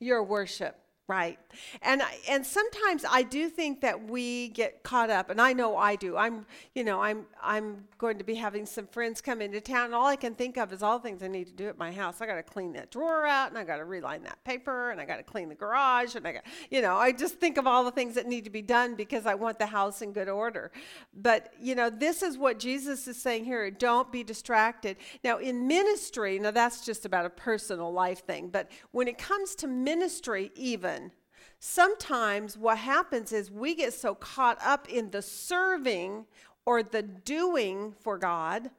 Your 0.00 0.24
worship, 0.24 0.78
right? 1.10 1.40
And 1.82 2.02
and 2.28 2.46
sometimes 2.46 3.04
I 3.04 3.24
do 3.24 3.48
think 3.48 3.80
that 3.80 4.08
we 4.08 4.48
get 4.50 4.84
caught 4.84 5.10
up, 5.10 5.28
and 5.28 5.40
I 5.40 5.52
know 5.52 5.76
I 5.76 5.96
do. 5.96 6.16
I'm, 6.16 6.46
you 6.72 6.84
know, 6.84 7.02
I'm 7.02 7.26
I'm 7.42 7.84
going 7.98 8.16
to 8.18 8.24
be 8.24 8.36
having 8.36 8.64
some 8.64 8.86
friends 8.86 9.20
come 9.20 9.42
into 9.42 9.60
town, 9.60 9.86
and 9.86 9.94
all 9.94 10.06
I 10.06 10.14
can 10.14 10.36
think 10.36 10.56
of 10.56 10.72
is 10.72 10.84
all 10.84 11.00
the 11.00 11.02
things 11.02 11.20
I 11.24 11.26
need 11.26 11.48
to 11.48 11.52
do 11.52 11.66
at 11.68 11.76
my 11.76 11.90
house. 11.90 12.20
I 12.20 12.26
got 12.26 12.36
to 12.36 12.44
clean 12.44 12.72
that 12.74 12.92
drawer 12.92 13.26
out, 13.26 13.48
and 13.48 13.58
I 13.58 13.64
got 13.64 13.78
to 13.78 13.84
reline 13.84 14.22
that 14.22 14.42
paper, 14.44 14.92
and 14.92 15.00
I 15.00 15.04
got 15.04 15.16
to 15.16 15.24
clean 15.24 15.48
the 15.48 15.56
garage, 15.56 16.14
and 16.14 16.24
I 16.28 16.32
got, 16.34 16.44
you 16.70 16.80
know, 16.80 16.94
I 16.94 17.10
just 17.10 17.40
think 17.40 17.58
of 17.58 17.66
all 17.66 17.82
the 17.82 17.90
things 17.90 18.14
that 18.14 18.28
need 18.28 18.44
to 18.44 18.50
be 18.50 18.62
done 18.62 18.94
because 18.94 19.26
I 19.26 19.34
want 19.34 19.58
the 19.58 19.66
house 19.66 20.02
in 20.02 20.12
good 20.12 20.28
order. 20.28 20.70
But 21.12 21.52
you 21.60 21.74
know, 21.74 21.90
this 21.90 22.22
is 22.22 22.38
what 22.38 22.60
Jesus 22.60 23.08
is 23.08 23.20
saying 23.20 23.46
here: 23.46 23.68
don't 23.68 24.12
be 24.12 24.22
distracted. 24.22 24.96
Now, 25.24 25.38
in 25.38 25.66
ministry, 25.66 26.38
now 26.38 26.52
that's 26.52 26.86
just 26.86 27.04
about 27.04 27.26
a 27.26 27.30
personal 27.30 27.92
life 27.92 28.24
thing, 28.24 28.48
but 28.48 28.70
when 28.92 29.08
it 29.08 29.18
comes 29.18 29.56
to 29.56 29.66
ministry, 29.66 30.52
even 30.54 30.99
sometimes 31.60 32.56
what 32.56 32.78
happens 32.78 33.32
is 33.32 33.50
we 33.50 33.74
get 33.74 33.92
so 33.92 34.14
caught 34.14 34.58
up 34.64 34.88
in 34.88 35.10
the 35.10 35.22
serving 35.22 36.24
or 36.64 36.82
the 36.82 37.02
doing 37.02 37.94
for 38.00 38.18
God 38.18 38.70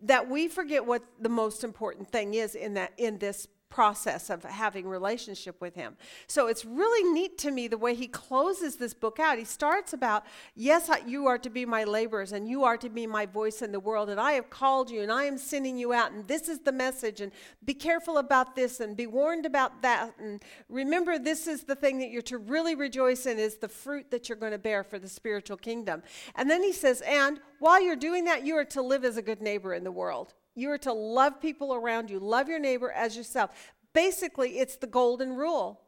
that 0.00 0.28
we 0.28 0.48
forget 0.48 0.84
what 0.84 1.02
the 1.20 1.28
most 1.28 1.62
important 1.62 2.10
thing 2.10 2.34
is 2.34 2.54
in 2.54 2.74
that 2.74 2.92
in 2.96 3.18
this 3.18 3.46
process 3.72 4.28
of 4.28 4.44
having 4.44 4.86
relationship 4.86 5.58
with 5.58 5.74
him. 5.74 5.96
So 6.26 6.46
it's 6.46 6.62
really 6.62 7.10
neat 7.10 7.38
to 7.38 7.50
me 7.50 7.68
the 7.68 7.78
way 7.78 7.94
he 7.94 8.06
closes 8.06 8.76
this 8.76 8.92
book 8.92 9.18
out. 9.18 9.38
He 9.38 9.46
starts 9.46 9.94
about, 9.94 10.26
yes, 10.54 10.90
you 11.06 11.26
are 11.26 11.38
to 11.38 11.48
be 11.48 11.64
my 11.64 11.84
laborers 11.84 12.32
and 12.32 12.46
you 12.46 12.64
are 12.64 12.76
to 12.76 12.90
be 12.90 13.06
my 13.06 13.24
voice 13.24 13.62
in 13.62 13.72
the 13.72 13.80
world 13.80 14.10
and 14.10 14.20
I 14.20 14.32
have 14.32 14.50
called 14.50 14.90
you 14.90 15.00
and 15.00 15.10
I 15.10 15.24
am 15.24 15.38
sending 15.38 15.78
you 15.78 15.94
out 15.94 16.12
and 16.12 16.28
this 16.28 16.50
is 16.50 16.60
the 16.60 16.70
message 16.70 17.22
and 17.22 17.32
be 17.64 17.72
careful 17.72 18.18
about 18.18 18.54
this 18.54 18.80
and 18.80 18.94
be 18.94 19.06
warned 19.06 19.46
about 19.46 19.80
that 19.80 20.12
and 20.18 20.42
remember 20.68 21.18
this 21.18 21.46
is 21.46 21.64
the 21.64 21.74
thing 21.74 21.98
that 22.00 22.10
you're 22.10 22.20
to 22.22 22.36
really 22.36 22.74
rejoice 22.74 23.24
in 23.24 23.38
is 23.38 23.56
the 23.56 23.68
fruit 23.68 24.10
that 24.10 24.28
you're 24.28 24.36
going 24.36 24.52
to 24.52 24.58
bear 24.58 24.84
for 24.84 24.98
the 24.98 25.08
spiritual 25.08 25.56
kingdom. 25.56 26.02
And 26.34 26.50
then 26.50 26.62
he 26.62 26.72
says, 26.72 27.00
and 27.00 27.40
while 27.58 27.82
you're 27.82 27.96
doing 27.96 28.26
that, 28.26 28.44
you 28.44 28.54
are 28.56 28.66
to 28.66 28.82
live 28.82 29.04
as 29.04 29.16
a 29.16 29.22
good 29.22 29.40
neighbor 29.40 29.72
in 29.72 29.82
the 29.82 29.90
world. 29.90 30.34
You 30.54 30.70
are 30.70 30.78
to 30.78 30.92
love 30.92 31.40
people 31.40 31.74
around 31.74 32.10
you, 32.10 32.18
love 32.18 32.48
your 32.48 32.58
neighbor 32.58 32.90
as 32.90 33.16
yourself. 33.16 33.50
Basically, 33.92 34.58
it's 34.58 34.76
the 34.76 34.86
golden 34.86 35.34
rule 35.34 35.82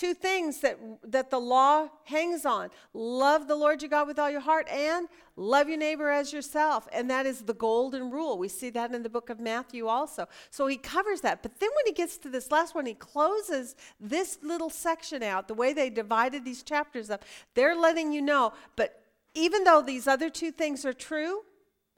two 0.00 0.14
things 0.14 0.60
that 0.60 0.78
that 1.04 1.30
the 1.30 1.38
law 1.38 1.88
hangs 2.04 2.46
on. 2.46 2.70
Love 2.94 3.48
the 3.48 3.54
Lord 3.54 3.82
your 3.82 3.90
God 3.90 4.06
with 4.06 4.18
all 4.18 4.30
your 4.30 4.40
heart 4.40 4.66
and 4.68 5.08
love 5.36 5.68
your 5.68 5.76
neighbor 5.76 6.08
as 6.08 6.32
yourself. 6.32 6.88
And 6.90 7.10
that 7.10 7.26
is 7.26 7.42
the 7.42 7.52
golden 7.52 8.10
rule. 8.10 8.38
We 8.38 8.48
see 8.48 8.70
that 8.70 8.94
in 8.94 9.02
the 9.02 9.10
book 9.10 9.28
of 9.28 9.40
Matthew 9.40 9.88
also. 9.88 10.26
So 10.50 10.66
he 10.66 10.78
covers 10.78 11.20
that. 11.20 11.42
But 11.42 11.60
then 11.60 11.68
when 11.76 11.86
he 11.86 11.92
gets 11.92 12.16
to 12.18 12.30
this 12.30 12.50
last 12.50 12.74
one, 12.74 12.86
he 12.86 12.94
closes 12.94 13.74
this 14.00 14.38
little 14.42 14.70
section 14.70 15.22
out. 15.22 15.48
The 15.48 15.54
way 15.54 15.74
they 15.74 15.90
divided 15.90 16.46
these 16.46 16.62
chapters 16.62 17.10
up, 17.10 17.24
they're 17.54 17.76
letting 17.76 18.10
you 18.10 18.22
know, 18.22 18.52
but 18.76 19.02
even 19.34 19.64
though 19.64 19.82
these 19.82 20.06
other 20.06 20.30
two 20.30 20.50
things 20.50 20.84
are 20.84 20.92
true, 20.94 21.42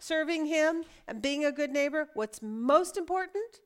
serving 0.03 0.47
him 0.47 0.85
and 1.07 1.23
being 1.23 1.45
a 1.45 1.53
good 1.53 1.71
neighbor, 1.71 2.09
what's 2.15 2.43
most 2.43 2.97
important? 2.97 3.61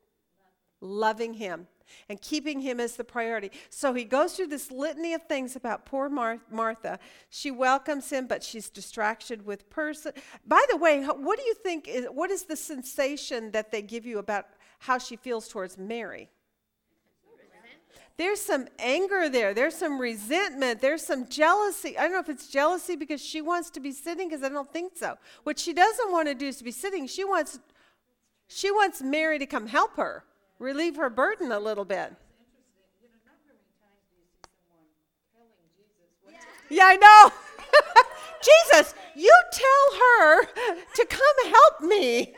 Loving 0.80 1.34
him 1.34 1.66
and 2.08 2.20
keeping 2.20 2.60
him 2.60 2.80
as 2.80 2.96
the 2.96 3.04
priority. 3.04 3.50
So 3.70 3.94
he 3.94 4.04
goes 4.04 4.34
through 4.34 4.48
this 4.48 4.70
litany 4.70 5.14
of 5.14 5.22
things 5.22 5.56
about 5.56 5.86
poor 5.86 6.08
Mar- 6.08 6.40
Martha. 6.50 6.98
She 7.30 7.50
welcomes 7.50 8.10
him, 8.10 8.26
but 8.26 8.42
she's 8.42 8.68
distracted 8.68 9.46
with 9.46 9.70
person. 9.70 10.12
By 10.46 10.64
the 10.68 10.76
way, 10.76 11.02
what 11.04 11.38
do 11.38 11.44
you 11.44 11.54
think 11.54 11.88
is 11.88 12.06
what 12.06 12.30
is 12.30 12.44
the 12.44 12.56
sensation 12.56 13.52
that 13.52 13.70
they 13.70 13.82
give 13.82 14.04
you 14.04 14.18
about 14.18 14.46
how 14.80 14.98
she 14.98 15.16
feels 15.16 15.48
towards 15.48 15.78
Mary? 15.78 16.28
There's 18.16 18.40
some 18.40 18.66
anger 18.78 19.28
there. 19.28 19.52
There's 19.52 19.74
some 19.74 20.00
resentment. 20.00 20.80
There's 20.80 21.04
some 21.04 21.28
jealousy. 21.28 21.98
I 21.98 22.02
don't 22.02 22.12
know 22.12 22.20
if 22.20 22.30
it's 22.30 22.48
jealousy 22.48 22.96
because 22.96 23.22
she 23.22 23.42
wants 23.42 23.68
to 23.70 23.80
be 23.80 23.92
sitting 23.92 24.28
because 24.28 24.42
I 24.42 24.48
don't 24.48 24.72
think 24.72 24.92
so. 24.96 25.18
What 25.42 25.58
she 25.58 25.74
doesn't 25.74 26.10
want 26.10 26.28
to 26.28 26.34
do 26.34 26.46
is 26.46 26.56
to 26.56 26.64
be 26.64 26.70
sitting. 26.70 27.06
She 27.06 27.24
wants 27.24 27.58
she 28.48 28.70
wants 28.70 29.02
Mary 29.02 29.38
to 29.38 29.46
come 29.46 29.66
help 29.66 29.96
her, 29.96 30.24
relieve 30.58 30.96
her 30.96 31.10
burden 31.10 31.50
a 31.52 31.58
little 31.58 31.84
bit. 31.84 32.14
Yeah, 36.68 36.84
I 36.86 36.96
know. 36.96 37.32
Jesus, 38.72 38.94
you 39.14 39.32
tell 39.52 40.00
her 40.00 40.44
to 40.94 41.06
come 41.06 41.52
help 41.52 41.80
me. 41.80 42.34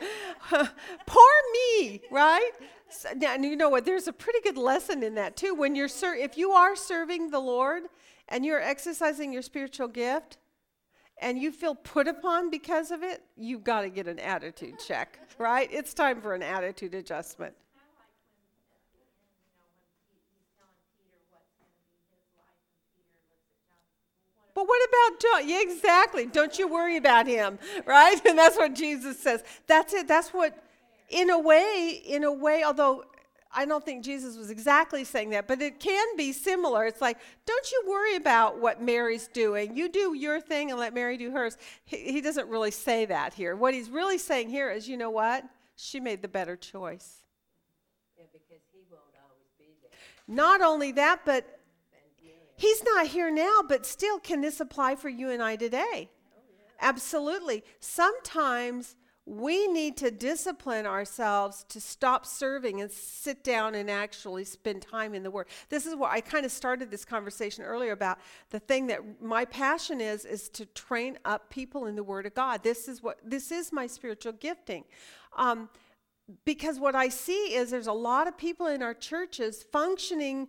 Poor 1.05 1.33
me, 1.53 2.01
right? 2.11 2.51
So, 2.91 3.09
and 3.09 3.45
you 3.45 3.55
know 3.55 3.69
what? 3.69 3.85
There's 3.85 4.07
a 4.07 4.13
pretty 4.13 4.39
good 4.41 4.57
lesson 4.57 5.03
in 5.03 5.15
that 5.15 5.37
too. 5.37 5.53
When 5.53 5.75
you're 5.75 5.87
ser- 5.87 6.15
if 6.15 6.37
you 6.37 6.51
are 6.51 6.75
serving 6.75 7.29
the 7.29 7.39
Lord 7.39 7.83
and 8.27 8.45
you're 8.45 8.61
exercising 8.61 9.31
your 9.31 9.41
spiritual 9.41 9.87
gift 9.87 10.37
and 11.21 11.37
you 11.37 11.51
feel 11.51 11.75
put 11.75 12.07
upon 12.07 12.49
because 12.49 12.91
of 12.91 13.03
it, 13.03 13.21
you've 13.35 13.63
got 13.63 13.81
to 13.81 13.89
get 13.89 14.07
an 14.07 14.19
attitude 14.19 14.79
check, 14.79 15.19
right? 15.37 15.69
It's 15.71 15.93
time 15.93 16.21
for 16.21 16.33
an 16.33 16.43
attitude 16.43 16.95
adjustment. 16.95 17.53
But 24.59 24.67
what 24.67 24.89
about 24.89 25.21
John? 25.21 25.47
Yeah, 25.47 25.61
exactly. 25.61 26.25
Don't 26.25 26.59
you 26.59 26.67
worry 26.67 26.97
about 26.97 27.27
him, 27.27 27.59
right? 27.85 28.19
And 28.25 28.37
that's 28.37 28.57
what 28.57 28.75
Jesus 28.75 29.17
says. 29.17 29.41
That's 29.67 29.93
it. 29.93 30.05
That's 30.05 30.33
what, 30.33 30.61
in 31.09 31.29
a 31.29 31.39
way, 31.39 32.01
in 32.05 32.23
a 32.23 32.31
way, 32.31 32.63
although 32.63 33.03
I 33.51 33.65
don't 33.65 33.83
think 33.83 34.03
Jesus 34.03 34.37
was 34.37 34.49
exactly 34.49 35.03
saying 35.03 35.31
that, 35.31 35.47
but 35.47 35.61
it 35.61 35.79
can 35.79 36.15
be 36.15 36.31
similar. 36.31 36.85
It's 36.85 37.01
like, 37.01 37.17
don't 37.45 37.71
you 37.71 37.83
worry 37.87 38.15
about 38.15 38.59
what 38.59 38.81
Mary's 38.81 39.27
doing. 39.27 39.75
You 39.75 39.89
do 39.89 40.13
your 40.13 40.39
thing 40.39 40.69
and 40.69 40.79
let 40.79 40.93
Mary 40.93 41.17
do 41.17 41.31
hers. 41.31 41.57
He, 41.85 42.11
he 42.11 42.21
doesn't 42.21 42.47
really 42.47 42.71
say 42.71 43.05
that 43.05 43.33
here. 43.33 43.55
What 43.55 43.73
he's 43.73 43.89
really 43.89 44.19
saying 44.19 44.49
here 44.49 44.69
is, 44.69 44.87
you 44.87 44.97
know 44.97 45.09
what? 45.09 45.43
She 45.75 45.99
made 45.99 46.21
the 46.21 46.27
better 46.27 46.55
choice. 46.55 47.23
Yeah, 48.17 48.25
because 48.31 48.61
he 48.71 48.79
won't 48.91 49.01
always 49.23 49.47
be 49.57 49.75
there. 49.81 49.91
Not 50.27 50.61
only 50.61 50.91
that, 50.93 51.21
but 51.25 51.59
He's 52.59 52.83
not 52.83 53.07
here 53.07 53.31
now, 53.31 53.61
but 53.65 53.85
still, 53.85 54.19
can 54.19 54.41
this 54.41 54.59
apply 54.59 54.95
for 54.95 55.07
you 55.07 55.29
and 55.29 55.41
I 55.41 55.55
today? 55.55 56.09
Oh, 56.35 56.41
Absolutely. 56.81 57.63
Sometimes 57.79 58.97
we 59.25 59.67
need 59.67 59.95
to 59.97 60.09
discipline 60.09 60.87
ourselves 60.87 61.63
to 61.69 61.79
stop 61.79 62.25
serving 62.25 62.81
and 62.81 62.91
sit 62.91 63.43
down 63.43 63.75
and 63.75 63.89
actually 63.89 64.43
spend 64.43 64.81
time 64.81 65.13
in 65.13 65.21
the 65.21 65.29
Word. 65.29 65.47
This 65.69 65.85
is 65.85 65.95
what 65.95 66.11
I 66.11 66.19
kind 66.19 66.45
of 66.45 66.51
started 66.51 66.89
this 66.89 67.05
conversation 67.05 67.63
earlier 67.63 67.91
about 67.91 68.17
the 68.49 68.59
thing 68.59 68.87
that 68.87 69.21
my 69.21 69.45
passion 69.45 70.01
is 70.01 70.25
is 70.25 70.49
to 70.49 70.65
train 70.65 71.19
up 71.25 71.49
people 71.49 71.85
in 71.85 71.95
the 71.95 72.03
Word 72.03 72.25
of 72.25 72.33
God. 72.33 72.63
This 72.63 72.87
is 72.87 73.03
what 73.03 73.19
this 73.23 73.51
is 73.51 73.71
my 73.71 73.85
spiritual 73.85 74.33
gifting. 74.33 74.83
Um, 75.37 75.69
because 76.45 76.79
what 76.79 76.95
I 76.95 77.09
see 77.09 77.53
is 77.53 77.71
there's 77.71 77.87
a 77.87 77.93
lot 77.93 78.27
of 78.27 78.37
people 78.37 78.67
in 78.67 78.81
our 78.81 78.93
churches 78.93 79.63
functioning 79.71 80.47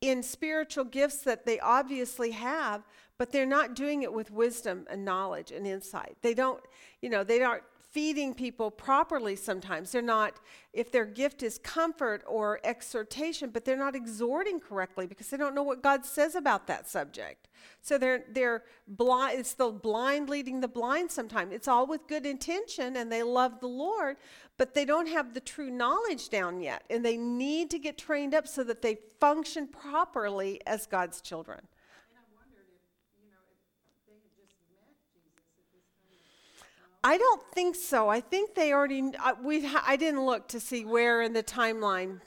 in 0.00 0.22
spiritual 0.22 0.84
gifts 0.84 1.18
that 1.18 1.46
they 1.46 1.60
obviously 1.60 2.32
have, 2.32 2.82
but 3.18 3.30
they're 3.30 3.46
not 3.46 3.74
doing 3.74 4.02
it 4.02 4.12
with 4.12 4.30
wisdom 4.30 4.84
and 4.90 5.04
knowledge 5.04 5.52
and 5.52 5.66
insight. 5.66 6.16
They 6.22 6.34
don't, 6.34 6.60
you 7.00 7.08
know, 7.08 7.24
they 7.24 7.42
aren't 7.42 7.62
feeding 7.92 8.34
people 8.34 8.70
properly 8.70 9.36
sometimes. 9.36 9.92
They're 9.92 10.02
not, 10.02 10.40
if 10.72 10.90
their 10.90 11.04
gift 11.04 11.42
is 11.42 11.58
comfort 11.58 12.24
or 12.26 12.58
exhortation, 12.64 13.50
but 13.50 13.64
they're 13.64 13.76
not 13.76 13.94
exhorting 13.94 14.60
correctly 14.60 15.06
because 15.06 15.28
they 15.28 15.36
don't 15.36 15.54
know 15.54 15.62
what 15.62 15.82
God 15.82 16.06
says 16.06 16.34
about 16.34 16.66
that 16.66 16.88
subject. 16.88 17.48
So 17.82 17.98
they're 17.98 18.24
they're 18.30 18.64
blind. 18.88 19.38
It's 19.38 19.54
the 19.54 19.70
blind 19.70 20.30
leading 20.30 20.60
the 20.60 20.68
blind. 20.68 21.10
Sometimes 21.10 21.52
it's 21.52 21.68
all 21.68 21.86
with 21.86 22.06
good 22.08 22.24
intention, 22.24 22.96
and 22.96 23.12
they 23.12 23.22
love 23.22 23.60
the 23.60 23.68
Lord, 23.68 24.16
but 24.56 24.72
they 24.74 24.84
don't 24.84 25.08
have 25.08 25.34
the 25.34 25.40
true 25.40 25.70
knowledge 25.70 26.28
down 26.30 26.60
yet, 26.60 26.82
and 26.88 27.04
they 27.04 27.16
need 27.16 27.70
to 27.70 27.78
get 27.78 27.98
trained 27.98 28.34
up 28.34 28.48
so 28.48 28.64
that 28.64 28.80
they 28.82 28.98
function 29.20 29.66
properly 29.68 30.60
as 30.66 30.86
God's 30.86 31.20
children. 31.20 31.60
And 31.60 32.16
I 32.16 32.24
wondered 32.34 32.66
if, 32.72 32.82
you 33.22 33.30
know, 33.30 33.44
if 33.52 34.00
they 34.08 34.16
had 34.16 34.34
just 34.34 34.56
met 34.74 34.96
Jesus 35.12 35.44
at 35.60 35.68
this 35.70 35.86
time. 36.00 36.90
I 37.04 37.18
don't 37.18 37.42
think 37.52 37.74
so. 37.74 38.08
I 38.08 38.20
think 38.20 38.54
they 38.54 38.72
already. 38.72 39.02
I, 39.18 39.30
uh, 39.30 39.34
we. 39.42 39.68
I 39.86 39.96
didn't 39.96 40.24
look 40.24 40.48
to 40.48 40.60
see 40.60 40.84
where 40.84 41.22
in 41.22 41.32
the 41.32 41.42
timeline. 41.42 42.20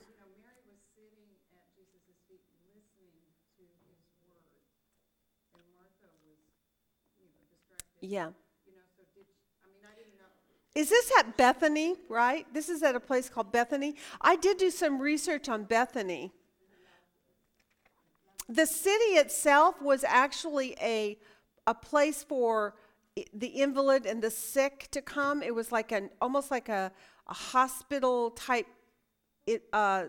Yeah. 8.01 8.29
Is 10.75 10.89
this 10.89 11.09
at 11.17 11.37
Bethany, 11.37 11.95
right? 12.09 12.45
This 12.53 12.67
is 12.67 12.83
at 12.83 12.95
a 12.95 12.99
place 12.99 13.29
called 13.29 13.53
Bethany. 13.53 13.95
I 14.19 14.35
did 14.35 14.57
do 14.57 14.69
some 14.69 14.99
research 14.99 15.47
on 15.47 15.63
Bethany. 15.63 16.33
The 18.49 18.65
city 18.65 19.15
itself 19.15 19.81
was 19.81 20.03
actually 20.03 20.75
a, 20.81 21.17
a 21.65 21.73
place 21.73 22.23
for 22.23 22.75
the 23.33 23.47
invalid 23.47 24.05
and 24.05 24.21
the 24.21 24.31
sick 24.31 24.89
to 24.91 25.01
come. 25.01 25.41
It 25.41 25.55
was 25.55 25.71
like 25.71 25.91
an 25.91 26.09
almost 26.21 26.51
like 26.51 26.69
a, 26.69 26.91
a 27.27 27.33
hospital 27.33 28.31
type. 28.31 28.67
It, 29.47 29.63
uh, 29.71 30.05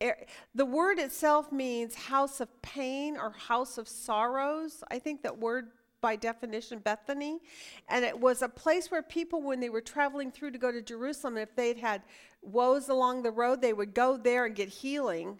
air- 0.00 0.26
the 0.54 0.64
word 0.64 0.98
itself 0.98 1.52
means 1.52 1.94
house 1.94 2.40
of 2.40 2.48
pain 2.62 3.16
or 3.16 3.30
house 3.30 3.76
of 3.76 3.88
sorrows. 3.88 4.82
I 4.90 4.98
think 4.98 5.22
that 5.22 5.38
word 5.38 5.68
by 6.00 6.16
definition 6.16 6.78
Bethany. 6.78 7.40
And 7.88 8.04
it 8.04 8.18
was 8.18 8.42
a 8.42 8.48
place 8.48 8.90
where 8.90 9.02
people, 9.02 9.42
when 9.42 9.60
they 9.60 9.68
were 9.68 9.80
traveling 9.80 10.30
through 10.30 10.52
to 10.52 10.58
go 10.58 10.70
to 10.70 10.80
Jerusalem, 10.80 11.36
if 11.36 11.54
they'd 11.54 11.78
had 11.78 12.02
woes 12.42 12.88
along 12.88 13.22
the 13.22 13.30
road, 13.30 13.60
they 13.60 13.72
would 13.72 13.94
go 13.94 14.16
there 14.16 14.46
and 14.46 14.54
get 14.54 14.68
healing, 14.68 15.38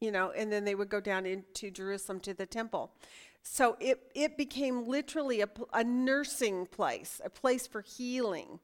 you 0.00 0.12
know, 0.12 0.30
and 0.30 0.52
then 0.52 0.64
they 0.64 0.74
would 0.74 0.88
go 0.88 1.00
down 1.00 1.26
into 1.26 1.70
Jerusalem 1.70 2.20
to 2.20 2.34
the 2.34 2.46
temple. 2.46 2.92
So 3.44 3.76
it, 3.78 4.10
it 4.14 4.36
became 4.36 4.88
literally 4.88 5.42
a, 5.42 5.48
a 5.72 5.84
nursing 5.84 6.66
place, 6.66 7.20
a 7.22 7.30
place 7.30 7.66
for 7.66 7.82
healing 7.82 8.58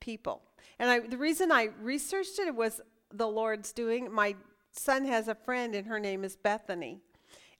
people. 0.00 0.40
And 0.78 0.88
I, 0.88 1.00
the 1.00 1.18
reason 1.18 1.50
I 1.50 1.70
researched 1.82 2.38
it 2.38 2.54
was 2.54 2.80
the 3.12 3.26
Lord's 3.26 3.72
doing. 3.72 4.10
My 4.10 4.36
son 4.70 5.04
has 5.04 5.26
a 5.26 5.34
friend, 5.34 5.74
and 5.74 5.86
her 5.88 5.98
name 5.98 6.22
is 6.22 6.36
Bethany. 6.36 7.00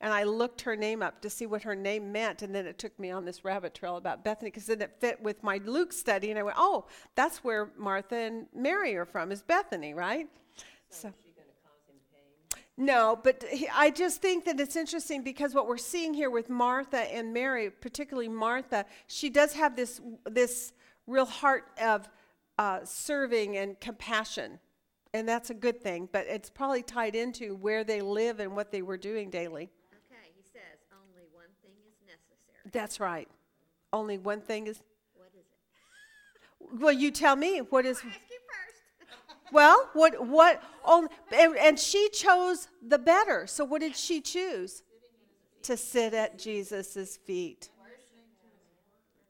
And 0.00 0.12
I 0.12 0.22
looked 0.22 0.60
her 0.60 0.76
name 0.76 1.02
up 1.02 1.20
to 1.22 1.30
see 1.30 1.44
what 1.44 1.64
her 1.64 1.74
name 1.74 2.12
meant, 2.12 2.42
and 2.42 2.54
then 2.54 2.66
it 2.66 2.78
took 2.78 2.96
me 3.00 3.10
on 3.10 3.24
this 3.24 3.44
rabbit 3.44 3.74
trail 3.74 3.96
about 3.96 4.22
Bethany 4.22 4.52
because 4.52 4.66
then 4.66 4.80
it 4.80 4.94
fit 5.00 5.20
with 5.20 5.42
my 5.42 5.60
Luke 5.64 5.92
study, 5.92 6.30
and 6.30 6.38
I 6.38 6.44
went, 6.44 6.56
"Oh, 6.56 6.86
that's 7.16 7.38
where 7.38 7.72
Martha 7.76 8.14
and 8.14 8.46
Mary 8.54 8.94
are 8.94 9.04
from, 9.04 9.32
is 9.32 9.42
Bethany, 9.42 9.92
right?" 9.92 10.28
So, 10.88 11.08
is 11.08 11.14
she 11.24 11.32
gonna 11.32 11.48
cause 11.64 11.80
him 11.88 11.96
pain? 12.12 12.62
No, 12.80 13.18
but 13.20 13.44
I 13.74 13.90
just 13.90 14.22
think 14.22 14.44
that 14.44 14.60
it's 14.60 14.76
interesting 14.76 15.24
because 15.24 15.52
what 15.52 15.66
we're 15.66 15.78
seeing 15.78 16.14
here 16.14 16.30
with 16.30 16.48
Martha 16.48 17.12
and 17.12 17.34
Mary, 17.34 17.70
particularly 17.70 18.28
Martha, 18.28 18.86
she 19.08 19.30
does 19.30 19.52
have 19.54 19.74
this 19.74 20.00
this 20.24 20.72
real 21.08 21.24
heart 21.24 21.64
of 21.82 22.08
uh, 22.56 22.84
serving 22.84 23.56
and 23.56 23.80
compassion, 23.80 24.60
and 25.12 25.28
that's 25.28 25.50
a 25.50 25.54
good 25.54 25.82
thing. 25.82 26.08
But 26.12 26.26
it's 26.28 26.50
probably 26.50 26.84
tied 26.84 27.16
into 27.16 27.56
where 27.56 27.82
they 27.82 28.00
live 28.00 28.38
and 28.38 28.54
what 28.54 28.70
they 28.70 28.82
were 28.82 28.96
doing 28.96 29.28
daily. 29.28 29.70
Okay, 29.92 30.30
he 30.36 30.42
says, 30.44 30.78
only 30.92 31.24
one 31.32 31.50
thing 31.60 31.74
is 31.84 31.96
necessary. 32.06 32.70
That's 32.70 33.00
right. 33.00 33.28
Only 33.92 34.18
one 34.18 34.40
thing 34.40 34.68
is. 34.68 34.84
What 35.16 35.30
is 35.34 35.46
it? 36.70 36.80
Well, 36.80 36.92
you 36.92 37.10
tell 37.10 37.34
me. 37.34 37.58
What 37.58 37.84
is? 37.84 38.00
Well, 39.52 39.88
what, 39.92 40.26
what, 40.26 40.62
oh, 40.84 41.08
and, 41.32 41.56
and 41.56 41.78
she 41.78 42.08
chose 42.10 42.68
the 42.86 42.98
better. 42.98 43.46
So 43.46 43.64
what 43.64 43.80
did 43.80 43.96
she 43.96 44.20
choose? 44.20 44.82
To 45.62 45.76
sit 45.76 46.14
at 46.14 46.38
Jesus' 46.38 47.16
feet. 47.16 47.70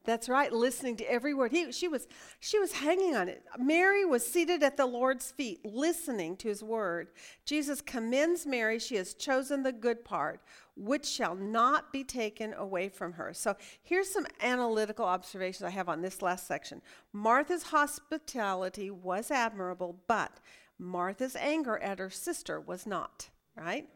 That's 0.08 0.26
right, 0.26 0.50
listening 0.50 0.96
to 0.96 1.04
every 1.04 1.34
word. 1.34 1.52
He, 1.52 1.70
she 1.70 1.86
was, 1.86 2.08
she 2.40 2.58
was 2.58 2.72
hanging 2.72 3.14
on 3.14 3.28
it. 3.28 3.42
Mary 3.58 4.06
was 4.06 4.26
seated 4.26 4.62
at 4.62 4.78
the 4.78 4.86
Lord's 4.86 5.30
feet, 5.30 5.60
listening 5.66 6.34
to 6.38 6.48
his 6.48 6.62
word. 6.62 7.08
Jesus 7.44 7.82
commends 7.82 8.46
Mary. 8.46 8.78
She 8.78 8.96
has 8.96 9.12
chosen 9.12 9.62
the 9.62 9.72
good 9.72 10.06
part, 10.06 10.40
which 10.78 11.04
shall 11.06 11.34
not 11.34 11.92
be 11.92 12.04
taken 12.04 12.54
away 12.54 12.88
from 12.88 13.12
her. 13.14 13.32
So 13.34 13.56
here's 13.82 14.08
some 14.10 14.26
analytical 14.40 15.04
observations 15.04 15.64
I 15.64 15.70
have 15.70 15.88
on 15.88 16.02
this 16.02 16.22
last 16.22 16.46
section. 16.46 16.80
Martha's 17.12 17.64
hospitality 17.64 18.90
was 18.90 19.30
admirable, 19.30 19.98
but 20.06 20.38
Martha's 20.78 21.34
anger 21.34 21.78
at 21.78 21.98
her 21.98 22.10
sister 22.10 22.60
was 22.60 22.86
not, 22.86 23.28
right? 23.56 23.88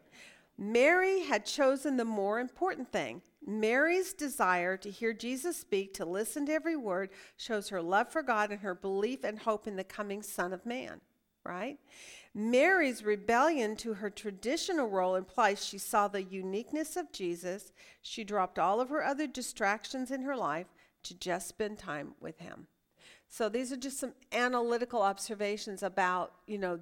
Mary 0.57 1.21
had 1.21 1.45
chosen 1.45 1.97
the 1.97 2.05
more 2.05 2.39
important 2.39 2.91
thing. 2.91 3.21
Mary's 3.45 4.13
desire 4.13 4.77
to 4.77 4.89
hear 4.89 5.13
Jesus 5.13 5.57
speak, 5.57 5.93
to 5.95 6.05
listen 6.05 6.45
to 6.45 6.53
every 6.53 6.75
word, 6.75 7.09
shows 7.37 7.69
her 7.69 7.81
love 7.81 8.09
for 8.09 8.21
God 8.21 8.51
and 8.51 8.59
her 8.59 8.75
belief 8.75 9.23
and 9.23 9.39
hope 9.39 9.67
in 9.67 9.75
the 9.75 9.83
coming 9.83 10.21
Son 10.21 10.53
of 10.53 10.65
Man, 10.65 11.01
right? 11.43 11.79
Mary's 12.35 13.03
rebellion 13.03 13.75
to 13.75 13.95
her 13.95 14.09
traditional 14.09 14.87
role 14.87 15.15
implies 15.15 15.63
she 15.63 15.77
saw 15.77 16.07
the 16.07 16.23
uniqueness 16.23 16.95
of 16.95 17.11
Jesus. 17.11 17.71
She 18.01 18.23
dropped 18.23 18.57
all 18.57 18.81
of 18.81 18.89
her 18.89 19.03
other 19.03 19.27
distractions 19.27 20.09
in 20.09 20.23
her 20.23 20.35
life 20.35 20.67
to 21.03 21.13
just 21.13 21.47
spend 21.47 21.77
time 21.77 22.15
with 22.19 22.39
him. 22.39 22.67
So 23.29 23.49
these 23.49 23.71
are 23.71 23.77
just 23.77 23.99
some 23.99 24.13
analytical 24.31 25.01
observations 25.01 25.81
about, 25.81 26.33
you 26.45 26.59
know, 26.59 26.79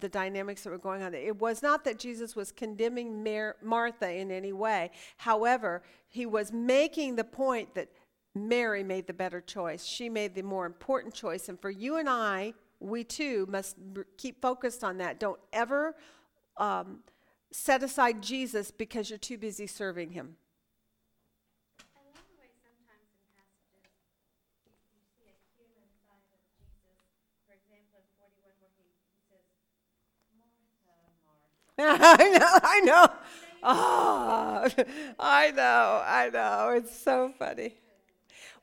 the 0.00 0.08
dynamics 0.08 0.64
that 0.64 0.70
were 0.70 0.78
going 0.78 1.02
on. 1.02 1.14
It 1.14 1.40
was 1.40 1.62
not 1.62 1.84
that 1.84 1.98
Jesus 1.98 2.34
was 2.34 2.50
condemning 2.50 3.22
Mar- 3.22 3.56
Martha 3.62 4.10
in 4.12 4.32
any 4.32 4.52
way. 4.52 4.90
However, 5.16 5.82
he 6.08 6.26
was 6.26 6.52
making 6.52 7.14
the 7.14 7.24
point 7.24 7.74
that 7.74 7.88
Mary 8.34 8.82
made 8.82 9.06
the 9.06 9.12
better 9.12 9.40
choice. 9.40 9.84
She 9.84 10.08
made 10.08 10.34
the 10.34 10.42
more 10.42 10.66
important 10.66 11.14
choice. 11.14 11.48
And 11.48 11.60
for 11.60 11.70
you 11.70 11.96
and 11.96 12.08
I, 12.08 12.54
we 12.82 13.04
too 13.04 13.46
must 13.48 13.76
keep 14.18 14.42
focused 14.42 14.82
on 14.82 14.98
that. 14.98 15.20
Don't 15.20 15.38
ever 15.52 15.94
um, 16.56 17.00
set 17.52 17.82
aside 17.82 18.22
Jesus 18.22 18.70
because 18.70 19.08
you're 19.08 19.18
too 19.18 19.38
busy 19.38 19.66
serving 19.66 20.10
him. 20.10 20.36
I 21.94 22.02
love 22.10 22.18
the 22.26 22.36
way 22.42 22.50
sometimes 22.58 23.06
in 23.14 23.22
passages 23.38 23.94
you, 24.26 24.74
you 24.98 25.02
see 25.14 25.30
a 25.30 25.38
human 25.54 25.86
side 26.02 26.26
of 26.34 26.42
Jesus. 26.58 26.98
For 27.46 27.54
example, 27.54 28.02
in 28.02 28.10
41, 28.18 28.50
where 28.58 28.74
he, 28.74 28.90
he 29.14 29.22
says, 29.30 29.46
Martha, 30.34 30.66
Martha. 31.22 31.46
I 32.18 32.28
know, 32.34 32.52
I 32.62 32.80
know. 32.80 33.06
Oh, 33.62 34.68
I 35.20 35.50
know, 35.52 36.02
I 36.04 36.30
know. 36.30 36.74
It's 36.74 36.98
so 36.98 37.32
funny. 37.38 37.74